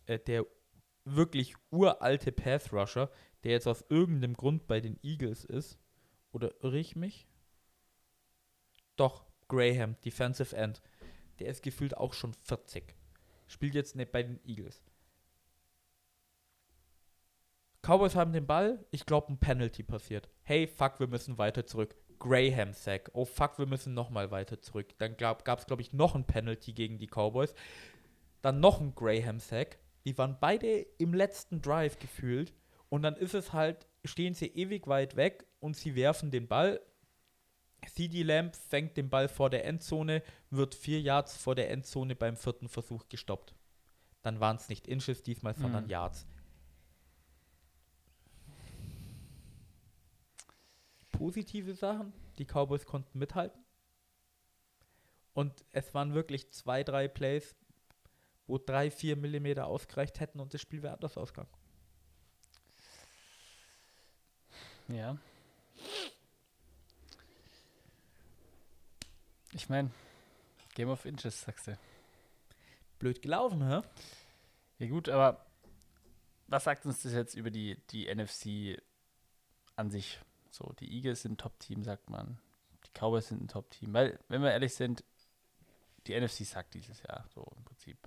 Äh, 0.06 0.18
der 0.18 0.46
wirklich 1.04 1.54
uralte 1.70 2.32
Path 2.32 2.72
Rusher, 2.72 3.10
der 3.44 3.52
jetzt 3.52 3.68
aus 3.68 3.84
irgendeinem 3.88 4.34
Grund 4.34 4.66
bei 4.66 4.80
den 4.80 4.98
Eagles 5.02 5.44
ist. 5.44 5.78
Oder 6.32 6.52
irre 6.62 6.78
ich 6.78 6.96
mich? 6.96 7.28
Doch, 8.96 9.24
Graham, 9.48 9.96
Defensive 10.04 10.56
End. 10.56 10.82
Der 11.38 11.48
ist 11.48 11.62
gefühlt 11.62 11.96
auch 11.96 12.12
schon 12.12 12.34
40. 12.34 12.94
Spielt 13.46 13.74
jetzt 13.74 13.94
nicht 13.94 14.10
bei 14.10 14.22
den 14.22 14.40
Eagles. 14.44 14.82
Cowboys 17.86 18.16
haben 18.16 18.32
den 18.32 18.46
Ball. 18.46 18.84
Ich 18.90 19.06
glaube, 19.06 19.32
ein 19.32 19.38
Penalty 19.38 19.82
passiert. 19.82 20.28
Hey, 20.42 20.66
fuck, 20.66 20.98
wir 20.98 21.06
müssen 21.06 21.38
weiter 21.38 21.66
zurück. 21.66 21.94
Graham 22.18 22.72
Sack. 22.72 23.10
Oh, 23.12 23.24
fuck, 23.24 23.58
wir 23.58 23.66
müssen 23.66 23.94
nochmal 23.94 24.30
weiter 24.30 24.60
zurück. 24.60 24.88
Dann 24.98 25.16
gab 25.16 25.46
es, 25.46 25.66
glaube 25.66 25.82
ich, 25.82 25.92
noch 25.92 26.14
ein 26.14 26.26
Penalty 26.26 26.72
gegen 26.72 26.98
die 26.98 27.06
Cowboys. 27.06 27.54
Dann 28.42 28.58
noch 28.60 28.80
ein 28.80 28.94
Graham 28.94 29.38
Sack. 29.38 29.78
Die 30.04 30.16
waren 30.18 30.38
beide 30.40 30.80
im 30.98 31.14
letzten 31.14 31.62
Drive 31.62 31.98
gefühlt. 31.98 32.52
Und 32.88 33.02
dann 33.02 33.14
ist 33.16 33.34
es 33.34 33.52
halt, 33.52 33.86
stehen 34.04 34.34
sie 34.34 34.46
ewig 34.46 34.86
weit 34.86 35.16
weg 35.16 35.46
und 35.60 35.76
sie 35.76 35.94
werfen 35.94 36.30
den 36.30 36.48
Ball. 36.48 36.80
CD 37.86 38.22
Lamb 38.22 38.56
fängt 38.56 38.96
den 38.96 39.10
Ball 39.10 39.28
vor 39.28 39.50
der 39.50 39.64
Endzone, 39.64 40.22
wird 40.50 40.74
vier 40.74 41.00
Yards 41.00 41.36
vor 41.36 41.54
der 41.54 41.70
Endzone 41.70 42.16
beim 42.16 42.36
vierten 42.36 42.68
Versuch 42.68 43.08
gestoppt. 43.08 43.54
Dann 44.22 44.40
waren 44.40 44.56
es 44.56 44.68
nicht 44.68 44.88
Inches 44.88 45.22
diesmal, 45.22 45.54
sondern 45.54 45.84
Mhm. 45.84 45.90
Yards. 45.90 46.26
Positive 51.18 51.74
Sachen, 51.74 52.12
die 52.38 52.44
Cowboys 52.44 52.84
konnten 52.84 53.18
mithalten. 53.18 53.64
Und 55.34 55.52
es 55.72 55.92
waren 55.94 56.14
wirklich 56.14 56.50
zwei, 56.50 56.82
drei 56.82 57.08
Plays, 57.08 57.54
wo 58.46 58.58
drei, 58.58 58.90
vier 58.90 59.16
Millimeter 59.16 59.66
ausgereicht 59.66 60.20
hätten 60.20 60.40
und 60.40 60.54
das 60.54 60.60
Spiel 60.60 60.82
wäre 60.82 60.94
anders 60.94 61.16
ausgegangen. 61.16 61.50
Ja. 64.88 65.18
Ich 69.52 69.68
meine, 69.68 69.90
Game 70.74 70.90
of 70.90 71.04
Inches, 71.04 71.40
sagst 71.40 71.66
du. 71.66 71.78
Blöd 72.98 73.20
gelaufen, 73.20 73.66
hä? 73.66 73.82
Ja 74.78 74.88
gut, 74.88 75.08
aber 75.08 75.44
was 76.46 76.64
sagt 76.64 76.86
uns 76.86 77.02
das 77.02 77.12
jetzt 77.12 77.34
über 77.34 77.50
die, 77.50 77.76
die 77.90 78.14
NFC 78.14 78.80
an 79.74 79.90
sich? 79.90 80.18
So, 80.56 80.72
die 80.80 80.90
Eagles 80.90 81.20
sind 81.22 81.32
ein 81.32 81.36
Top-Team, 81.36 81.84
sagt 81.84 82.08
man. 82.08 82.38
Die 82.86 82.90
Cowboys 82.98 83.28
sind 83.28 83.42
ein 83.42 83.48
Top-Team. 83.48 83.92
Weil, 83.92 84.18
wenn 84.28 84.40
wir 84.40 84.52
ehrlich 84.52 84.74
sind, 84.74 85.04
die 86.06 86.18
NFC 86.18 86.46
sagt 86.46 86.72
dieses 86.72 87.02
Jahr, 87.02 87.26
so 87.34 87.46
im 87.58 87.64
Prinzip. 87.64 87.98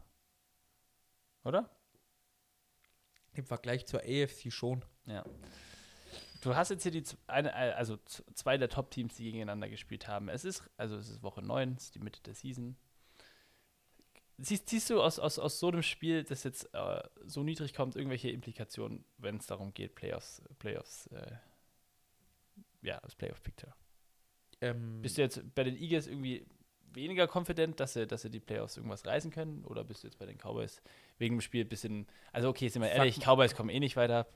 Oder? 1.44 1.70
Im 3.34 3.46
Vergleich 3.46 3.86
zur 3.86 4.02
AFC 4.02 4.52
schon. 4.52 4.84
Ja. 5.06 5.24
Du 6.42 6.56
hast 6.56 6.70
jetzt 6.70 6.82
hier 6.82 6.92
die 6.92 7.04
eine, 7.28 7.52
äh, 7.52 7.74
also 7.74 7.98
zwei 8.34 8.58
der 8.58 8.70
Top-Teams, 8.70 9.16
die 9.16 9.26
gegeneinander 9.26 9.70
gespielt 9.70 10.08
haben. 10.08 10.28
Es 10.28 10.44
ist, 10.44 10.64
also 10.76 10.96
es 10.96 11.08
ist 11.08 11.22
Woche 11.22 11.44
9, 11.44 11.74
es 11.78 11.84
ist 11.84 11.96
die 11.96 12.00
Mitte 12.00 12.22
der 12.24 12.34
Season. 12.34 12.78
Siehst, 14.40 14.70
siehst 14.70 14.90
du 14.90 15.04
aus, 15.04 15.20
aus, 15.20 15.38
aus 15.38 15.60
so 15.60 15.68
einem 15.68 15.84
Spiel, 15.84 16.24
das 16.24 16.46
jetzt 16.46 16.74
äh, 16.74 17.04
so 17.26 17.44
niedrig 17.44 17.76
kommt, 17.76 17.96
irgendwelche 17.96 18.32
Implikationen, 18.32 19.06
wenn 19.18 19.38
es 19.38 19.46
darum 19.46 19.74
geht, 19.74 19.94
Playoffs, 19.94 20.42
Playoffs, 20.58 21.08
äh, 21.08 21.36
ja, 22.82 23.00
das 23.02 23.16
Playoff-Picture? 23.16 23.74
Ähm, 24.62 25.02
Bist 25.02 25.18
du 25.18 25.22
jetzt 25.22 25.42
bei 25.56 25.64
den 25.64 25.78
Eagles 25.78 26.08
irgendwie, 26.08 26.46
weniger 26.94 27.28
confident, 27.34 27.80
dass 27.80 27.94
sie, 27.94 28.08
dass 28.08 28.24
sie 28.24 28.30
die 28.30 28.40
Playoffs 28.40 28.78
irgendwas 28.78 29.06
reißen 29.06 29.32
können? 29.32 29.64
Oder 29.66 29.84
bist 29.84 30.04
du 30.04 30.08
jetzt 30.08 30.18
bei 30.18 30.26
den 30.26 30.38
Cowboys 30.38 30.82
wegen 31.18 31.36
dem 31.38 31.42
Spiel 31.42 31.64
ein 31.66 31.70
bisschen. 31.70 32.08
Also, 32.34 32.50
okay, 32.50 32.68
sind 32.68 32.82
wir 32.82 32.90
ehrlich, 32.92 33.20
Cowboys 33.20 33.56
kommen 33.56 33.70
eh 33.70 33.80
nicht 33.80 33.96
weiter. 33.96 34.28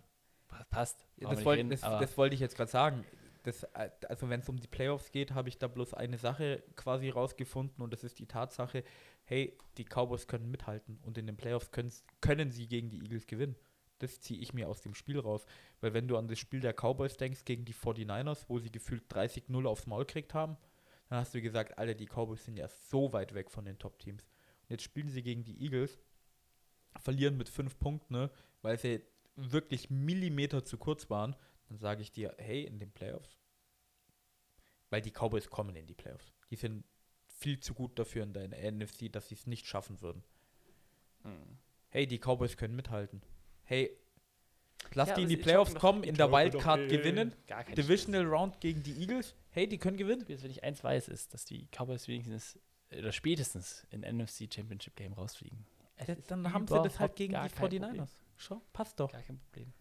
Pa- 0.48 0.64
Passt. 0.70 1.06
Das, 1.18 1.44
wollt, 1.46 1.58
reden, 1.58 1.70
das, 1.70 1.82
das 1.82 2.18
wollte 2.18 2.36
ich 2.36 2.42
jetzt 2.42 2.56
gerade 2.56 2.72
sagen. 2.72 3.06
Das, 3.44 3.64
äh, 3.64 3.90
also 4.08 4.30
wenn 4.30 4.40
es 4.40 4.48
um 4.48 4.58
die 4.58 4.68
Playoffs 4.68 5.12
geht, 5.12 5.32
habe 5.34 5.50
ich 5.50 5.58
da 5.58 5.68
bloß 5.68 5.94
eine 5.96 6.18
Sache 6.18 6.64
quasi 6.76 7.10
rausgefunden 7.10 7.84
und 7.84 7.92
das 7.92 8.04
ist 8.06 8.20
die 8.20 8.26
Tatsache, 8.28 8.84
hey, 9.26 9.58
die 9.78 9.84
Cowboys 9.84 10.28
können 10.28 10.50
mithalten 10.50 11.00
und 11.02 11.18
in 11.18 11.26
den 11.28 11.36
Playoffs 11.36 11.72
können 11.72 12.52
sie 12.52 12.68
gegen 12.68 12.90
die 12.90 13.02
Eagles 13.04 13.28
gewinnen. 13.28 13.56
Das 14.04 14.20
ziehe 14.22 14.40
ich 14.40 14.54
mir 14.54 14.68
aus 14.68 14.82
dem 14.82 14.94
Spiel 14.94 15.20
raus. 15.20 15.46
Weil 15.82 15.94
wenn 15.94 16.08
du 16.08 16.18
an 16.18 16.28
das 16.28 16.40
Spiel 16.40 16.60
der 16.60 16.74
Cowboys 16.74 17.18
denkst 17.18 17.46
gegen 17.46 17.66
die 17.66 17.74
49ers, 17.74 18.46
wo 18.48 18.60
sie 18.60 18.72
gefühlt 18.72 19.04
30-0 19.12 19.66
aufs 19.66 19.88
Maul 19.88 20.06
gekriegt 20.06 20.34
haben, 20.34 20.58
dann 21.10 21.20
hast 21.20 21.34
du 21.34 21.42
gesagt, 21.42 21.78
Alter, 21.78 21.94
die 21.94 22.08
Cowboys 22.08 22.44
sind 22.44 22.58
ja 22.58 22.68
so 22.68 23.14
weit 23.14 23.34
weg 23.34 23.52
von 23.52 23.66
den 23.66 23.80
Top-Teams. 23.80 24.24
Und 24.24 24.70
jetzt 24.70 24.84
spielen 24.84 25.10
sie 25.10 25.24
gegen 25.24 25.44
die 25.44 25.62
Eagles, 25.64 26.00
verlieren 27.00 27.38
mit 27.38 27.50
fünf 27.50 27.78
Punkten, 27.80 28.14
ne, 28.14 28.32
weil 28.62 28.78
sie 28.78 29.02
wirklich 29.36 29.90
Millimeter 29.90 30.64
zu 30.64 30.78
kurz 30.78 31.10
waren, 31.10 31.36
dann 31.70 31.78
sage 31.78 32.02
ich 32.02 32.12
dir, 32.12 32.36
hey, 32.38 32.64
in 32.64 32.80
den 32.80 32.92
Playoffs, 32.92 33.38
weil 34.90 35.02
die 35.02 35.12
Cowboys 35.12 35.50
kommen 35.50 35.76
in 35.76 35.88
die 35.88 35.94
Playoffs. 35.94 36.32
Die 36.50 36.56
sind 36.56 36.84
viel 37.26 37.60
zu 37.60 37.74
gut 37.74 37.98
dafür 37.98 38.24
in 38.24 38.34
der 38.34 38.72
NFC, 38.72 39.12
dass 39.12 39.28
sie 39.28 39.36
es 39.36 39.48
nicht 39.48 39.66
schaffen 39.66 40.02
würden. 40.02 40.24
Hm. 41.24 41.58
Hey, 41.90 42.08
die 42.08 42.20
Cowboys 42.20 42.58
können 42.58 42.76
mithalten. 42.76 43.22
Hey, 43.64 43.98
lass 44.94 45.10
Ja, 45.10 45.16
die 45.16 45.22
in 45.24 45.28
aber 45.28 45.36
die 45.36 45.42
Playoffs 45.42 45.76
kommen, 45.76 46.04
in 46.04 46.16
der 46.16 46.30
schaffen 46.30 46.52
doch, 46.52 46.54
Wildcard 46.54 46.80
äh, 46.82 46.88
gewinnen, 46.88 47.34
Divisional 47.76 48.26
Round 48.26 48.60
gegen 48.62 48.84
die 48.84 48.94
Eagles. 49.02 49.36
Hey, 49.50 49.68
die 49.68 49.78
können 49.78 49.98
gewinnen. 49.98 50.26
Wenn 50.28 50.52
ich 50.52 50.64
eins 50.64 50.84
weiß, 50.84 51.08
ist, 51.10 51.34
dass 51.34 51.46
die 51.46 51.68
Cowboys 51.72 52.08
wenigstens 52.08 52.60
oder 52.98 53.12
spätestens 53.12 53.86
in 53.90 54.02
NFC 54.02 54.48
Championship 54.54 54.96
Game 54.96 55.14
rausfliegen. 55.14 55.66
Ja, 56.08 56.16
Dann 56.28 56.52
haben 56.54 56.68
sie 56.68 56.82
das 56.82 57.00
halt 57.00 57.16
gegen 57.16 57.34
die 57.34 57.40
kein 57.40 57.50
49ers. 57.50 57.80
Problem. 57.88 58.08
Schau, 58.36 58.62
passt 58.74 59.00
doch. 59.00 59.12
Gar 59.12 59.22
kein 59.22 59.38
Problem. 59.40 59.74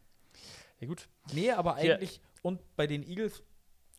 Ja 0.78 0.87
gut. 0.87 1.09
Nee, 1.33 1.51
aber 1.51 1.76
Hier- 1.78 1.95
eigentlich, 1.95 2.20
und 2.43 2.61
bei 2.76 2.87
den 2.87 3.03
Eagles 3.03 3.43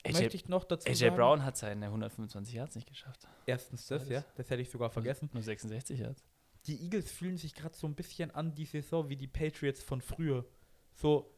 AJ, 0.05 0.13
möchte 0.13 0.36
ich 0.36 0.47
noch 0.47 0.63
dazu 0.63 0.88
AJ 0.88 0.95
sagen, 0.95 1.15
Brown 1.15 1.43
hat 1.45 1.57
seine 1.57 1.86
125 1.88 2.53
Yards 2.55 2.75
nicht 2.75 2.88
geschafft. 2.88 3.27
erstens 3.45 3.88
das, 3.88 4.09
ja, 4.09 4.23
das 4.36 4.49
hätte 4.49 4.61
ich 4.61 4.69
sogar 4.69 4.89
vergessen. 4.89 5.29
Nur 5.34 5.43
66 5.43 5.99
Yards. 5.99 6.23
Die 6.68 6.82
Eagles 6.84 7.11
fühlen 7.11 7.38
sich 7.38 7.53
gerade 7.55 7.76
so 7.76 7.88
ein 7.88 7.95
bisschen 7.95 8.32
an 8.32 8.55
die 8.55 8.66
Saison 8.66 9.09
wie 9.09 9.18
die 9.18 9.28
Patriots 9.28 9.84
von 9.84 10.01
früher. 10.01 10.45
So, 10.93 11.30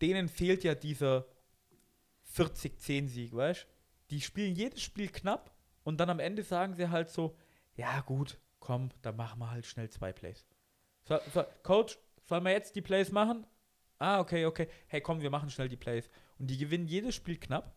denen 0.00 0.28
fehlt 0.28 0.64
ja 0.64 0.74
dieser 0.74 1.26
40-10-Sieg, 2.34 3.34
weißt 3.34 3.62
du? 3.64 3.66
Die 4.10 4.20
spielen 4.20 4.54
jedes 4.54 4.82
Spiel 4.82 5.08
knapp 5.08 5.54
und 5.82 5.98
dann 5.98 6.10
am 6.10 6.20
Ende 6.20 6.42
sagen 6.42 6.74
sie 6.74 6.90
halt 6.90 7.10
so, 7.10 7.36
ja 7.74 8.00
gut, 8.00 8.38
komm, 8.60 8.90
dann 9.02 9.16
machen 9.16 9.38
wir 9.40 9.50
halt 9.50 9.66
schnell 9.66 9.90
zwei 9.90 10.12
Plays. 10.12 10.46
So, 11.04 11.18
so, 11.32 11.44
Coach, 11.62 11.98
sollen 12.24 12.44
wir 12.44 12.52
jetzt 12.52 12.76
die 12.76 12.82
Plays 12.82 13.10
machen? 13.10 13.46
Ah, 13.98 14.20
okay, 14.20 14.44
okay. 14.46 14.68
Hey, 14.88 15.00
komm, 15.00 15.20
wir 15.22 15.30
machen 15.30 15.50
schnell 15.50 15.68
die 15.68 15.76
Plays. 15.76 16.08
Und 16.38 16.48
die 16.48 16.58
gewinnen 16.58 16.86
jedes 16.86 17.14
Spiel 17.14 17.38
knapp. 17.38 17.74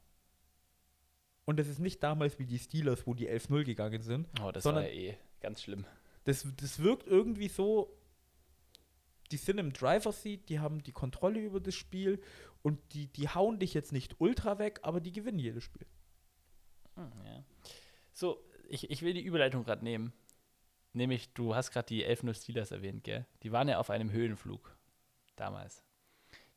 Und 1.45 1.57
das 1.57 1.67
ist 1.67 1.79
nicht 1.79 2.03
damals 2.03 2.37
wie 2.37 2.45
die 2.45 2.59
Steelers, 2.59 3.07
wo 3.07 3.13
die 3.13 3.27
11-0 3.29 3.63
gegangen 3.63 4.01
sind, 4.01 4.27
Oh, 4.43 4.51
das 4.51 4.63
Sondern- 4.63 4.83
war 4.83 4.91
ja 4.91 5.11
eh 5.13 5.17
ganz 5.39 5.63
schlimm. 5.63 5.85
Das, 6.23 6.47
das 6.57 6.79
wirkt 6.79 7.07
irgendwie 7.07 7.47
so, 7.47 7.97
die 9.31 9.37
sind 9.37 9.57
im 9.57 9.73
Driver-Seat, 9.73 10.49
die 10.49 10.59
haben 10.59 10.83
die 10.83 10.91
Kontrolle 10.91 11.39
über 11.39 11.59
das 11.59 11.75
Spiel 11.75 12.21
und 12.61 12.79
die, 12.93 13.07
die 13.07 13.29
hauen 13.29 13.59
dich 13.59 13.73
jetzt 13.73 13.91
nicht 13.91 14.19
ultra 14.19 14.59
weg, 14.59 14.79
aber 14.81 14.99
die 14.99 15.11
gewinnen 15.11 15.39
jedes 15.39 15.63
Spiel. 15.63 15.85
Hm, 16.95 17.11
ja. 17.25 17.43
So, 18.11 18.43
ich, 18.67 18.89
ich 18.89 19.01
will 19.01 19.13
die 19.13 19.23
Überleitung 19.23 19.63
gerade 19.63 19.83
nehmen. 19.83 20.13
Nämlich, 20.93 21.33
du 21.33 21.55
hast 21.55 21.71
gerade 21.71 21.87
die 21.87 22.03
11 22.03 22.35
Steelers 22.35 22.71
erwähnt, 22.71 23.03
gell? 23.03 23.25
Die 23.43 23.51
waren 23.51 23.69
ja 23.69 23.79
auf 23.79 23.89
einem 23.89 24.11
Höhenflug 24.11 24.75
damals. 25.35 25.83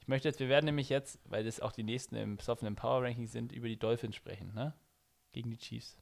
Ich 0.01 0.09
möchte 0.09 0.29
jetzt, 0.29 0.41
wir 0.41 0.49
werden 0.49 0.65
nämlich 0.65 0.89
jetzt, 0.89 1.21
weil 1.25 1.45
das 1.45 1.61
auch 1.61 1.71
die 1.71 1.85
nächsten 1.85 2.17
im 2.17 2.37
besoffenen 2.37 2.75
Power 2.75 3.03
Ranking 3.03 3.29
sind, 3.29 3.53
über 3.53 3.69
die 3.69 3.79
Dolphins 3.79 4.17
sprechen, 4.17 4.53
ne? 4.55 4.75
Gegen 5.33 5.51
die 5.51 5.59
Chiefs. 5.59 5.97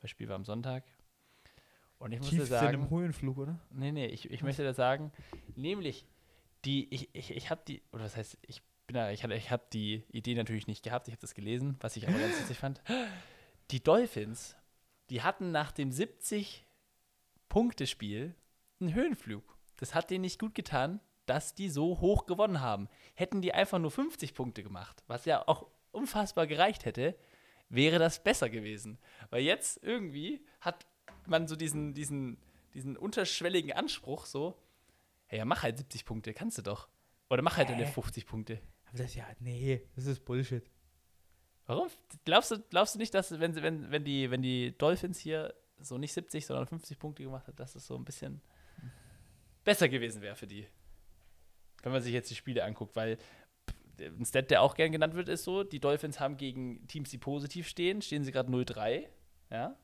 Das 0.00 0.10
Spiel 0.10 0.28
war 0.28 0.36
am 0.36 0.44
Sonntag. 0.44 0.84
Und 2.04 2.12
ich 2.12 2.20
muss 2.20 2.48
sagen, 2.50 2.90
Höhenflug, 2.90 3.38
oder? 3.38 3.58
Nee, 3.70 3.90
nee, 3.90 4.04
ich, 4.04 4.30
ich 4.30 4.42
möchte 4.42 4.62
da 4.62 4.74
sagen, 4.74 5.10
nämlich, 5.56 6.04
die, 6.66 6.92
ich, 6.92 7.08
ich, 7.14 7.30
ich 7.30 7.48
habe 7.48 7.62
die, 7.66 7.80
oder 7.92 8.04
was 8.04 8.14
heißt, 8.14 8.36
ich 8.42 8.60
bin 8.86 8.92
da, 8.92 9.10
ich 9.10 9.24
hatte, 9.24 9.32
ich 9.32 9.50
habe 9.50 9.64
die 9.72 10.04
Idee 10.10 10.34
natürlich 10.34 10.66
nicht 10.66 10.82
gehabt, 10.82 11.08
ich 11.08 11.12
habe 11.12 11.22
das 11.22 11.32
gelesen, 11.32 11.78
was 11.80 11.96
ich 11.96 12.06
aber 12.06 12.18
ganz 12.18 12.38
witzig 12.38 12.58
fand. 12.58 12.82
Die 13.70 13.82
Dolphins, 13.82 14.54
die 15.08 15.22
hatten 15.22 15.50
nach 15.50 15.72
dem 15.72 15.92
70-Punkte-Spiel 15.92 18.34
einen 18.80 18.92
Höhenflug. 18.92 19.56
Das 19.76 19.94
hat 19.94 20.10
denen 20.10 20.20
nicht 20.20 20.38
gut 20.38 20.54
getan, 20.54 21.00
dass 21.24 21.54
die 21.54 21.70
so 21.70 22.02
hoch 22.02 22.26
gewonnen 22.26 22.60
haben. 22.60 22.90
Hätten 23.14 23.40
die 23.40 23.54
einfach 23.54 23.78
nur 23.78 23.90
50 23.90 24.34
Punkte 24.34 24.62
gemacht, 24.62 25.02
was 25.06 25.24
ja 25.24 25.48
auch 25.48 25.68
unfassbar 25.90 26.46
gereicht 26.46 26.84
hätte, 26.84 27.16
wäre 27.70 27.98
das 27.98 28.22
besser 28.22 28.50
gewesen. 28.50 28.98
Weil 29.30 29.42
jetzt 29.42 29.82
irgendwie 29.82 30.44
hat 30.60 30.84
man 31.26 31.48
so 31.48 31.56
diesen, 31.56 31.94
diesen, 31.94 32.38
diesen 32.74 32.96
unterschwelligen 32.96 33.72
Anspruch, 33.72 34.26
so, 34.26 34.56
hey, 35.26 35.38
ja, 35.38 35.44
mach 35.44 35.62
halt 35.62 35.78
70 35.78 36.04
Punkte, 36.04 36.34
kannst 36.34 36.58
du 36.58 36.62
doch. 36.62 36.88
Oder 37.30 37.42
mach 37.42 37.56
halt 37.56 37.70
deine 37.70 37.86
Hä? 37.86 37.92
50 37.92 38.26
Punkte. 38.26 38.60
Aber 38.86 38.98
das 38.98 39.14
ja, 39.14 39.26
nee, 39.40 39.82
das 39.96 40.06
ist 40.06 40.24
Bullshit. 40.24 40.70
Warum? 41.66 41.88
Glaubst 42.24 42.50
du, 42.50 42.58
glaubst 42.70 42.94
du 42.94 42.98
nicht, 42.98 43.14
dass, 43.14 43.38
wenn, 43.40 43.54
wenn, 43.56 43.90
wenn, 43.90 44.04
die, 44.04 44.30
wenn 44.30 44.42
die 44.42 44.76
Dolphins 44.76 45.18
hier 45.18 45.54
so 45.80 45.98
nicht 45.98 46.12
70, 46.12 46.44
sondern 46.44 46.66
50 46.66 46.98
Punkte 46.98 47.22
gemacht 47.22 47.48
hat, 47.48 47.58
dass 47.58 47.74
es 47.74 47.86
so 47.86 47.96
ein 47.96 48.04
bisschen 48.04 48.42
besser 49.64 49.88
gewesen 49.88 50.20
wäre 50.20 50.36
für 50.36 50.46
die? 50.46 50.66
Wenn 51.82 51.92
man 51.92 52.02
sich 52.02 52.12
jetzt 52.12 52.30
die 52.30 52.34
Spiele 52.34 52.64
anguckt, 52.64 52.96
weil 52.96 53.18
ein 53.98 54.24
Stat, 54.24 54.50
der 54.50 54.62
auch 54.62 54.74
gern 54.74 54.92
genannt 54.92 55.14
wird, 55.14 55.28
ist 55.28 55.44
so, 55.44 55.64
die 55.64 55.80
Dolphins 55.80 56.20
haben 56.20 56.36
gegen 56.36 56.86
Teams, 56.88 57.10
die 57.10 57.18
positiv 57.18 57.68
stehen, 57.68 58.02
stehen 58.02 58.24
sie 58.24 58.32
gerade 58.32 58.50
0-3. 58.50 59.06
Ja? 59.50 59.76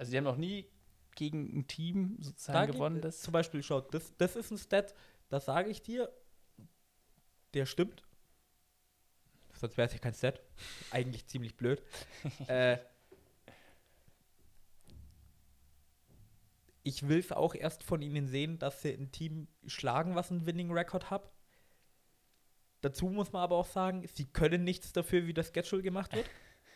Also 0.00 0.12
die 0.12 0.16
haben 0.16 0.24
noch 0.24 0.38
nie 0.38 0.66
gegen 1.14 1.58
ein 1.58 1.66
Team 1.66 2.16
sozusagen 2.20 2.54
Da 2.54 2.72
gewonnen, 2.72 3.02
das 3.02 3.20
Zum 3.20 3.32
Beispiel, 3.32 3.62
schaut, 3.62 3.92
das, 3.92 4.16
das 4.16 4.34
ist 4.34 4.50
ein 4.50 4.56
Stat, 4.56 4.94
das 5.28 5.44
sage 5.44 5.68
ich 5.68 5.82
dir, 5.82 6.10
der 7.52 7.66
stimmt. 7.66 8.02
Sonst 9.52 9.76
wäre 9.76 9.88
es 9.88 9.92
ja 9.92 9.98
kein 9.98 10.14
Stat. 10.14 10.40
Eigentlich 10.90 11.26
ziemlich 11.26 11.54
blöd. 11.54 11.82
äh, 12.46 12.78
ich 16.82 17.06
will 17.06 17.18
es 17.18 17.30
auch 17.30 17.54
erst 17.54 17.82
von 17.82 18.00
ihnen 18.00 18.26
sehen, 18.26 18.58
dass 18.58 18.80
sie 18.80 18.94
ein 18.94 19.12
Team 19.12 19.48
schlagen, 19.66 20.14
was 20.14 20.30
einen 20.30 20.46
Winning 20.46 20.72
Record 20.72 21.10
hat. 21.10 21.30
Dazu 22.80 23.10
muss 23.10 23.32
man 23.32 23.42
aber 23.42 23.56
auch 23.56 23.66
sagen, 23.66 24.08
sie 24.14 24.24
können 24.24 24.64
nichts 24.64 24.94
dafür, 24.94 25.26
wie 25.26 25.34
das 25.34 25.48
Schedule 25.48 25.82
gemacht 25.82 26.14
wird. 26.14 26.30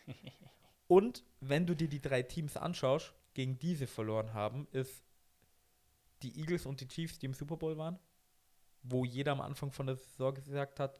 Und 0.87 1.23
wenn 1.39 1.65
du 1.65 1.75
dir 1.75 1.87
die 1.87 2.01
drei 2.01 2.23
Teams 2.23 2.57
anschaust, 2.57 3.13
gegen 3.33 3.57
die 3.59 3.75
sie 3.75 3.87
verloren 3.87 4.33
haben, 4.33 4.67
ist 4.71 5.03
die 6.21 6.39
Eagles 6.39 6.65
und 6.65 6.79
die 6.81 6.87
Chiefs, 6.87 7.19
die 7.19 7.25
im 7.25 7.33
Super 7.33 7.57
Bowl 7.57 7.77
waren, 7.77 7.99
wo 8.83 9.03
jeder 9.03 9.31
am 9.31 9.41
Anfang 9.41 9.71
von 9.71 9.87
der 9.87 9.95
Saison 9.95 10.33
gesagt 10.33 10.79
hat, 10.79 10.99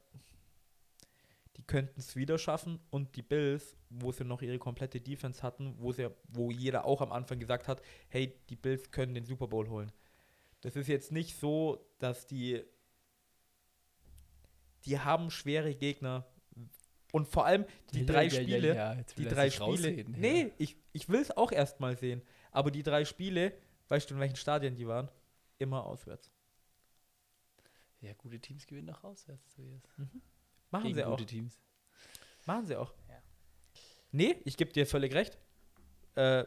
die 1.55 1.63
könnten 1.63 1.99
es 1.99 2.15
wieder 2.15 2.37
schaffen 2.37 2.79
und 2.89 3.15
die 3.15 3.21
Bills, 3.21 3.77
wo 3.89 4.11
sie 4.11 4.25
noch 4.25 4.41
ihre 4.41 4.59
komplette 4.59 4.99
Defense 4.99 5.41
hatten, 5.41 5.75
wo, 5.77 5.93
sie, 5.93 6.09
wo 6.27 6.51
jeder 6.51 6.85
auch 6.85 7.01
am 7.01 7.11
Anfang 7.11 7.39
gesagt 7.39 7.67
hat, 7.67 7.81
hey, 8.09 8.37
die 8.49 8.57
Bills 8.57 8.91
können 8.91 9.13
den 9.13 9.25
Super 9.25 9.47
Bowl 9.47 9.69
holen. 9.69 9.91
Das 10.61 10.75
ist 10.75 10.87
jetzt 10.87 11.11
nicht 11.11 11.39
so, 11.39 11.87
dass 11.99 12.27
die 12.27 12.65
die 14.85 14.99
haben 14.99 15.31
schwere 15.31 15.75
Gegner 15.75 16.25
und 17.15 17.29
vor 17.29 17.45
allem 17.45 17.65
die 17.93 18.01
Ja, 18.01 18.05
drei 18.07 18.23
ja, 18.25 18.29
Spiele, 18.29 18.75
ja, 18.75 18.95
die 18.95 19.25
drei 19.25 19.49
Spiele. 19.49 19.65
rausreden, 19.65 20.13
ja. 20.15 20.19
Nee, 20.19 20.51
ich, 20.57 20.75
ich 20.91 21.07
will 21.07 21.21
es 21.21 21.31
auch 21.31 21.53
erstmal 21.53 21.95
sehen. 21.97 22.21
Aber 22.51 22.71
die 22.71 22.83
drei 22.83 23.05
Spiele, 23.05 23.53
weißt 23.87 24.09
du, 24.09 24.15
in 24.15 24.19
welchen 24.19 24.35
Stadien 24.35 24.75
die 24.75 24.85
waren? 24.85 25.07
Immer 25.57 25.85
auswärts. 25.85 26.29
Ja, 28.01 28.11
gute 28.17 28.37
Teams 28.41 28.67
gewinnen 28.67 28.89
auch 28.89 29.01
auswärts. 29.05 29.55
So 29.55 29.63
jetzt. 29.63 29.89
Machen 30.71 30.83
Gegen 30.83 30.95
sie 30.95 31.05
auch. 31.05 31.11
gute 31.11 31.25
Teams. 31.25 31.57
Machen 32.45 32.65
sie 32.65 32.75
auch. 32.75 32.93
Ja. 33.07 33.21
Nee, 34.11 34.35
ich 34.43 34.57
gebe 34.57 34.73
dir 34.73 34.85
völlig 34.85 35.13
recht. 35.13 35.37
Äh, 36.15 36.43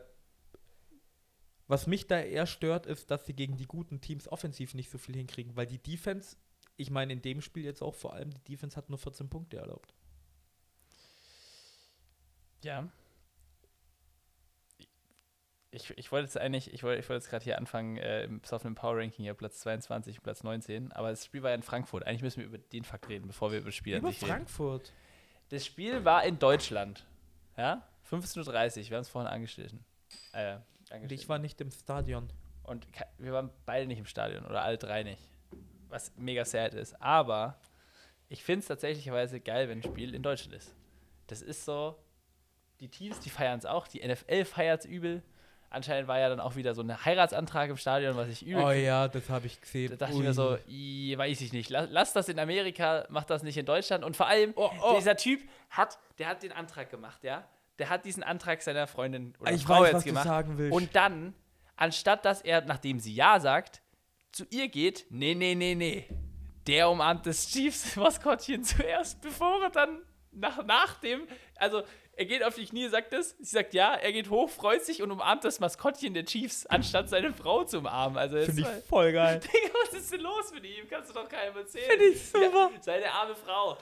was 1.66 1.86
mich 1.86 2.06
da 2.06 2.20
eher 2.20 2.46
stört, 2.46 2.84
ist, 2.84 3.10
dass 3.10 3.24
sie 3.24 3.32
gegen 3.32 3.56
die 3.56 3.66
guten 3.66 4.02
Teams 4.02 4.28
offensiv 4.28 4.74
nicht 4.74 4.90
so 4.90 4.98
viel 4.98 5.16
hinkriegen, 5.16 5.56
weil 5.56 5.66
die 5.66 5.78
Defense, 5.78 6.36
ich 6.76 6.90
meine 6.90 7.14
in 7.14 7.22
dem 7.22 7.40
Spiel 7.40 7.64
jetzt 7.64 7.82
auch 7.82 7.94
vor 7.94 8.12
allem, 8.12 8.30
die 8.34 8.44
Defense 8.52 8.76
hat 8.76 8.90
nur 8.90 8.98
14 8.98 9.30
Punkte 9.30 9.56
erlaubt. 9.56 9.94
Ja. 12.62 12.88
Ich, 15.70 15.90
ich 15.98 16.10
wollte 16.10 16.24
jetzt 16.24 16.38
eigentlich, 16.38 16.72
ich 16.72 16.82
wollte, 16.82 17.00
ich 17.00 17.08
wollte 17.08 17.22
jetzt 17.22 17.30
gerade 17.30 17.44
hier 17.44 17.58
anfangen, 17.58 17.98
äh, 17.98 18.24
im 18.24 18.40
besoffenen 18.40 18.74
Power 18.74 18.96
Ranking 18.96 19.22
hier 19.24 19.34
Platz 19.34 19.60
22 19.60 20.16
und 20.16 20.22
Platz 20.22 20.42
19, 20.42 20.92
aber 20.92 21.10
das 21.10 21.26
Spiel 21.26 21.42
war 21.42 21.50
ja 21.50 21.56
in 21.56 21.62
Frankfurt. 21.62 22.06
Eigentlich 22.06 22.22
müssen 22.22 22.38
wir 22.40 22.46
über 22.46 22.58
den 22.58 22.84
Fakt 22.84 23.08
reden, 23.08 23.26
bevor 23.26 23.50
wir 23.52 23.58
über 23.58 23.66
das 23.66 23.74
Spiel 23.74 23.94
an 23.96 24.00
Über 24.00 24.08
sich 24.10 24.22
reden. 24.22 24.32
Frankfurt. 24.32 24.92
Das 25.50 25.66
Spiel 25.66 26.04
war 26.06 26.24
in 26.24 26.38
Deutschland. 26.38 27.06
Ja? 27.58 27.86
15.30 28.10 28.38
Uhr, 28.84 28.90
wir 28.90 28.96
haben 28.96 29.02
es 29.02 29.08
vorhin 29.10 29.30
angeschnitten. 29.30 29.84
Äh, 30.32 30.54
Und 30.54 30.62
Dankeschön. 30.90 31.18
ich 31.18 31.28
war 31.28 31.38
nicht 31.38 31.60
im 31.60 31.70
Stadion. 31.70 32.32
Und 32.62 32.86
wir 33.18 33.32
waren 33.32 33.50
beide 33.66 33.86
nicht 33.86 33.98
im 33.98 34.06
Stadion 34.06 34.46
oder 34.46 34.62
alle 34.62 34.78
drei 34.78 35.02
nicht. 35.02 35.22
Was 35.88 36.14
mega 36.16 36.44
sad 36.46 36.72
ist. 36.74 37.00
Aber 37.02 37.58
ich 38.30 38.42
finde 38.42 38.60
es 38.60 38.66
tatsächlicherweise 38.66 39.38
geil, 39.40 39.68
wenn 39.68 39.80
ein 39.80 39.82
Spiel 39.82 40.14
in 40.14 40.22
Deutschland 40.22 40.54
ist. 40.54 40.74
Das 41.26 41.42
ist 41.42 41.64
so, 41.66 41.98
die 42.80 42.88
Teams, 42.88 43.20
die 43.20 43.30
feiern 43.30 43.58
es 43.58 43.66
auch. 43.66 43.88
Die 43.88 44.06
NFL 44.06 44.44
feiert 44.44 44.80
es 44.80 44.86
übel. 44.86 45.22
Anscheinend 45.70 46.08
war 46.08 46.18
ja 46.18 46.30
dann 46.30 46.40
auch 46.40 46.56
wieder 46.56 46.74
so 46.74 46.80
ein 46.82 47.04
Heiratsantrag 47.04 47.68
im 47.68 47.76
Stadion, 47.76 48.16
was 48.16 48.28
ich 48.28 48.46
übel 48.46 48.64
Oh 48.64 48.70
ja, 48.70 49.06
das 49.06 49.28
habe 49.28 49.46
ich 49.46 49.60
gesehen. 49.60 49.90
Da 49.90 49.96
dachte 49.96 50.14
Ui. 50.14 50.20
ich 50.20 50.26
mir 50.26 50.32
so, 50.32 50.56
i, 50.66 51.14
weiß 51.16 51.42
ich 51.42 51.52
nicht. 51.52 51.68
Lass, 51.68 51.88
lass 51.90 52.12
das 52.14 52.28
in 52.30 52.38
Amerika, 52.38 53.04
mach 53.10 53.24
das 53.24 53.42
nicht 53.42 53.58
in 53.58 53.66
Deutschland. 53.66 54.02
Und 54.02 54.16
vor 54.16 54.26
allem, 54.28 54.52
Oh, 54.56 54.70
oh. 54.82 54.94
dieser 54.96 55.16
Typ 55.16 55.42
hat, 55.68 55.98
der 56.18 56.28
hat 56.28 56.42
den 56.42 56.52
Antrag 56.52 56.88
gemacht, 56.90 57.22
ja. 57.22 57.46
Der 57.78 57.90
hat 57.90 58.06
diesen 58.06 58.22
Antrag 58.22 58.62
seiner 58.62 58.86
Freundin 58.86 59.34
oder 59.40 59.52
Ich 59.52 59.64
Frau 59.64 59.82
weiß, 59.82 59.86
jetzt 59.88 59.94
was 59.96 60.02
du 60.04 60.08
gemacht. 60.08 60.24
sagen 60.26 60.56
willst. 60.58 60.74
Und 60.74 60.96
dann, 60.96 61.34
anstatt 61.76 62.24
dass 62.24 62.40
er, 62.40 62.62
nachdem 62.62 62.98
sie 62.98 63.14
Ja 63.14 63.38
sagt, 63.38 63.82
zu 64.32 64.46
ihr 64.50 64.68
geht, 64.68 65.04
nee, 65.10 65.34
nee, 65.34 65.54
nee, 65.54 65.74
nee. 65.74 66.06
Der 66.66 66.88
umarmt 66.90 67.26
das 67.26 67.46
Chiefs-Maskottchen 67.48 68.64
zuerst, 68.64 69.20
bevor 69.20 69.62
er 69.64 69.70
dann 69.70 70.00
nach, 70.32 70.64
nach 70.64 70.98
dem, 71.00 71.26
also 71.56 71.82
er 72.18 72.24
geht 72.24 72.42
auf 72.42 72.56
die 72.56 72.66
Knie, 72.66 72.88
sagt 72.88 73.12
es, 73.12 73.36
sie 73.38 73.44
sagt 73.44 73.74
ja, 73.74 73.94
er 73.94 74.12
geht 74.12 74.28
hoch, 74.28 74.50
freut 74.50 74.84
sich 74.84 75.02
und 75.02 75.12
umarmt 75.12 75.44
das 75.44 75.60
Maskottchen 75.60 76.14
der 76.14 76.24
Chiefs, 76.24 76.66
anstatt 76.66 77.08
seine 77.08 77.32
Frau 77.32 77.62
zu 77.62 77.78
umarmen. 77.78 78.18
Also 78.18 78.40
Finde 78.40 78.62
ich 78.62 78.84
voll 78.84 79.12
geil. 79.12 79.38
Digga, 79.44 79.74
was 79.84 79.94
ist 80.00 80.12
denn 80.12 80.20
los 80.22 80.52
mit 80.52 80.64
ihm? 80.64 80.88
Kannst 80.90 81.10
du 81.10 81.14
doch 81.14 81.28
keinem 81.28 81.56
erzählen. 81.56 81.88
Finde 81.88 82.04
ich 82.06 82.26
super. 82.26 82.70
Ja, 82.74 82.82
seine 82.82 83.12
arme 83.12 83.36
Frau. 83.36 83.78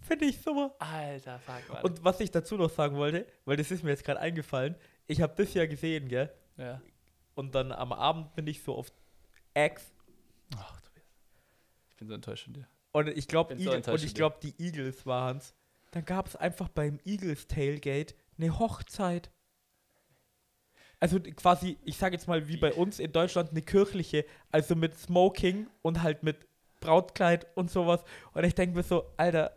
Finde 0.00 0.24
ich 0.24 0.40
super. 0.40 0.74
Alter, 0.78 1.38
fuck, 1.40 1.68
Mann. 1.68 1.82
Und 1.82 2.02
was 2.02 2.18
ich 2.20 2.30
dazu 2.30 2.56
noch 2.56 2.70
sagen 2.70 2.96
wollte, 2.96 3.26
weil 3.44 3.58
das 3.58 3.70
ist 3.70 3.84
mir 3.84 3.90
jetzt 3.90 4.04
gerade 4.04 4.20
eingefallen, 4.20 4.74
ich 5.06 5.20
habe 5.20 5.34
das 5.36 5.52
ja 5.52 5.66
gesehen, 5.66 6.08
gell? 6.08 6.32
ja. 6.56 6.80
Und 7.34 7.54
dann 7.54 7.70
am 7.72 7.92
Abend 7.92 8.34
bin 8.34 8.46
ich 8.46 8.62
so 8.62 8.74
auf 8.74 8.90
X 9.54 9.92
Ach, 10.56 10.80
Tobias. 10.80 11.04
Ich 11.90 11.96
bin 11.96 12.08
so 12.08 12.14
enttäuscht 12.14 12.44
von 12.44 12.54
dir. 12.54 12.66
und 12.92 13.08
ich 13.08 13.28
glaube 13.28 13.58
so 13.58 13.70
und 13.70 14.02
ich 14.02 14.14
glaube 14.14 14.38
die 14.42 14.54
Eagles 14.58 15.04
waren's. 15.04 15.54
Dann 15.92 16.04
gab 16.04 16.26
es 16.26 16.36
einfach 16.36 16.68
beim 16.68 16.98
Eagles 17.04 17.46
Tailgate 17.46 18.14
eine 18.38 18.58
Hochzeit. 18.58 19.30
Also 21.00 21.20
quasi, 21.20 21.78
ich 21.84 21.96
sage 21.98 22.14
jetzt 22.16 22.26
mal 22.26 22.48
wie 22.48 22.56
bei 22.56 22.72
uns 22.72 22.98
in 22.98 23.12
Deutschland 23.12 23.50
eine 23.50 23.62
kirchliche, 23.62 24.24
also 24.50 24.74
mit 24.74 24.98
Smoking 24.98 25.68
und 25.82 26.02
halt 26.02 26.22
mit 26.22 26.46
Brautkleid 26.80 27.46
und 27.54 27.70
sowas. 27.70 28.02
Und 28.32 28.44
ich 28.44 28.54
denke 28.54 28.76
mir 28.76 28.82
so, 28.82 29.12
Alter, 29.16 29.56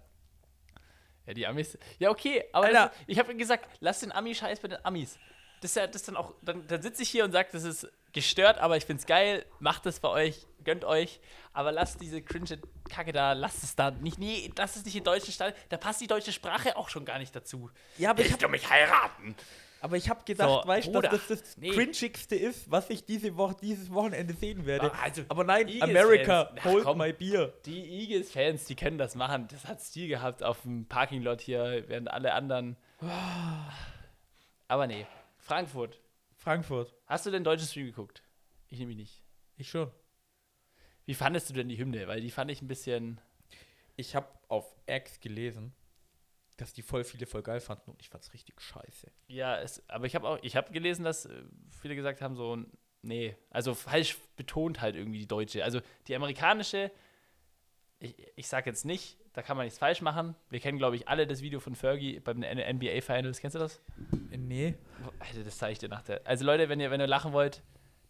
Ja, 1.25 1.33
die 1.33 1.47
Amis. 1.47 1.77
Ja, 1.99 2.09
okay, 2.09 2.43
aber 2.51 2.65
Alter. 2.67 2.87
das, 2.89 2.97
ich 3.07 3.19
habe 3.19 3.35
gesagt, 3.35 3.69
lass 3.79 3.99
den 4.01 4.11
Ami-Scheiß 4.11 4.59
bei 4.59 4.67
den 4.69 4.83
Amis. 4.83 5.17
Das 5.61 5.71
ist 5.71 5.75
ja 5.75 5.87
das 5.87 6.03
dann 6.03 6.15
auch, 6.17 6.33
dann, 6.41 6.65
dann 6.67 6.81
sitze 6.81 7.03
ich 7.03 7.09
hier 7.09 7.23
und 7.25 7.31
sage, 7.31 7.49
das 7.51 7.63
ist 7.63 7.87
gestört, 8.13 8.57
aber 8.59 8.77
ich 8.77 8.85
find's 8.85 9.05
geil, 9.05 9.45
macht 9.59 9.85
es 9.85 9.99
bei 9.99 10.09
euch, 10.09 10.45
gönnt 10.63 10.85
euch, 10.85 11.19
aber 11.53 11.71
lasst 11.71 12.01
diese 12.01 12.21
cringe 12.21 12.59
Kacke 12.89 13.11
da, 13.11 13.33
lasst 13.33 13.63
es 13.63 13.75
da 13.75 13.91
nicht, 13.91 14.17
nee, 14.19 14.51
lasst 14.57 14.77
es 14.77 14.85
nicht 14.85 14.95
in 14.95 15.03
deutschen 15.03 15.33
Stall, 15.33 15.53
da 15.69 15.77
passt 15.77 16.01
die 16.01 16.07
deutsche 16.07 16.31
Sprache 16.31 16.77
auch 16.77 16.89
schon 16.89 17.05
gar 17.05 17.19
nicht 17.19 17.35
dazu. 17.35 17.69
ja, 17.97 18.11
aber 18.11 18.21
ich 18.21 18.29
Willst 18.29 18.41
du 18.41 18.49
mich 18.49 18.69
heiraten? 18.69 19.35
Aber 19.81 19.95
ich 19.95 20.09
habe 20.09 20.23
gedacht, 20.25 20.63
So, 20.63 20.67
weißt 20.67 20.87
du, 20.93 21.01
dass 21.01 21.27
das 21.27 21.41
das 21.41 21.57
nee. 21.57 21.69
cringigste 21.71 22.35
ist, 22.35 22.69
was 22.69 22.89
ich 22.89 23.05
diese 23.05 23.37
Woche, 23.37 23.55
dieses 23.61 23.91
Wochenende 23.91 24.33
sehen 24.33 24.65
werde. 24.65 24.91
Ah, 24.93 25.03
also, 25.03 25.23
Aber 25.29 25.43
nein, 25.43 25.67
Eagles-Fans, 25.67 25.89
America, 25.89 26.51
ach, 26.57 26.65
hold 26.65 26.83
komm. 26.83 26.97
my 26.97 27.13
beer. 27.13 27.53
Die 27.65 28.01
Eagles-Fans, 28.01 28.65
die 28.65 28.75
können 28.75 28.97
das 28.97 29.15
machen. 29.15 29.47
Das 29.49 29.65
hat 29.65 29.81
Stil 29.81 30.09
gehabt 30.09 30.43
auf 30.43 30.63
dem 30.63 30.85
Parkinglot 30.85 31.39
hier, 31.41 31.85
während 31.87 32.11
alle 32.11 32.33
anderen. 32.33 32.75
Aber 34.67 34.87
nee. 34.87 35.05
Frankfurt. 35.37 35.99
Frankfurt, 36.35 36.93
Hast 37.09 37.25
du 37.25 37.31
denn 37.31 37.43
deutschen 37.43 37.67
Stream 37.67 37.87
geguckt? 37.87 38.21
Ich 38.67 38.77
nämlich 38.77 38.95
nicht. 38.95 39.23
ich 39.57 39.67
schon. 39.67 39.91
Wie 41.05 41.15
fandest 41.15 41.49
du 41.49 41.55
denn 41.55 41.67
die 41.67 41.77
Hymne? 41.79 42.07
Weil 42.07 42.21
die 42.21 42.29
fand 42.29 42.51
ich 42.51 42.61
ein 42.61 42.67
bisschen. 42.67 43.19
Ich 43.95 44.15
habe 44.15 44.27
auf 44.47 44.75
X 44.85 45.19
gelesen, 45.19 45.73
dass 46.57 46.71
die 46.71 46.83
voll 46.83 47.03
viele 47.03 47.25
voll 47.25 47.41
geil 47.41 47.61
fanden 47.61 47.89
und 47.89 47.99
ich 47.99 48.09
fand's 48.09 48.31
richtig 48.31 48.61
scheiße. 48.61 49.11
Ja, 49.27 49.59
es, 49.59 49.83
aber 49.89 50.05
ich 50.05 50.13
habe 50.13 50.27
auch, 50.27 50.37
ich 50.43 50.55
habe 50.55 50.71
gelesen, 50.71 51.03
dass 51.03 51.25
äh, 51.25 51.41
viele 51.81 51.95
gesagt 51.95 52.21
haben, 52.21 52.35
so, 52.35 52.63
nee, 53.01 53.35
also 53.49 53.73
falsch 53.73 54.19
betont 54.35 54.79
halt 54.79 54.95
irgendwie 54.95 55.19
die 55.19 55.27
deutsche. 55.27 55.63
Also 55.63 55.81
die 56.07 56.15
amerikanische, 56.15 56.91
ich, 57.99 58.15
ich 58.35 58.47
sag 58.47 58.65
jetzt 58.65 58.85
nicht, 58.85 59.17
da 59.33 59.41
kann 59.41 59.57
man 59.57 59.65
nichts 59.65 59.79
falsch 59.79 60.01
machen. 60.01 60.35
Wir 60.49 60.59
kennen, 60.59 60.77
glaube 60.77 60.95
ich, 60.95 61.07
alle 61.07 61.27
das 61.27 61.41
Video 61.41 61.59
von 61.59 61.75
Fergie 61.75 62.19
beim 62.19 62.39
NBA 62.39 63.01
Finals. 63.01 63.39
Kennst 63.39 63.55
du 63.55 63.59
das? 63.59 63.81
Nee. 64.31 64.75
Alter, 65.19 65.43
das 65.43 65.57
zeige 65.57 65.73
ich 65.73 65.79
dir 65.79 65.89
nach 65.89 66.01
der. 66.03 66.25
Also 66.25 66.45
Leute, 66.45 66.69
wenn 66.69 66.79
ihr, 66.79 66.91
wenn 66.91 67.01
ihr 67.01 67.07
lachen 67.07 67.33
wollt, 67.33 67.61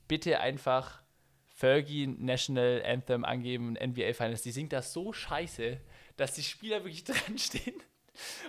bitte 0.07 0.40
einfach 0.40 1.02
Fergie 1.48 2.07
National 2.07 2.84
Anthem 2.86 3.26
angeben, 3.26 3.74
NBA 3.74 4.14
Finals. 4.14 4.44
Die 4.44 4.52
singt 4.52 4.74
das 4.74 4.94
so 4.94 5.11
scheiße, 5.11 5.80
dass 6.18 6.34
die 6.34 6.44
Spieler 6.44 6.84
wirklich 6.84 7.03
dran 7.06 7.38
stehen 7.38 7.76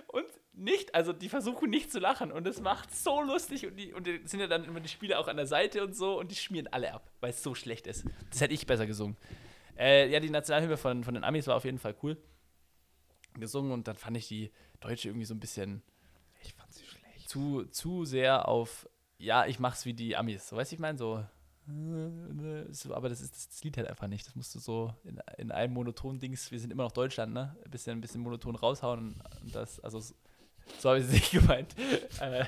und 0.07 0.25
nicht, 0.53 0.93
also 0.93 1.13
die 1.13 1.29
versuchen 1.29 1.69
nicht 1.69 1.91
zu 1.91 1.99
lachen 1.99 2.31
und 2.31 2.45
es 2.45 2.59
macht 2.61 2.93
so 2.93 3.21
lustig 3.21 3.65
und 3.65 3.77
die, 3.77 3.93
und 3.93 4.05
die 4.05 4.21
sind 4.25 4.41
ja 4.41 4.47
dann 4.47 4.65
immer 4.65 4.81
die 4.81 4.89
Spieler 4.89 5.19
auch 5.19 5.27
an 5.27 5.37
der 5.37 5.47
Seite 5.47 5.83
und 5.83 5.95
so 5.95 6.19
und 6.19 6.29
die 6.29 6.35
schmieren 6.35 6.67
alle 6.67 6.93
ab, 6.93 7.09
weil 7.21 7.29
es 7.31 7.41
so 7.41 7.55
schlecht 7.55 7.87
ist. 7.87 8.05
Das 8.29 8.41
hätte 8.41 8.53
ich 8.53 8.67
besser 8.67 8.85
gesungen. 8.85 9.15
Äh, 9.77 10.09
ja, 10.09 10.19
die 10.19 10.29
Nationalhymne 10.29 10.77
von, 10.77 11.03
von 11.03 11.13
den 11.13 11.23
Amis 11.23 11.47
war 11.47 11.55
auf 11.55 11.65
jeden 11.65 11.79
Fall 11.79 11.95
cool 12.03 12.17
gesungen 13.39 13.71
und 13.71 13.87
dann 13.87 13.95
fand 13.95 14.17
ich 14.17 14.27
die 14.27 14.51
deutsche 14.81 15.07
irgendwie 15.07 15.25
so 15.25 15.33
ein 15.33 15.39
bisschen 15.39 15.81
Ich 16.43 16.53
fand 16.53 16.73
sie 16.73 16.83
schlecht. 16.85 17.29
zu, 17.29 17.65
zu 17.65 18.03
sehr 18.05 18.47
auf, 18.47 18.89
ja, 19.17 19.45
ich 19.45 19.59
mach's 19.59 19.85
wie 19.85 19.93
die 19.93 20.15
Amis. 20.17 20.49
So, 20.49 20.57
weißt 20.57 20.71
du, 20.71 20.75
ich 20.75 20.79
meine, 20.79 20.97
so. 20.97 21.23
Aber 22.89 23.07
das 23.07 23.21
ist 23.21 23.35
das 23.51 23.63
Lied 23.63 23.77
halt 23.77 23.87
einfach 23.87 24.07
nicht. 24.07 24.27
Das 24.27 24.35
musst 24.35 24.53
du 24.55 24.59
so 24.59 24.93
in, 25.03 25.21
in 25.37 25.51
einem 25.51 25.73
monotonen 25.73 26.19
Dings, 26.19 26.51
wir 26.51 26.59
sind 26.59 26.71
immer 26.71 26.83
noch 26.83 26.91
Deutschland, 26.91 27.33
ne? 27.33 27.55
Ein 27.63 27.71
bisschen, 27.71 27.97
ein 27.97 28.01
bisschen 28.01 28.21
monoton 28.21 28.55
raushauen 28.55 29.21
und 29.41 29.55
das, 29.55 29.79
also 29.79 29.99
so, 29.99 30.89
habe 30.89 30.99
ich 30.99 31.05
es 31.05 31.11
nicht 31.13 31.31
gemeint. 31.31 31.73
äh, 32.19 32.45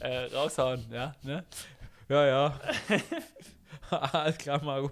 äh, 0.00 0.24
raushauen, 0.34 0.84
ja, 0.90 1.14
ne? 1.22 1.44
Ja, 2.08 2.26
ja. 2.26 2.60
Alles 3.90 4.36
klar, 4.36 4.62
Marco. 4.62 4.90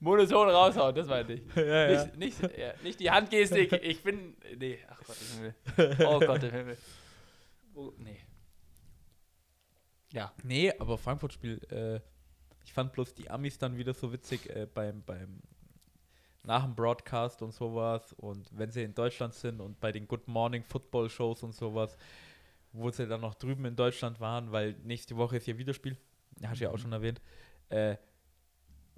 Monoton 0.00 0.48
raushauen, 0.48 0.94
das 0.94 1.08
meinte 1.08 1.34
ich. 1.34 1.42
Ja, 1.56 1.90
ja. 1.90 2.04
Nicht, 2.04 2.40
nicht, 2.40 2.58
ja, 2.58 2.72
nicht 2.82 3.00
die 3.00 3.10
Handgestik, 3.10 3.72
ich 3.72 4.02
bin. 4.02 4.36
Nee, 4.56 4.78
ach 4.88 5.00
Gott 5.04 5.16
im 5.20 5.36
Himmel. 5.36 6.06
Oh 6.06 6.20
Gott 6.20 6.42
im 6.42 6.50
Himmel. 6.50 6.78
Oh, 7.74 7.92
nee. 7.98 8.20
Ja. 10.12 10.32
Nee, 10.42 10.72
aber 10.78 10.98
Frankfurt-Spiel, 10.98 11.60
äh, 11.70 12.00
ich 12.64 12.72
fand 12.72 12.92
bloß 12.92 13.14
die 13.14 13.30
Amis 13.30 13.58
dann 13.58 13.76
wieder 13.76 13.94
so 13.94 14.12
witzig 14.12 14.48
äh, 14.50 14.66
beim, 14.72 15.02
beim 15.02 15.40
nach 16.44 16.64
dem 16.64 16.74
Broadcast 16.74 17.42
und 17.42 17.52
sowas 17.52 18.14
und 18.14 18.48
wenn 18.52 18.70
sie 18.70 18.82
in 18.82 18.94
Deutschland 18.94 19.34
sind 19.34 19.60
und 19.60 19.78
bei 19.80 19.92
den 19.92 20.08
Good 20.08 20.26
Morning 20.28 20.62
Football 20.62 21.10
Shows 21.10 21.42
und 21.42 21.54
sowas, 21.54 21.96
wo 22.72 22.90
sie 22.90 23.06
dann 23.06 23.20
noch 23.20 23.34
drüben 23.34 23.64
in 23.66 23.76
Deutschland 23.76 24.18
waren, 24.20 24.50
weil 24.50 24.74
nächste 24.82 25.16
Woche 25.16 25.36
ist 25.36 25.46
ja 25.46 25.58
wieder 25.58 25.74
Spiel, 25.74 25.96
hast 26.42 26.60
du 26.60 26.64
ja 26.64 26.70
auch 26.70 26.78
schon 26.78 26.92
erwähnt, 26.92 27.20
äh, 27.68 27.96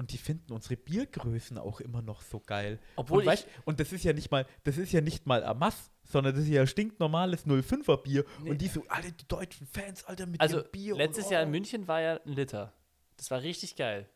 und 0.00 0.12
die 0.12 0.16
finden 0.18 0.50
unsere 0.54 0.78
Biergrößen 0.78 1.58
auch 1.58 1.78
immer 1.80 2.00
noch 2.00 2.22
so 2.22 2.40
geil. 2.40 2.78
Obwohl 2.96 3.18
und, 3.18 3.22
ich- 3.24 3.28
weißt, 3.28 3.48
und 3.66 3.80
das 3.80 3.92
ist 3.92 4.02
ja 4.02 4.14
nicht 4.14 4.30
mal, 4.30 4.46
das 4.64 4.78
ist 4.78 4.92
ja 4.92 5.02
nicht 5.02 5.26
mal 5.26 5.44
Amass, 5.44 5.90
sondern 6.04 6.34
das 6.34 6.44
ist 6.44 6.48
ja 6.48 6.66
stinknormales 6.66 7.44
05er 7.46 7.98
Bier. 7.98 8.24
Nee. 8.42 8.50
Und 8.52 8.62
die 8.62 8.68
so, 8.68 8.82
alle 8.88 9.12
die 9.12 9.28
deutschen 9.28 9.66
Fans, 9.66 10.02
Alter, 10.04 10.24
mit 10.24 10.40
Also, 10.40 10.60
ihrem 10.60 10.70
Bier. 10.72 10.96
letztes 10.96 11.26
und, 11.26 11.32
Jahr 11.32 11.42
oh. 11.42 11.44
in 11.44 11.50
München 11.50 11.86
war 11.86 12.00
ja 12.00 12.14
ein 12.24 12.32
Liter. 12.32 12.72
Das 13.18 13.30
war 13.30 13.42
richtig 13.42 13.76
geil. 13.76 14.08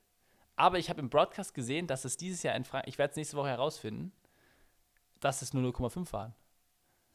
Aber 0.57 0.79
ich 0.79 0.89
habe 0.89 1.01
im 1.03 1.11
Broadcast 1.11 1.53
gesehen, 1.53 1.87
dass 1.87 2.07
es 2.07 2.17
dieses 2.17 2.43
Jahr 2.43 2.57
in 2.57 2.65
Frankreich, 2.65 2.89
ich 2.95 2.99
werde 2.99 3.11
es 3.11 3.17
nächste 3.17 3.37
Woche 3.37 3.49
herausfinden, 3.51 4.11
dass 5.21 5.43
es 5.43 5.53
nur 5.53 5.63
0,5 5.71 6.13
waren. 6.15 6.35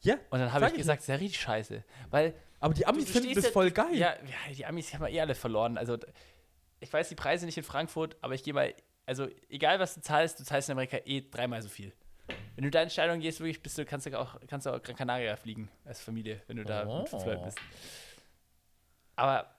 Ja, 0.02 0.14
Und 0.30 0.38
dann 0.38 0.52
habe 0.52 0.66
ich 0.68 0.74
gesagt, 0.74 0.98
das 1.00 1.04
ist 1.04 1.08
ja 1.08 1.14
richtig 1.16 1.40
scheiße. 1.40 1.84
Weil 2.10 2.34
aber 2.60 2.74
die 2.74 2.86
Amis 2.86 3.10
finden 3.10 3.34
das 3.34 3.44
ja- 3.46 3.50
voll 3.50 3.70
geil. 3.70 3.94
Ja, 3.96 4.14
ja, 4.14 4.54
die 4.54 4.64
Amis 4.64 4.92
haben 4.94 5.00
wir 5.00 5.08
eh 5.08 5.20
alle 5.20 5.34
verloren. 5.34 5.76
Also, 5.76 5.98
ich 6.80 6.92
weiß 6.92 7.08
die 7.08 7.14
Preise 7.14 7.46
nicht 7.46 7.56
in 7.58 7.64
Frankfurt, 7.64 8.16
aber 8.22 8.34
ich 8.34 8.42
gehe 8.42 8.54
mal, 8.54 8.74
also 9.06 9.28
egal 9.48 9.78
was 9.80 9.94
du 9.94 10.00
zahlst, 10.00 10.40
du 10.40 10.44
zahlst 10.44 10.68
in 10.68 10.72
Amerika 10.72 10.98
eh 11.04 11.20
dreimal 11.30 11.62
so 11.62 11.68
viel. 11.68 11.92
Wenn 12.56 12.64
du 12.64 12.70
da 12.70 12.82
in 12.82 12.90
Stadion 12.90 13.20
gehst, 13.20 13.40
wirklich 13.40 13.62
bist 13.62 13.76
du, 13.78 13.84
kannst 13.84 14.06
du 14.06 14.18
auch, 14.18 14.38
kannst 14.46 14.66
du 14.66 14.70
auch 14.70 14.82
Gran 14.82 14.96
Canaria 14.96 15.36
fliegen 15.36 15.70
als 15.84 16.00
Familie, 16.02 16.42
wenn 16.46 16.56
du 16.56 16.64
da 16.64 16.86
Oh. 16.86 16.98
mit 17.00 17.08
fünf 17.08 17.24
Leuten 17.24 17.44
bist. 17.44 17.58
Aber 19.16 19.54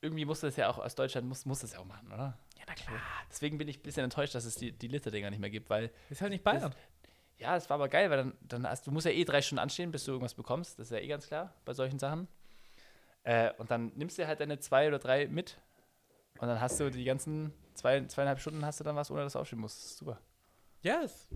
irgendwie 0.00 0.24
muss 0.24 0.40
das 0.40 0.56
ja 0.56 0.68
auch 0.68 0.78
aus 0.78 0.94
Deutschland, 0.94 1.26
muss, 1.26 1.44
muss 1.46 1.60
das 1.60 1.72
ja 1.72 1.78
auch 1.78 1.84
machen, 1.84 2.08
oder? 2.12 2.38
Ja, 2.58 2.64
na 2.66 2.74
klar. 2.74 3.00
Deswegen 3.30 3.58
bin 3.58 3.68
ich 3.68 3.78
ein 3.78 3.82
bisschen 3.82 4.04
enttäuscht, 4.04 4.34
dass 4.34 4.44
es 4.44 4.54
die, 4.56 4.72
die 4.72 4.88
Liter-Dinger 4.88 5.30
nicht 5.30 5.40
mehr 5.40 5.50
gibt, 5.50 5.68
weil 5.70 5.90
Ist 6.08 6.20
halt 6.22 6.30
nicht 6.32 6.44
Bayern. 6.44 6.74
ja, 7.38 7.56
es 7.56 7.68
war 7.68 7.74
aber 7.76 7.88
geil, 7.88 8.10
weil 8.10 8.16
dann, 8.18 8.34
dann 8.42 8.66
hast 8.68 8.86
du 8.86 8.90
musst 8.90 9.06
ja 9.06 9.12
eh 9.12 9.24
drei 9.24 9.42
Stunden 9.42 9.60
anstehen, 9.60 9.90
bis 9.90 10.04
du 10.04 10.12
irgendwas 10.12 10.34
bekommst. 10.34 10.78
Das 10.78 10.86
ist 10.88 10.92
ja 10.92 10.98
eh 11.02 11.08
ganz 11.08 11.26
klar 11.26 11.54
bei 11.64 11.74
solchen 11.74 11.98
Sachen. 11.98 12.28
Äh, 13.24 13.52
und 13.58 13.70
dann 13.70 13.92
nimmst 13.96 14.18
du 14.18 14.26
halt 14.26 14.40
deine 14.40 14.58
zwei 14.60 14.88
oder 14.88 14.98
drei 14.98 15.26
mit 15.26 15.58
und 16.40 16.48
dann 16.48 16.60
hast 16.60 16.80
du 16.80 16.90
die 16.90 17.04
ganzen 17.04 17.52
zwei, 17.74 18.04
zweieinhalb 18.06 18.40
Stunden 18.40 18.64
hast 18.64 18.80
du 18.80 18.84
dann 18.84 18.96
was, 18.96 19.10
ohne 19.10 19.22
dass 19.22 19.34
du 19.34 19.38
aufstehen 19.38 19.58
musst. 19.58 19.98
Super. 19.98 20.18
Ja, 20.82 21.00
ist 21.00 21.28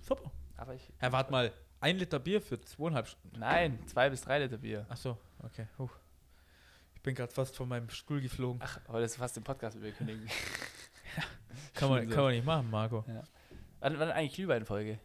super. 0.00 0.30
Aber 0.56 0.74
ich. 0.74 0.92
Herr, 0.98 1.10
warte 1.10 1.32
mal, 1.32 1.52
ein 1.80 1.96
Liter 1.96 2.20
Bier 2.20 2.40
für 2.40 2.60
zweieinhalb 2.60 3.08
Stunden. 3.08 3.40
Nein, 3.40 3.84
zwei 3.88 4.08
bis 4.08 4.20
drei 4.20 4.38
Liter 4.38 4.58
Bier. 4.58 4.86
Ach 4.88 4.96
so, 4.96 5.18
okay. 5.42 5.66
Huh. 5.78 5.88
Ich 6.94 7.02
bin 7.02 7.16
gerade 7.16 7.32
fast 7.32 7.56
von 7.56 7.68
meinem 7.68 7.90
Stuhl 7.90 8.20
geflogen. 8.20 8.62
Ach, 8.64 8.78
heute 8.86 9.04
ist 9.04 9.16
fast 9.16 9.34
den 9.36 9.42
Podcast 9.42 9.76
überkündigen. 9.76 10.28
kann, 11.74 11.90
man, 11.90 12.08
kann 12.08 12.22
man 12.22 12.32
nicht 12.32 12.46
machen, 12.46 12.70
Marco. 12.70 13.04
wann, 13.80 13.98
wann 13.98 14.10
eigentlich 14.12 14.34
Glühweinfolge? 14.34 15.00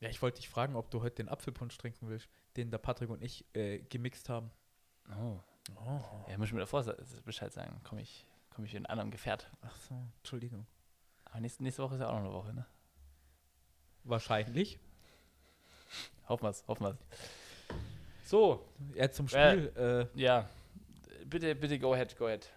Ja, 0.00 0.10
ich 0.10 0.20
wollte 0.20 0.36
dich 0.36 0.50
fragen, 0.50 0.76
ob 0.76 0.90
du 0.90 1.00
heute 1.00 1.16
den 1.16 1.30
Apfelpunsch 1.30 1.78
trinken 1.78 2.10
willst, 2.10 2.28
den 2.56 2.70
der 2.70 2.78
Patrick 2.78 3.08
und 3.08 3.22
ich 3.22 3.46
äh, 3.54 3.78
gemixt 3.78 4.28
haben. 4.28 4.50
Oh. 5.18 5.40
Oh. 5.76 6.00
Ja, 6.28 6.38
muss 6.38 6.48
ich 6.48 6.52
mir 6.54 6.60
davor 6.60 6.82
Bescheid 7.24 7.52
sagen. 7.52 7.80
Komme 7.84 8.02
ich, 8.02 8.26
komm 8.50 8.64
ich 8.64 8.74
in 8.74 8.84
einem 8.84 8.90
anderen 8.92 9.10
Gefährt. 9.10 9.50
Ach 9.62 9.74
so, 9.88 9.94
Entschuldigung. 10.18 10.66
Aber 11.24 11.40
nächste, 11.40 11.62
nächste 11.62 11.82
Woche 11.82 11.94
ist 11.94 12.00
ja 12.00 12.08
auch 12.08 12.14
noch 12.14 12.20
eine 12.24 12.32
Woche, 12.32 12.52
ne? 12.54 12.66
Wahrscheinlich. 14.04 14.78
Hoffen 16.28 16.44
wir's, 16.44 16.64
hoffen 16.66 16.84
wir's. 16.86 16.96
So, 18.24 18.66
Ja, 18.94 19.10
zum 19.10 19.26
Äh, 19.26 19.28
Spiel. 19.28 20.08
ja. 20.14 20.48
Bitte, 21.26 21.54
bitte, 21.54 21.78
go 21.78 21.92
ahead, 21.94 22.16
go 22.16 22.26
ahead. 22.26 22.50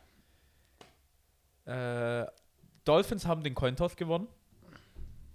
Äh, 1.67 2.21
äh, 2.21 2.27
Dolphins 2.83 3.25
haben 3.25 3.43
den 3.43 3.55
Cointoss 3.55 3.95
gewonnen. 3.95 4.27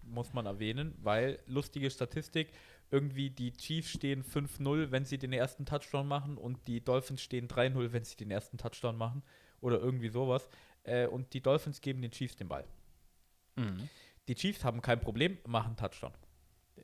Muss 0.03 0.33
man 0.33 0.47
erwähnen, 0.47 0.95
weil 1.03 1.39
lustige 1.47 1.91
Statistik, 1.91 2.53
irgendwie 2.91 3.31
die 3.31 3.53
Chiefs 3.53 3.91
stehen 3.91 4.25
5-0, 4.25 4.91
wenn 4.91 5.05
sie 5.05 5.19
den 5.19 5.33
ersten 5.33 5.65
Touchdown 5.67 6.09
machen 6.09 6.37
und 6.37 6.67
die 6.67 6.83
Dolphins 6.85 7.23
stehen 7.23 7.47
3-0, 7.49 7.93
wenn 7.93 8.05
sie 8.05 8.17
den 8.17 8.31
ersten 8.31 8.59
Touchdown 8.59 8.97
machen. 8.97 9.23
Oder 9.61 9.79
irgendwie 9.79 10.09
sowas. 10.09 10.49
Äh, 10.83 11.07
und 11.07 11.33
die 11.35 11.41
Dolphins 11.43 11.81
geben 11.81 12.01
den 12.03 12.11
Chiefs 12.11 12.37
den 12.37 12.49
Ball. 12.49 12.65
Mhm. 13.57 13.89
Die 14.27 14.35
Chiefs 14.35 14.65
haben 14.65 14.81
kein 14.81 15.01
Problem, 15.01 15.39
machen 15.47 15.77
Touchdown. 15.77 16.13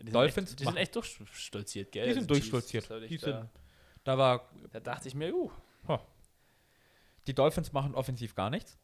Die 0.02 0.12
Dolphins 0.12 0.50
echt, 0.50 0.60
die 0.60 0.64
machen- 0.64 0.74
sind 0.74 0.82
echt 0.82 0.94
durchstolziert, 0.94 1.90
gell? 1.92 2.06
Die 2.06 2.12
sind 2.12 2.22
Also 2.30 2.34
durchstolziert. 2.34 2.88
Die 2.90 3.14
echt 3.14 3.24
sind- 3.24 3.32
da, 3.32 3.50
Da 4.04 4.18
war 4.18 4.50
da 4.70 4.80
dachte 4.80 5.08
ich 5.08 5.14
mir, 5.14 5.34
uh, 5.34 5.50
Die 7.26 7.34
Dolphins 7.34 7.72
machen 7.72 7.94
offensiv 7.94 8.34
gar 8.34 8.50
nichts. 8.50 8.78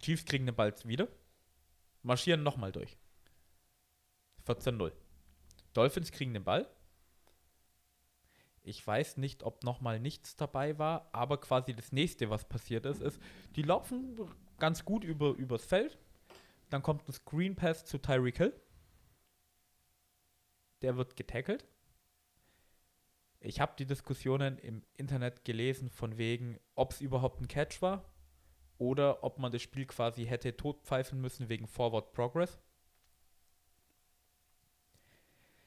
Chiefs 0.00 0.24
kriegen 0.24 0.46
den 0.46 0.54
Ball 0.54 0.74
wieder. 0.84 1.08
Marschieren 2.02 2.42
nochmal 2.42 2.70
durch. 2.70 2.96
14-0. 4.46 4.92
Dolphins 5.74 6.12
kriegen 6.12 6.34
den 6.34 6.44
Ball. 6.44 6.68
Ich 8.64 8.86
weiß 8.86 9.16
nicht, 9.16 9.42
ob 9.42 9.64
nochmal 9.64 9.98
nichts 9.98 10.36
dabei 10.36 10.78
war, 10.78 11.08
aber 11.12 11.40
quasi 11.40 11.74
das 11.74 11.90
nächste, 11.90 12.30
was 12.30 12.48
passiert 12.48 12.86
ist, 12.86 13.00
ist, 13.00 13.20
die 13.56 13.62
laufen 13.62 14.20
ganz 14.58 14.84
gut 14.84 15.02
über, 15.02 15.30
übers 15.30 15.64
Feld. 15.64 15.98
Dann 16.70 16.82
kommt 16.82 17.08
ein 17.08 17.12
Screen 17.12 17.56
Pass 17.56 17.84
zu 17.84 17.98
Tyreek 17.98 18.36
Hill. 18.38 18.60
Der 20.82 20.96
wird 20.96 21.16
getackelt. 21.16 21.66
Ich 23.40 23.60
habe 23.60 23.74
die 23.76 23.86
Diskussionen 23.86 24.58
im 24.58 24.84
Internet 24.96 25.44
gelesen, 25.44 25.90
von 25.90 26.16
wegen, 26.16 26.60
ob 26.76 26.92
es 26.92 27.00
überhaupt 27.00 27.40
ein 27.40 27.48
Catch 27.48 27.82
war 27.82 28.04
oder 28.78 29.24
ob 29.24 29.38
man 29.38 29.50
das 29.50 29.62
Spiel 29.62 29.86
quasi 29.86 30.26
hätte 30.26 30.56
totpfeifen 30.56 31.20
müssen 31.20 31.48
wegen 31.48 31.66
Forward 31.66 32.12
Progress. 32.12 32.60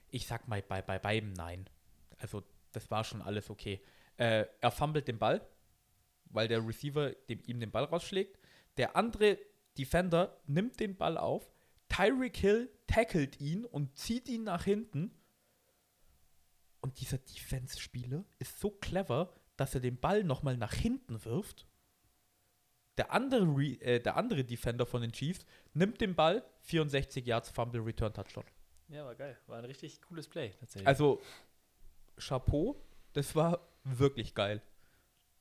Ich 0.10 0.28
sag 0.28 0.48
mal 0.48 0.62
bei, 0.62 0.82
bei 0.82 1.00
beiden 1.00 1.34
nein. 1.34 1.70
Also, 2.18 2.44
das 2.72 2.90
war 2.92 3.04
schon 3.04 3.22
alles 3.22 3.50
okay. 3.50 3.82
Äh, 4.18 4.46
er 4.62 4.72
fummelt 4.72 5.08
den 5.08 5.20
Ball, 5.20 5.46
weil 6.26 6.48
der 6.48 6.66
Receiver 6.66 7.12
dem, 7.30 7.42
ihm 7.46 7.60
den 7.60 7.72
Ball 7.72 7.86
rausschlägt. 7.86 8.40
Der 8.78 8.96
andere 8.96 9.38
Defender 9.78 10.42
nimmt 10.48 10.80
den 10.80 10.96
Ball 10.96 11.18
auf. 11.18 11.52
Tyreek 11.90 12.38
Hill 12.38 12.70
tackelt 12.88 13.40
ihn 13.40 13.66
und 13.66 13.98
zieht 13.98 14.28
ihn 14.28 14.44
nach 14.44 14.64
hinten. 14.64 15.12
Und 16.82 17.00
dieser 17.00 17.18
Defense-Spieler 17.18 18.26
ist 18.40 18.60
so 18.60 18.70
clever, 18.70 19.34
dass 19.58 19.74
er 19.74 19.82
den 19.82 20.00
Ball 20.00 20.24
nochmal 20.24 20.58
nach 20.58 20.74
hinten 20.74 21.24
wirft. 21.26 21.68
Der 22.98 23.12
andere, 23.12 23.44
Re 23.46 23.82
äh, 23.82 24.00
der 24.00 24.16
andere 24.18 24.44
Defender 24.44 24.86
von 24.86 25.02
den 25.02 25.12
Chiefs 25.12 25.46
nimmt 25.74 26.00
den 26.00 26.16
Ball, 26.16 26.46
64 26.62 27.26
Yards 27.26 27.50
Fumble 27.50 27.82
Return 27.82 28.14
Touchdown. 28.14 28.46
Ja, 28.90 29.06
war 29.06 29.16
geil. 29.16 29.38
War 29.48 29.58
ein 29.58 29.66
richtig 29.66 30.02
cooles 30.02 30.28
Play, 30.28 30.54
tatsächlich. 30.60 30.88
Also, 30.88 31.22
Chapeau, 32.18 32.76
das 33.14 33.36
war 33.36 33.60
wirklich 33.84 34.34
geil. 34.36 34.62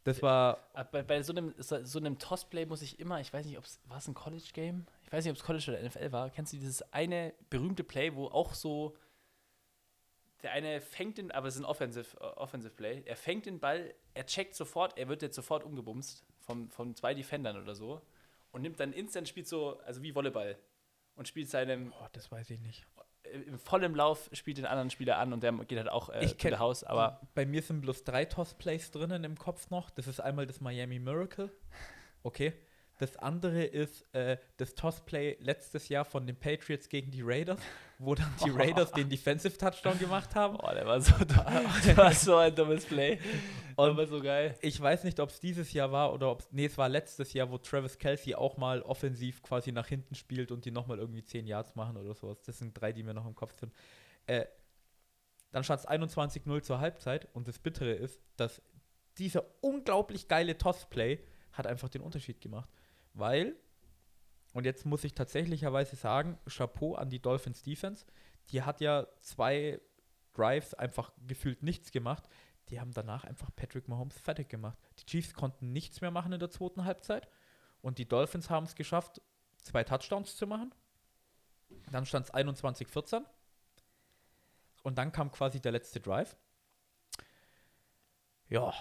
Das 0.04 0.20
war, 0.20 0.58
Aber 0.74 0.90
bei, 0.90 1.02
bei 1.02 1.22
so 1.22 1.32
einem, 1.32 1.54
so 1.58 1.98
einem 1.98 2.18
Toss-Play 2.18 2.66
muss 2.66 2.82
ich 2.82 3.00
immer, 3.00 3.20
ich 3.20 3.32
weiß 3.32 3.46
nicht, 3.46 3.56
ob 3.56 3.64
es, 3.64 3.80
war 3.86 3.96
es 3.96 4.06
ein 4.06 4.12
College-Game? 4.12 4.86
Ich 5.02 5.12
weiß 5.12 5.24
nicht, 5.24 5.30
ob 5.30 5.38
es 5.38 5.42
College 5.42 5.64
oder 5.70 5.82
NFL 5.82 6.12
war. 6.12 6.28
Kennst 6.28 6.52
du 6.52 6.58
dieses 6.58 6.82
eine 6.92 7.32
berühmte 7.48 7.84
Play, 7.84 8.14
wo 8.14 8.26
auch 8.26 8.52
so, 8.52 8.94
der 10.42 10.52
eine 10.52 10.82
fängt 10.82 11.16
den, 11.16 11.30
aber 11.30 11.48
es 11.48 11.54
ist 11.54 11.62
ein 11.62 11.64
Offensive, 11.64 12.18
äh, 12.18 12.24
Offensive 12.36 12.74
Play, 12.74 13.02
er 13.06 13.16
fängt 13.16 13.46
den 13.46 13.60
Ball, 13.60 13.94
er 14.12 14.26
checkt 14.26 14.54
sofort, 14.54 14.98
er 14.98 15.08
wird 15.08 15.22
jetzt 15.22 15.36
sofort 15.36 15.64
umgebumst 15.64 16.26
vom, 16.40 16.68
von 16.70 16.94
zwei 16.94 17.14
Defendern 17.14 17.56
oder 17.56 17.74
so 17.74 18.02
und 18.52 18.60
nimmt 18.60 18.78
dann 18.78 18.92
instant, 18.92 19.26
spielt 19.26 19.48
so, 19.48 19.78
also 19.80 20.02
wie 20.02 20.14
Volleyball 20.14 20.58
und 21.14 21.28
spielt 21.28 21.48
seinem, 21.48 21.94
oh, 21.98 22.08
das 22.12 22.30
weiß 22.30 22.50
ich 22.50 22.60
nicht. 22.60 22.86
Im 23.34 23.58
vollen 23.58 23.94
Lauf 23.94 24.30
spielt 24.32 24.58
den 24.58 24.66
anderen 24.66 24.90
Spieler 24.90 25.18
an 25.18 25.32
und 25.32 25.42
der 25.42 25.52
geht 25.52 25.78
halt 25.78 25.88
auch 25.90 26.08
äh, 26.08 26.20
kenn- 26.38 26.58
Haus, 26.58 26.84
aber 26.84 27.20
Bei 27.34 27.44
mir 27.46 27.62
sind 27.62 27.80
bloß 27.80 28.04
drei 28.04 28.24
Toss-Plays 28.24 28.90
drinnen 28.90 29.24
im 29.24 29.36
Kopf 29.38 29.70
noch. 29.70 29.90
Das 29.90 30.06
ist 30.06 30.20
einmal 30.20 30.46
das 30.46 30.60
Miami 30.60 30.98
Miracle. 30.98 31.50
Okay. 32.22 32.52
Das 32.98 33.16
andere 33.16 33.64
ist 33.64 34.04
äh, 34.14 34.36
das 34.56 34.74
Toss-Play 34.76 35.38
letztes 35.40 35.88
Jahr 35.88 36.04
von 36.04 36.26
den 36.26 36.36
Patriots 36.36 36.88
gegen 36.88 37.10
die 37.10 37.22
Raiders, 37.22 37.58
wo 37.98 38.14
dann 38.14 38.32
die 38.44 38.50
Raiders 38.54 38.92
den 38.92 39.08
Defensive 39.08 39.58
Touchdown 39.58 39.98
gemacht 39.98 40.34
haben. 40.36 40.56
boah, 40.56 40.74
der 40.74 40.86
war 40.86 41.00
so, 41.00 41.12
der 41.86 41.96
war 41.96 42.12
so 42.12 42.36
ein 42.36 42.54
dummes 42.54 42.84
Play. 42.84 43.18
Aber 43.76 44.06
so 44.06 44.20
geil. 44.20 44.56
Ich 44.60 44.80
weiß 44.80 45.02
nicht, 45.02 45.18
ob 45.18 45.30
es 45.30 45.40
dieses 45.40 45.72
Jahr 45.72 45.90
war 45.90 46.12
oder 46.12 46.30
ob 46.30 46.40
es. 46.40 46.52
Nee, 46.52 46.66
es 46.66 46.78
war 46.78 46.88
letztes 46.88 47.32
Jahr, 47.32 47.50
wo 47.50 47.58
Travis 47.58 47.98
Kelsey 47.98 48.36
auch 48.36 48.56
mal 48.58 48.80
offensiv 48.82 49.42
quasi 49.42 49.72
nach 49.72 49.88
hinten 49.88 50.14
spielt 50.14 50.52
und 50.52 50.64
die 50.64 50.70
nochmal 50.70 50.98
irgendwie 51.00 51.24
10 51.24 51.48
Yards 51.48 51.74
machen 51.74 51.96
oder 51.96 52.14
sowas. 52.14 52.42
Das 52.42 52.58
sind 52.58 52.80
drei, 52.80 52.92
die 52.92 53.02
mir 53.02 53.14
noch 53.14 53.26
im 53.26 53.34
Kopf 53.34 53.58
sind. 53.58 53.72
Äh, 54.26 54.46
dann 55.50 55.64
stand 55.64 55.80
es 55.80 55.88
21-0 55.88 56.62
zur 56.62 56.78
Halbzeit 56.78 57.28
und 57.32 57.48
das 57.48 57.58
Bittere 57.58 57.92
ist, 57.92 58.20
dass 58.36 58.62
dieser 59.18 59.44
unglaublich 59.60 60.28
geile 60.28 60.58
Toss-Play 60.58 61.20
hat 61.52 61.66
einfach 61.66 61.88
den 61.88 62.02
Unterschied 62.02 62.40
gemacht. 62.40 62.68
Weil, 63.14 63.56
und 64.52 64.64
jetzt 64.66 64.84
muss 64.84 65.04
ich 65.04 65.14
tatsächlicherweise 65.14 65.96
sagen, 65.96 66.38
Chapeau 66.46 66.94
an 66.94 67.10
die 67.10 67.20
Dolphins 67.20 67.62
Defense, 67.62 68.04
die 68.50 68.62
hat 68.62 68.80
ja 68.80 69.06
zwei 69.20 69.80
Drives 70.34 70.74
einfach 70.74 71.12
gefühlt 71.26 71.62
nichts 71.62 71.92
gemacht. 71.92 72.28
Die 72.68 72.80
haben 72.80 72.92
danach 72.92 73.24
einfach 73.24 73.50
Patrick 73.54 73.88
Mahomes 73.88 74.18
fertig 74.18 74.48
gemacht. 74.48 74.78
Die 74.98 75.06
Chiefs 75.06 75.34
konnten 75.34 75.72
nichts 75.72 76.00
mehr 76.00 76.10
machen 76.10 76.32
in 76.32 76.40
der 76.40 76.50
zweiten 76.50 76.84
Halbzeit 76.84 77.28
und 77.82 77.98
die 77.98 78.08
Dolphins 78.08 78.50
haben 78.50 78.64
es 78.64 78.74
geschafft, 78.74 79.20
zwei 79.58 79.84
Touchdowns 79.84 80.36
zu 80.36 80.46
machen. 80.46 80.74
Dann 81.90 82.06
stand 82.06 82.26
es 82.26 82.34
21-14 82.34 83.22
und 84.82 84.96
dann 84.96 85.12
kam 85.12 85.30
quasi 85.30 85.60
der 85.60 85.72
letzte 85.72 86.00
Drive. 86.00 86.36
Ja, 88.48 88.72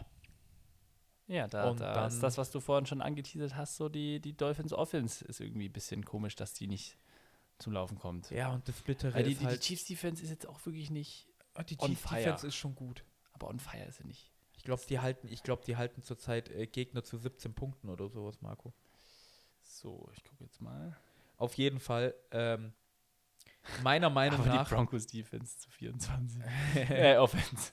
Ja, 1.33 1.47
da, 1.47 1.69
Und 1.71 1.79
da 1.79 1.93
dann- 1.93 2.07
ist 2.09 2.21
das, 2.21 2.37
was 2.37 2.51
du 2.51 2.59
vorhin 2.59 2.85
schon 2.85 3.01
angeteasert 3.01 3.55
hast, 3.55 3.77
so 3.77 3.89
die, 3.89 4.19
die 4.19 4.33
Dolphins 4.37 4.71
Offense 4.71 5.25
ist 5.25 5.39
irgendwie 5.39 5.67
ein 5.67 5.73
bisschen 5.73 6.05
komisch, 6.05 6.35
dass 6.35 6.53
die 6.53 6.67
nicht 6.67 6.95
zum 7.57 7.73
Laufen 7.73 7.97
kommt. 7.97 8.29
ja 8.29 8.53
und 8.53 8.67
das 8.67 8.75
Bittere 8.81 9.15
Weil 9.15 9.23
die, 9.23 9.31
ist 9.31 9.39
die, 9.41 9.45
die 9.45 9.49
halt, 9.49 9.61
Chiefs 9.61 9.85
Defense 9.85 10.21
ist 10.23 10.29
jetzt 10.29 10.47
auch 10.47 10.63
wirklich 10.65 10.91
nicht, 10.91 11.27
Ah, 11.55 11.63
die 11.63 11.75
Chiefs. 11.77 12.01
Defense 12.03 12.45
ist 12.47 12.55
schon 12.55 12.75
gut. 12.75 13.03
aber 13.33 13.47
on 13.47 13.59
fire 13.59 13.85
ist 13.85 13.97
sie 13.97 14.05
nicht. 14.07 14.31
Ich 14.57 14.63
glaube, 14.63 14.83
die 14.87 14.99
halten, 14.99 15.27
ich 15.27 15.41
glaube, 15.43 15.63
die 15.65 15.75
halten 15.75 16.03
zurzeit 16.03 16.49
äh, 16.49 16.67
Gegner 16.67 17.03
zu 17.03 17.17
17 17.17 17.53
Punkten 17.55 17.89
oder 17.89 18.09
sowas, 18.09 18.39
Marco. 18.41 18.71
So, 19.63 20.07
ich 20.15 20.23
gucke 20.23 20.43
jetzt 20.43 20.61
mal. 20.61 20.95
Auf 21.37 21.55
jeden 21.55 21.79
Fall, 21.79 22.13
ähm, 22.31 22.73
meiner 23.81 24.09
Meinung 24.09 24.39
Aber 24.41 24.49
nach. 24.49 24.67
die 24.67 24.75
Broncos 24.75 25.07
Defense 25.07 25.57
zu 25.57 25.69
24. 25.69 26.41
äh, 26.89 27.15
Offense. 27.17 27.71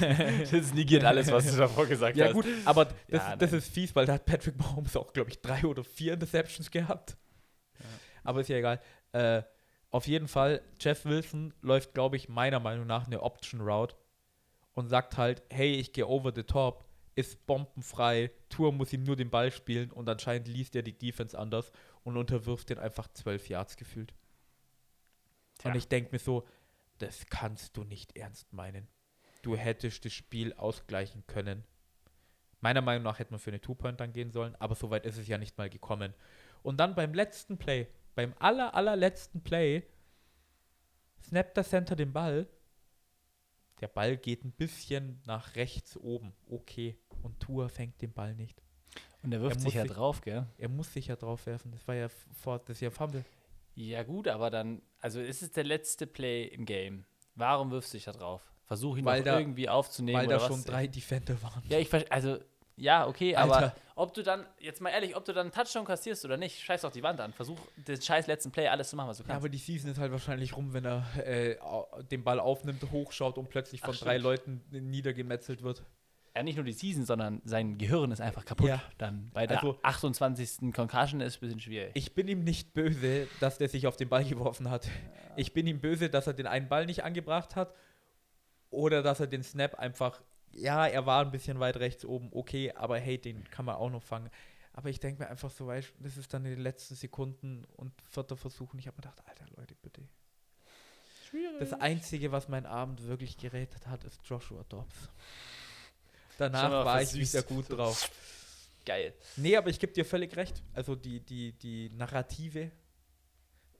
das 0.50 0.74
negiert 0.74 1.04
alles, 1.04 1.30
was 1.30 1.46
du 1.50 1.56
davor 1.56 1.86
gesagt 1.86 2.16
Ja, 2.16 2.26
hast. 2.26 2.32
gut, 2.34 2.46
aber 2.64 2.86
das, 2.86 2.96
Ja, 3.08 3.36
das 3.36 3.52
ist 3.52 3.72
fies, 3.72 3.94
weil 3.94 4.06
da 4.06 4.14
hat 4.14 4.26
Patrick 4.26 4.58
Mahomes 4.58 4.96
auch, 4.96 5.12
glaube 5.12 5.30
ich, 5.30 5.40
drei 5.40 5.64
oder 5.64 5.84
vier 5.84 6.14
Interceptions 6.14 6.70
gehabt. 6.70 7.16
Aber 8.24 8.40
ist 8.40 8.48
ja 8.48 8.56
egal. 8.56 8.80
Äh, 9.12 9.42
auf 9.90 10.06
jeden 10.06 10.28
Fall, 10.28 10.60
Jeff 10.80 11.04
Wilson 11.06 11.54
läuft, 11.62 11.94
glaube 11.94 12.16
ich, 12.16 12.28
meiner 12.28 12.60
Meinung 12.60 12.86
nach 12.86 13.06
eine 13.06 13.22
Option 13.22 13.60
Route 13.62 13.96
und 14.74 14.88
sagt 14.88 15.16
halt, 15.16 15.42
hey, 15.50 15.76
ich 15.76 15.92
gehe 15.92 16.06
over 16.06 16.32
the 16.34 16.42
top, 16.42 16.84
ist 17.14 17.46
bombenfrei, 17.46 18.30
Tour 18.50 18.72
muss 18.72 18.92
ihm 18.92 19.04
nur 19.04 19.16
den 19.16 19.30
Ball 19.30 19.50
spielen 19.50 19.90
und 19.90 20.08
anscheinend 20.08 20.46
liest 20.48 20.76
er 20.76 20.82
die 20.82 20.96
Defense 20.96 21.38
anders 21.38 21.72
und 22.04 22.16
unterwirft 22.16 22.68
den 22.70 22.78
einfach 22.78 23.08
zwölf 23.14 23.48
Yards 23.48 23.76
gefühlt. 23.76 24.12
Tja. 25.58 25.70
Und 25.70 25.76
ich 25.76 25.88
denke 25.88 26.10
mir 26.12 26.18
so, 26.18 26.46
das 26.98 27.26
kannst 27.26 27.76
du 27.76 27.84
nicht 27.84 28.16
ernst 28.16 28.52
meinen. 28.52 28.88
Du 29.42 29.56
hättest 29.56 30.04
das 30.04 30.12
Spiel 30.12 30.52
ausgleichen 30.54 31.24
können. 31.26 31.64
Meiner 32.60 32.80
Meinung 32.80 33.04
nach 33.04 33.18
hätte 33.20 33.30
man 33.32 33.38
für 33.38 33.50
eine 33.50 33.60
Two-Point 33.60 34.00
dann 34.00 34.12
gehen 34.12 34.30
sollen, 34.32 34.56
aber 34.56 34.74
soweit 34.74 35.06
ist 35.06 35.16
es 35.16 35.28
ja 35.28 35.38
nicht 35.38 35.56
mal 35.58 35.70
gekommen. 35.70 36.12
Und 36.62 36.78
dann 36.78 36.94
beim 36.96 37.14
letzten 37.14 37.56
Play, 37.56 37.86
beim 38.16 38.34
aller, 38.40 38.74
allerletzten 38.74 39.42
Play, 39.42 39.84
snappt 41.22 41.56
der 41.56 41.64
Center 41.64 41.94
den 41.94 42.12
Ball. 42.12 42.48
Der 43.80 43.86
Ball 43.88 44.16
geht 44.16 44.44
ein 44.44 44.50
bisschen 44.50 45.20
nach 45.24 45.54
rechts 45.54 45.96
oben. 45.96 46.32
Okay. 46.48 46.98
Und 47.22 47.38
Tour 47.38 47.68
fängt 47.68 48.02
den 48.02 48.12
Ball 48.12 48.34
nicht. 48.34 48.60
Und 49.22 49.32
er 49.32 49.40
wirft 49.40 49.56
Er 49.56 49.62
sich 49.62 49.74
ja 49.74 49.82
sich- 49.82 49.92
drauf, 49.92 50.20
gell? 50.20 50.46
Er 50.58 50.68
muss 50.68 50.92
sich 50.92 51.06
ja 51.06 51.16
drauf 51.16 51.46
werfen. 51.46 51.70
Das 51.70 51.86
war 51.86 51.94
ja 51.94 52.08
vor 52.42 52.58
das 52.58 52.80
Jahr 52.80 52.90
Fumble. 52.90 53.24
Ja, 53.80 54.02
gut, 54.02 54.26
aber 54.26 54.50
dann, 54.50 54.82
also 55.00 55.20
ist 55.20 55.40
es 55.40 55.52
der 55.52 55.62
letzte 55.62 56.06
Play 56.08 56.44
im 56.48 56.64
Game. 56.64 57.04
Warum 57.36 57.70
wirfst 57.70 57.92
du 57.92 57.96
dich 57.96 58.04
da 58.06 58.12
drauf? 58.12 58.42
Versuch 58.64 58.96
ihn 58.96 59.04
Weil 59.04 59.20
doch 59.22 59.32
da- 59.32 59.38
irgendwie 59.38 59.68
aufzunehmen. 59.68 60.18
weil 60.18 60.26
oder 60.26 60.36
da 60.38 60.42
was? 60.42 60.48
schon 60.48 60.64
drei 60.64 60.88
Defender 60.88 61.40
waren. 61.42 61.62
Ja, 61.68 61.78
ich 61.78 62.12
also, 62.12 62.38
ja, 62.76 63.06
okay, 63.06 63.36
aber 63.36 63.56
Alter. 63.56 63.76
ob 63.94 64.14
du 64.14 64.22
dann, 64.24 64.44
jetzt 64.58 64.80
mal 64.80 64.90
ehrlich, 64.90 65.14
ob 65.16 65.24
du 65.24 65.32
dann 65.32 65.46
einen 65.46 65.52
Touchdown 65.52 65.84
kassierst 65.84 66.24
oder 66.24 66.36
nicht, 66.36 66.58
scheiß 66.60 66.80
doch 66.82 66.90
die 66.90 67.02
Wand 67.04 67.20
an. 67.20 67.32
Versuch 67.32 67.56
den 67.76 68.02
scheiß 68.02 68.26
letzten 68.26 68.50
Play 68.50 68.66
alles 68.66 68.90
zu 68.90 68.96
machen, 68.96 69.08
was 69.10 69.18
du 69.18 69.22
Ja, 69.22 69.28
kannst. 69.28 69.42
aber 69.42 69.48
die 69.48 69.58
Season 69.58 69.90
ist 69.92 69.98
halt 69.98 70.10
wahrscheinlich 70.10 70.56
rum, 70.56 70.72
wenn 70.72 70.84
er 70.84 71.04
äh, 71.24 71.56
den 72.10 72.24
Ball 72.24 72.40
aufnimmt, 72.40 72.82
hochschaut 72.90 73.38
und 73.38 73.48
plötzlich 73.48 73.80
von 73.80 73.94
Ach, 73.94 73.98
drei 74.00 74.18
stimmt. 74.18 74.24
Leuten 74.24 74.64
niedergemetzelt 74.90 75.62
wird. 75.62 75.84
Ja, 76.38 76.44
nicht 76.44 76.54
nur 76.54 76.64
die 76.64 76.72
Season, 76.72 77.04
sondern 77.04 77.42
sein 77.44 77.78
Gehirn 77.78 78.12
ist 78.12 78.20
einfach 78.20 78.44
kaputt. 78.44 78.68
Ja. 78.68 78.80
Dann 78.96 79.28
bei 79.34 79.48
der 79.48 79.56
Also- 79.58 79.76
28. 79.82 80.72
Concussion 80.72 81.20
ist 81.20 81.38
ein 81.38 81.40
bisschen 81.40 81.58
schwierig. 81.58 81.90
Ich 81.94 82.14
bin 82.14 82.28
ihm 82.28 82.44
nicht 82.44 82.74
böse, 82.74 83.26
dass 83.40 83.58
der 83.58 83.68
sich 83.68 83.88
auf 83.88 83.96
den 83.96 84.08
Ball 84.08 84.24
geworfen 84.24 84.70
hat. 84.70 84.88
Ich 85.34 85.52
bin 85.52 85.66
ihm 85.66 85.80
böse, 85.80 86.08
dass 86.08 86.28
er 86.28 86.34
den 86.34 86.46
einen 86.46 86.68
Ball 86.68 86.86
nicht 86.86 87.02
angebracht 87.02 87.56
hat 87.56 87.74
oder 88.70 89.02
dass 89.02 89.18
er 89.18 89.26
den 89.26 89.42
Snap 89.42 89.74
einfach, 89.80 90.22
ja, 90.52 90.86
er 90.86 91.06
war 91.06 91.24
ein 91.24 91.32
bisschen 91.32 91.58
weit 91.58 91.76
rechts 91.78 92.04
oben, 92.04 92.28
okay, 92.30 92.70
aber 92.72 93.00
hey, 93.00 93.18
den 93.18 93.42
kann 93.50 93.64
man 93.64 93.74
auch 93.74 93.90
noch 93.90 94.04
fangen. 94.04 94.30
Aber 94.74 94.90
ich 94.90 95.00
denke 95.00 95.20
mir 95.24 95.28
einfach 95.28 95.50
so, 95.50 95.66
weißt, 95.66 95.92
das 95.98 96.16
ist 96.18 96.32
dann 96.32 96.44
in 96.44 96.52
den 96.52 96.60
letzten 96.60 96.94
Sekunden 96.94 97.64
und 97.76 97.90
vierter 98.08 98.36
Versuch 98.36 98.72
und 98.74 98.78
ich 98.78 98.86
habe 98.86 98.96
mir 98.98 99.02
gedacht, 99.02 99.20
Alter 99.28 99.46
Leute, 99.56 99.74
bitte. 99.82 100.02
Das 101.58 101.72
Einzige, 101.74 102.30
was 102.32 102.48
meinen 102.48 102.66
Abend 102.66 103.06
wirklich 103.06 103.36
gerettet 103.36 103.86
hat, 103.88 104.04
ist 104.04 104.24
Joshua 104.24 104.64
Dobbs. 104.68 105.10
Danach 106.38 106.70
mal 106.70 106.84
war 106.84 107.02
ich 107.02 107.12
wieder 107.12 107.42
gut 107.42 107.70
drauf. 107.70 108.10
Geil. 108.86 109.12
Nee, 109.36 109.56
aber 109.56 109.68
ich 109.68 109.78
gebe 109.78 109.92
dir 109.92 110.04
völlig 110.04 110.34
recht. 110.36 110.62
Also 110.72 110.94
die, 110.94 111.20
die, 111.20 111.52
die 111.52 111.90
Narrative, 111.90 112.70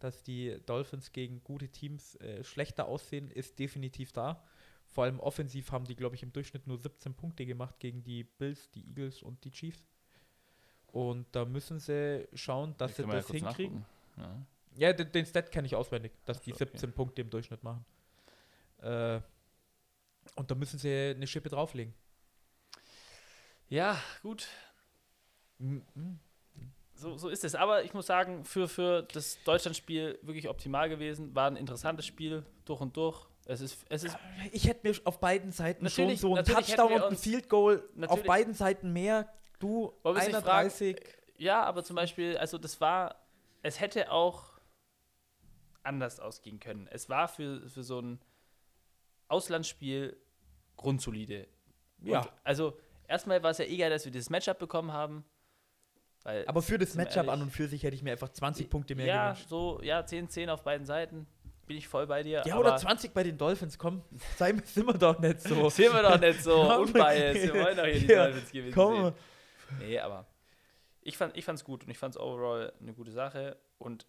dass 0.00 0.22
die 0.22 0.58
Dolphins 0.66 1.12
gegen 1.12 1.42
gute 1.42 1.68
Teams 1.68 2.16
äh, 2.16 2.44
schlechter 2.44 2.86
aussehen, 2.86 3.30
ist 3.30 3.58
definitiv 3.58 4.12
da. 4.12 4.44
Vor 4.86 5.04
allem 5.04 5.20
offensiv 5.20 5.70
haben 5.70 5.84
die, 5.84 5.94
glaube 5.94 6.16
ich, 6.16 6.22
im 6.22 6.32
Durchschnitt 6.32 6.66
nur 6.66 6.78
17 6.78 7.14
Punkte 7.14 7.46
gemacht 7.46 7.78
gegen 7.78 8.02
die 8.02 8.24
Bills, 8.24 8.70
die 8.72 8.86
Eagles 8.88 9.22
und 9.22 9.42
die 9.44 9.50
Chiefs. 9.50 9.86
Und 10.88 11.26
da 11.32 11.44
müssen 11.44 11.78
sie 11.78 12.26
schauen, 12.34 12.74
dass 12.76 12.96
sie 12.96 13.06
wir 13.06 13.14
ja 13.14 13.14
das 13.20 13.26
kurz 13.26 13.38
hinkriegen. 13.38 13.86
nachgucken. 14.16 14.46
Ja, 14.76 14.92
den, 14.92 15.12
den 15.12 15.26
Stat 15.26 15.52
kenne 15.52 15.66
ich 15.66 15.76
auswendig, 15.76 16.12
dass 16.24 16.40
die 16.40 16.50
so, 16.50 16.56
okay. 16.56 16.70
17 16.72 16.92
Punkte 16.92 17.22
im 17.22 17.30
Durchschnitt 17.30 17.62
machen. 17.62 17.84
Äh, 18.78 19.20
und 20.34 20.50
da 20.50 20.54
müssen 20.54 20.78
sie 20.78 21.14
eine 21.14 21.26
Schippe 21.26 21.48
drauflegen. 21.48 21.94
Ja. 23.68 23.92
ja, 23.92 24.02
gut. 24.22 24.48
So, 26.94 27.16
so 27.16 27.28
ist 27.28 27.44
es. 27.44 27.54
Aber 27.54 27.84
ich 27.84 27.94
muss 27.94 28.06
sagen, 28.06 28.44
für, 28.44 28.68
für 28.68 29.02
das 29.02 29.42
Deutschlandspiel 29.44 30.18
wirklich 30.22 30.48
optimal 30.48 30.88
gewesen. 30.88 31.34
War 31.34 31.48
ein 31.50 31.56
interessantes 31.56 32.06
Spiel 32.06 32.44
durch 32.64 32.80
und 32.80 32.96
durch. 32.96 33.26
Es 33.46 33.60
ist, 33.60 33.84
es 33.88 34.04
ist 34.04 34.18
Ich 34.52 34.66
hätte 34.66 34.86
mir 34.86 34.94
auf 35.04 35.20
beiden 35.20 35.52
Seiten 35.52 35.84
Natürlich- 35.84 36.20
schon 36.20 36.30
so 36.30 36.36
ein 36.36 36.44
natürlich 36.44 36.74
Touchdown 36.74 36.92
und 36.92 37.02
ein 37.04 37.16
Field 37.16 37.48
Goal 37.48 37.88
auf 38.08 38.22
beiden 38.24 38.52
Seiten 38.52 38.92
mehr. 38.92 39.32
Du 39.58 39.94
Wollen 40.02 40.16
wir 40.16 40.22
es 40.22 40.26
nicht 40.26 40.36
31. 40.36 41.00
Ja, 41.38 41.62
aber 41.62 41.82
zum 41.84 41.96
Beispiel, 41.96 42.36
also 42.36 42.58
das 42.58 42.80
war, 42.80 43.14
es 43.62 43.80
hätte 43.80 44.10
auch 44.10 44.58
anders 45.82 46.20
ausgehen 46.20 46.60
können. 46.60 46.88
Es 46.90 47.08
war 47.08 47.28
für, 47.28 47.68
für 47.68 47.82
so 47.82 48.00
ein 48.00 48.20
Auslandsspiel 49.28 50.16
grundsolide. 50.76 51.48
Ja. 52.02 52.20
Und 52.20 52.32
also 52.44 52.78
erstmal 53.08 53.42
war 53.42 53.50
es 53.50 53.58
ja 53.58 53.64
eh 53.64 53.76
geil, 53.76 53.90
dass 53.90 54.04
wir 54.04 54.12
dieses 54.12 54.30
Matchup 54.30 54.58
bekommen 54.58 54.92
haben. 54.92 55.24
Aber 56.46 56.62
für 56.62 56.78
das 56.78 56.94
Matchup 56.94 57.16
ehrlich? 57.16 57.30
an 57.32 57.42
und 57.42 57.50
für 57.50 57.68
sich 57.68 57.82
hätte 57.82 57.96
ich 57.96 58.02
mir 58.02 58.12
einfach 58.12 58.28
20 58.28 58.68
Punkte 58.68 58.94
mehr 58.94 59.06
ja, 59.06 59.32
gewünscht. 59.32 59.48
so, 59.48 59.80
ja, 59.82 60.00
10-10 60.00 60.50
auf 60.50 60.62
beiden 60.62 60.86
Seiten. 60.86 61.26
Bin 61.66 61.76
ich 61.76 61.88
voll 61.88 62.06
bei 62.06 62.22
dir. 62.22 62.42
Ja, 62.46 62.56
oder 62.58 62.76
20 62.76 63.12
bei 63.12 63.22
den 63.22 63.36
Dolphins, 63.38 63.78
komm, 63.78 64.02
sei, 64.36 64.54
sind 64.64 64.86
wir 64.86 64.94
doch 64.94 65.18
nicht 65.18 65.40
so. 65.40 65.68
Sind 65.70 65.92
wir 65.92 66.02
doch 66.02 66.20
nicht 66.20 66.42
so 66.42 66.60
unbiased. 66.80 67.42
Wir 67.42 67.54
wollen 67.54 67.76
doch 67.76 67.84
hier 67.84 68.00
die 68.00 68.06
Ja, 68.06 68.24
Dolphins 68.24 68.50
gewinnen 68.52 68.74
komm. 68.74 69.04
sehen. 69.04 69.14
Nee, 69.80 69.98
aber 69.98 70.26
ich 71.02 71.16
fand 71.16 71.36
ich 71.36 71.44
fand's 71.44 71.64
gut 71.64 71.84
und 71.84 71.90
ich 71.90 71.98
fand's 71.98 72.18
overall 72.18 72.72
eine 72.80 72.94
gute 72.94 73.12
Sache 73.12 73.58
und 73.78 74.06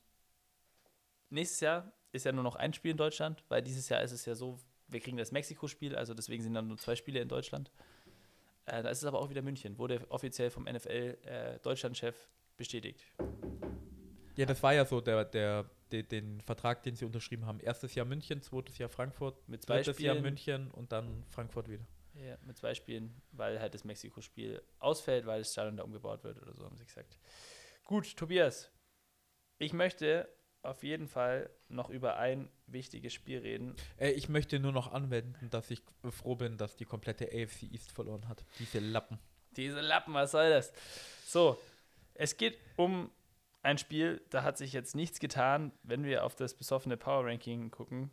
nächstes 1.30 1.60
Jahr 1.60 1.92
ist 2.12 2.26
ja 2.26 2.32
nur 2.32 2.44
noch 2.44 2.56
ein 2.56 2.74
Spiel 2.74 2.92
in 2.92 2.98
Deutschland, 2.98 3.44
weil 3.50 3.62
dieses 3.62 3.88
Jahr 3.90 4.02
ist 4.02 4.12
es 4.12 4.26
ja 4.26 4.36
so, 4.36 4.58
wir 4.88 5.00
kriegen 5.00 5.18
das 5.18 5.32
Mexiko-Spiel, 5.32 5.96
also 5.96 6.14
deswegen 6.14 6.44
sind 6.44 6.54
dann 6.54 6.68
nur 6.68 6.78
zwei 6.78 6.96
Spiele 6.96 7.20
in 7.20 7.28
Deutschland. 7.28 7.72
Äh, 8.70 8.84
da 8.84 8.90
ist 8.90 9.00
es 9.00 9.06
aber 9.06 9.20
auch 9.20 9.30
wieder 9.30 9.42
München, 9.42 9.78
wurde 9.78 10.06
offiziell 10.10 10.50
vom 10.50 10.64
NFL 10.64 11.18
äh, 11.24 11.60
Deutschlandchef 11.60 12.30
bestätigt. 12.58 13.04
Ja, 14.36 14.46
das 14.46 14.62
war 14.64 14.74
ja 14.74 14.86
so 14.86 15.02
der, 15.02 15.26
der, 15.26 15.70
der, 15.92 16.04
den 16.04 16.42
Vertrag, 16.42 16.84
den 16.84 16.96
sie 16.96 17.06
unterschrieben 17.06 17.46
haben. 17.46 17.60
Erstes 17.60 17.96
Jahr 17.96 18.06
München, 18.06 18.42
zweites 18.42 18.78
Jahr 18.78 18.90
Frankfurt, 18.90 19.48
Mit 19.50 19.64
zwei 19.64 19.78
drittes 19.78 20.00
Jahr 20.00 20.16
Spielen. 20.16 20.24
München 20.24 20.72
und 20.72 20.92
dann 20.92 21.26
Frankfurt 21.30 21.68
wieder. 21.70 21.86
Ja, 22.14 22.38
mit 22.46 22.58
zwei 22.58 22.74
Spielen, 22.74 23.22
weil 23.32 23.60
halt 23.60 23.74
das 23.74 23.84
Mexiko-Spiel 23.84 24.62
ausfällt, 24.80 25.26
weil 25.26 25.40
das 25.40 25.52
Stadion 25.52 25.78
da 25.78 25.84
umgebaut 25.84 26.24
wird 26.24 26.42
oder 26.42 26.54
so, 26.54 26.66
haben 26.66 26.78
sie 26.78 26.86
gesagt. 26.86 27.20
Gut, 27.84 28.16
Tobias, 28.16 28.72
ich 29.58 29.74
möchte 29.74 30.30
auf 30.62 30.84
jeden 30.84 31.08
Fall 31.08 31.50
noch 31.70 31.90
über 31.90 32.18
ein 32.18 32.50
wichtiges 32.68 33.14
Spiel 33.14 33.40
reden. 33.40 33.76
Äh, 33.98 34.12
ich 34.12 34.30
möchte 34.30 34.60
nur 34.60 34.72
noch 34.72 34.92
anwenden, 34.92 35.50
dass 35.50 35.72
ich 35.72 35.82
froh 36.10 36.36
bin, 36.36 36.58
dass 36.58 36.76
die 36.76 36.86
komplette 36.86 37.26
AFC 37.26 37.64
East 37.72 37.92
verloren 37.92 38.28
hat. 38.28 38.44
Diese 38.60 38.80
Lappen. 38.80 39.20
Diese 39.56 39.82
Lappen, 39.82 40.14
was 40.14 40.32
soll 40.32 40.50
das? 40.50 40.72
So, 41.26 41.58
es 42.14 42.38
geht 42.38 42.58
um 42.76 43.10
ein 43.62 43.78
Spiel, 43.78 44.22
da 44.30 44.44
hat 44.44 44.58
sich 44.58 44.74
jetzt 44.74 44.96
nichts 44.96 45.20
getan, 45.20 45.72
wenn 45.84 46.04
wir 46.04 46.26
auf 46.26 46.36
das 46.36 46.54
besoffene 46.54 46.98
Power 46.98 47.26
Ranking 47.26 47.72
gucken. 47.72 48.12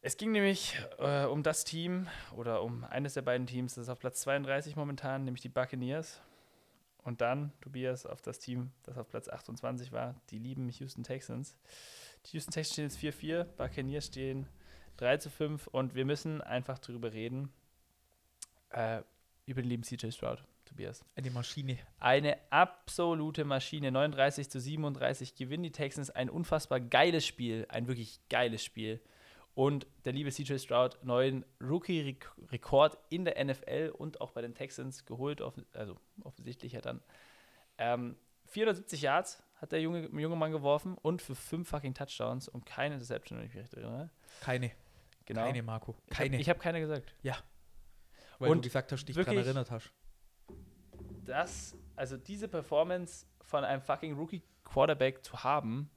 Es 0.00 0.16
ging 0.16 0.30
nämlich 0.30 0.78
äh, 0.98 1.24
um 1.24 1.42
das 1.42 1.64
Team 1.64 2.06
oder 2.36 2.62
um 2.62 2.84
eines 2.84 3.14
der 3.14 3.22
beiden 3.22 3.46
Teams, 3.46 3.74
das 3.74 3.84
ist 3.84 3.88
auf 3.88 3.98
Platz 3.98 4.20
32 4.20 4.76
momentan, 4.76 5.24
nämlich 5.24 5.42
die 5.42 5.48
Buccaneers. 5.48 6.20
Und 7.06 7.20
dann, 7.20 7.52
Tobias, 7.60 8.04
auf 8.04 8.20
das 8.20 8.40
Team, 8.40 8.72
das 8.82 8.98
auf 8.98 9.08
Platz 9.08 9.28
28 9.28 9.92
war, 9.92 10.20
die 10.30 10.38
lieben 10.38 10.68
Houston 10.70 11.04
Texans. 11.04 11.56
Die 12.26 12.32
Houston 12.32 12.50
Texans 12.50 12.72
stehen 12.72 13.10
jetzt 13.10 13.22
4-4, 13.22 13.44
Buccaneers 13.44 14.06
stehen 14.06 14.48
3 14.96 15.18
zu 15.18 15.30
5 15.30 15.68
und 15.68 15.94
wir 15.94 16.04
müssen 16.04 16.40
einfach 16.40 16.80
drüber 16.80 17.12
reden, 17.12 17.52
äh, 18.70 19.02
über 19.44 19.62
den 19.62 19.68
lieben 19.68 19.84
CJ 19.84 20.10
Stroud, 20.10 20.42
Tobias. 20.64 21.04
Eine 21.14 21.30
Maschine. 21.30 21.78
Eine 22.00 22.38
absolute 22.50 23.44
Maschine. 23.44 23.92
39 23.92 24.50
zu 24.50 24.58
37 24.58 25.36
gewinnen 25.36 25.62
die 25.62 25.70
Texans. 25.70 26.10
Ein 26.10 26.28
unfassbar 26.28 26.80
geiles 26.80 27.24
Spiel. 27.24 27.66
Ein 27.68 27.86
wirklich 27.86 28.18
geiles 28.28 28.64
Spiel. 28.64 29.00
Und 29.56 29.86
der 30.04 30.12
liebe 30.12 30.30
CJ 30.30 30.58
Stroud, 30.58 30.98
neuen 31.02 31.42
Rookie-Rekord 31.62 32.98
in 33.08 33.24
der 33.24 33.42
NFL 33.42 33.90
und 33.96 34.20
auch 34.20 34.32
bei 34.32 34.42
den 34.42 34.54
Texans 34.54 35.06
geholt. 35.06 35.40
Also 35.72 35.96
offensichtlich 36.22 36.72
ja 36.72 36.82
dann. 36.82 37.00
Ähm, 37.78 38.16
470 38.44 39.00
Yards 39.00 39.42
hat 39.54 39.72
der 39.72 39.80
junge, 39.80 40.08
junge 40.08 40.36
Mann 40.36 40.52
geworfen 40.52 40.98
und 40.98 41.22
für 41.22 41.34
fünf 41.34 41.70
fucking 41.70 41.94
Touchdowns 41.94 42.48
und 42.48 42.66
keine 42.66 42.96
Interception, 42.96 43.38
wenn 43.38 43.46
ich 43.46 43.54
mich 43.54 43.62
recht 43.62 43.72
erinnere. 43.72 44.10
Keine. 44.42 44.72
Genau. 45.24 45.40
Keine, 45.44 45.62
Marco. 45.62 45.96
Ich 46.10 46.18
habe 46.18 46.28
Keine. 46.30 46.44
hab 46.44 46.60
keine 46.60 46.80
gesagt. 46.80 47.14
weil 48.38 48.50
und 48.50 48.58
du 48.58 48.68
gesagt 48.68 48.92
hast, 48.92 49.06
dich 49.06 49.16
dran 49.16 49.24
wirklich- 49.24 49.46
erinnert 49.46 49.70
hast. 49.70 49.90
das, 51.24 51.74
also 51.96 52.18
diese 52.18 52.46
Performance 52.46 53.24
von 53.40 53.64
einem 53.64 53.80
fucking 53.80 54.12
Rookie-Quarterback 54.18 55.24
zu 55.24 55.42
haben, 55.42 55.88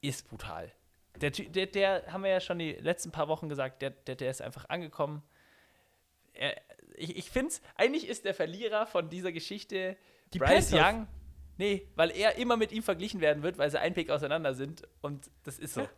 ist 0.00 0.28
brutal. 0.28 0.72
Der, 1.20 1.30
der, 1.30 1.66
der, 1.66 2.12
haben 2.12 2.22
wir 2.22 2.30
ja 2.30 2.40
schon 2.40 2.58
die 2.58 2.72
letzten 2.72 3.10
paar 3.10 3.28
Wochen 3.28 3.48
gesagt, 3.48 3.82
der, 3.82 3.90
der, 3.90 4.16
der 4.16 4.30
ist 4.30 4.42
einfach 4.42 4.68
angekommen. 4.68 5.22
Er, 6.32 6.60
ich 6.94 7.16
ich 7.16 7.30
finde 7.30 7.48
es, 7.48 7.62
eigentlich 7.74 8.08
ist 8.08 8.24
der 8.24 8.34
Verlierer 8.34 8.86
von 8.86 9.08
dieser 9.08 9.32
Geschichte 9.32 9.96
Die 10.32 10.38
Bryce 10.38 10.70
Panthers. 10.70 10.94
Young. 10.94 11.06
Nee, 11.56 11.88
weil 11.96 12.12
er 12.12 12.36
immer 12.36 12.56
mit 12.56 12.70
ihm 12.70 12.84
verglichen 12.84 13.20
werden 13.20 13.42
wird, 13.42 13.58
weil 13.58 13.70
sie 13.70 13.80
ein 13.80 13.92
Pick 13.92 14.10
auseinander 14.10 14.54
sind. 14.54 14.82
Und 15.00 15.28
das 15.42 15.58
ist 15.58 15.74
so. 15.74 15.82
Ja. 15.82 15.90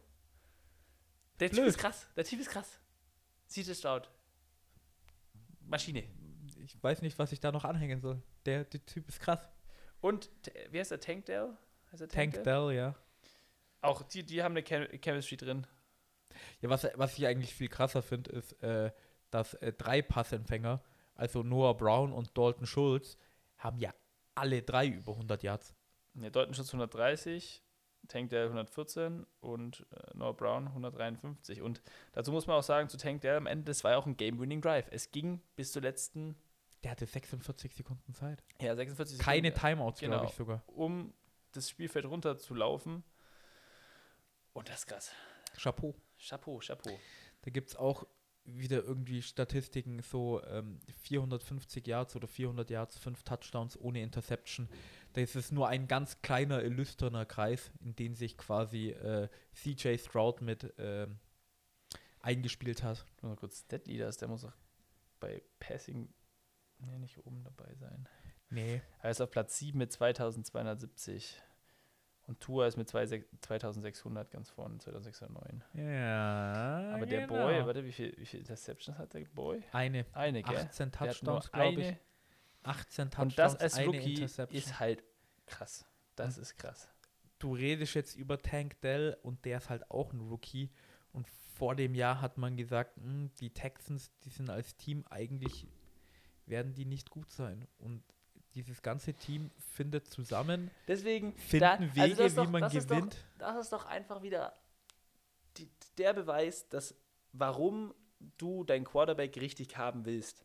Der 1.38 1.48
Typ 1.50 1.58
Blöd. 1.58 1.68
ist 1.68 1.78
krass. 1.78 2.06
Der 2.16 2.24
Typ 2.24 2.40
ist 2.40 2.50
krass. 2.50 2.80
Sieht 3.46 3.68
es 3.68 3.78
Stroud. 3.78 4.10
Maschine. 5.66 6.04
Ich 6.64 6.82
weiß 6.82 7.02
nicht, 7.02 7.18
was 7.18 7.32
ich 7.32 7.40
da 7.40 7.52
noch 7.52 7.64
anhängen 7.64 8.00
soll. 8.00 8.22
Der, 8.46 8.64
der 8.64 8.84
Typ 8.86 9.08
ist 9.08 9.20
krass. 9.20 9.48
Und, 10.00 10.30
wie 10.70 10.78
heißt 10.78 10.90
der? 10.90 11.00
Tank 11.00 11.26
Dell? 11.26 11.56
Heißt 11.92 12.00
der 12.00 12.08
Tank 12.08 12.42
Dell, 12.42 12.72
ja. 12.72 12.94
Auch 13.82 14.02
die, 14.02 14.22
die 14.24 14.42
haben 14.42 14.52
eine 14.52 14.62
Chem 14.62 14.86
Chemistry 15.00 15.36
drin. 15.36 15.66
Ja, 16.60 16.68
was, 16.70 16.86
was 16.94 17.18
ich 17.18 17.26
eigentlich 17.26 17.54
viel 17.54 17.68
krasser 17.68 18.02
finde, 18.02 18.30
ist, 18.32 18.52
äh, 18.62 18.92
dass 19.30 19.54
äh, 19.54 19.72
drei 19.72 20.02
Passempfänger, 20.02 20.82
also 21.14 21.42
Noah 21.42 21.76
Brown 21.76 22.12
und 22.12 22.36
Dalton 22.36 22.66
Schultz, 22.66 23.16
haben 23.58 23.78
ja 23.78 23.92
alle 24.34 24.62
drei 24.62 24.86
über 24.86 25.12
100 25.12 25.42
Yards. 25.42 25.74
Der 26.14 26.30
Deutenschutz 26.30 26.68
130, 26.68 27.62
Tank 28.08 28.30
Dell 28.30 28.44
114 28.46 29.26
und 29.40 29.86
äh, 29.92 30.16
Noah 30.16 30.34
Brown 30.36 30.68
153. 30.68 31.62
Und 31.62 31.82
dazu 32.12 32.32
muss 32.32 32.46
man 32.46 32.56
auch 32.56 32.62
sagen, 32.62 32.88
zu 32.88 32.96
Tank 32.96 33.20
Dell 33.22 33.36
am 33.36 33.46
Ende, 33.46 33.64
das 33.64 33.84
war 33.84 33.92
ja 33.92 33.96
auch 33.98 34.06
ein 34.06 34.16
Game-Winning 34.16 34.60
Drive. 34.60 34.88
Es 34.90 35.10
ging 35.10 35.40
bis 35.56 35.72
zur 35.72 35.82
letzten 35.82 36.36
Der 36.84 36.90
hatte 36.92 37.06
46 37.06 37.74
Sekunden 37.74 38.14
Zeit. 38.14 38.42
Ja, 38.60 38.74
46 38.74 39.18
Keine 39.18 39.48
Sekunden, 39.48 39.60
Timeouts, 39.76 40.00
Genau. 40.00 40.16
glaube 40.18 40.30
ich 40.30 40.36
sogar. 40.36 40.62
um 40.68 41.12
das 41.52 41.68
Spielfeld 41.68 42.06
runter 42.06 42.38
zu 42.38 42.54
laufen. 42.54 43.04
Und 44.52 44.68
das 44.68 44.80
ist 44.80 44.86
krass. 44.86 45.10
Chapeau. 45.56 45.94
Chapeau, 46.18 46.58
Chapeau. 46.58 46.98
Da 47.42 47.50
gibt 47.50 47.70
es 47.70 47.76
auch 47.76 48.06
wieder 48.44 48.82
irgendwie 48.82 49.22
Statistiken, 49.22 50.00
so 50.02 50.42
ähm, 50.44 50.80
450 51.02 51.86
Yards 51.86 52.16
oder 52.16 52.26
400 52.26 52.70
Yards, 52.70 52.98
5 52.98 53.22
Touchdowns 53.22 53.78
ohne 53.78 54.02
Interception. 54.02 54.68
Da 55.12 55.20
ist 55.20 55.36
es 55.36 55.52
nur 55.52 55.68
ein 55.68 55.86
ganz 55.86 56.20
kleiner, 56.22 56.62
illüsterner 56.62 57.26
Kreis, 57.26 57.70
in 57.80 57.94
den 57.96 58.14
sich 58.14 58.36
quasi 58.36 58.90
äh, 58.90 59.28
CJ 59.54 59.98
Stroud 59.98 60.40
mit 60.40 60.72
ähm, 60.78 61.18
eingespielt 62.20 62.82
hat. 62.82 63.04
Nur 63.22 63.32
mal 63.32 63.36
kurz, 63.36 63.60
Stat 63.60 63.86
Leaders, 63.86 64.16
der 64.16 64.28
muss 64.28 64.44
auch 64.44 64.56
bei 65.20 65.42
Passing 65.58 66.12
nee, 66.78 66.98
nicht 66.98 67.18
oben 67.24 67.42
dabei 67.44 67.74
sein. 67.74 68.08
Nee. 68.48 68.82
Er 69.00 69.10
ist 69.10 69.20
auf 69.20 69.30
Platz 69.30 69.58
7 69.58 69.78
mit 69.78 69.92
2270. 69.92 71.40
Und 72.30 72.38
Tour 72.38 72.64
ist 72.64 72.76
mit 72.76 72.88
2 72.88 73.24
2600 73.40 74.30
ganz 74.30 74.50
vorne, 74.50 74.78
2609. 74.78 75.64
Ja. 75.74 76.94
Aber 76.94 77.04
der 77.04 77.26
genau. 77.26 77.42
Boy, 77.44 77.66
warte, 77.66 77.84
wie 77.84 77.90
viel, 77.90 78.14
wie 78.16 78.24
viel 78.24 78.38
Interceptions 78.38 78.96
hat 78.96 79.14
der 79.14 79.24
Boy? 79.24 79.64
Eine. 79.72 80.06
Eine, 80.12 80.44
gell? 80.44 80.56
18 80.56 80.92
Der 80.92 81.00
hat 81.00 81.06
nur 81.24 81.40
Touchdowns, 81.40 81.50
glaube 81.50 81.80
ich. 81.80 81.86
eine. 81.88 81.98
18 82.62 83.10
Touchdowns, 83.10 83.32
Und 83.32 83.38
das 83.40 83.56
als 83.56 83.84
Rookie 83.84 84.22
ist 84.22 84.78
halt 84.78 85.02
krass. 85.46 85.84
Das 86.14 86.38
ist 86.38 86.56
krass. 86.56 86.88
du 87.40 87.52
redest 87.52 87.94
jetzt 87.94 88.14
über 88.14 88.40
Tank 88.40 88.80
Dell 88.80 89.16
und 89.24 89.44
der 89.44 89.58
ist 89.58 89.68
halt 89.68 89.90
auch 89.90 90.12
ein 90.12 90.20
Rookie. 90.20 90.70
Und 91.12 91.26
vor 91.26 91.74
dem 91.74 91.96
Jahr 91.96 92.20
hat 92.20 92.38
man 92.38 92.56
gesagt, 92.56 92.96
"Hm, 92.98 93.32
die 93.40 93.50
Texans, 93.50 94.12
die 94.20 94.30
sind 94.30 94.50
als 94.50 94.76
Team 94.76 95.04
eigentlich, 95.10 95.66
werden 96.46 96.74
die 96.74 96.84
nicht 96.84 97.10
gut 97.10 97.32
sein. 97.32 97.66
Und 97.78 98.04
dieses 98.54 98.82
ganze 98.82 99.14
Team 99.14 99.50
findet 99.74 100.08
zusammen, 100.08 100.70
Deswegen 100.88 101.34
finden 101.36 101.94
Wege, 101.94 102.16
das 102.16 102.26
ist 102.26 102.32
wie 102.32 102.36
doch- 102.36 102.50
man 102.50 102.62
das 102.62 102.74
ist 102.74 102.90
doch- 102.90 102.96
gewinnt. 102.96 103.16
das 103.38 103.56
ist 103.56 103.72
doch 103.72 103.86
einfach 103.86 104.22
wieder 104.22 104.54
die, 105.56 105.68
der 105.98 106.12
Beweis, 106.14 106.68
dass 106.68 106.94
warum 107.32 107.94
du 108.38 108.64
deinen 108.64 108.84
Quarterback 108.84 109.36
richtig 109.36 109.76
haben 109.76 110.04
willst. 110.04 110.44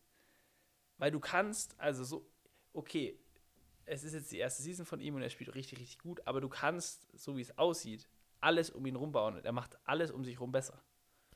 Weil 0.98 1.12
du 1.12 1.20
kannst, 1.20 1.78
also 1.80 2.04
so, 2.04 2.26
okay, 2.74 3.20
es 3.86 4.04
ist 4.04 4.14
jetzt 4.14 4.32
die 4.32 4.38
erste 4.38 4.64
Season 4.64 4.86
von 4.86 5.00
ihm 5.02 5.16
und 5.16 5.22
er 5.22 5.30
spielt 5.30 5.54
richtig, 5.54 5.80
richtig 5.80 6.00
gut, 6.00 6.26
aber 6.26 6.42
du 6.42 6.48
kannst, 6.50 7.08
so 7.18 7.36
wie 7.38 7.42
es 7.42 7.58
aussieht, 7.58 8.08
alles 8.40 8.70
um 8.70 8.86
ihn 8.86 8.96
rumbauen 8.96 9.36
und 9.36 9.46
er 9.46 9.52
macht 9.52 9.78
alles 9.84 10.12
um 10.12 10.24
sich 10.24 10.40
rum 10.40 10.52
besser. 10.52 10.82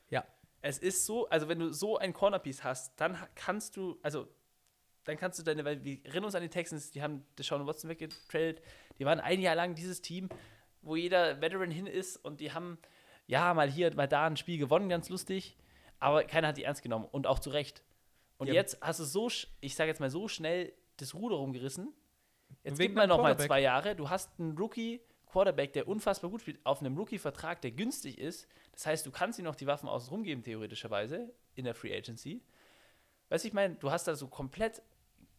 Ja. 0.08 0.24
Es 0.62 0.78
ist 0.78 1.04
so, 1.06 1.28
also 1.28 1.48
wenn 1.48 1.58
du 1.58 1.72
so 1.72 1.98
ein 1.98 2.12
Cornerpiece 2.12 2.64
hast, 2.64 2.98
dann 3.00 3.16
kannst 3.34 3.76
du, 3.76 3.98
also 4.02 4.28
dann 5.04 5.16
kannst 5.16 5.38
du 5.38 5.42
deine, 5.42 5.64
weil 5.64 5.82
wir 5.84 5.98
erinnern 6.04 6.26
uns 6.26 6.34
an 6.34 6.42
die 6.42 6.48
Texans, 6.48 6.90
die 6.90 7.02
haben 7.02 7.24
Deshaun 7.38 7.66
Watson 7.66 7.90
weggetradet, 7.90 8.62
die 8.98 9.04
waren 9.04 9.20
ein 9.20 9.40
Jahr 9.40 9.54
lang 9.54 9.74
dieses 9.74 10.00
Team, 10.02 10.28
wo 10.82 10.96
jeder 10.96 11.40
Veteran 11.40 11.70
hin 11.70 11.86
ist 11.86 12.16
und 12.16 12.40
die 12.40 12.52
haben, 12.52 12.78
ja, 13.26 13.52
mal 13.54 13.70
hier, 13.70 13.94
mal 13.94 14.08
da 14.08 14.26
ein 14.26 14.36
Spiel 14.36 14.58
gewonnen, 14.58 14.88
ganz 14.88 15.08
lustig, 15.08 15.56
aber 15.98 16.24
keiner 16.24 16.48
hat 16.48 16.56
die 16.56 16.64
ernst 16.64 16.82
genommen 16.82 17.06
und 17.10 17.26
auch 17.26 17.38
zu 17.38 17.50
Recht. 17.50 17.82
Und 18.38 18.46
Ja. 18.48 18.54
jetzt 18.54 18.78
hast 18.80 19.00
du 19.00 19.04
so, 19.04 19.28
ich 19.60 19.74
sage 19.74 19.88
jetzt 19.88 20.00
mal 20.00 20.10
so 20.10 20.26
schnell 20.28 20.72
das 20.96 21.14
Ruder 21.14 21.36
rumgerissen. 21.36 21.92
Jetzt 22.64 22.78
Wegen 22.78 22.88
gib 22.90 22.94
mal 22.96 23.02
deinem 23.02 23.08
noch 23.10 23.16
mal 23.18 23.22
Quarterback. 23.34 23.46
zwei 23.48 23.60
Jahre. 23.60 23.94
Du 23.96 24.08
hast 24.10 24.30
einen 24.38 24.56
Rookie 24.56 25.00
Quarterback, 25.26 25.72
der 25.74 25.86
unfassbar 25.86 26.30
gut 26.30 26.40
spielt, 26.40 26.58
auf 26.64 26.80
einem 26.80 26.96
Rookie-Vertrag, 26.96 27.60
der 27.60 27.70
günstig 27.70 28.18
ist. 28.18 28.48
Das 28.72 28.86
heißt, 28.86 29.06
du 29.06 29.10
kannst 29.10 29.38
ihm 29.38 29.44
noch 29.44 29.54
die 29.54 29.66
Waffen 29.66 29.88
außen 29.88 30.10
rumgeben, 30.10 30.42
theoretischerweise, 30.42 31.32
in 31.54 31.64
der 31.64 31.74
Free 31.74 31.94
Agency. 31.96 32.42
Weißt 33.28 33.44
du, 33.44 33.48
ich 33.48 33.54
meine, 33.54 33.76
du 33.76 33.90
hast 33.92 34.08
da 34.08 34.14
so 34.16 34.26
komplett 34.26 34.82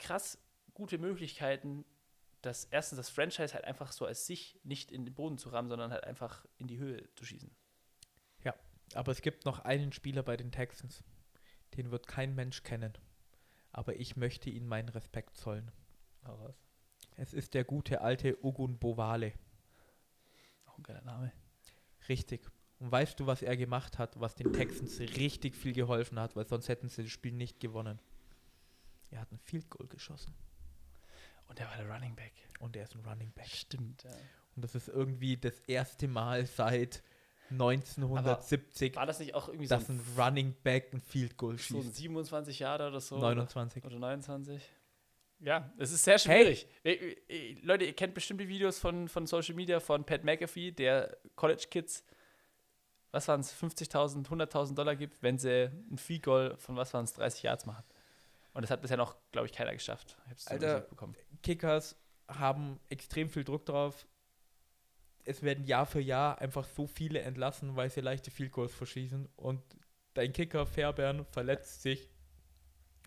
krass 0.02 0.38
gute 0.74 0.98
Möglichkeiten, 0.98 1.86
dass 2.42 2.66
erstens 2.66 2.98
das 2.98 3.10
Franchise 3.10 3.54
halt 3.54 3.66
einfach 3.66 3.92
so 3.92 4.06
als 4.06 4.26
sich 4.26 4.60
nicht 4.64 4.92
in 4.92 5.06
den 5.06 5.14
Boden 5.14 5.38
zu 5.38 5.50
rammen, 5.50 5.70
sondern 5.70 5.92
halt 5.92 6.04
einfach 6.04 6.46
in 6.58 6.68
die 6.68 6.80
Höhe 6.80 7.08
zu 7.16 7.24
schießen. 7.24 7.56
Aber 8.94 9.12
es 9.12 9.22
gibt 9.22 9.46
noch 9.46 9.60
einen 9.60 9.92
Spieler 9.94 10.24
bei 10.24 10.38
den 10.38 10.52
Texans, 10.52 11.04
den 11.78 11.92
wird 11.92 12.08
kein 12.08 12.36
Mensch 12.36 12.64
kennen. 12.64 12.94
Aber 13.72 13.96
ich 13.96 14.18
möchte 14.18 14.50
ihm 14.50 14.68
meinen 14.68 14.90
Respekt 14.90 15.38
zollen. 15.38 15.72
Raus. 16.28 16.56
Es 17.16 17.34
ist 17.34 17.54
der 17.54 17.64
gute 17.64 18.02
alte 18.02 18.44
Ogun 18.44 18.78
Bovale. 18.78 19.34
Auch 20.66 20.78
ein 20.78 20.84
geiler 20.84 21.02
Name. 21.02 21.32
Richtig. 22.10 22.50
Und 22.80 22.92
weißt 22.92 23.20
du, 23.20 23.28
was 23.28 23.42
er 23.42 23.56
gemacht 23.56 23.98
hat, 23.98 24.20
was 24.20 24.36
den 24.36 24.52
Texans 24.52 25.00
richtig 25.00 25.56
viel 25.56 25.74
geholfen 25.74 26.20
hat, 26.20 26.36
weil 26.36 26.48
sonst 26.48 26.68
hätten 26.68 26.90
sie 26.90 27.04
das 27.04 27.12
Spiel 27.12 27.34
nicht 27.34 27.60
gewonnen. 27.60 28.00
Er 29.12 29.22
hat 29.22 29.32
ein 29.32 29.40
Field 29.40 29.70
Goal 29.70 29.88
geschossen. 29.88 30.34
Und 31.48 31.60
der 31.60 31.68
war 31.68 31.78
der 31.78 31.90
Running 31.90 32.16
Back. 32.16 32.34
Und 32.60 32.76
er 32.76 32.84
ist 32.84 32.96
ein 32.96 33.06
Running 33.06 33.32
Back. 33.34 33.48
Stimmt, 33.48 34.04
ja. 34.04 34.12
Und 34.56 34.64
das 34.64 34.76
ist 34.76 34.88
irgendwie 34.88 35.38
das 35.38 35.60
erste 35.68 36.08
Mal 36.08 36.46
seit 36.46 37.04
1970, 37.52 38.96
War 38.96 39.06
das 39.06 39.20
nicht 39.20 39.34
auch 39.34 39.50
irgendwie 39.50 39.68
so 39.68 39.76
dass 39.76 39.90
ein, 39.90 40.00
ein 40.00 40.22
Running 40.22 40.56
Back 40.64 40.94
ein 40.94 41.02
Field 41.02 41.38
Goal 41.38 41.58
so 41.58 41.82
schießt. 41.82 41.96
27 41.96 42.60
Jahre 42.60 42.88
oder 42.88 43.02
so? 43.02 43.18
29. 43.18 43.84
Oder 43.84 44.00
29? 44.00 44.62
Ja, 45.40 45.72
es 45.78 45.92
ist 45.92 46.04
sehr 46.04 46.20
schwierig. 46.20 46.68
Äh, 46.84 47.56
Leute, 47.62 47.86
ihr 47.86 47.94
kennt 47.94 48.14
bestimmt 48.14 48.40
die 48.42 48.48
Videos 48.48 48.80
von, 48.80 49.10
von 49.10 49.26
Social 49.26 49.56
Media 49.56 49.80
von 49.80 50.06
Pat 50.06 50.24
McAfee, 50.24 50.72
der 50.72 51.18
College 51.36 51.66
Kids, 51.70 52.06
was 53.12 53.28
waren 53.28 53.42
es, 53.42 53.54
50.000, 53.54 54.28
100.000 54.28 54.76
Dollar 54.76 54.96
gibt, 54.96 55.22
wenn 55.24 55.38
sie 55.38 55.72
ein 55.92 55.98
Field 55.98 56.24
Goal 56.24 56.56
von 56.58 56.76
was 56.76 56.94
waren 56.94 57.06
es, 57.06 57.14
30 57.14 57.44
Yards 57.44 57.66
machen. 57.66 57.84
Und 58.54 58.64
das 58.64 58.72
hat 58.72 58.82
bisher 58.82 58.98
noch, 58.98 59.16
glaube 59.32 59.48
ich, 59.48 59.54
keiner 59.54 59.74
geschafft. 59.74 60.18
Ich 60.36 60.50
Alter. 60.50 60.88
Kickers 61.42 61.96
haben 62.28 62.80
extrem 62.90 63.30
viel 63.30 63.44
Druck 63.44 63.66
drauf. 63.66 64.06
Es 65.24 65.42
werden 65.42 65.66
Jahr 65.66 65.86
für 65.86 66.02
Jahr 66.02 66.40
einfach 66.40 66.66
so 66.66 66.88
viele 66.88 67.20
entlassen, 67.22 67.76
weil 67.76 67.90
sie 67.90 68.02
leichte 68.02 68.32
Field 68.32 68.52
Goals 68.52 68.74
verschießen. 68.74 69.30
Und 69.36 69.62
dein 70.14 70.34
Kicker 70.34 70.66
Fairbairn 70.66 71.26
verletzt 71.26 71.82
sich 71.82 72.10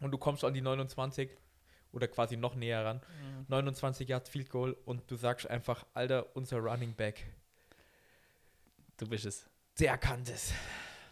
und 0.01 0.11
du 0.11 0.19
kommst 0.19 0.45
an 0.45 0.55
die 0.55 0.61
29 0.61 1.31
oder 1.93 2.09
quasi 2.09 2.37
noch 2.37 2.55
näher 2.55 2.85
ran. 2.85 3.01
29 3.49 4.09
Yards 4.09 4.29
Field 4.31 4.49
Goal 4.51 4.77
und 4.85 5.11
du 5.11 5.17
sagst 5.17 5.49
einfach, 5.49 5.85
Alter, 5.95 6.35
unser 6.35 6.59
Running 6.59 6.95
Back, 6.95 7.25
Du 8.97 9.09
bist 9.09 9.27
es. 9.27 9.49
der 9.79 9.99
kann 9.99 10.25
das. 10.25 10.53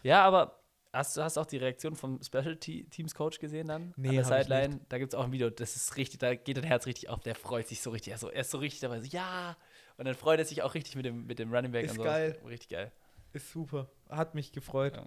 Ja, 0.03 0.23
aber 0.23 0.62
hast 0.93 1.17
du 1.17 1.21
hast 1.23 1.37
auch 1.37 1.45
die 1.45 1.57
Reaktion 1.57 1.95
vom 1.95 2.21
Special 2.21 2.55
Te- 2.57 2.85
Teams 2.85 3.13
Coach 3.15 3.39
gesehen 3.39 3.67
dann? 3.67 3.93
Nee, 3.97 4.09
an 4.09 4.15
der 4.15 4.23
Sideline. 4.25 4.79
Da 4.89 4.97
gibt 4.99 5.13
es 5.13 5.19
auch 5.19 5.23
ein 5.25 5.31
Video, 5.31 5.49
das 5.49 5.75
ist 5.75 5.97
richtig, 5.97 6.19
da 6.19 6.35
geht 6.35 6.57
dein 6.57 6.63
Herz 6.63 6.85
richtig 6.85 7.09
auf, 7.09 7.19
der 7.21 7.35
freut 7.35 7.67
sich 7.67 7.81
so 7.81 7.89
richtig. 7.89 8.11
Er, 8.11 8.15
ist 8.15 8.21
so, 8.21 8.29
er 8.29 8.41
ist 8.41 8.51
so 8.51 8.57
richtig 8.59 8.79
dabei, 8.81 9.01
so, 9.01 9.07
ja. 9.07 9.57
Und 9.97 10.05
dann 10.05 10.15
freut 10.15 10.39
er 10.39 10.45
sich 10.45 10.61
auch 10.61 10.73
richtig 10.73 10.95
mit 10.95 11.05
dem, 11.05 11.25
mit 11.25 11.39
dem 11.39 11.53
Running 11.53 11.71
Back 11.71 11.85
Ist 11.85 11.91
und 11.91 11.97
so. 11.97 12.03
geil. 12.03 12.39
Richtig 12.47 12.69
geil. 12.69 12.91
Ist 13.33 13.51
super. 13.51 13.89
Hat 14.09 14.35
mich 14.35 14.51
gefreut. 14.51 14.95
Ja. 14.95 15.05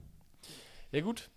Ja, 0.93 1.01
gut. 1.01 1.31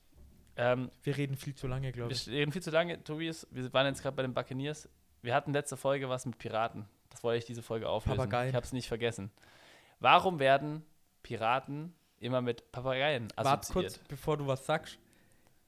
Ähm, 0.55 0.91
Wir 1.03 1.15
reden 1.17 1.35
viel 1.37 1.55
zu 1.55 1.67
lange, 1.67 1.91
glaube 1.91 2.09
wir 2.09 2.15
ich. 2.15 2.27
reden 2.27 2.51
viel 2.51 2.61
zu 2.61 2.69
lange, 2.71 3.03
Tobias. 3.03 3.47
Wir 3.51 3.71
waren 3.73 3.85
jetzt 3.87 4.01
gerade 4.01 4.15
bei 4.15 4.23
den 4.23 4.33
Buccaneers. 4.33 4.89
Wir 5.21 5.33
hatten 5.33 5.53
letzte 5.53 5.77
Folge 5.77 6.09
was 6.09 6.25
mit 6.25 6.37
Piraten. 6.37 6.85
Das 7.09 7.23
wollte 7.23 7.39
ich 7.39 7.45
diese 7.45 7.61
Folge 7.63 7.87
auflösen. 7.89 8.17
Papageien. 8.17 8.49
Ich 8.49 8.55
habe 8.55 8.65
es 8.65 8.73
nicht 8.73 8.87
vergessen. 8.87 9.31
Warum 9.99 10.39
werden 10.39 10.85
Piraten 11.23 11.93
immer 12.19 12.41
mit 12.41 12.71
Papageien 12.71 13.27
Warte 13.35 13.49
assoziiert? 13.51 13.93
kurz, 13.93 14.07
bevor 14.07 14.37
du 14.37 14.47
was 14.47 14.65
sagst. 14.65 14.97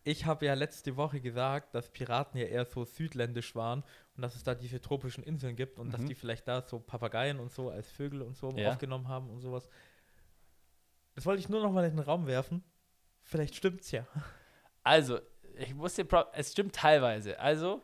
Ich 0.03 0.25
habe 0.25 0.47
ja 0.47 0.55
letzte 0.55 0.97
Woche 0.97 1.21
gesagt, 1.21 1.75
dass 1.75 1.89
Piraten 1.89 2.39
ja 2.39 2.47
eher 2.47 2.65
so 2.65 2.85
südländisch 2.85 3.53
waren 3.55 3.83
und 4.15 4.23
dass 4.23 4.35
es 4.35 4.43
da 4.43 4.55
diese 4.55 4.81
tropischen 4.81 5.23
Inseln 5.23 5.55
gibt 5.55 5.77
und 5.77 5.93
dass 5.93 6.01
Mhm. 6.01 6.07
die 6.07 6.15
vielleicht 6.15 6.47
da 6.47 6.61
so 6.63 6.79
Papageien 6.79 7.39
und 7.39 7.51
so 7.51 7.69
als 7.69 7.87
Vögel 7.91 8.23
und 8.23 8.35
so 8.35 8.49
Ja. 8.51 8.71
aufgenommen 8.71 9.07
haben 9.07 9.29
und 9.29 9.41
sowas. 9.41 9.69
Das 11.15 11.25
wollte 11.25 11.39
ich 11.41 11.49
nur 11.49 11.61
noch 11.61 11.71
mal 11.71 11.85
in 11.85 11.95
den 11.95 11.99
Raum 12.03 12.25
werfen. 12.25 12.63
Vielleicht 13.21 13.55
stimmt's 13.55 13.91
ja. 13.91 14.07
Also, 14.83 15.19
ich 15.57 15.75
muss 15.75 15.93
dir, 15.95 16.07
es 16.33 16.51
stimmt 16.53 16.73
teilweise. 16.75 17.39
Also, 17.39 17.83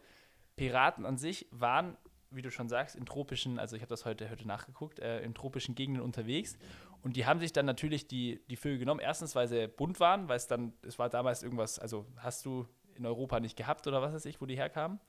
Piraten 0.56 1.06
an 1.06 1.18
sich 1.18 1.46
waren, 1.52 1.96
wie 2.32 2.42
du 2.42 2.50
schon 2.50 2.68
sagst, 2.68 2.96
in 2.96 3.06
tropischen, 3.06 3.60
also 3.60 3.76
ich 3.76 3.82
habe 3.84 3.90
das 3.90 4.06
heute, 4.06 4.30
heute 4.30 4.48
nachgeguckt, 4.48 5.00
äh, 5.00 5.22
in 5.22 5.36
tropischen 5.36 5.76
Gegenden 5.76 6.02
unterwegs. 6.02 6.58
Und 7.02 7.16
die 7.16 7.26
haben 7.26 7.40
sich 7.40 7.54
dann 7.54 7.66
natürlich 7.66 8.08
die, 8.08 8.42
die 8.50 8.56
Vögel 8.56 8.80
genommen. 8.80 9.00
Erstens, 9.00 9.36
weil 9.36 9.48
sie 9.48 9.68
bunt 9.68 10.00
waren, 10.00 10.28
weil 10.28 10.38
es 10.38 10.48
dann, 10.48 10.74
es 10.82 11.00
war 11.00 11.10
damals 11.10 11.44
irgendwas, 11.44 11.80
also 11.80 12.06
hast 12.18 12.46
du 12.46 12.68
in 12.96 13.06
Europa 13.06 13.40
nicht 13.40 13.56
gehabt 13.56 13.88
oder 13.88 14.02
was 14.02 14.14
weiß 14.14 14.26
ich, 14.26 14.42
wo 14.42 14.46
die 14.46 14.58
herkamen. 14.58 15.00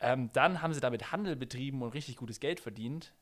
Ähm, 0.00 0.30
dann 0.32 0.62
haben 0.62 0.72
sie 0.72 0.80
damit 0.80 1.12
Handel 1.12 1.36
betrieben 1.36 1.82
und 1.82 1.94
richtig 1.94 2.16
gutes 2.16 2.40
Geld 2.40 2.60
verdient. 2.60 3.12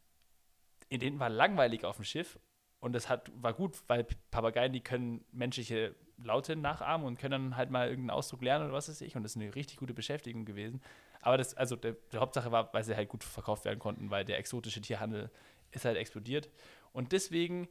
In 0.89 1.01
denen 1.01 1.19
war 1.19 1.29
langweilig 1.29 1.85
auf 1.85 1.97
dem 1.97 2.05
Schiff. 2.05 2.39
Und 2.81 2.93
das 2.93 3.09
hat, 3.09 3.31
war 3.43 3.55
gut, 3.55 3.83
weil 3.89 4.07
Papageien, 4.31 4.73
die 4.73 4.83
können 4.83 5.25
menschliche 5.33 5.97
Laute 6.19 6.57
nachahmen 6.57 7.07
und 7.07 7.19
können 7.19 7.51
dann 7.51 7.57
halt 7.57 7.71
mal 7.71 7.89
irgendeinen 7.89 8.17
Ausdruck 8.17 8.43
lernen 8.43 8.67
oder 8.67 8.75
was 8.75 8.89
weiß 8.89 9.01
ich. 9.01 9.17
Und 9.17 9.23
das 9.23 9.33
ist 9.33 9.43
eine 9.43 9.55
richtig 9.55 9.79
gute 9.79 9.95
Beschäftigung 9.95 10.45
gewesen. 10.45 10.81
Aber 11.21 11.39
das, 11.39 11.55
also 11.55 11.77
der, 11.77 11.97
die 12.13 12.19
Hauptsache 12.19 12.53
war, 12.53 12.73
weil 12.73 12.85
sie 12.85 12.95
halt 12.95 13.09
gut 13.09 13.25
verkauft 13.25 13.65
werden 13.65 13.79
konnten, 13.79 14.11
weil 14.11 14.25
der 14.25 14.39
exotische 14.39 14.81
Tierhandel 14.81 15.31
ist 15.73 15.85
halt 15.85 15.97
explodiert. 15.97 16.51
Und 16.97 17.13
deswegen 17.13 17.69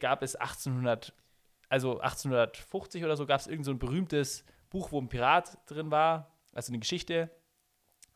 gab 0.00 0.24
es 0.24 0.34
1800, 0.34 1.14
also 1.68 2.00
1850 2.00 3.04
oder 3.04 3.16
so, 3.16 3.24
gab 3.24 3.38
es 3.40 3.46
irgend 3.46 3.64
so 3.64 3.70
ein 3.70 3.78
berühmtes 3.78 4.44
Buch, 4.70 4.90
wo 4.90 5.00
ein 5.00 5.08
Pirat 5.08 5.56
drin 5.70 5.92
war, 5.92 6.34
also 6.52 6.72
eine 6.72 6.80
Geschichte. 6.80 7.30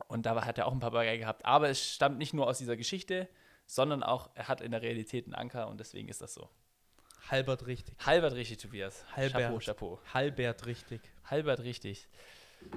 Und 0.09 0.27
da 0.27 0.44
hat 0.44 0.59
er 0.59 0.66
auch 0.66 0.72
ein 0.72 0.81
Papagei 0.81 1.18
gehabt. 1.18 1.44
Aber 1.44 1.68
es 1.68 1.94
stammt 1.94 2.18
nicht 2.18 2.35
nur 2.35 2.48
aus 2.48 2.59
dieser 2.59 2.77
Geschichte, 2.77 3.28
sondern 3.66 4.02
auch, 4.02 4.28
er 4.35 4.48
hat 4.48 4.60
in 4.60 4.72
der 4.72 4.82
Realität 4.82 5.27
einen 5.27 5.35
Anker 5.35 5.68
und 5.68 5.78
deswegen 5.78 6.09
ist 6.09 6.20
das 6.20 6.35
so. 6.35 6.51
Halbert 7.28 7.68
richtig. 7.68 7.94
Halbert 8.05 8.32
richtig, 8.32 8.59
Tobias. 8.59 9.05
Halbert. 9.14 9.43
Chapeau, 9.43 9.59
Chapeau. 9.60 10.01
Halbert 10.12 10.66
richtig. 10.66 11.01
Halbert 11.27 11.60
richtig. 11.60 12.09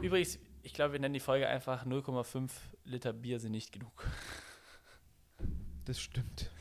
Übrigens, 0.04 0.38
ich 0.62 0.76
glaube, 0.76 0.94
wir 0.94 1.00
nennen 1.00 1.16
die 1.16 1.20
Folge 1.20 1.48
einfach 1.48 1.88
0,5 1.88 2.52
Liter 2.84 3.14
Bier 3.14 3.40
sind 3.40 3.54
nicht 3.54 3.72
genug. 3.72 4.06
Das 5.86 6.00
stimmt. 6.00 6.52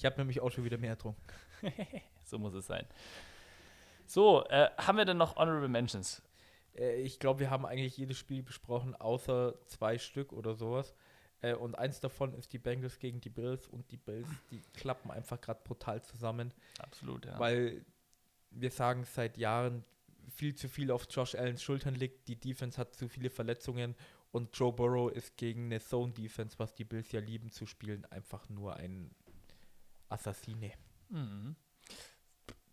Ich 0.00 0.06
habe 0.06 0.16
nämlich 0.16 0.40
auch 0.40 0.50
schon 0.50 0.64
wieder 0.64 0.78
mehr 0.78 0.96
getrunken. 0.96 1.20
so 2.24 2.38
muss 2.38 2.54
es 2.54 2.66
sein. 2.66 2.86
So, 4.06 4.46
äh, 4.46 4.70
haben 4.78 4.96
wir 4.96 5.04
denn 5.04 5.18
noch 5.18 5.36
Honorable 5.36 5.68
Mentions? 5.68 6.22
Äh, 6.74 7.02
ich 7.02 7.18
glaube, 7.18 7.40
wir 7.40 7.50
haben 7.50 7.66
eigentlich 7.66 7.98
jedes 7.98 8.16
Spiel 8.16 8.42
besprochen, 8.42 8.96
außer 8.96 9.54
zwei 9.66 9.98
Stück 9.98 10.32
oder 10.32 10.54
sowas. 10.54 10.94
Äh, 11.42 11.52
und 11.52 11.74
eins 11.74 12.00
davon 12.00 12.32
ist 12.32 12.54
die 12.54 12.58
Bengals 12.58 12.98
gegen 12.98 13.20
die 13.20 13.28
Bills 13.28 13.68
und 13.68 13.90
die 13.90 13.98
Bills, 13.98 14.26
die 14.50 14.62
klappen 14.72 15.10
einfach 15.10 15.38
gerade 15.38 15.60
brutal 15.62 16.02
zusammen, 16.02 16.54
Absolut, 16.78 17.26
ja. 17.26 17.38
weil 17.38 17.84
wir 18.50 18.70
sagen 18.70 19.04
seit 19.04 19.36
Jahren, 19.36 19.84
viel 20.30 20.54
zu 20.54 20.70
viel 20.70 20.90
auf 20.90 21.08
Josh 21.10 21.34
Allens 21.34 21.62
Schultern 21.62 21.94
liegt. 21.94 22.26
Die 22.26 22.40
Defense 22.40 22.78
hat 22.78 22.94
zu 22.94 23.06
viele 23.06 23.28
Verletzungen 23.28 23.94
und 24.32 24.56
Joe 24.56 24.72
Burrow 24.72 25.12
ist 25.12 25.36
gegen 25.36 25.66
eine 25.66 25.80
Zone 25.80 26.14
Defense, 26.14 26.58
was 26.58 26.74
die 26.74 26.84
Bills 26.84 27.12
ja 27.12 27.20
lieben 27.20 27.50
zu 27.50 27.66
spielen, 27.66 28.06
einfach 28.06 28.48
nur 28.48 28.76
ein 28.76 29.10
Assassine. 30.10 30.72
Mhm. 31.08 31.56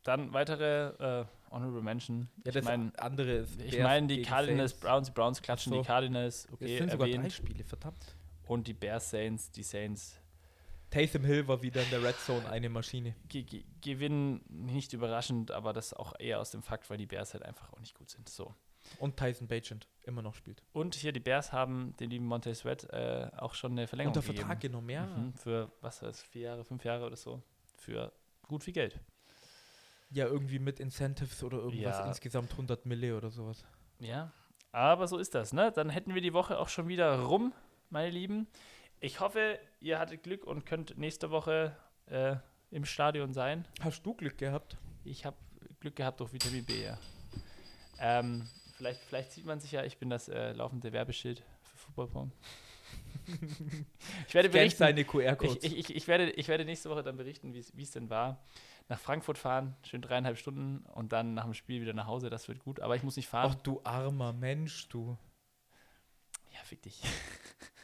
Dann 0.04 0.34
weitere 0.34 1.22
äh, 1.22 1.26
Honorable 1.52 1.82
Mention. 1.82 2.30
Ja, 2.46 2.56
ich 2.56 2.64
meine, 2.64 2.92
andere 2.98 3.32
ist 3.32 3.62
ich 3.62 3.80
meine 3.80 4.08
die 4.08 4.22
Cardinals, 4.22 4.72
Saints. 4.72 4.86
Browns, 4.86 5.08
die 5.08 5.14
Browns 5.14 5.42
klatschen 5.42 5.74
so. 5.74 5.82
die 5.82 5.86
Cardinals, 5.86 6.46
Es 6.46 6.54
okay, 6.54 6.78
sind 6.78 6.92
sogar 6.92 7.08
drei 7.08 7.16
erwähnt. 7.16 7.34
Spiele, 7.34 7.64
verdammt. 7.64 8.16
Und 8.46 8.68
die 8.68 8.74
Bears 8.74 9.10
Saints, 9.10 9.52
die 9.52 9.64
Saints 9.64 10.20
Taysom 10.90 11.26
Hill 11.26 11.48
war 11.50 11.62
wieder 11.62 11.84
in 11.84 11.90
der 11.90 12.02
Red 12.02 12.16
Zone 12.18 12.50
eine 12.50 12.70
Maschine. 12.70 13.14
ge 13.28 13.44
ge 13.44 13.66
gewinnen, 13.82 14.42
nicht 14.48 14.94
überraschend, 14.94 15.52
aber 15.52 15.74
das 15.74 15.94
auch 15.94 16.14
eher 16.18 16.40
aus 16.40 16.52
dem 16.52 16.64
Fakt, 16.64 16.90
weil 16.90 16.98
die 16.98 17.06
Bears 17.06 17.34
halt 17.34 17.44
einfach 17.44 17.74
auch 17.74 17.80
nicht 17.80 17.94
gut 17.94 18.10
sind. 18.10 18.30
So. 18.30 18.56
Und 19.00 19.18
Tyson 19.18 19.48
Bagent 19.48 19.88
immer 20.04 20.22
noch 20.22 20.34
spielt. 20.34 20.64
Und 20.74 20.96
hier 20.96 21.12
die 21.12 21.20
Bears 21.20 21.52
haben 21.52 21.96
den 22.00 22.10
lieben 22.10 22.26
Monte 22.26 22.54
Sweat 22.56 22.86
äh, 22.92 23.30
auch 23.38 23.54
schon 23.54 23.74
eine 23.74 23.88
Verlängerung 23.88 24.16
Unter 24.16 24.26
gegeben. 24.26 24.48
Vertrag 24.48 24.62
genommen, 24.62 24.90
ja. 24.90 25.06
Mhm, 25.06 25.34
für, 25.34 25.72
was 25.82 26.00
das, 26.00 26.22
vier 26.22 26.44
Jahre, 26.44 26.64
fünf 26.64 26.84
Jahre 26.84 27.06
oder 27.06 27.16
so. 27.16 27.42
Für 27.78 28.12
gut 28.48 28.64
viel 28.64 28.74
Geld. 28.74 29.00
Ja, 30.10 30.26
irgendwie 30.26 30.60
mit 30.60 30.80
Incentives 30.80 31.44
oder 31.44 31.58
irgendwas. 31.58 31.98
Ja. 31.98 32.08
Insgesamt 32.08 32.52
100 32.52 32.86
Mille 32.86 33.16
oder 33.18 33.30
sowas. 33.30 33.66
Ja, 34.00 34.32
aber 34.72 35.08
so 35.08 35.18
ist 35.18 35.36
das, 35.36 35.54
ne? 35.54 35.72
Dann 35.72 35.90
hätten 35.90 36.14
wir 36.14 36.22
die 36.22 36.34
Woche 36.34 36.60
auch 36.60 36.70
schon 36.70 36.88
wieder 36.88 37.20
rum, 37.20 37.54
meine 37.90 38.10
Lieben. 38.10 38.48
Ich 39.00 39.20
hoffe, 39.20 39.60
ihr 39.80 40.00
hattet 40.00 40.24
Glück 40.24 40.46
und 40.46 40.66
könnt 40.66 40.98
nächste 40.98 41.30
Woche 41.30 41.76
äh, 42.08 42.36
im 42.72 42.86
Stadion 42.86 43.34
sein. 43.34 43.68
Hast 43.82 44.06
du 44.06 44.14
Glück 44.14 44.38
gehabt? 44.38 44.78
Ich 45.04 45.26
habe 45.26 45.38
Glück 45.80 45.96
gehabt 45.96 46.20
durch 46.20 46.34
Vitamin 46.34 46.66
B, 46.66 46.84
ja. 46.84 46.98
Ähm, 48.00 48.48
vielleicht, 48.78 49.02
vielleicht 49.02 49.32
sieht 49.32 49.46
man 49.46 49.60
sich 49.60 49.72
ja, 49.72 49.84
ich 49.84 49.98
bin 49.98 50.10
das 50.10 50.30
äh, 50.30 50.54
laufende 50.54 50.94
Werbeschild 50.94 51.44
für 51.64 51.78
Footballpong. 51.78 52.32
ich 54.28 54.34
werde 54.34 54.50
berichten. 54.50 54.78
seine 54.80 55.04
QR-Codes. 55.04 55.64
Ich, 55.64 55.78
ich, 55.78 55.96
ich, 55.96 56.08
werde, 56.08 56.32
ich 56.32 56.48
werde 56.48 56.64
nächste 56.64 56.90
Woche 56.90 57.04
dann 57.04 57.18
berichten, 57.18 57.54
wie 57.54 57.60
es- 57.60 57.92
denn 57.92 58.10
war. 58.10 58.44
Nach 58.90 59.00
Frankfurt 59.00 59.38
fahren, 59.38 59.76
schön 59.84 60.02
dreieinhalb 60.02 60.38
Stunden 60.38 60.86
und 60.94 61.12
dann 61.12 61.34
nach 61.34 61.44
dem 61.44 61.54
Spiel 61.54 61.82
wieder 61.82 61.92
nach 61.94 62.08
Hause. 62.08 62.30
Das 62.30 62.48
wird 62.48 62.60
gut. 62.60 62.80
Aber 62.80 62.96
ich 62.96 63.04
muss 63.04 63.18
nicht 63.18 63.28
fahren. 63.28 63.52
Ach 63.54 63.62
du 63.62 63.82
armer 63.84 64.32
Mensch, 64.32 64.88
du. 64.88 65.18
Ja, 66.54 66.60
fick 66.64 66.82
dich. 66.84 67.02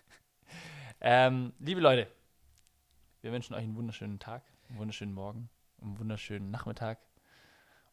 ähm, 1.02 1.52
liebe 1.60 1.82
Leute, 1.82 2.08
wir 3.22 3.34
wünschen 3.34 3.54
euch 3.54 3.64
einen 3.64 3.76
wunderschönen 3.76 4.20
Tag, 4.20 4.44
einen 4.70 4.78
wunderschönen 4.80 5.14
Morgen, 5.14 5.50
einen 5.82 6.00
wunderschönen 6.00 6.52
Nachmittag 6.52 7.00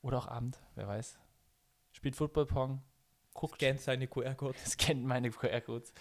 oder 0.03 0.19
auch 0.19 0.29
Abend, 0.29 0.61
wer 0.77 0.87
weiß. 0.87 1.19
Spielt 1.93 2.15
Football-Pong, 2.15 2.81
guckt, 3.35 3.57
Scannt 3.57 3.81
seine 3.81 4.07
QR-Codes. 4.07 4.65
scannt 4.73 5.05
meine 5.05 5.31
QR-Codes. 5.31 5.93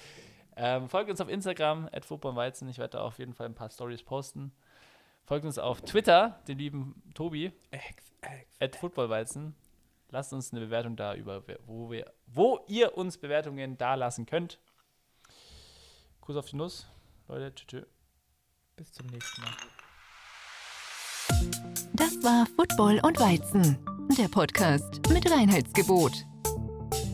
Ähm, 0.56 0.90
folgt 0.90 1.10
uns 1.10 1.22
auf 1.22 1.30
Instagram, 1.30 1.88
at 1.92 2.06
footballweizen. 2.06 2.68
Ich 2.70 2.78
werde 2.78 2.98
da 2.98 3.02
auf 3.02 3.20
jeden 3.20 3.34
Fall 3.34 3.46
ein 3.46 3.56
paar 3.56 3.70
Stories 3.70 4.04
posten. 4.04 4.52
Folgt 5.26 5.46
uns 5.46 5.58
auf 5.58 5.82
Twitter, 5.82 6.40
den 6.48 6.58
lieben 6.58 7.02
Tobi, 7.14 7.52
at 8.60 8.76
footballweizen. 8.76 9.56
Lasst 10.10 10.34
uns 10.34 10.52
eine 10.52 10.62
Bewertung 10.62 10.96
da, 10.96 11.14
über 11.14 11.44
wo, 11.66 11.92
wir, 11.92 12.12
wo 12.26 12.60
ihr 12.68 12.98
uns 12.98 13.18
Bewertungen 13.18 13.78
da 13.78 13.96
lassen 13.96 14.26
könnt. 14.26 14.60
Kuss 16.20 16.36
auf 16.36 16.48
die 16.48 16.56
Nuss. 16.56 16.88
Leute, 17.28 17.54
tschü 17.54 17.66
tschü. 17.68 17.86
Bis 18.76 18.92
zum 18.92 19.06
nächsten 19.08 19.42
Mal. 19.42 19.52
Das 21.94 22.24
war 22.24 22.48
Football 22.56 23.00
und 23.04 23.20
Weizen, 23.20 23.78
der 24.18 24.28
Podcast 24.28 25.08
mit 25.10 25.30
Reinheitsgebot. 25.30 26.26